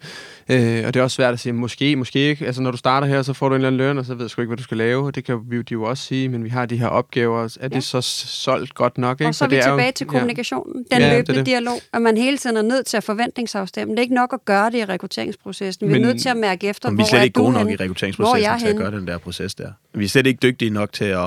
Øh, 0.51 0.83
og 0.87 0.93
det 0.93 0.99
er 0.99 1.03
også 1.03 1.15
svært 1.15 1.33
at 1.33 1.39
sige, 1.39 1.53
måske, 1.53 1.95
måske 1.95 2.19
ikke. 2.29 2.45
Altså 2.45 2.61
når 2.61 2.71
du 2.71 2.77
starter 2.77 3.07
her, 3.07 3.21
så 3.21 3.33
får 3.33 3.49
du 3.49 3.55
en 3.55 3.59
eller 3.61 3.67
anden 3.67 3.77
løn, 3.77 3.97
og 3.97 4.05
så 4.05 4.13
ved 4.13 4.23
du 4.25 4.29
sgu 4.29 4.41
ikke, 4.41 4.49
hvad 4.49 4.57
du 4.57 4.63
skal 4.63 4.77
lave. 4.77 5.11
Det 5.11 5.25
kan 5.25 5.39
vi 5.49 5.55
jo, 5.55 5.61
de 5.61 5.71
jo 5.73 5.83
også 5.83 6.03
sige, 6.03 6.29
men 6.29 6.43
vi 6.43 6.49
har 6.49 6.65
de 6.65 6.77
her 6.77 6.87
opgaver. 6.87 7.43
Er 7.43 7.57
Ja. 7.61 7.67
det 7.67 7.83
så 7.83 8.01
solgt 8.01 8.73
godt 8.75 8.97
nok? 8.97 9.21
Ikke? 9.21 9.27
og 9.29 9.35
så 9.35 9.45
er 9.45 9.49
vi 9.49 9.55
det 9.55 9.61
jo- 9.65 9.71
tilbage 9.71 9.91
til 9.91 10.05
ja. 10.05 10.11
kommunikationen. 10.11 10.75
Den 10.75 10.85
Ja, 10.91 10.97
det 10.97 11.05
er 11.05 11.15
løbende 11.17 11.39
det. 11.39 11.45
dialog, 11.45 11.79
at 11.93 12.01
man 12.01 12.17
hele 12.17 12.37
tiden 12.37 12.57
er 12.57 12.61
nødt 12.61 12.85
til 12.85 12.97
at 12.97 13.03
forventningsafstemme. 13.03 13.91
Det 13.91 13.99
er 13.99 14.03
ikke 14.03 14.15
nok 14.15 14.33
at 14.33 14.45
gøre 14.45 14.65
det 14.71 14.77
i 14.77 14.85
rekrutteringsprocessen. 14.85 15.87
Vi 15.87 15.93
er 15.93 15.99
Men- 15.99 16.07
nødt 16.07 16.21
til 16.21 16.29
at 16.29 16.37
mærke 16.37 16.67
efter, 16.67 16.89
Men 16.89 16.97
vi 16.97 17.01
er 17.01 17.05
hvor 17.05 17.09
slet 17.09 17.19
er 17.19 17.23
ikke 17.23 17.33
gode 17.39 17.51
nok 17.51 17.59
henne? 17.59 17.71
i 17.71 17.75
Hvor 17.75 17.83
er 17.83 17.85
rekrutteringsprocessen 17.85 18.43
jeg 18.51 18.59
til 18.59 18.65
at 18.67 18.73
henne? 18.73 18.85
gøre 18.89 18.99
den 18.99 19.07
der 19.07 19.17
proces 19.17 19.55
der. 19.55 19.71
Vi 19.93 20.03
er 20.05 20.09
slet 20.09 20.27
ikke 20.27 20.39
dygtige 20.43 20.71
nok 20.71 20.93
til 20.93 21.05
at, 21.05 21.19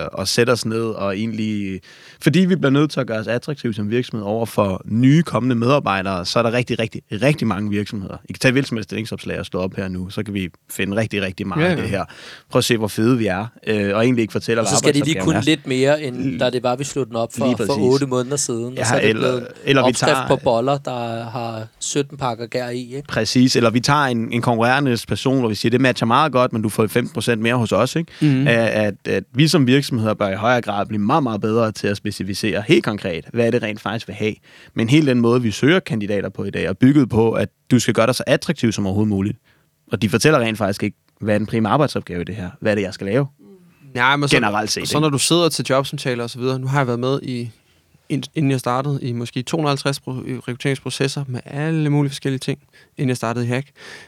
øh, 0.00 0.06
at 0.18 0.28
sætte 0.28 0.50
os 0.50 0.66
ned 0.66 0.82
og 0.84 1.18
egentlig... 1.18 1.80
Fordi 2.20 2.38
vi 2.38 2.56
bliver 2.56 2.70
nødt 2.70 2.90
til 2.90 3.00
at 3.00 3.06
gøre 3.06 3.18
os 3.18 3.26
attraktive 3.26 3.74
som 3.74 3.90
virksomhed 3.90 4.26
over 4.26 4.46
for 4.46 4.82
nye 4.84 5.22
kommende 5.22 5.54
medarbejdere, 5.56 6.26
så 6.26 6.38
er 6.38 6.42
der 6.42 6.52
rigtig, 6.52 6.78
rigtig, 6.78 7.02
rigtig 7.12 7.46
mange 7.46 7.70
virksomheder. 7.70 8.16
I 8.28 8.32
kan 8.32 8.40
tage 8.42 8.52
hvilket 8.52 8.68
som 8.68 8.76
helst 8.76 8.88
stillingsopslag 8.88 9.38
og 9.38 9.46
slå 9.46 9.60
op 9.60 9.74
her 9.76 9.88
nu, 9.88 10.10
så 10.10 10.22
kan 10.22 10.34
vi 10.34 10.48
finde 10.70 10.96
rigtig, 10.96 11.22
rigtig 11.22 11.46
meget 11.46 11.62
Ja, 11.64 11.70
af 11.70 11.76
ja. 11.76 11.82
det 11.82 11.90
her. 11.90 12.04
Prøv 12.50 12.58
at 12.58 12.64
se, 12.64 12.76
hvor 12.76 12.88
fede 12.88 13.18
vi 13.18 13.26
er, 13.26 13.46
øh, 13.66 13.96
og 13.96 14.04
egentlig 14.04 14.22
ikke 14.22 14.32
fortælle, 14.32 14.60
Og 14.60 14.64
hvad 14.64 14.70
så 14.70 14.78
skal 14.78 14.94
de 14.94 15.00
lige 15.04 15.20
kunne 15.20 15.36
er. 15.36 15.42
lidt 15.42 15.66
mere, 15.66 16.02
end 16.02 16.40
da 16.40 16.50
det 16.50 16.62
var, 16.62 16.76
vi 16.76 16.84
slog 16.84 17.06
den 17.06 17.16
op 17.16 17.32
for, 17.32 17.44
for 17.50 17.56
præcis. 17.56 17.74
8 17.78 18.06
måneder 18.06 18.36
siden. 18.36 18.74
Ja, 18.74 18.80
og 18.80 18.86
så 18.86 18.94
er 18.94 19.00
det 19.00 19.10
eller- 19.10 19.40
eller 19.64 19.86
vi 19.86 19.92
tager- 19.92 20.28
på 20.28 20.36
boller, 20.36 20.78
der 20.78 21.24
har 21.24 21.66
17 21.80 22.16
pakker 22.18 22.46
gær 22.46 22.68
i. 22.68 22.94
Ikke? 22.94 23.02
Præcis, 23.08 23.56
eller 23.56 23.70
vi 23.70 23.80
tager 23.80 24.04
en, 24.04 24.32
en 24.32 24.42
konkurrerende 24.42 24.98
person, 25.08 25.38
hvor 25.38 25.48
vi 25.48 25.54
siger, 25.54 25.70
det 25.70 25.80
matcher 25.80 26.06
meget 26.06 26.32
godt, 26.32 26.52
men 26.52 26.62
du 26.62 26.68
får 26.68 26.86
15% 26.86 27.34
mere 27.42 27.54
hos 27.54 27.72
os. 27.72 27.96
Ikke? 27.96 28.12
Mm. 28.20 28.46
At, 28.46 28.54
at, 28.56 28.94
at 29.08 29.24
vi 29.34 29.48
som 29.48 29.66
virksomheder 29.66 30.14
bør 30.14 30.28
i 30.28 30.34
højere 30.34 30.60
grad 30.60 30.86
blive 30.86 31.00
meget, 31.02 31.22
meget 31.22 31.40
bedre 31.40 31.72
til 31.72 31.86
at 31.88 31.96
specificere 31.96 32.62
helt 32.68 32.84
konkret, 32.84 33.24
hvad 33.32 33.46
er 33.46 33.50
det 33.50 33.62
rent 33.62 33.80
faktisk 33.80 34.08
vil 34.08 34.14
have. 34.14 34.34
Men 34.74 34.88
hele 34.88 35.06
den 35.06 35.20
måde, 35.20 35.42
vi 35.42 35.50
søger 35.50 35.80
kandidater 35.80 36.28
på 36.28 36.44
i 36.44 36.50
dag, 36.50 36.64
er 36.64 36.72
bygget 36.72 37.08
på, 37.10 37.32
at 37.32 37.48
du 37.76 37.80
skal 37.80 37.94
gøre 37.94 38.06
dig 38.06 38.14
så 38.14 38.24
attraktiv 38.26 38.72
som 38.72 38.86
overhovedet 38.86 39.08
muligt. 39.08 39.38
Og 39.92 40.02
de 40.02 40.08
fortæller 40.08 40.38
rent 40.38 40.58
faktisk 40.58 40.82
ikke, 40.82 40.96
hvad 41.20 41.34
er 41.34 41.38
den 41.38 41.46
primære 41.46 41.72
arbejdsopgave 41.72 42.20
i 42.20 42.24
det 42.24 42.34
her? 42.36 42.50
Hvad 42.60 42.72
er 42.72 42.74
det, 42.74 42.82
jeg 42.82 42.94
skal 42.94 43.04
lave? 43.06 43.26
Ja, 43.94 44.16
men 44.16 44.28
så, 44.28 44.36
Generelt 44.36 44.70
set, 44.70 44.88
Så 44.88 45.00
når 45.00 45.08
du 45.08 45.18
sidder 45.18 45.48
til 45.48 45.64
jobsamtaler 45.70 46.24
og 46.24 46.30
så 46.30 46.38
videre, 46.38 46.58
nu 46.58 46.66
har 46.66 46.78
jeg 46.78 46.86
været 46.86 47.00
med 47.00 47.20
i, 47.22 47.50
ind- 48.08 48.30
inden 48.34 48.50
jeg 48.50 48.60
startede, 48.60 48.98
i 49.02 49.12
måske 49.12 49.42
250 49.42 49.98
pro- 49.98 50.10
rekrutteringsprocesser 50.10 51.24
med 51.28 51.40
alle 51.44 51.90
mulige 51.90 52.10
forskellige 52.10 52.38
ting, 52.38 52.58
inden 52.96 53.08
jeg 53.08 53.16
startede 53.16 53.44
i 53.44 53.48
Hack. 53.48 53.66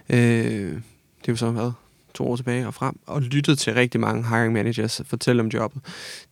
Øh, 0.09 0.19
det 0.19 1.29
er 1.29 1.33
jo 1.33 1.37
så 1.37 1.51
hvad, 1.51 1.71
to 2.15 2.29
år 2.31 2.37
tilbage 2.37 2.67
og 2.67 2.75
frem, 2.75 2.99
og 3.07 3.23
lyttet 3.23 3.59
til 3.59 3.75
rigtig 3.75 4.01
mange 4.01 4.29
hiring 4.29 4.53
managers 4.53 5.01
fortælle 5.07 5.43
om 5.43 5.49
jobbet. 5.49 5.83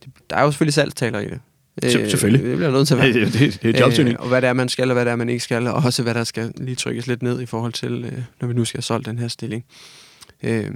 Det, 0.03 0.11
der 0.29 0.35
er 0.35 0.43
jo 0.43 0.51
selvfølgelig 0.51 0.73
salgstaler 0.73 1.19
i 1.19 1.25
det. 1.29 1.39
Øh, 1.83 1.91
Se- 1.91 2.09
selvfølgelig. 2.09 2.45
Det 2.45 2.55
bliver 2.57 2.71
nødt 2.71 2.87
til 2.87 2.93
at 2.95 2.99
være. 2.99 3.13
Det, 3.13 3.33
det, 3.33 3.59
det 3.63 3.75
er 3.75 3.79
jobsøgning. 3.79 4.13
Øh, 4.17 4.21
og 4.23 4.27
hvad 4.27 4.41
det 4.41 4.47
er, 4.49 4.53
man 4.53 4.69
skal, 4.69 4.89
og 4.89 4.93
hvad 4.93 5.05
det 5.05 5.11
er, 5.11 5.15
man 5.15 5.29
ikke 5.29 5.43
skal, 5.43 5.67
og 5.67 5.73
også 5.73 6.03
hvad 6.03 6.13
der 6.13 6.23
skal 6.23 6.51
lige 6.57 6.75
trykkes 6.75 7.07
lidt 7.07 7.23
ned 7.23 7.41
i 7.41 7.45
forhold 7.45 7.73
til, 7.73 8.05
øh, 8.05 8.21
når 8.41 8.47
vi 8.47 8.53
nu 8.53 8.65
skal 8.65 8.77
have 8.77 8.83
solgt 8.83 9.05
den 9.05 9.19
her 9.19 9.27
stilling. 9.27 9.65
Øh, 10.43 10.71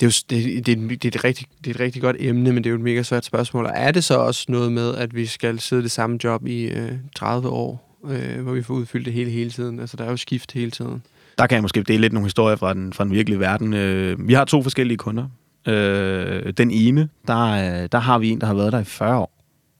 det 0.00 0.06
er 0.06 0.06
jo 0.06 0.08
det, 0.30 0.66
det, 0.66 0.78
er, 0.78 0.82
et- 0.82 1.02
det, 1.02 1.04
er 1.04 1.18
et 1.18 1.24
rigtig, 1.24 1.46
det 1.64 1.70
er 1.70 1.74
et 1.74 1.80
rigtig 1.80 2.02
godt 2.02 2.16
emne, 2.18 2.52
men 2.52 2.56
det 2.64 2.66
er 2.66 2.70
jo 2.70 2.76
et 2.76 2.82
mega 2.82 3.02
svært 3.02 3.24
spørgsmål. 3.24 3.66
Og 3.66 3.72
er 3.74 3.90
det 3.90 4.04
så 4.04 4.14
også 4.18 4.44
noget 4.48 4.72
med, 4.72 4.94
at 4.94 5.14
vi 5.14 5.26
skal 5.26 5.60
sidde 5.60 5.82
det 5.82 5.90
samme 5.90 6.18
job 6.24 6.46
i 6.46 6.62
øh, 6.64 6.92
30 7.16 7.48
år, 7.48 7.98
øh, 8.10 8.40
hvor 8.42 8.52
vi 8.52 8.62
får 8.62 8.74
udfyldt 8.74 9.04
det 9.06 9.12
hele 9.14 9.30
hele 9.30 9.50
tiden? 9.50 9.80
Altså, 9.80 9.96
der 9.96 10.04
er 10.04 10.10
jo 10.10 10.16
skift 10.16 10.52
hele 10.52 10.70
tiden. 10.70 11.02
Der 11.38 11.46
kan 11.46 11.54
jeg 11.54 11.62
måske 11.62 11.82
dele 11.82 12.00
lidt 12.00 12.12
nogle 12.12 12.26
historier 12.26 12.56
fra 12.56 12.74
den, 12.74 12.92
fra 12.92 13.04
den 13.04 13.12
virkelige 13.12 13.40
verden. 13.40 13.74
Øh, 13.74 14.28
vi 14.28 14.32
har 14.34 14.44
to 14.44 14.62
forskellige 14.62 14.98
kunder. 14.98 15.26
Øh, 15.66 16.52
den 16.52 16.70
ene, 16.70 17.08
der, 17.26 17.54
er- 17.54 17.86
der 17.86 17.98
har 17.98 18.18
vi 18.18 18.30
en, 18.30 18.40
der 18.40 18.46
har 18.46 18.54
været 18.54 18.72
der 18.72 18.78
i 18.80 18.84
40 18.84 19.18
år. 19.18 19.38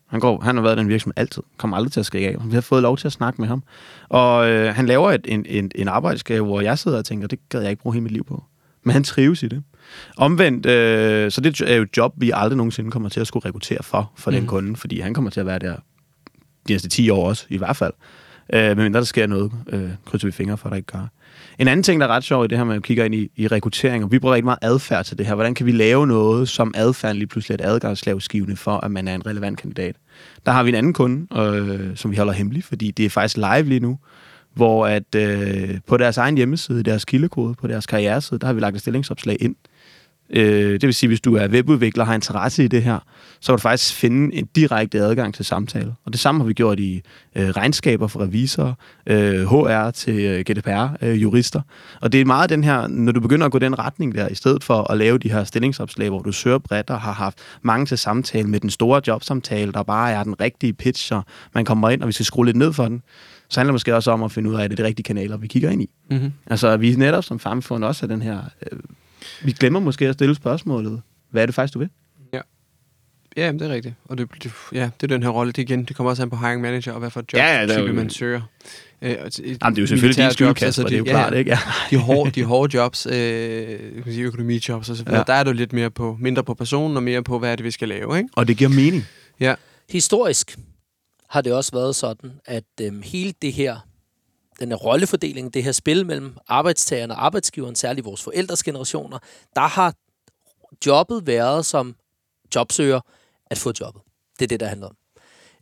Han, 0.08 0.20
går, 0.20 0.40
han 0.40 0.56
har 0.56 0.62
været 0.62 0.76
i 0.76 0.78
den 0.78 0.88
virksomhed 0.88 1.14
altid. 1.16 1.42
Kommer 1.56 1.76
aldrig 1.76 1.92
til 1.92 2.00
at 2.00 2.06
skrige 2.06 2.28
af. 2.28 2.36
Vi 2.44 2.54
har 2.54 2.60
fået 2.60 2.82
lov 2.82 2.96
til 2.96 3.08
at 3.08 3.12
snakke 3.12 3.40
med 3.40 3.48
ham. 3.48 3.62
Og 4.08 4.50
øh, 4.50 4.74
han 4.74 4.86
laver 4.86 5.12
et, 5.12 5.20
en, 5.28 5.46
en, 5.48 5.70
en 5.74 5.88
arbejdsgave, 5.88 6.44
hvor 6.46 6.60
jeg 6.60 6.78
sidder 6.78 6.98
og 6.98 7.04
tænker, 7.04 7.28
det 7.28 7.38
gad 7.48 7.60
jeg 7.60 7.70
ikke 7.70 7.82
bruge 7.82 7.92
hele 7.94 8.02
mit 8.02 8.12
liv 8.12 8.24
på. 8.24 8.44
Men 8.84 8.92
han 8.92 9.04
trives 9.04 9.42
i 9.42 9.48
det. 9.48 9.62
Omvendt, 10.16 10.66
øh, 10.66 11.30
så 11.30 11.40
det 11.40 11.60
er 11.60 11.74
jo 11.76 11.82
et 11.82 11.96
job, 11.96 12.12
vi 12.16 12.30
aldrig 12.34 12.56
nogensinde 12.56 12.90
kommer 12.90 13.08
til 13.08 13.20
at 13.20 13.26
skulle 13.26 13.46
rekruttere 13.46 13.82
for, 13.82 14.12
for 14.16 14.30
mm. 14.30 14.36
den 14.36 14.46
kunde, 14.46 14.76
fordi 14.76 15.00
han 15.00 15.14
kommer 15.14 15.30
til 15.30 15.40
at 15.40 15.46
være 15.46 15.58
der 15.58 15.76
de 16.68 16.72
næste 16.72 16.88
10 16.88 17.10
år 17.10 17.28
også, 17.28 17.46
i 17.48 17.58
hvert 17.58 17.76
fald. 17.76 17.92
Øh, 18.52 18.76
men 18.76 18.94
der 18.94 19.02
sker 19.02 19.26
noget, 19.26 19.52
øh, 19.68 19.90
krydser 20.06 20.28
vi 20.28 20.32
fingre 20.32 20.56
for, 20.56 20.66
at 20.66 20.70
der 20.70 20.76
ikke 20.76 20.92
gør. 20.92 21.06
En 21.62 21.68
anden 21.68 21.82
ting, 21.82 22.00
der 22.00 22.06
er 22.06 22.10
ret 22.10 22.24
sjov 22.24 22.44
i 22.44 22.48
det 22.48 22.58
her, 22.58 22.64
man 22.64 22.82
kigger 22.82 23.04
ind 23.04 23.14
i, 23.14 23.30
i 23.36 23.46
rekruttering, 23.46 24.04
og 24.04 24.12
vi 24.12 24.18
bruger 24.18 24.34
rigtig 24.34 24.44
meget 24.44 24.58
adfærd 24.62 25.04
til 25.04 25.18
det 25.18 25.26
her. 25.26 25.34
Hvordan 25.34 25.54
kan 25.54 25.66
vi 25.66 25.72
lave 25.72 26.06
noget, 26.06 26.48
som 26.48 26.74
adfærd 26.76 27.14
lige 27.14 27.26
pludselig 27.26 27.60
er 27.60 27.64
et 27.64 27.70
adgangslavsgivende 27.70 28.56
for, 28.56 28.76
at 28.76 28.90
man 28.90 29.08
er 29.08 29.14
en 29.14 29.26
relevant 29.26 29.58
kandidat? 29.58 29.96
Der 30.46 30.52
har 30.52 30.62
vi 30.62 30.68
en 30.68 30.74
anden 30.74 30.92
kunde, 30.92 31.40
øh, 31.40 31.96
som 31.96 32.10
vi 32.10 32.16
holder 32.16 32.32
hemmelig, 32.32 32.64
fordi 32.64 32.90
det 32.90 33.06
er 33.06 33.10
faktisk 33.10 33.36
live 33.36 33.62
lige 33.62 33.80
nu, 33.80 33.98
hvor 34.54 34.86
at 34.86 35.14
øh, 35.16 35.78
på 35.86 35.96
deres 35.96 36.16
egen 36.16 36.36
hjemmeside, 36.36 36.82
deres 36.82 37.04
kildekode, 37.04 37.54
på 37.54 37.66
deres 37.66 37.86
karriereside, 37.86 38.40
der 38.40 38.46
har 38.46 38.54
vi 38.54 38.60
lagt 38.60 38.74
et 38.76 38.80
stillingsopslag 38.80 39.36
ind, 39.40 39.56
Øh, 39.56 39.71
det 40.40 40.82
vil 40.82 40.94
sige, 40.94 41.08
hvis 41.08 41.20
du 41.20 41.36
er 41.36 41.48
webudvikler 41.48 42.02
og 42.02 42.06
har 42.06 42.14
interesse 42.14 42.64
i 42.64 42.68
det 42.68 42.82
her, 42.82 42.98
så 43.40 43.52
kan 43.52 43.56
du 43.56 43.60
faktisk 43.60 43.94
finde 43.94 44.34
en 44.34 44.48
direkte 44.56 44.98
adgang 44.98 45.34
til 45.34 45.44
samtale. 45.44 45.94
Og 46.04 46.12
det 46.12 46.20
samme 46.20 46.40
har 46.40 46.46
vi 46.46 46.52
gjort 46.52 46.80
i 46.80 47.02
øh, 47.36 47.48
regnskaber 47.48 48.06
for 48.06 48.20
revisorer, 48.20 48.74
øh, 49.06 49.42
HR 49.42 49.90
til 49.90 50.20
øh, 50.20 50.40
GDPR-jurister. 50.40 51.58
Øh, 51.58 51.98
og 52.00 52.12
det 52.12 52.20
er 52.20 52.24
meget 52.24 52.50
den 52.50 52.64
her, 52.64 52.86
når 52.86 53.12
du 53.12 53.20
begynder 53.20 53.46
at 53.46 53.52
gå 53.52 53.58
den 53.58 53.78
retning 53.78 54.14
der, 54.14 54.28
i 54.28 54.34
stedet 54.34 54.64
for 54.64 54.90
at 54.92 54.98
lave 54.98 55.18
de 55.18 55.32
her 55.32 55.44
stillingsopslag, 55.44 56.08
hvor 56.08 56.22
du 56.22 56.32
søger 56.32 56.58
bredt 56.58 56.90
og 56.90 57.00
har 57.00 57.12
haft 57.12 57.38
mange 57.62 57.86
til 57.86 57.98
samtale 57.98 58.48
med 58.48 58.60
den 58.60 58.70
store 58.70 59.00
jobsamtale, 59.06 59.72
der 59.72 59.82
bare 59.82 60.12
er 60.12 60.22
den 60.22 60.40
rigtige 60.40 60.72
pitch, 60.72 61.12
og 61.12 61.24
man 61.54 61.64
kommer 61.64 61.90
ind, 61.90 62.02
og 62.02 62.08
vi 62.08 62.12
skal 62.12 62.26
skrue 62.26 62.46
lidt 62.46 62.56
ned 62.56 62.72
for 62.72 62.88
den, 62.88 63.02
så 63.48 63.60
handler 63.60 63.70
det 63.70 63.74
måske 63.74 63.94
også 63.94 64.10
om 64.10 64.22
at 64.22 64.32
finde 64.32 64.50
ud 64.50 64.54
af, 64.54 64.64
at 64.64 64.70
det 64.70 64.78
er 64.78 64.82
de 64.82 64.88
rigtige 64.88 65.04
kanaler, 65.04 65.36
vi 65.36 65.46
kigger 65.46 65.70
ind 65.70 65.82
i. 65.82 65.90
Mm-hmm. 66.10 66.32
Altså, 66.46 66.76
vi 66.76 66.94
netop 66.94 67.24
som 67.24 67.38
samfund 67.38 67.84
også 67.84 68.04
af 68.04 68.08
den 68.08 68.22
her 68.22 68.38
øh, 68.72 68.78
vi 69.44 69.52
glemmer 69.52 69.80
måske 69.80 70.08
at 70.08 70.14
stille 70.14 70.34
spørgsmålet. 70.34 71.02
Hvad 71.30 71.42
er 71.42 71.46
det 71.46 71.54
faktisk, 71.54 71.74
du 71.74 71.78
vil? 71.78 71.88
Ja, 72.32 72.40
ja 73.36 73.52
det 73.52 73.62
er 73.62 73.68
rigtigt. 73.68 73.94
Og 74.04 74.18
det, 74.18 74.28
det, 74.42 74.52
ja, 74.72 74.90
det 75.00 75.02
er 75.02 75.14
den 75.14 75.22
her 75.22 75.30
rolle. 75.30 75.52
Det, 75.52 75.62
igen, 75.62 75.84
det 75.84 75.96
kommer 75.96 76.10
også 76.10 76.22
an 76.22 76.30
på 76.30 76.36
hiring 76.36 76.60
manager, 76.60 76.92
og 76.92 76.98
hvad 76.98 77.10
for 77.10 77.20
job 77.20 77.38
ja, 77.38 77.60
ja, 77.60 77.66
type, 77.66 77.92
man 77.92 78.10
søger. 78.10 78.40
Øh, 79.02 79.10
Jamen, 79.10 79.30
det 79.38 79.62
er 79.62 79.72
jo 79.78 79.86
selvfølgelig 79.86 80.24
din 80.24 80.32
skyldkasse, 80.32 80.66
altså, 80.66 80.82
det 80.82 80.92
er 80.92 80.98
jo 80.98 81.04
ja, 81.04 81.10
klart, 81.10 81.34
ikke? 81.34 81.50
Ja. 81.50 81.58
de, 81.90 81.96
hårde, 81.96 82.30
de 82.30 82.44
hårde 82.44 82.76
jobs, 82.76 83.06
øh, 83.06 83.12
kan 84.02 84.12
sige 84.12 84.24
økonomijobs 84.24 84.90
og 84.90 84.96
så 84.96 85.04
videre, 85.04 85.18
ja. 85.18 85.24
der 85.26 85.32
er 85.32 85.44
du 85.44 85.52
lidt 85.52 85.72
mere 85.72 85.90
på, 85.90 86.16
mindre 86.20 86.44
på 86.44 86.54
personen 86.54 86.96
og 86.96 87.02
mere 87.02 87.22
på, 87.22 87.38
hvad 87.38 87.52
er 87.52 87.56
det, 87.56 87.64
vi 87.64 87.70
skal 87.70 87.88
lave, 87.88 88.18
ikke? 88.18 88.28
Og 88.36 88.48
det 88.48 88.56
giver 88.56 88.70
mening. 88.70 89.06
Ja. 89.40 89.54
Historisk 89.90 90.58
har 91.30 91.40
det 91.40 91.52
også 91.52 91.72
været 91.72 91.96
sådan, 91.96 92.30
at 92.44 92.64
øh, 92.80 93.02
hele 93.04 93.34
det 93.42 93.52
her 93.52 93.76
den 94.60 94.68
her 94.68 94.76
rollefordeling, 94.76 95.54
det 95.54 95.64
her 95.64 95.72
spil 95.72 96.06
mellem 96.06 96.36
arbejdstagerne 96.48 97.14
og 97.14 97.24
arbejdsgiveren, 97.24 97.74
særligt 97.74 98.04
vores 98.04 98.22
forældres 98.22 98.62
generationer, 98.62 99.18
der 99.54 99.60
har 99.66 99.94
jobbet 100.86 101.26
været 101.26 101.66
som 101.66 101.94
jobsøger 102.54 103.00
at 103.50 103.58
få 103.58 103.72
jobbet. 103.80 104.02
Det 104.38 104.44
er 104.44 104.48
det, 104.48 104.60
der 104.60 104.66
handler 104.66 104.86
om. 104.86 104.96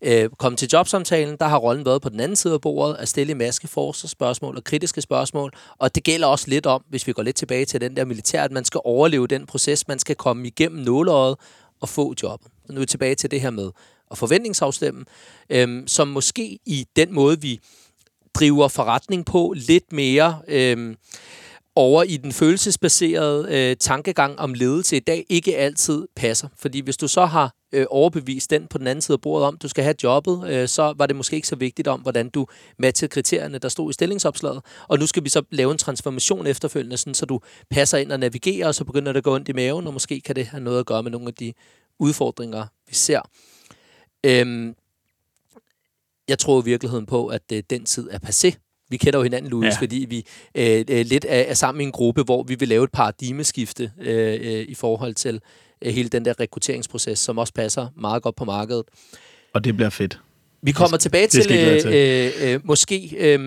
Øh, 0.03 0.31
kom 0.39 0.57
til 0.57 0.69
jobsamtalen, 0.73 1.37
der 1.37 1.47
har 1.47 1.59
rollen 1.59 1.85
været 1.85 2.03
på 2.03 2.09
den 2.09 2.21
anden 2.21 2.37
side 2.37 2.55
af 2.55 2.61
bordet, 2.61 2.97
at 2.97 3.09
stille 3.09 3.35
maske 3.35 3.69
spørgsmål 3.95 4.57
og 4.57 4.65
kritiske 4.65 5.01
spørgsmål, 5.01 5.53
og 5.79 5.95
det 5.95 6.05
gælder 6.05 6.27
også 6.27 6.49
lidt 6.49 6.67
om, 6.67 6.85
hvis 6.89 7.07
vi 7.07 7.13
går 7.13 7.23
lidt 7.23 7.37
tilbage 7.37 7.65
til 7.65 7.81
den 7.81 7.97
der 7.97 8.05
militær, 8.05 8.43
at 8.43 8.53
man 8.53 8.65
skal 8.65 8.81
overleve 8.85 9.27
den 9.27 9.47
proces, 9.47 9.89
man 9.89 9.99
skal 9.99 10.17
komme 10.17 10.47
igennem 10.47 10.83
nåleøjet 10.83 11.37
og 11.81 11.89
få 11.89 12.15
jobbet. 12.23 12.49
Så 12.67 12.73
nu 12.73 12.77
er 12.77 12.81
vi 12.81 12.87
tilbage 12.87 13.15
til 13.15 13.31
det 13.31 13.41
her 13.41 13.51
med 13.51 13.71
at 14.11 14.19
forventningsafstemme, 14.19 15.05
øh, 15.51 15.83
som 15.87 16.09
måske 16.09 16.59
i 16.67 16.87
den 16.97 17.15
måde, 17.15 17.41
vi 17.41 17.61
driver 18.35 18.69
forretning 18.69 19.27
på 19.27 19.55
lidt 19.57 19.93
mere 19.93 20.39
øh, 20.49 20.95
over 21.77 22.03
i 22.03 22.17
den 22.17 22.33
følelsesbaserede 22.33 23.47
øh, 23.51 23.77
tankegang 23.77 24.39
om 24.39 24.55
ledelse 24.55 24.97
i 24.97 25.01
dag 25.01 25.27
ikke 25.29 25.57
altid 25.57 26.07
passer. 26.17 26.49
Fordi 26.57 26.81
hvis 26.81 26.97
du 26.97 27.09
så 27.09 27.27
har 27.27 27.55
øh, 27.73 27.87
overbevist 27.91 28.51
den 28.51 28.67
på 28.67 28.79
den 28.79 28.87
anden 28.87 29.03
side 29.03 29.15
af 29.15 29.21
bordet 29.21 29.47
om, 29.47 29.59
du 29.59 29.69
skal 29.69 29.85
have 29.85 29.95
jobbet, 30.03 30.51
øh, 30.51 30.69
så 30.69 30.95
var 30.97 31.07
det 31.07 31.17
måske 31.17 31.37
ikke 31.37 31.49
så 31.49 31.57
vigtigt 31.57 31.89
om, 31.89 32.01
hvordan 32.01 32.29
du 32.29 32.47
matchede 32.79 33.09
kriterierne, 33.09 33.59
der 33.59 33.69
stod 33.69 33.91
i 33.91 33.93
stillingsopslaget. 33.93 34.63
Og 34.89 34.99
nu 34.99 35.07
skal 35.07 35.25
vi 35.25 35.29
så 35.29 35.43
lave 35.51 35.73
en 35.73 35.79
transformation 35.79 36.47
efterfølgende, 36.47 36.97
sådan, 36.97 37.15
så 37.15 37.27
du 37.27 37.41
passer 37.71 37.99
ind 37.99 38.13
og 38.13 38.21
navigerer, 38.21 38.67
og 38.67 38.75
så 38.75 38.85
begynder 38.85 39.13
det 39.13 39.19
at 39.19 39.25
gå 39.25 39.35
ondt 39.35 39.49
i 39.49 39.53
maven, 39.53 39.87
og 39.87 39.93
måske 39.93 40.21
kan 40.21 40.37
det 40.37 40.47
have 40.47 40.63
noget 40.63 40.79
at 40.79 40.87
gøre 40.87 41.03
med 41.03 41.11
nogle 41.11 41.29
af 41.29 41.35
de 41.35 41.53
udfordringer, 41.99 42.67
vi 42.89 42.95
ser. 42.95 43.21
Øhm, 44.27 44.75
jeg 46.31 46.39
tror 46.39 46.63
i 46.63 46.65
virkeligheden 46.65 47.07
på, 47.07 47.27
at 47.27 47.43
øh, 47.53 47.63
den 47.71 47.85
tid 47.85 48.09
er 48.11 48.19
passé. 48.19 48.67
Vi 48.91 48.97
kender 48.97 49.19
jo 49.19 49.23
hinanden, 49.23 49.51
Louis, 49.51 49.75
ja. 49.75 49.81
fordi 49.81 50.07
vi 50.09 50.27
øh, 50.55 50.85
øh, 50.91 51.07
lidt 51.07 51.27
er, 51.29 51.43
er 51.43 51.55
sammen 51.55 51.81
i 51.81 51.85
en 51.85 51.93
gruppe, 51.93 52.23
hvor 52.23 52.43
vi 52.43 52.55
vil 52.55 52.69
lave 52.69 52.85
et 52.85 52.93
paradigmeskifte 52.93 53.93
øh, 54.01 54.39
øh, 54.43 54.65
i 54.69 54.75
forhold 54.75 55.15
til 55.15 55.41
øh, 55.83 55.93
hele 55.93 56.09
den 56.09 56.25
der 56.25 56.41
rekrutteringsproces, 56.41 57.19
som 57.19 57.39
også 57.39 57.53
passer 57.53 57.87
meget 57.97 58.23
godt 58.23 58.37
på 58.37 58.45
markedet. 58.45 58.85
Og 59.55 59.65
det 59.65 59.77
bliver 59.77 59.91
fedt. 59.91 60.21
Vi 60.63 60.73
kommer 60.73 60.97
tilbage 60.97 61.27
til, 61.27 61.43
til. 61.43 61.87
Øh, 61.95 62.53
øh, 62.53 62.61
måske, 62.65 63.17
øh, 63.19 63.41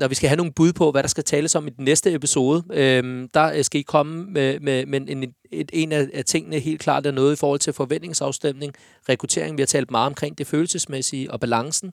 når 0.00 0.08
vi 0.08 0.14
skal 0.14 0.28
have 0.28 0.36
nogle 0.36 0.52
bud 0.52 0.72
på, 0.72 0.90
hvad 0.90 1.02
der 1.02 1.08
skal 1.08 1.24
tales 1.24 1.54
om 1.54 1.66
i 1.66 1.70
den 1.70 1.84
næste 1.84 2.14
episode, 2.14 2.64
øh, 2.72 3.28
der 3.34 3.62
skal 3.62 3.80
I 3.80 3.82
komme 3.82 4.24
med, 4.24 4.60
med, 4.60 4.86
med 4.86 5.00
en, 5.08 5.24
et, 5.52 5.70
en 5.72 5.92
af, 5.92 6.08
af 6.14 6.24
tingene 6.24 6.58
helt 6.58 6.80
klart 6.80 7.06
er 7.06 7.10
noget 7.10 7.32
i 7.32 7.36
forhold 7.36 7.60
til 7.60 7.72
forventningsafstemning, 7.72 8.72
rekruttering. 9.08 9.56
Vi 9.56 9.62
har 9.62 9.66
talt 9.66 9.90
meget 9.90 10.06
omkring 10.06 10.38
det 10.38 10.46
følelsesmæssige 10.46 11.30
og 11.30 11.40
balancen. 11.40 11.92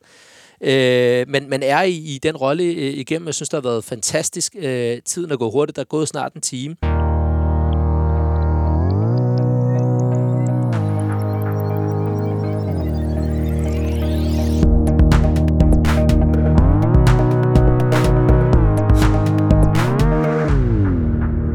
Øh, 0.61 1.25
men 1.29 1.49
man 1.49 1.63
er 1.63 1.81
i, 1.81 1.95
i 1.95 2.19
den 2.23 2.37
rolle 2.37 2.63
øh, 2.63 2.93
igennem. 2.93 3.25
Jeg 3.25 3.33
synes, 3.33 3.49
det 3.49 3.57
har 3.57 3.69
været 3.69 3.83
fantastisk. 3.83 4.55
Øh, 4.59 5.01
tiden 5.05 5.31
er 5.31 5.37
gået 5.37 5.51
hurtigt. 5.51 5.75
Der 5.75 5.81
er 5.81 5.85
gået 5.85 6.07
snart 6.07 6.33
en 6.33 6.41
time. 6.41 6.75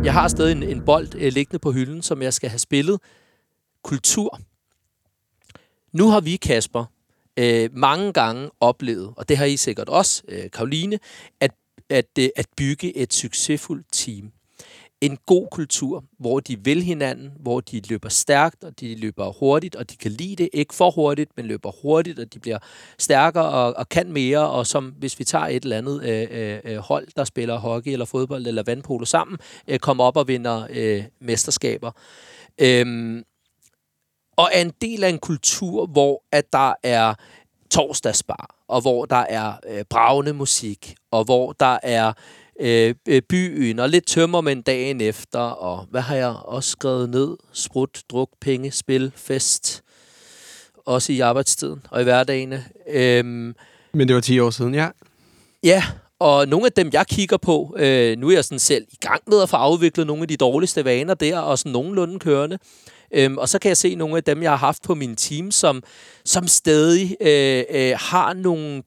Jeg 0.05 0.13
har 0.13 0.29
stadig 0.29 0.53
en, 0.57 0.63
en 0.63 0.83
bold 0.85 1.09
øh, 1.15 1.33
liggende 1.33 1.59
på 1.59 1.73
hylden, 1.73 2.03
som 2.03 2.23
jeg 2.23 2.35
skal 2.35 2.51
have 2.51 2.59
spillet. 2.59 3.01
Kultur. 3.83 4.41
Nu 5.93 6.09
har 6.09 6.21
vi, 6.21 6.37
Kasper, 6.37 6.85
øh, 7.41 7.71
mange 7.73 8.13
gange 8.13 8.51
oplevet, 8.61 9.13
og 9.17 9.29
det 9.29 9.37
har 9.37 9.45
I 9.45 9.57
sikkert 9.57 9.89
også, 9.89 10.23
øh, 10.29 10.51
Karoline, 10.53 10.99
at, 11.41 11.51
at, 11.91 12.07
øh, 12.19 12.29
at 12.37 12.47
bygge 12.57 12.97
et 12.97 13.15
succesfuldt 13.15 13.87
team. 13.93 14.33
En 15.01 15.19
god 15.27 15.49
kultur, 15.51 16.05
hvor 16.19 16.41
de 16.41 16.65
vil 16.65 16.83
hinanden, 16.83 17.33
hvor 17.41 17.61
de 17.61 17.83
løber 17.89 18.09
stærkt, 18.09 18.65
og 18.65 18.81
de 18.81 18.95
løber 18.95 19.33
hurtigt, 19.39 19.77
og 19.77 19.91
de 19.91 19.97
kan 19.97 20.11
lide 20.11 20.37
det. 20.37 20.49
Ikke 20.53 20.75
for 20.75 20.91
hurtigt, 20.91 21.31
men 21.37 21.47
løber 21.47 21.71
hurtigt, 21.83 22.19
og 22.19 22.35
de 22.35 22.39
bliver 22.39 22.59
stærkere 22.99 23.49
og, 23.49 23.77
og 23.77 23.89
kan 23.89 24.13
mere. 24.13 24.51
Og 24.51 24.67
som 24.67 24.95
hvis 24.99 25.19
vi 25.19 25.25
tager 25.25 25.47
et 25.47 25.63
eller 25.63 25.79
andet 25.79 26.03
øh, 26.05 26.27
øh, 26.31 26.59
øh 26.65 26.77
hold, 26.77 27.09
der 27.17 27.25
spiller 27.25 27.59
hockey 27.59 27.93
eller 27.93 28.07
fodbold 28.07 28.47
eller 28.47 28.63
vandpolo 28.63 29.05
sammen, 29.05 29.39
øh, 29.69 29.79
kommer 29.79 30.05
op 30.05 30.17
og 30.17 30.29
vinder 30.29 30.67
øh, 30.71 31.05
mesterskaber. 31.21 31.91
Øh, 32.59 33.23
og 34.41 34.51
er 34.53 34.61
en 34.61 34.73
del 34.81 35.05
af 35.05 35.09
en 35.09 35.19
kultur, 35.19 35.87
hvor 35.87 36.23
at 36.33 36.53
der 36.53 36.73
er 36.83 37.15
torsdagsbar, 37.71 38.57
og 38.69 38.81
hvor 38.81 39.05
der 39.05 39.17
er 39.17 39.53
øh, 39.71 39.85
bravende 39.91 40.33
musik, 40.33 40.95
og 41.11 41.25
hvor 41.25 41.53
der 41.53 41.79
er 41.83 42.13
øh, 42.61 42.95
øh, 43.09 43.23
byen, 43.23 43.79
og 43.79 43.89
lidt 43.89 44.07
tømmermænd 44.07 44.65
dagen 44.65 45.01
efter, 45.01 45.39
og 45.39 45.87
hvad 45.91 46.01
har 46.01 46.17
jeg 46.17 46.29
også 46.29 46.71
skrevet 46.71 47.11
ned? 47.11 47.37
Sprut, 47.53 48.03
druk, 48.11 48.31
penge, 48.41 48.71
spil, 48.71 49.13
fest, 49.17 49.83
også 50.87 51.13
i 51.13 51.21
arbejdstiden 51.21 51.87
og 51.91 52.01
i 52.01 52.05
hverdagene. 52.05 52.65
Øhm, 52.89 53.55
Men 53.93 54.09
det 54.09 54.15
var 54.15 54.21
10 54.21 54.41
år 54.41 54.51
siden, 54.51 54.75
ja. 54.75 54.89
Ja, 55.63 55.85
og 56.19 56.49
nogle 56.49 56.67
af 56.67 56.73
dem, 56.73 56.91
jeg 56.93 57.07
kigger 57.07 57.37
på, 57.37 57.77
øh, 57.79 58.19
nu 58.19 58.29
er 58.29 58.35
jeg 58.35 58.45
sådan 58.45 58.59
selv 58.59 58.85
i 58.93 58.97
gang 59.01 59.23
med 59.27 59.43
at 59.43 59.49
få 59.49 59.57
afviklet 59.57 60.07
nogle 60.07 60.23
af 60.23 60.29
de 60.29 60.37
dårligste 60.37 60.85
vaner 60.85 61.15
der, 61.15 61.39
og 61.39 61.59
sådan 61.59 61.73
nogenlunde 61.73 62.19
kørende. 62.19 62.59
Øhm, 63.13 63.39
og 63.39 63.49
så 63.49 63.59
kan 63.59 63.69
jeg 63.69 63.77
se 63.77 63.95
nogle 63.95 64.17
af 64.17 64.25
dem, 64.25 64.43
jeg 64.43 64.51
har 64.51 64.57
haft 64.57 64.83
på 64.83 64.95
min 64.95 65.17
team, 65.17 65.51
som, 65.51 65.83
som 66.25 66.49
stadig 66.49 67.17
øh, 67.21 67.65
øh, 67.71 67.95
har 67.99 68.33
nogle 68.33 68.83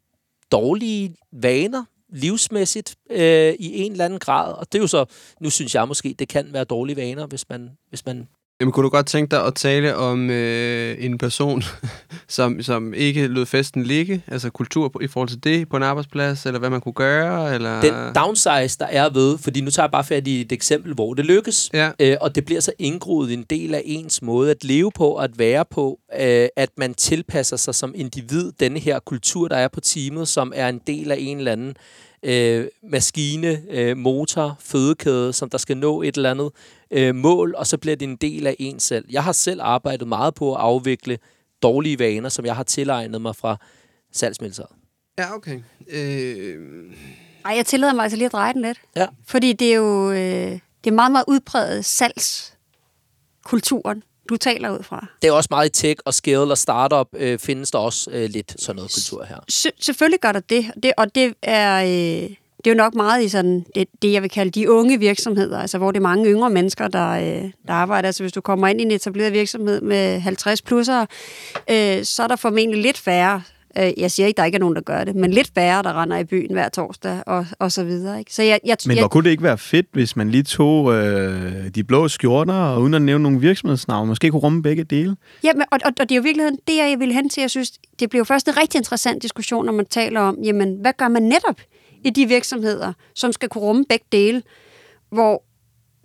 dårlige 0.51 1.15
vaner 1.31 1.83
livsmæssigt 2.13 2.95
øh, 3.09 3.53
i 3.59 3.83
en 3.83 3.91
eller 3.91 4.05
anden 4.05 4.19
grad. 4.19 4.53
Og 4.53 4.71
det 4.71 4.77
er 4.77 4.81
jo 4.81 4.87
så, 4.87 5.05
nu 5.39 5.49
synes 5.49 5.75
jeg 5.75 5.87
måske, 5.87 6.15
det 6.19 6.27
kan 6.27 6.53
være 6.53 6.63
dårlige 6.63 6.95
vaner, 6.95 7.27
hvis 7.27 7.49
man, 7.49 7.69
hvis 7.89 8.05
man 8.05 8.27
Jamen, 8.63 8.71
kunne 8.71 8.83
du 8.83 8.89
godt 8.89 9.05
tænke 9.05 9.31
dig 9.31 9.45
at 9.45 9.55
tale 9.55 9.95
om 9.95 10.29
øh, 10.29 10.95
en 10.99 11.17
person, 11.17 11.63
som, 12.27 12.61
som 12.61 12.93
ikke 12.93 13.27
lød 13.27 13.45
festen 13.45 13.83
ligge? 13.83 14.23
Altså 14.27 14.49
kultur 14.49 14.87
på, 14.87 14.99
i 14.99 15.07
forhold 15.07 15.29
til 15.29 15.43
det 15.43 15.69
på 15.69 15.77
en 15.77 15.83
arbejdsplads, 15.83 16.45
eller 16.45 16.59
hvad 16.59 16.69
man 16.69 16.81
kunne 16.81 16.93
gøre? 16.93 17.55
Eller? 17.55 17.81
Den 17.81 17.93
downsize, 18.15 18.77
der 18.79 18.85
er 18.85 19.09
ved, 19.09 19.37
fordi 19.37 19.61
nu 19.61 19.71
tager 19.71 19.85
jeg 19.85 19.91
bare 19.91 20.03
fat 20.03 20.27
i 20.27 20.41
et 20.41 20.51
eksempel, 20.51 20.93
hvor 20.93 21.13
det 21.13 21.25
lykkes, 21.25 21.69
Ja. 21.73 21.91
øh, 21.99 22.17
og 22.21 22.35
det 22.35 22.45
bliver 22.45 22.61
så 22.61 22.71
indgroet 22.79 23.33
en 23.33 23.43
del 23.49 23.75
af 23.75 23.81
ens 23.85 24.21
måde 24.21 24.51
at 24.51 24.63
leve 24.63 24.91
på, 24.91 25.07
og 25.07 25.23
at 25.23 25.39
være 25.39 25.65
på, 25.71 25.99
øh, 26.19 26.47
at 26.55 26.69
man 26.77 26.93
tilpasser 26.93 27.57
sig 27.57 27.75
som 27.75 27.93
individ, 27.95 28.51
denne 28.59 28.79
her 28.79 28.99
kultur, 28.99 29.47
der 29.47 29.57
er 29.57 29.67
på 29.67 29.79
teamet, 29.79 30.27
som 30.27 30.53
er 30.55 30.69
en 30.69 30.81
del 30.87 31.11
af 31.11 31.17
en 31.19 31.37
eller 31.37 31.51
anden 31.51 31.75
øh, 32.23 32.67
maskine, 32.83 33.61
øh, 33.69 33.97
motor, 33.97 34.55
fødekæde, 34.59 35.33
som 35.33 35.49
der 35.49 35.57
skal 35.57 35.77
nå 35.77 36.01
et 36.01 36.17
eller 36.17 36.31
andet 36.31 36.51
øh, 36.91 37.15
mål, 37.15 37.55
og 37.57 37.67
så 37.67 37.77
bliver 37.77 37.95
det 37.95 38.09
en 38.09 38.15
del 38.15 38.47
af 38.47 38.55
en 38.59 38.79
selv. 38.79 39.05
Jeg 39.09 39.23
har 39.23 39.31
selv 39.31 39.61
arbejdet 39.63 40.07
meget 40.07 40.35
på 40.35 40.55
at 40.55 40.61
afvikle 40.61 41.17
dårlige 41.61 41.99
vaner, 41.99 42.29
som 42.29 42.45
jeg 42.45 42.55
har 42.55 42.63
tilegnet 42.63 43.21
mig 43.21 43.35
fra 43.35 43.57
salgsmilitæret. 44.11 44.69
Ja, 45.17 45.35
okay. 45.35 45.59
Øh, 45.89 46.55
Ej, 47.45 47.55
jeg 47.55 47.65
tillader 47.65 47.93
mig 47.93 48.03
altså 48.03 48.17
lige 48.17 48.25
at 48.25 48.31
dreje 48.31 48.53
den 48.53 48.61
lidt. 48.61 48.81
Ja. 48.95 49.07
Fordi 49.27 49.53
det 49.53 49.71
er 49.71 49.75
jo 49.75 50.11
øh, 50.11 50.59
det 50.83 50.89
er 50.89 50.91
meget, 50.91 51.11
meget 51.11 51.25
udpræget 51.27 51.85
salgskulturen, 51.85 54.03
du 54.29 54.37
taler 54.37 54.69
ud 54.77 54.83
fra. 54.83 55.07
Det 55.21 55.27
er 55.27 55.31
også 55.31 55.47
meget 55.51 55.65
i 55.65 55.81
tech 55.81 56.01
og 56.05 56.13
scale 56.13 56.39
og 56.51 56.57
startup, 56.57 57.07
øh, 57.15 57.39
findes 57.39 57.71
der 57.71 57.79
også 57.79 58.11
øh, 58.11 58.29
lidt 58.29 58.61
sådan 58.61 58.75
noget 58.75 58.91
kultur 58.93 59.23
her. 59.23 59.37
Se- 59.49 59.71
selvfølgelig 59.81 60.19
gør 60.19 60.31
der 60.31 60.39
det, 60.39 60.65
det 60.83 60.91
og 60.97 61.15
det 61.15 61.33
er, 61.41 61.83
øh, 61.83 62.29
det 62.57 62.67
er 62.67 62.71
jo 62.71 62.77
nok 62.77 62.95
meget 62.95 63.23
i 63.23 63.29
sådan 63.29 63.65
det, 63.75 63.87
det, 64.01 64.11
jeg 64.13 64.21
vil 64.21 64.29
kalde 64.29 64.51
de 64.51 64.71
unge 64.71 64.99
virksomheder, 64.99 65.59
altså 65.59 65.77
hvor 65.77 65.91
det 65.91 65.97
er 65.97 66.01
mange 66.03 66.29
yngre 66.29 66.49
mennesker, 66.49 66.87
der, 66.87 67.09
øh, 67.09 67.51
der 67.67 67.73
arbejder. 67.73 68.07
Altså 68.07 68.23
hvis 68.23 68.31
du 68.33 68.41
kommer 68.41 68.67
ind 68.67 68.81
i 68.81 68.83
en 68.83 68.91
etableret 68.91 69.33
virksomhed 69.33 69.81
med 69.81 70.19
50 70.19 70.61
plusser, 70.61 71.05
øh, 71.69 72.03
så 72.05 72.23
er 72.23 72.27
der 72.27 72.35
formentlig 72.35 72.81
lidt 72.81 72.97
færre, 72.97 73.41
jeg 73.75 74.11
siger 74.11 74.27
ikke, 74.27 74.37
der 74.37 74.45
ikke 74.45 74.55
er 74.55 74.59
nogen, 74.59 74.75
der 74.75 74.81
gør 74.81 75.03
det, 75.03 75.15
men 75.15 75.31
lidt 75.31 75.51
færre, 75.55 75.83
der 75.83 76.01
render 76.01 76.17
i 76.17 76.23
byen 76.23 76.51
hver 76.51 76.69
torsdag 76.69 77.23
og, 77.27 77.45
og 77.59 77.71
så 77.71 77.83
videre. 77.83 78.19
Ikke? 78.19 78.33
Så 78.33 78.43
jeg, 78.43 78.59
jeg, 78.65 78.77
Men 78.85 78.95
jeg, 78.95 79.01
hvor 79.01 79.07
kunne 79.07 79.23
det 79.23 79.29
ikke 79.29 79.43
være 79.43 79.57
fedt, 79.57 79.87
hvis 79.91 80.15
man 80.15 80.29
lige 80.29 80.43
tog 80.43 80.93
øh, 80.93 81.67
de 81.75 81.83
blå 81.83 82.07
skjorter, 82.07 82.53
og 82.53 82.81
uden 82.81 82.93
at 82.93 83.01
nævne 83.01 83.23
nogle 83.23 83.39
virksomhedsnavne, 83.39 84.07
måske 84.07 84.29
kunne 84.29 84.39
rumme 84.39 84.63
begge 84.63 84.83
dele? 84.83 85.15
Ja, 85.43 85.53
men, 85.53 85.63
og, 85.71 85.79
og, 85.85 85.91
og 85.99 86.09
det 86.09 86.11
er 86.11 86.15
jo 86.15 86.21
virkeligheden 86.21 86.57
det, 86.67 86.75
jeg 86.75 86.95
vil 86.99 87.13
hen 87.13 87.29
til. 87.29 87.41
Jeg 87.41 87.49
synes, 87.49 87.71
det 87.99 88.09
bliver 88.09 88.19
jo 88.19 88.23
først 88.23 88.47
en 88.47 88.57
rigtig 88.57 88.77
interessant 88.77 89.23
diskussion, 89.23 89.65
når 89.65 89.73
man 89.73 89.85
taler 89.85 90.21
om, 90.21 90.37
jamen, 90.43 90.77
hvad 90.81 90.93
gør 90.97 91.07
man 91.07 91.23
netop 91.23 91.61
i 92.05 92.09
de 92.09 92.25
virksomheder, 92.25 92.93
som 93.15 93.31
skal 93.31 93.49
kunne 93.49 93.61
rumme 93.61 93.85
begge 93.89 94.05
dele, 94.11 94.41
hvor 95.11 95.43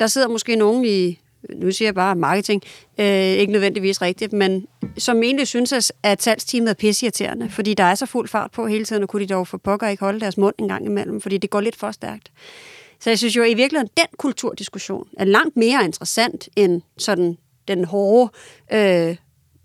der 0.01 0.07
sidder 0.07 0.29
måske 0.29 0.57
nogen 0.57 0.85
i, 0.85 1.21
nu 1.55 1.71
siger 1.73 1.87
jeg 1.87 1.95
bare 1.95 2.17
marketing, 2.17 2.63
øh, 3.01 3.07
ikke 3.27 3.53
nødvendigvis 3.53 4.03
rigtigt, 4.03 4.33
men 4.33 4.67
som 4.99 5.23
egentlig 5.23 5.47
synes, 5.47 5.73
at- 5.73 5.93
at 6.03 6.23
salgsteamet 6.23 6.71
er 6.71 6.75
pissirriterende, 6.75 7.51
fordi 7.51 7.75
der 7.75 7.85
er 7.85 7.95
så 7.95 8.07
fuld 8.07 8.29
fart 8.29 8.51
på 8.51 8.67
hele 8.67 8.85
tiden, 8.85 9.03
og 9.03 9.09
kunne 9.09 9.23
de 9.23 9.35
dog 9.35 9.49
for 9.49 9.59
pokker 9.59 9.89
ikke 9.89 10.01
holde 10.05 10.21
deres 10.21 10.37
mund 10.39 10.55
en 10.59 10.69
gang 10.69 10.87
imellem, 10.87 11.21
fordi 11.21 11.39
det 11.39 11.51
går 11.51 11.61
lidt 11.61 11.77
for 11.77 11.91
stærkt. 11.91 12.33
Så 13.01 13.11
jeg 13.11 13.19
synes 13.19 13.37
jo 13.37 13.43
i 13.43 13.55
virkeligheden, 13.55 13.91
den 13.97 14.07
kulturdiskussion 14.19 15.09
er 15.19 15.25
langt 15.25 15.57
mere 15.57 15.85
interessant 15.85 16.49
end 16.57 16.83
sådan 16.99 17.39
den 17.69 17.85
hårde, 17.85 18.33
øh, 18.73 19.17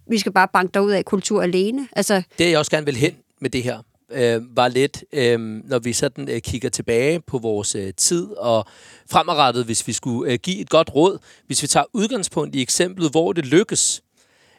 vi 0.09 0.17
skal 0.17 0.31
bare 0.31 0.47
banke 0.53 0.71
derud 0.73 0.91
af 0.91 1.05
kultur 1.05 1.41
alene. 1.41 1.87
Altså, 1.95 2.21
Det, 2.37 2.45
er 2.45 2.49
jeg 2.49 2.59
også 2.59 2.71
gerne 2.71 2.85
vil 2.85 2.95
hen 2.95 3.13
med 3.41 3.49
det 3.49 3.63
her, 3.63 3.77
øh, 4.13 4.57
var 4.57 4.67
lidt, 4.67 5.03
øh, 5.13 5.39
når 5.39 5.79
vi 5.79 5.93
sådan 5.93 6.29
øh, 6.29 6.41
kigger 6.41 6.69
tilbage 6.69 7.19
på 7.19 7.37
vores 7.37 7.75
øh, 7.75 7.93
tid, 7.97 8.27
og 8.37 8.65
fremadrettet, 9.09 9.65
hvis 9.65 9.87
vi 9.87 9.93
skulle 9.93 10.31
øh, 10.31 10.39
give 10.39 10.59
et 10.59 10.69
godt 10.69 10.95
råd, 10.95 11.17
hvis 11.47 11.61
vi 11.61 11.67
tager 11.67 11.85
udgangspunkt 11.93 12.55
i 12.55 12.61
eksemplet, 12.61 13.11
hvor 13.11 13.33
det 13.33 13.45
lykkes. 13.45 14.03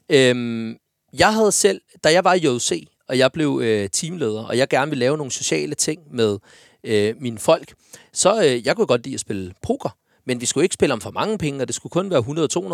Øh, 0.09 0.75
jeg 1.19 1.35
havde 1.35 1.53
selv, 1.53 1.81
da 2.05 2.13
jeg 2.13 2.25
var 2.25 2.35
i 2.35 2.47
JC, 2.47 2.89
og 3.09 3.19
jeg 3.19 3.33
blev 3.33 3.61
øh, 3.63 3.89
teamleder, 3.89 4.45
og 4.45 4.59
jeg 4.59 4.69
gerne 4.69 4.91
ville 4.91 5.01
lave 5.01 5.17
nogle 5.17 5.33
sociale 5.33 5.75
ting 5.75 6.01
med 6.11 6.39
øh, 6.85 7.15
mine 7.21 7.39
folk, 7.39 7.75
så 8.13 8.45
øh, 8.45 8.67
jeg 8.67 8.77
kunne 8.77 8.87
godt 8.87 9.05
lide 9.05 9.15
at 9.15 9.21
spille 9.21 9.53
poker. 9.63 9.97
Men 10.27 10.41
vi 10.41 10.47
skulle 10.47 10.65
ikke 10.65 10.75
spille 10.75 10.93
om 10.93 11.01
for 11.01 11.11
mange 11.11 11.39
penge, 11.39 11.61
og 11.61 11.67
det 11.67 11.75
skulle 11.75 11.91
kun 11.91 12.11
være 12.11 12.21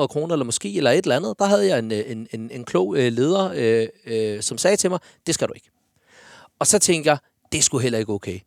100-200 0.02 0.06
kroner, 0.06 0.34
eller 0.34 0.44
måske, 0.44 0.76
eller 0.76 0.90
et 0.90 1.02
eller 1.02 1.16
andet. 1.16 1.34
Der 1.38 1.44
havde 1.44 1.66
jeg 1.66 1.78
en, 1.78 1.92
øh, 1.92 2.02
en, 2.06 2.28
en, 2.32 2.50
en 2.50 2.64
klog 2.64 2.96
øh, 2.96 3.12
leder, 3.12 3.52
øh, 3.56 3.88
øh, 4.06 4.42
som 4.42 4.58
sagde 4.58 4.76
til 4.76 4.90
mig, 4.90 4.98
det 5.26 5.34
skal 5.34 5.48
du 5.48 5.52
ikke. 5.52 5.70
Og 6.60 6.66
så 6.66 6.78
tænkte 6.78 7.10
jeg, 7.10 7.18
det 7.52 7.64
skulle 7.64 7.82
heller 7.82 7.98
ikke 7.98 8.12
okay. 8.12 8.38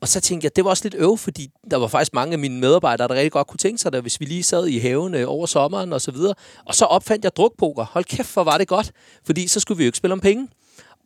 Og 0.00 0.08
så 0.08 0.20
tænkte 0.20 0.44
jeg, 0.44 0.56
det 0.56 0.64
var 0.64 0.70
også 0.70 0.84
lidt 0.84 0.94
øv, 0.98 1.18
fordi 1.18 1.50
der 1.70 1.76
var 1.76 1.86
faktisk 1.86 2.14
mange 2.14 2.32
af 2.32 2.38
mine 2.38 2.60
medarbejdere, 2.60 3.08
der 3.08 3.14
rigtig 3.14 3.32
godt 3.32 3.46
kunne 3.46 3.58
tænke 3.58 3.78
sig 3.78 3.92
det, 3.92 4.02
hvis 4.02 4.20
vi 4.20 4.24
lige 4.24 4.42
sad 4.42 4.66
i 4.66 4.78
haven 4.78 5.14
øh, 5.14 5.24
over 5.28 5.46
sommeren 5.46 5.92
og 5.92 6.00
så 6.00 6.10
videre. 6.10 6.34
Og 6.64 6.74
så 6.74 6.84
opfandt 6.84 7.24
jeg 7.24 7.36
drukpoker. 7.36 7.84
Hold 7.84 8.04
kæft, 8.04 8.32
hvor 8.32 8.44
var 8.44 8.58
det 8.58 8.68
godt. 8.68 8.92
Fordi 9.26 9.46
så 9.46 9.60
skulle 9.60 9.78
vi 9.78 9.84
jo 9.84 9.88
ikke 9.88 9.98
spille 9.98 10.12
om 10.12 10.20
penge. 10.20 10.48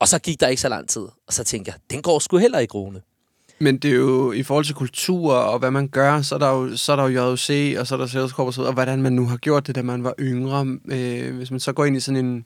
Og 0.01 0.09
så 0.09 0.19
gik 0.19 0.41
der 0.41 0.49
ikke 0.49 0.63
så 0.63 0.69
lang 0.69 0.89
tid. 0.89 1.03
Og 1.03 1.33
så 1.33 1.45
tænkte 1.45 1.69
jeg, 1.69 1.79
den 1.91 2.03
går 2.03 2.19
sgu 2.19 2.37
heller 2.37 2.59
ikke, 2.59 2.75
Rune. 2.75 3.01
Men 3.59 3.79
det 3.79 3.91
er 3.91 3.95
jo 3.95 4.33
i 4.33 4.43
forhold 4.43 4.65
til 4.65 4.75
kultur 4.75 5.35
og 5.35 5.59
hvad 5.59 5.71
man 5.71 5.89
gør, 5.89 6.23
så 6.23 6.35
er 6.35 6.39
der 6.39 6.51
jo, 6.51 6.77
så 6.77 6.93
er 6.93 6.97
der 6.97 7.09
jo 7.09 7.09
JOC, 7.09 7.77
og 7.79 7.87
så 7.87 7.95
er 7.95 7.97
der 7.99 8.07
Sales 8.07 8.31
Corp 8.31 8.47
og 8.47 8.55
så 8.55 8.61
videre, 8.61 8.71
og 8.71 8.75
hvordan 8.75 9.03
man 9.03 9.13
nu 9.13 9.27
har 9.27 9.37
gjort 9.37 9.67
det, 9.67 9.75
da 9.75 9.83
man 9.83 10.05
var 10.05 10.15
yngre. 10.21 10.79
Øh, 10.85 11.37
hvis 11.37 11.51
man 11.51 11.61
så 11.61 11.73
går 11.73 11.85
ind 11.85 11.97
i 11.97 12.01
sådan 12.01 12.25
en 12.25 12.45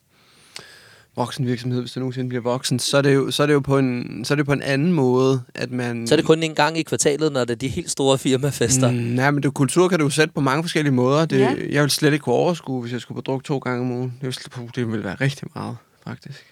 voksenvirksomhed, 1.16 1.80
hvis 1.80 1.92
det 1.92 2.00
nogensinde 2.00 2.28
bliver 2.28 2.42
voksen, 2.42 2.78
så 2.78 2.96
er 2.96 3.02
det 3.02 3.14
jo, 3.14 3.30
så 3.30 3.42
er 3.42 3.46
det 3.46 3.54
jo 3.54 3.60
på, 3.60 3.78
en, 3.78 4.24
så 4.24 4.34
er 4.34 4.36
det 4.36 4.46
på 4.46 4.52
en 4.52 4.62
anden 4.62 4.92
måde, 4.92 5.42
at 5.54 5.70
man... 5.70 6.06
Så 6.06 6.14
er 6.14 6.16
det 6.16 6.26
kun 6.26 6.42
en 6.42 6.54
gang 6.54 6.78
i 6.78 6.82
kvartalet, 6.82 7.32
når 7.32 7.40
det 7.44 7.50
er 7.50 7.56
de 7.58 7.68
helt 7.68 7.90
store 7.90 8.18
firmafester. 8.18 8.90
Mm, 8.90 8.96
nej, 8.96 9.30
men 9.30 9.42
det, 9.42 9.54
kultur 9.54 9.88
kan 9.88 9.98
du 9.98 10.04
jo 10.04 10.10
sætte 10.10 10.34
på 10.34 10.40
mange 10.40 10.62
forskellige 10.62 10.92
måder. 10.94 11.26
Det, 11.26 11.38
Ja. 11.38 11.54
Jeg 11.70 11.82
vil 11.82 11.90
slet 11.90 12.12
ikke 12.12 12.22
kunne 12.22 12.34
overskue, 12.34 12.80
hvis 12.80 12.92
jeg 12.92 13.00
skulle 13.00 13.16
på 13.16 13.20
druk 13.22 13.44
to 13.44 13.58
gange 13.58 13.80
om 13.80 13.90
ugen. 13.90 14.14
Det 14.20 14.22
ville, 14.56 14.68
det 14.74 14.88
ville 14.88 15.04
være 15.04 15.14
rigtig 15.14 15.48
meget, 15.54 15.76
faktisk. 16.04 16.44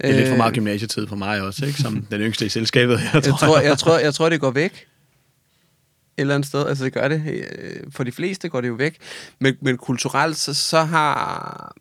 Det 0.00 0.10
er 0.10 0.14
lidt 0.14 0.26
for 0.26 0.32
Øh, 0.32 0.36
meget 0.38 0.54
gymnasietid 0.54 1.06
for 1.06 1.16
mig 1.16 1.42
også, 1.42 1.66
ikke? 1.66 1.78
Som 1.82 2.06
den 2.10 2.20
yngste 2.20 2.46
i 2.46 2.48
selskabet 2.48 2.98
her, 2.98 3.10
jeg 3.14 3.22
tror 3.22 3.36
tror, 3.36 3.58
jeg, 3.58 3.78
tror, 3.78 3.98
jeg 3.98 4.14
tror, 4.14 4.28
det 4.28 4.40
går 4.40 4.50
væk. 4.50 4.72
Et 4.72 6.20
eller 6.22 6.34
andet 6.34 6.48
sted. 6.48 6.66
Altså, 6.66 6.84
det 6.84 6.92
gør 6.92 7.08
det. 7.08 7.22
Øh, 7.26 7.80
For 7.90 8.04
de 8.04 8.12
fleste 8.12 8.48
går 8.48 8.60
det 8.60 8.68
jo 8.68 8.74
væk. 8.74 8.96
Men, 9.38 9.56
men 9.60 9.76
kulturelt, 9.76 10.36
så, 10.36 10.54
så, 10.54 10.82
har, 10.84 11.74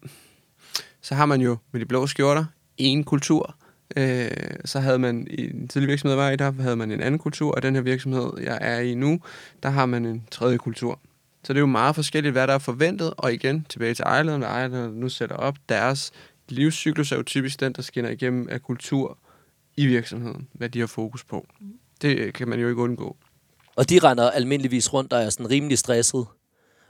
så 1.07 1.15
har 1.15 1.25
man 1.25 1.41
jo 1.41 1.57
med 1.71 1.81
de 1.81 1.85
blå 1.85 2.07
skjorter 2.07 2.45
en 2.77 3.03
kultur. 3.03 3.55
Øh, 3.97 4.31
så 4.65 4.79
havde 4.79 4.99
man 4.99 5.27
i 5.29 5.47
den 5.47 5.67
tidlige 5.67 5.87
virksomhed, 5.87 6.17
jeg 6.17 6.25
var 6.25 6.31
i, 6.31 6.35
der 6.35 6.51
havde 6.51 6.75
man 6.75 6.91
en 6.91 7.01
anden 7.01 7.19
kultur, 7.19 7.51
og 7.51 7.63
den 7.63 7.75
her 7.75 7.81
virksomhed, 7.81 8.31
jeg 8.41 8.57
er 8.61 8.79
i 8.79 8.95
nu, 8.95 9.19
der 9.63 9.69
har 9.69 9.85
man 9.85 10.05
en 10.05 10.23
tredje 10.31 10.57
kultur. 10.57 10.99
Så 11.43 11.53
det 11.53 11.57
er 11.57 11.61
jo 11.61 11.65
meget 11.65 11.95
forskelligt, 11.95 12.31
hvad 12.31 12.47
der 12.47 12.53
er 12.53 12.59
forventet, 12.59 13.13
og 13.17 13.33
igen, 13.33 13.65
tilbage 13.69 13.93
til 13.93 14.03
ejerlederen, 14.03 14.41
hvad 14.41 14.49
ejerlederen 14.49 14.93
nu 14.93 15.09
sætter 15.09 15.35
op, 15.35 15.55
deres 15.69 16.11
livscyklus 16.49 17.11
er 17.11 17.15
jo 17.15 17.23
typisk 17.23 17.59
den, 17.59 17.73
der 17.73 17.81
skinner 17.81 18.09
igennem 18.09 18.47
af 18.49 18.61
kultur 18.61 19.17
i 19.77 19.85
virksomheden, 19.85 20.47
hvad 20.53 20.69
de 20.69 20.79
har 20.79 20.87
fokus 20.87 21.23
på. 21.23 21.47
Det 22.01 22.33
kan 22.33 22.47
man 22.47 22.59
jo 22.59 22.69
ikke 22.69 22.81
undgå. 22.81 23.17
Og 23.75 23.89
de 23.89 23.99
render 23.99 24.29
almindeligvis 24.29 24.93
rundt 24.93 25.13
og 25.13 25.23
er 25.23 25.29
sådan 25.29 25.49
rimelig 25.49 25.77
stresset 25.77 26.25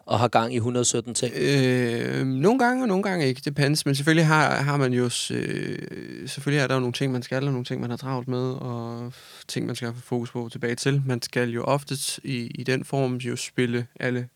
og 0.08 0.20
har 0.20 0.28
gang 0.28 0.54
i 0.54 0.56
117 0.56 1.14
ting. 1.14 1.34
Øh, 1.36 2.28
nogle 2.28 2.60
gange 2.60 2.84
og 2.84 2.88
nogle 2.88 3.04
gange 3.04 3.28
ikke, 3.28 3.40
det 3.40 3.46
depends, 3.46 3.86
men 3.86 3.96
selvfølgelig 3.96 4.26
har, 4.26 4.56
har 4.56 4.78
man 4.78 4.94
jo, 4.94 5.04
øh, 5.04 6.30
selvfølgelig 6.30 6.64
er 6.64 6.68
der 6.68 6.74
jo 6.74 6.80
nogle 6.80 6.94
ting, 6.94 7.12
man 7.12 7.24
skal, 7.24 7.44
og 7.44 7.52
nogle 7.52 7.66
ting, 7.66 7.82
man 7.82 7.90
har 7.90 7.98
travlt 7.98 8.28
med, 8.28 8.52
og 8.52 9.14
ting, 9.48 9.66
man 9.66 9.76
skal 9.76 9.88
have 9.88 10.02
fokus 10.02 10.32
på 10.32 10.50
tilbage 10.52 10.76
til. 10.76 11.02
Man 11.06 11.22
skal 11.22 11.50
jo 11.50 11.64
oftest 11.64 12.20
i, 12.24 12.48
i 12.48 12.64
den 12.64 12.86
form 12.86 13.16
jo 13.16 13.36
spille 13.36 13.88
alle 14.00 14.28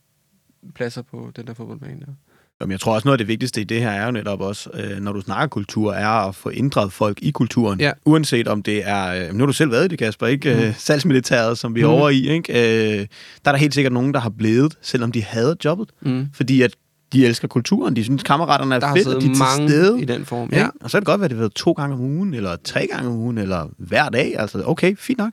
pladser 0.75 1.01
på 1.01 1.31
den 1.35 1.47
der 1.47 1.53
fodboldbane 1.53 1.99
der. 1.99 2.13
Jamen, 2.61 2.71
jeg 2.71 2.79
tror 2.79 2.93
også, 2.93 3.07
noget 3.07 3.13
af 3.13 3.17
det 3.17 3.27
vigtigste 3.27 3.61
i 3.61 3.63
det 3.63 3.79
her 3.81 3.89
er 3.89 4.05
jo 4.05 4.11
netop 4.11 4.41
også, 4.41 4.69
øh, 4.73 4.99
når 4.99 5.11
du 5.13 5.21
snakker 5.21 5.47
kultur, 5.47 5.93
er 5.93 6.07
at 6.07 6.35
få 6.35 6.49
inddraget 6.49 6.93
folk 6.93 7.17
i 7.21 7.31
kulturen. 7.31 7.79
Ja. 7.79 7.91
Uanset 8.05 8.47
om 8.47 8.63
det 8.63 8.81
er... 8.89 9.07
Øh, 9.27 9.33
nu 9.33 9.39
har 9.39 9.45
du 9.45 9.53
selv 9.53 9.71
været 9.71 9.85
i 9.85 9.87
det, 9.87 9.99
Kasper, 9.99 10.27
ikke? 10.27 10.53
Mm. 10.53 10.59
Øh, 10.59 10.73
salgsmilitæret, 10.77 11.57
som 11.57 11.75
vi 11.75 11.81
er 11.81 11.85
Mhm. 11.85 11.93
over 11.93 12.09
i, 12.09 12.29
ikke? 12.29 12.53
Øh, 12.53 12.99
der 12.99 13.05
er 13.45 13.51
der 13.51 13.57
helt 13.57 13.73
sikkert 13.73 13.93
nogen, 13.93 14.13
der 14.13 14.19
har 14.19 14.29
blevet, 14.29 14.75
selvom 14.81 15.11
de 15.11 15.23
havde 15.23 15.55
jobbet. 15.65 15.89
Mm. 16.01 16.27
Fordi 16.33 16.61
at 16.61 16.71
de 17.13 17.25
elsker 17.25 17.47
kulturen, 17.47 17.95
de 17.95 18.03
synes, 18.03 18.23
kammeraterne 18.23 18.75
er 18.75 18.79
Der 18.79 18.95
fedt, 18.95 19.07
og 19.07 19.13
de 19.13 19.17
er 19.17 19.21
siddet 19.21 19.35
til 19.35 19.43
mange 19.59 19.69
stede. 19.69 20.01
i 20.01 20.05
den 20.05 20.25
form. 20.25 20.49
Ja. 20.51 20.59
Ja. 20.59 20.67
Og 20.81 20.89
så 20.89 20.97
kan 20.97 21.01
det 21.01 21.05
godt 21.05 21.19
være, 21.19 21.25
at 21.25 21.29
det 21.31 21.37
har 21.37 21.41
været 21.41 21.53
to 21.53 21.71
gange 21.71 21.95
om 21.95 22.01
ugen, 22.01 22.33
eller 22.33 22.55
tre 22.63 22.87
gange 22.91 23.09
om 23.09 23.15
ugen, 23.15 23.37
eller 23.37 23.67
hver 23.77 24.09
dag. 24.09 24.35
Altså, 24.39 24.63
okay, 24.65 24.95
fint 24.97 25.19
nok. 25.19 25.31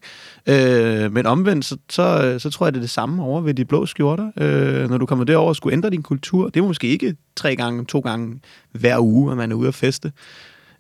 Øh, 0.48 1.12
men 1.12 1.26
omvendt, 1.26 1.64
så, 1.64 1.76
så, 1.90 2.36
så 2.38 2.50
tror 2.50 2.66
jeg, 2.66 2.72
det 2.72 2.78
er 2.78 2.82
det 2.82 2.90
samme 2.90 3.22
over 3.22 3.40
ved 3.40 3.54
de 3.54 3.64
blå 3.64 3.86
skjorter. 3.86 4.30
Øh, 4.40 4.90
når 4.90 4.98
du 4.98 5.06
kommer 5.06 5.24
derover 5.24 5.48
og 5.48 5.56
skulle 5.56 5.72
ændre 5.72 5.90
din 5.90 6.02
kultur, 6.02 6.48
det 6.48 6.60
er 6.60 6.64
måske 6.66 6.86
ikke 6.86 7.14
tre 7.36 7.56
gange, 7.56 7.84
to 7.84 8.00
gange 8.00 8.40
hver 8.72 8.98
uge, 8.98 9.30
at 9.30 9.36
man 9.36 9.52
er 9.52 9.56
ude 9.56 9.68
at 9.68 9.74
feste. 9.74 10.12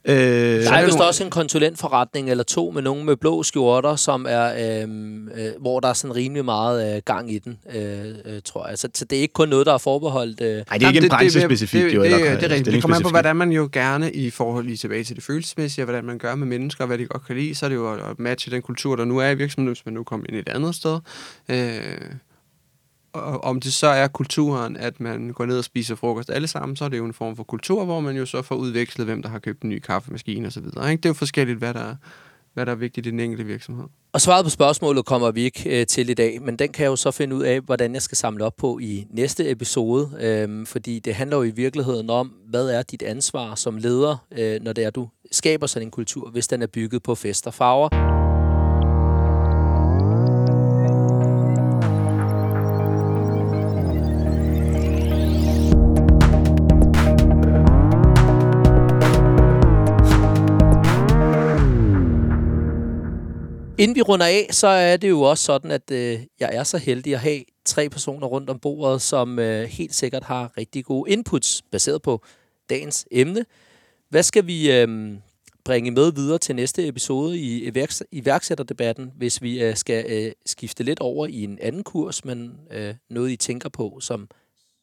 Øh, 0.04 0.14
Der 0.16 0.72
er 0.72 0.78
det 0.78 0.86
vist 0.86 0.98
også 1.00 1.24
en 1.24 1.30
konsulentforretning 1.30 2.30
eller 2.30 2.44
to 2.44 2.70
med 2.70 2.82
nogen 2.82 3.06
med 3.06 3.16
blå 3.16 3.42
skjorter, 3.42 3.96
som 3.96 4.26
er, 4.28 4.80
øhm, 4.82 5.28
øh, 5.28 5.46
hvor 5.60 5.80
der 5.80 5.88
er 5.88 5.92
sådan 5.92 6.16
rimelig 6.16 6.44
meget 6.44 6.96
øh, 6.96 7.02
gang 7.04 7.32
i 7.32 7.38
den, 7.38 7.58
øh, 7.74 8.08
øh, 8.24 8.40
tror 8.44 8.68
jeg. 8.68 8.78
Så, 8.78 8.88
så 8.94 9.04
det 9.04 9.18
er 9.18 9.22
ikke 9.22 9.34
kun 9.34 9.48
noget, 9.48 9.66
der 9.66 9.74
er 9.74 9.78
forbeholdt... 9.78 10.40
Øh, 10.40 10.54
Nej, 10.56 10.64
det 10.78 10.82
er 10.82 10.88
ikke 10.88 11.00
en 11.04 11.08
branchespecifik, 11.08 11.82
det, 11.84 11.94
jo. 11.94 12.02
det, 12.02 12.12
eller 12.12 12.30
det, 12.30 12.40
det 12.40 12.50
er 12.50 12.54
rigtigt. 12.54 12.74
Det 12.74 12.82
kommer 12.82 12.96
an 12.96 13.02
på, 13.02 13.08
hvordan 13.08 13.36
man 13.36 13.52
jo 13.52 13.68
gerne 13.72 14.12
i 14.12 14.30
forhold 14.30 14.64
lige 14.64 14.76
tilbage 14.76 15.04
til 15.04 15.16
det 15.16 15.24
følelsesmæssige, 15.24 15.82
og 15.82 15.86
hvordan 15.86 16.04
man 16.04 16.18
gør 16.18 16.34
med 16.34 16.46
mennesker, 16.46 16.84
og 16.84 16.88
hvad 16.88 16.98
de 16.98 17.06
godt 17.06 17.26
kan 17.26 17.36
lide, 17.36 17.54
så 17.54 17.66
er 17.66 17.68
det 17.68 17.76
jo 17.76 17.92
at- 17.92 18.00
at 18.10 18.18
matche 18.18 18.52
den 18.52 18.62
kultur, 18.62 18.96
der 18.96 19.04
nu 19.04 19.18
er 19.18 19.28
i 19.30 19.34
virksomheden, 19.34 19.72
hvis 19.74 19.86
man 19.86 19.94
nu 19.94 20.04
kommer 20.04 20.26
ind 20.28 20.36
et 20.36 20.48
andet 20.48 20.74
sted. 20.74 20.98
Øh, 21.48 21.80
og 23.12 23.44
om 23.44 23.60
det 23.60 23.72
så 23.72 23.86
er 23.86 24.08
kulturen, 24.08 24.76
at 24.76 25.00
man 25.00 25.30
går 25.30 25.46
ned 25.46 25.58
og 25.58 25.64
spiser 25.64 25.94
frokost 25.94 26.30
alle 26.30 26.48
sammen, 26.48 26.76
så 26.76 26.84
er 26.84 26.88
det 26.88 26.98
jo 26.98 27.04
en 27.04 27.14
form 27.14 27.36
for 27.36 27.42
kultur, 27.42 27.84
hvor 27.84 28.00
man 28.00 28.16
jo 28.16 28.26
så 28.26 28.42
får 28.42 28.54
udvekslet, 28.54 29.06
hvem 29.06 29.22
der 29.22 29.28
har 29.28 29.38
købt 29.38 29.62
en 29.62 29.68
ny 29.68 29.78
kaffemaskine 29.78 30.46
osv. 30.46 30.64
Det 30.64 30.76
er 30.76 30.98
jo 31.06 31.12
forskelligt, 31.12 31.58
hvad 31.58 31.74
der, 31.74 31.80
er, 31.80 31.94
hvad 32.54 32.66
der 32.66 32.72
er 32.72 32.76
vigtigt 32.76 33.06
i 33.06 33.10
den 33.10 33.20
enkelte 33.20 33.44
virksomhed. 33.44 33.84
Og 34.12 34.20
svaret 34.20 34.44
på 34.44 34.50
spørgsmålet 34.50 35.04
kommer 35.04 35.30
vi 35.30 35.42
ikke 35.42 35.80
øh, 35.80 35.86
til 35.86 36.10
i 36.10 36.14
dag, 36.14 36.42
men 36.42 36.56
den 36.56 36.72
kan 36.72 36.82
jeg 36.82 36.90
jo 36.90 36.96
så 36.96 37.10
finde 37.10 37.36
ud 37.36 37.42
af, 37.42 37.60
hvordan 37.60 37.94
jeg 37.94 38.02
skal 38.02 38.16
samle 38.16 38.44
op 38.44 38.56
på 38.56 38.78
i 38.78 39.06
næste 39.10 39.50
episode. 39.50 40.10
øh, 40.20 40.66
fordi 40.66 40.98
det 40.98 41.14
handler 41.14 41.36
jo 41.36 41.42
i 41.42 41.50
virkeligheden 41.50 42.10
om, 42.10 42.32
hvad 42.48 42.68
er 42.68 42.82
dit 42.82 43.02
ansvar 43.02 43.54
som 43.54 43.76
leder, 43.76 44.16
øh, 44.38 44.60
når 44.62 44.72
det 44.72 44.84
er, 44.84 44.90
du 44.90 45.08
skaber 45.32 45.66
sådan 45.66 45.86
en 45.86 45.90
kultur, 45.90 46.30
hvis 46.30 46.48
den 46.48 46.62
er 46.62 46.66
bygget 46.66 47.02
på 47.02 47.14
fest 47.14 47.46
og 47.46 47.54
farver. 47.54 48.17
Inden 63.78 63.94
vi 63.94 64.02
runder 64.02 64.26
af, 64.26 64.46
så 64.50 64.66
er 64.66 64.96
det 64.96 65.08
jo 65.08 65.20
også 65.20 65.44
sådan, 65.44 65.70
at 65.70 65.90
øh, 65.92 66.18
jeg 66.40 66.50
er 66.52 66.64
så 66.64 66.78
heldig 66.78 67.14
at 67.14 67.20
have 67.20 67.44
tre 67.64 67.88
personer 67.88 68.26
rundt 68.26 68.50
om 68.50 68.58
bordet, 68.58 69.02
som 69.02 69.38
øh, 69.38 69.64
helt 69.64 69.94
sikkert 69.94 70.24
har 70.24 70.52
rigtig 70.58 70.84
gode 70.84 71.10
inputs 71.10 71.62
baseret 71.72 72.02
på 72.02 72.22
dagens 72.70 73.06
emne. 73.10 73.44
Hvad 74.08 74.22
skal 74.22 74.46
vi 74.46 74.72
øh, 74.72 75.12
bringe 75.64 75.90
med 75.90 76.12
videre 76.12 76.38
til 76.38 76.56
næste 76.56 76.88
episode 76.88 77.38
i 77.38 77.70
iværksætterdebatten, 78.12 79.12
hvis 79.16 79.42
vi 79.42 79.62
øh, 79.62 79.76
skal 79.76 80.04
øh, 80.08 80.32
skifte 80.46 80.82
lidt 80.82 81.00
over 81.00 81.26
i 81.26 81.44
en 81.44 81.58
anden 81.62 81.82
kurs, 81.82 82.24
men 82.24 82.52
øh, 82.70 82.94
noget 83.10 83.30
I 83.30 83.36
tænker 83.36 83.68
på, 83.68 83.98
som... 84.00 84.28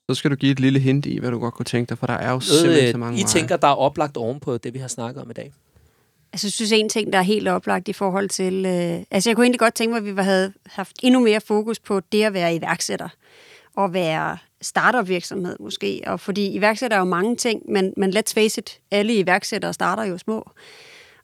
Så 0.10 0.16
skal 0.16 0.32
du 0.32 0.36
give 0.36 0.52
et 0.52 0.60
lille 0.60 0.80
hint 0.80 1.06
i, 1.06 1.18
hvad 1.18 1.32
du 1.32 1.40
godt 1.40 1.54
kunne 1.54 1.66
tænke 1.66 1.90
dig, 1.90 1.98
for 1.98 2.08
der 2.08 2.14
er 2.14 2.30
jo 2.30 2.32
noget, 2.32 2.44
simpelthen 2.44 2.92
så 2.92 2.98
mange 2.98 3.20
I 3.20 3.24
tænker, 3.24 3.58
der 3.58 3.68
er 3.68 3.76
oplagt 3.76 4.18
oven 4.18 4.40
på 4.40 4.58
det, 4.58 4.74
vi 4.74 4.80
har 4.80 4.88
snakket 4.88 5.24
om 5.24 5.30
i 5.30 5.34
dag. 5.34 5.54
Altså, 6.36 6.48
jeg 6.48 6.52
synes, 6.52 6.72
en 6.72 6.90
ting, 6.90 7.14
der 7.14 7.20
er 7.20 7.24
helt 7.24 7.48
oplagt 7.48 7.88
i 7.88 7.94
forhold 7.94 8.30
til... 8.30 8.66
Øh, 8.66 9.04
altså, 9.12 9.30
jeg 9.30 9.36
kunne 9.36 9.46
egentlig 9.46 9.60
godt 9.60 9.74
tænke 9.74 9.92
mig, 9.92 9.98
at 10.10 10.16
vi 10.16 10.22
havde 10.22 10.54
haft 10.66 10.96
endnu 11.04 11.20
mere 11.20 11.42
fokus 11.42 11.80
på 11.80 12.00
det 12.00 12.24
at 12.24 12.34
være 12.34 12.56
iværksætter. 12.56 13.10
Og 13.76 13.94
være 13.94 14.38
startup-virksomhed 14.62 15.56
måske. 15.60 16.02
Og 16.06 16.20
fordi 16.20 16.52
iværksætter 16.52 16.98
er 16.98 17.02
jo 17.02 17.06
mange 17.06 17.36
ting, 17.36 17.62
men, 17.72 17.94
men 17.98 18.18
let's 18.18 18.34
face 18.34 18.62
it, 18.62 18.80
alle 18.92 19.16
iværksættere 19.16 19.74
starter 19.74 20.04
jo 20.04 20.18
små. 20.18 20.50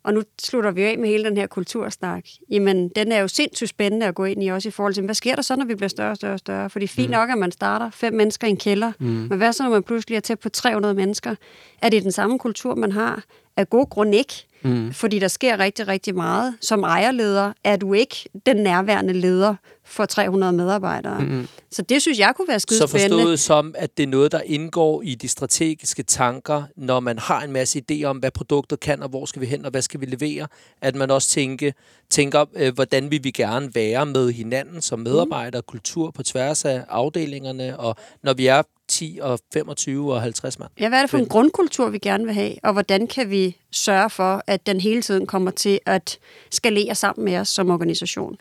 Og 0.03 0.13
nu 0.13 0.23
slutter 0.41 0.71
vi 0.71 0.83
af 0.83 0.97
med 0.97 1.09
hele 1.09 1.23
den 1.23 1.37
her 1.37 1.47
kultursnak. 1.47 2.25
Jamen, 2.49 2.89
den 2.89 3.11
er 3.11 3.19
jo 3.19 3.27
sindssygt 3.27 3.69
spændende 3.69 4.05
at 4.05 4.15
gå 4.15 4.25
ind 4.25 4.43
i, 4.43 4.47
også 4.47 4.67
i 4.67 4.71
forhold 4.71 4.93
til, 4.93 5.03
hvad 5.03 5.15
sker 5.15 5.35
der 5.35 5.41
så, 5.41 5.55
når 5.55 5.65
vi 5.65 5.75
bliver 5.75 5.89
større 5.89 6.11
og 6.11 6.15
større 6.15 6.33
og 6.33 6.39
større? 6.39 6.69
Fordi 6.69 6.87
fint 6.87 7.09
mm. 7.09 7.11
nok, 7.11 7.29
at 7.29 7.37
man 7.37 7.51
starter 7.51 7.89
fem 7.89 8.13
mennesker 8.13 8.47
i 8.47 8.49
en 8.49 8.57
kælder, 8.57 8.91
mm. 8.99 9.05
men 9.05 9.37
hvad 9.37 9.53
så, 9.53 9.63
når 9.63 9.69
man 9.69 9.83
pludselig 9.83 10.15
er 10.15 10.19
tæt 10.19 10.39
på 10.39 10.49
300 10.49 10.93
mennesker? 10.93 11.35
Er 11.81 11.89
det 11.89 12.03
den 12.03 12.11
samme 12.11 12.39
kultur, 12.39 12.75
man 12.75 12.91
har? 12.91 13.23
Af 13.57 13.69
god 13.69 13.89
grund 13.89 14.15
ikke. 14.15 14.45
Mm. 14.63 14.93
Fordi 14.93 15.19
der 15.19 15.27
sker 15.27 15.59
rigtig, 15.59 15.87
rigtig 15.87 16.15
meget. 16.15 16.55
Som 16.61 16.83
ejerleder 16.83 17.53
er 17.63 17.75
du 17.75 17.93
ikke 17.93 18.29
den 18.45 18.57
nærværende 18.57 19.13
leder 19.13 19.55
for 19.85 20.05
300 20.05 20.53
medarbejdere. 20.53 21.19
Mm-hmm. 21.19 21.47
Så 21.71 21.81
det 21.81 22.01
synes 22.01 22.19
jeg 22.19 22.33
kunne 22.35 22.47
være 22.47 22.59
skide 22.59 22.79
Så 22.79 22.87
forstået 22.87 23.39
som, 23.39 23.75
at 23.77 23.97
det 23.97 24.03
er 24.03 24.07
noget, 24.07 24.31
der 24.31 24.41
indgår 24.45 25.01
i 25.01 25.15
de 25.15 25.27
strategiske 25.27 26.03
tanker, 26.03 26.63
når 26.77 26.99
man 26.99 27.19
har 27.19 27.41
en 27.41 27.51
masse 27.51 27.81
idéer 27.81 28.05
om, 28.05 28.17
hvad 28.17 28.31
produktet 28.31 28.79
kan, 28.79 29.03
og 29.03 29.09
hvor 29.09 29.25
skal 29.25 29.41
vi 29.41 29.45
hen, 29.45 29.65
og 29.65 29.71
hvad 29.71 29.81
skal 29.81 30.01
vi 30.01 30.05
levere, 30.05 30.47
at 30.81 30.95
man 30.95 31.11
også 31.11 31.29
tænke, 31.29 31.73
tænker, 32.09 32.45
øh, 32.55 32.73
hvordan 32.73 33.11
vil 33.11 33.23
vi 33.23 33.31
gerne 33.31 33.75
være 33.75 34.05
med 34.05 34.31
hinanden 34.31 34.81
som 34.81 34.99
medarbejdere, 34.99 35.59
mm. 35.59 35.65
kultur 35.67 36.11
på 36.11 36.23
tværs 36.23 36.65
af 36.65 36.83
afdelingerne, 36.89 37.79
og 37.79 37.95
når 38.23 38.33
vi 38.33 38.47
er 38.47 38.61
10 38.91 39.19
og 39.21 39.39
25 39.53 40.13
og 40.13 40.21
50 40.21 40.59
mand. 40.59 40.69
Ja, 40.79 40.89
hvad 40.89 40.97
er 40.97 41.03
det 41.03 41.09
for 41.09 41.17
en 41.17 41.27
grundkultur, 41.27 41.89
vi 41.89 41.97
gerne 41.97 42.25
vil 42.25 42.33
have, 42.33 42.53
og 42.63 42.73
hvordan 42.73 43.07
kan 43.07 43.29
vi 43.29 43.57
sørge 43.71 44.09
for, 44.09 44.43
at 44.47 44.67
den 44.67 44.81
hele 44.81 45.01
tiden 45.01 45.27
kommer 45.27 45.51
til 45.51 45.79
at 45.85 46.19
skalere 46.51 46.95
sammen 46.95 47.25
med 47.25 47.37
os 47.37 47.49
som 47.49 47.69
organisation? 47.69 48.37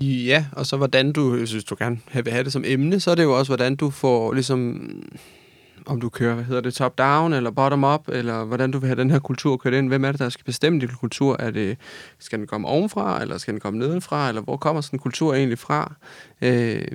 Ja, 0.00 0.44
og 0.52 0.66
så 0.66 0.76
hvordan 0.76 1.12
du, 1.12 1.46
synes 1.46 1.64
du 1.64 1.76
gerne 1.78 2.00
vil 2.12 2.32
have 2.32 2.44
det 2.44 2.52
som 2.52 2.64
emne, 2.66 3.00
så 3.00 3.10
er 3.10 3.14
det 3.14 3.22
jo 3.22 3.38
også, 3.38 3.50
hvordan 3.50 3.76
du 3.76 3.90
får 3.90 4.32
ligesom 4.32 4.90
om 5.88 6.00
du 6.00 6.08
kører, 6.08 6.34
hvad 6.34 6.44
hedder 6.44 6.60
det, 6.60 6.74
top-down 6.74 7.32
eller 7.32 7.50
bottom-up, 7.50 8.08
eller 8.08 8.44
hvordan 8.44 8.70
du 8.70 8.78
vil 8.78 8.86
have 8.86 9.00
den 9.00 9.10
her 9.10 9.18
kultur 9.18 9.56
kørt 9.56 9.74
ind. 9.74 9.88
Hvem 9.88 10.04
er 10.04 10.12
det, 10.12 10.20
der 10.20 10.28
skal 10.28 10.44
bestemme 10.44 10.80
din 10.80 10.88
kultur? 10.88 11.36
Er 11.38 11.50
det, 11.50 11.78
skal 12.18 12.38
den 12.38 12.46
komme 12.46 12.68
ovenfra, 12.68 13.22
eller 13.22 13.38
skal 13.38 13.52
den 13.52 13.60
komme 13.60 13.78
nedenfra, 13.78 14.28
eller 14.28 14.42
hvor 14.42 14.56
kommer 14.56 14.80
sådan 14.80 14.96
en 14.96 15.00
kultur 15.00 15.34
egentlig 15.34 15.58
fra? 15.58 15.94
Øh, 16.42 16.86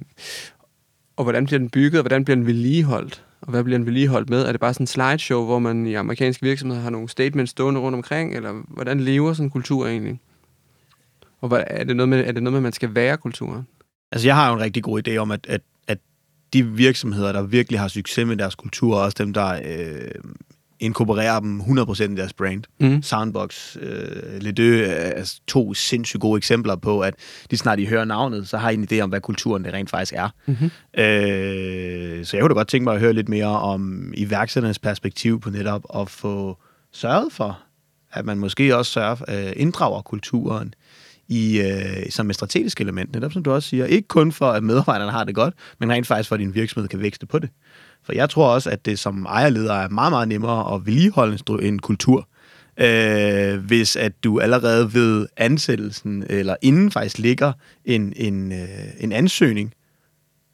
og 1.15 1.23
hvordan 1.23 1.45
bliver 1.45 1.59
den 1.59 1.69
bygget, 1.69 1.99
og 1.99 2.03
hvordan 2.03 2.25
bliver 2.25 2.35
den 2.35 2.45
vedligeholdt? 2.45 3.23
Og 3.41 3.51
hvad 3.51 3.63
bliver 3.63 3.77
den 3.77 3.85
vedligeholdt 3.85 4.29
med? 4.29 4.41
Er 4.41 4.51
det 4.51 4.61
bare 4.61 4.73
sådan 4.73 4.83
en 4.83 4.87
slideshow, 4.87 5.45
hvor 5.45 5.59
man 5.59 5.87
i 5.87 5.93
amerikanske 5.93 6.43
virksomheder 6.43 6.81
har 6.81 6.89
nogle 6.89 7.09
statements 7.09 7.51
stående 7.51 7.79
rundt 7.79 7.95
omkring, 7.95 8.35
eller 8.35 8.63
hvordan 8.67 8.99
lever 8.99 9.33
sådan 9.33 9.45
en 9.45 9.49
kultur 9.49 9.87
egentlig? 9.87 10.19
Og 11.41 11.47
hvad, 11.47 11.63
er, 11.67 11.83
det 11.83 11.95
noget 11.95 12.09
med, 12.09 12.27
er 12.27 12.31
det 12.31 12.43
noget 12.43 12.53
med, 12.53 12.59
at 12.59 12.63
man 12.63 12.73
skal 12.73 12.95
være 12.95 13.17
kulturen? 13.17 13.67
Altså, 14.11 14.27
jeg 14.27 14.35
har 14.35 14.49
jo 14.49 14.55
en 14.55 14.61
rigtig 14.61 14.83
god 14.83 15.07
idé 15.07 15.15
om, 15.15 15.31
at, 15.31 15.45
at, 15.49 15.61
at 15.87 15.97
de 16.53 16.67
virksomheder, 16.67 17.31
der 17.31 17.41
virkelig 17.41 17.79
har 17.79 17.87
succes 17.87 18.27
med 18.27 18.37
deres 18.37 18.55
kultur, 18.55 18.97
også 18.97 19.15
dem, 19.17 19.33
der 19.33 19.61
øh, 19.65 20.11
inkorporerer 20.83 21.39
dem 21.39 21.61
100% 21.61 22.03
i 22.03 22.15
deres 22.15 22.33
brand. 22.33 22.63
Mm. 22.79 23.01
Soundbox, 23.01 23.77
øh, 23.81 24.41
Ledø 24.41 24.85
er 24.85 25.33
to 25.47 25.73
sindssygt 25.73 26.21
gode 26.21 26.37
eksempler 26.37 26.75
på, 26.75 26.99
at 26.99 27.13
de 27.51 27.57
snart 27.57 27.79
I 27.79 27.85
hører 27.85 28.05
navnet, 28.05 28.49
så 28.49 28.57
har 28.57 28.69
I 28.69 28.73
en 28.73 28.87
idé 28.91 28.99
om, 28.99 29.09
hvad 29.09 29.21
kulturen 29.21 29.63
det 29.63 29.73
rent 29.73 29.89
faktisk 29.89 30.13
er. 30.13 30.29
Mm-hmm. 30.45 30.71
Øh, 31.01 32.25
så 32.25 32.37
jeg 32.37 32.41
kunne 32.41 32.49
da 32.49 32.53
godt 32.53 32.67
tænke 32.67 32.83
mig 32.83 32.93
at 32.93 32.99
høre 32.99 33.13
lidt 33.13 33.29
mere 33.29 33.59
om 33.59 34.13
iværksætternes 34.17 34.79
perspektiv 34.79 35.39
på 35.39 35.49
netop 35.49 35.83
at 35.95 36.09
få 36.09 36.57
sørget 36.91 37.33
for, 37.33 37.59
at 38.13 38.25
man 38.25 38.37
måske 38.37 38.77
også 38.77 38.91
sørger, 38.91 39.15
øh, 39.27 39.53
inddrager 39.55 40.01
kulturen 40.01 40.73
i, 41.27 41.61
øh, 41.61 42.09
som 42.09 42.29
et 42.29 42.35
strategisk 42.35 42.81
element, 42.81 43.13
netop 43.13 43.33
som 43.33 43.43
du 43.43 43.51
også 43.51 43.69
siger. 43.69 43.85
Ikke 43.85 44.07
kun 44.07 44.31
for, 44.31 44.51
at 44.51 44.63
medarbejderne 44.63 45.11
har 45.11 45.23
det 45.23 45.35
godt, 45.35 45.53
men 45.79 45.91
rent 45.91 46.07
faktisk 46.07 46.27
for, 46.27 46.35
at 46.35 46.39
din 46.39 46.55
virksomhed 46.55 46.89
kan 46.89 47.01
vækste 47.01 47.25
på 47.25 47.39
det. 47.39 47.49
For 48.05 48.13
jeg 48.13 48.29
tror 48.29 48.47
også, 48.47 48.69
at 48.69 48.85
det 48.85 48.99
som 48.99 49.25
ejerleder 49.25 49.73
er 49.73 49.89
meget, 49.89 50.11
meget 50.11 50.27
nemmere 50.27 50.75
at 50.75 50.85
vedligeholde 50.85 51.67
en 51.67 51.79
kultur, 51.79 52.27
øh, 52.77 53.65
hvis 53.65 53.95
at 53.95 54.23
du 54.23 54.39
allerede 54.39 54.93
ved 54.93 55.27
ansættelsen, 55.37 56.23
eller 56.29 56.55
inden 56.61 56.91
faktisk 56.91 57.17
ligger 57.17 57.53
en, 57.85 58.13
en, 58.15 58.51
øh, 58.51 58.67
en 58.99 59.11
ansøgning, 59.11 59.73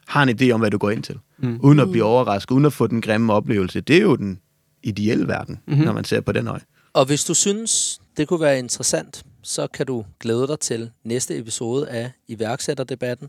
har 0.08 0.24
en 0.24 0.30
idé 0.42 0.52
om, 0.52 0.60
hvad 0.60 0.72
du 0.72 0.78
går 0.78 0.90
ind 0.90 1.04
til. 1.04 1.20
Mm. 1.38 1.60
Uden 1.62 1.80
at 1.80 1.90
blive 1.92 2.04
overrasket, 2.04 2.52
uden 2.52 2.66
at 2.66 2.74
få 2.74 2.88
den 2.88 3.02
grimme 3.02 3.34
oplevelse. 3.34 3.82
Det 3.82 3.96
er 3.98 4.02
jo 4.02 4.16
den 4.16 4.40
ideelle 4.84 5.28
verden, 5.28 5.60
mm-hmm. 5.68 5.86
når 5.86 5.94
man 5.94 6.04
ser 6.04 6.22
på 6.22 6.32
den 6.32 6.48
øje. 6.48 6.62
Og 6.94 7.06
hvis 7.06 7.24
du 7.26 7.34
synes, 7.34 8.02
det 8.18 8.28
kunne 8.28 8.42
være 8.42 8.60
interessant, 8.60 9.24
så 9.44 9.68
kan 9.68 9.86
du 9.86 10.06
glæde 10.20 10.48
dig 10.48 10.60
til 10.60 10.92
næste 11.04 11.38
episode 11.38 11.90
af 11.90 12.12
iværksætterdebatten. 12.28 13.28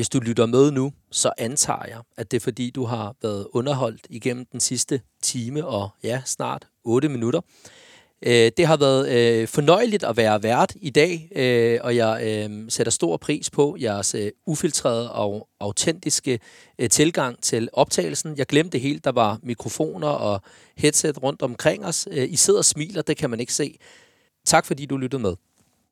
Hvis 0.00 0.08
du 0.08 0.20
lytter 0.20 0.46
med 0.46 0.70
nu, 0.70 0.92
så 1.10 1.32
antager 1.38 1.84
jeg, 1.88 2.00
at 2.16 2.30
det 2.30 2.36
er 2.36 2.40
fordi, 2.40 2.70
du 2.70 2.84
har 2.84 3.14
været 3.22 3.46
underholdt 3.52 4.06
igennem 4.10 4.46
den 4.52 4.60
sidste 4.60 5.00
time 5.22 5.66
og 5.66 5.88
ja, 6.02 6.22
snart 6.24 6.66
8 6.84 7.08
minutter. 7.08 7.40
Øh, 8.22 8.50
det 8.56 8.66
har 8.66 8.76
været 8.76 9.08
øh, 9.08 9.48
fornøjeligt 9.48 10.04
at 10.04 10.16
være 10.16 10.42
vært 10.42 10.74
i 10.80 10.90
dag, 10.90 11.28
øh, 11.36 11.78
og 11.82 11.96
jeg 11.96 12.20
øh, 12.50 12.70
sætter 12.70 12.90
stor 12.90 13.16
pris 13.16 13.50
på 13.50 13.76
jeres 13.80 14.14
øh, 14.14 14.30
ufiltrerede 14.46 15.12
og 15.12 15.48
autentiske 15.60 16.40
øh, 16.78 16.88
tilgang 16.88 17.42
til 17.42 17.68
optagelsen. 17.72 18.38
Jeg 18.38 18.46
glemte 18.46 18.78
helt, 18.78 19.04
der 19.04 19.12
var 19.12 19.38
mikrofoner 19.42 20.08
og 20.08 20.42
headset 20.76 21.22
rundt 21.22 21.42
omkring 21.42 21.86
os. 21.86 22.08
Øh, 22.10 22.32
I 22.32 22.36
sidder 22.36 22.58
og 22.58 22.64
smiler, 22.64 23.02
det 23.02 23.16
kan 23.16 23.30
man 23.30 23.40
ikke 23.40 23.54
se. 23.54 23.78
Tak 24.44 24.66
fordi 24.66 24.86
du 24.86 24.96
lyttede 24.96 25.22
med. 25.22 25.36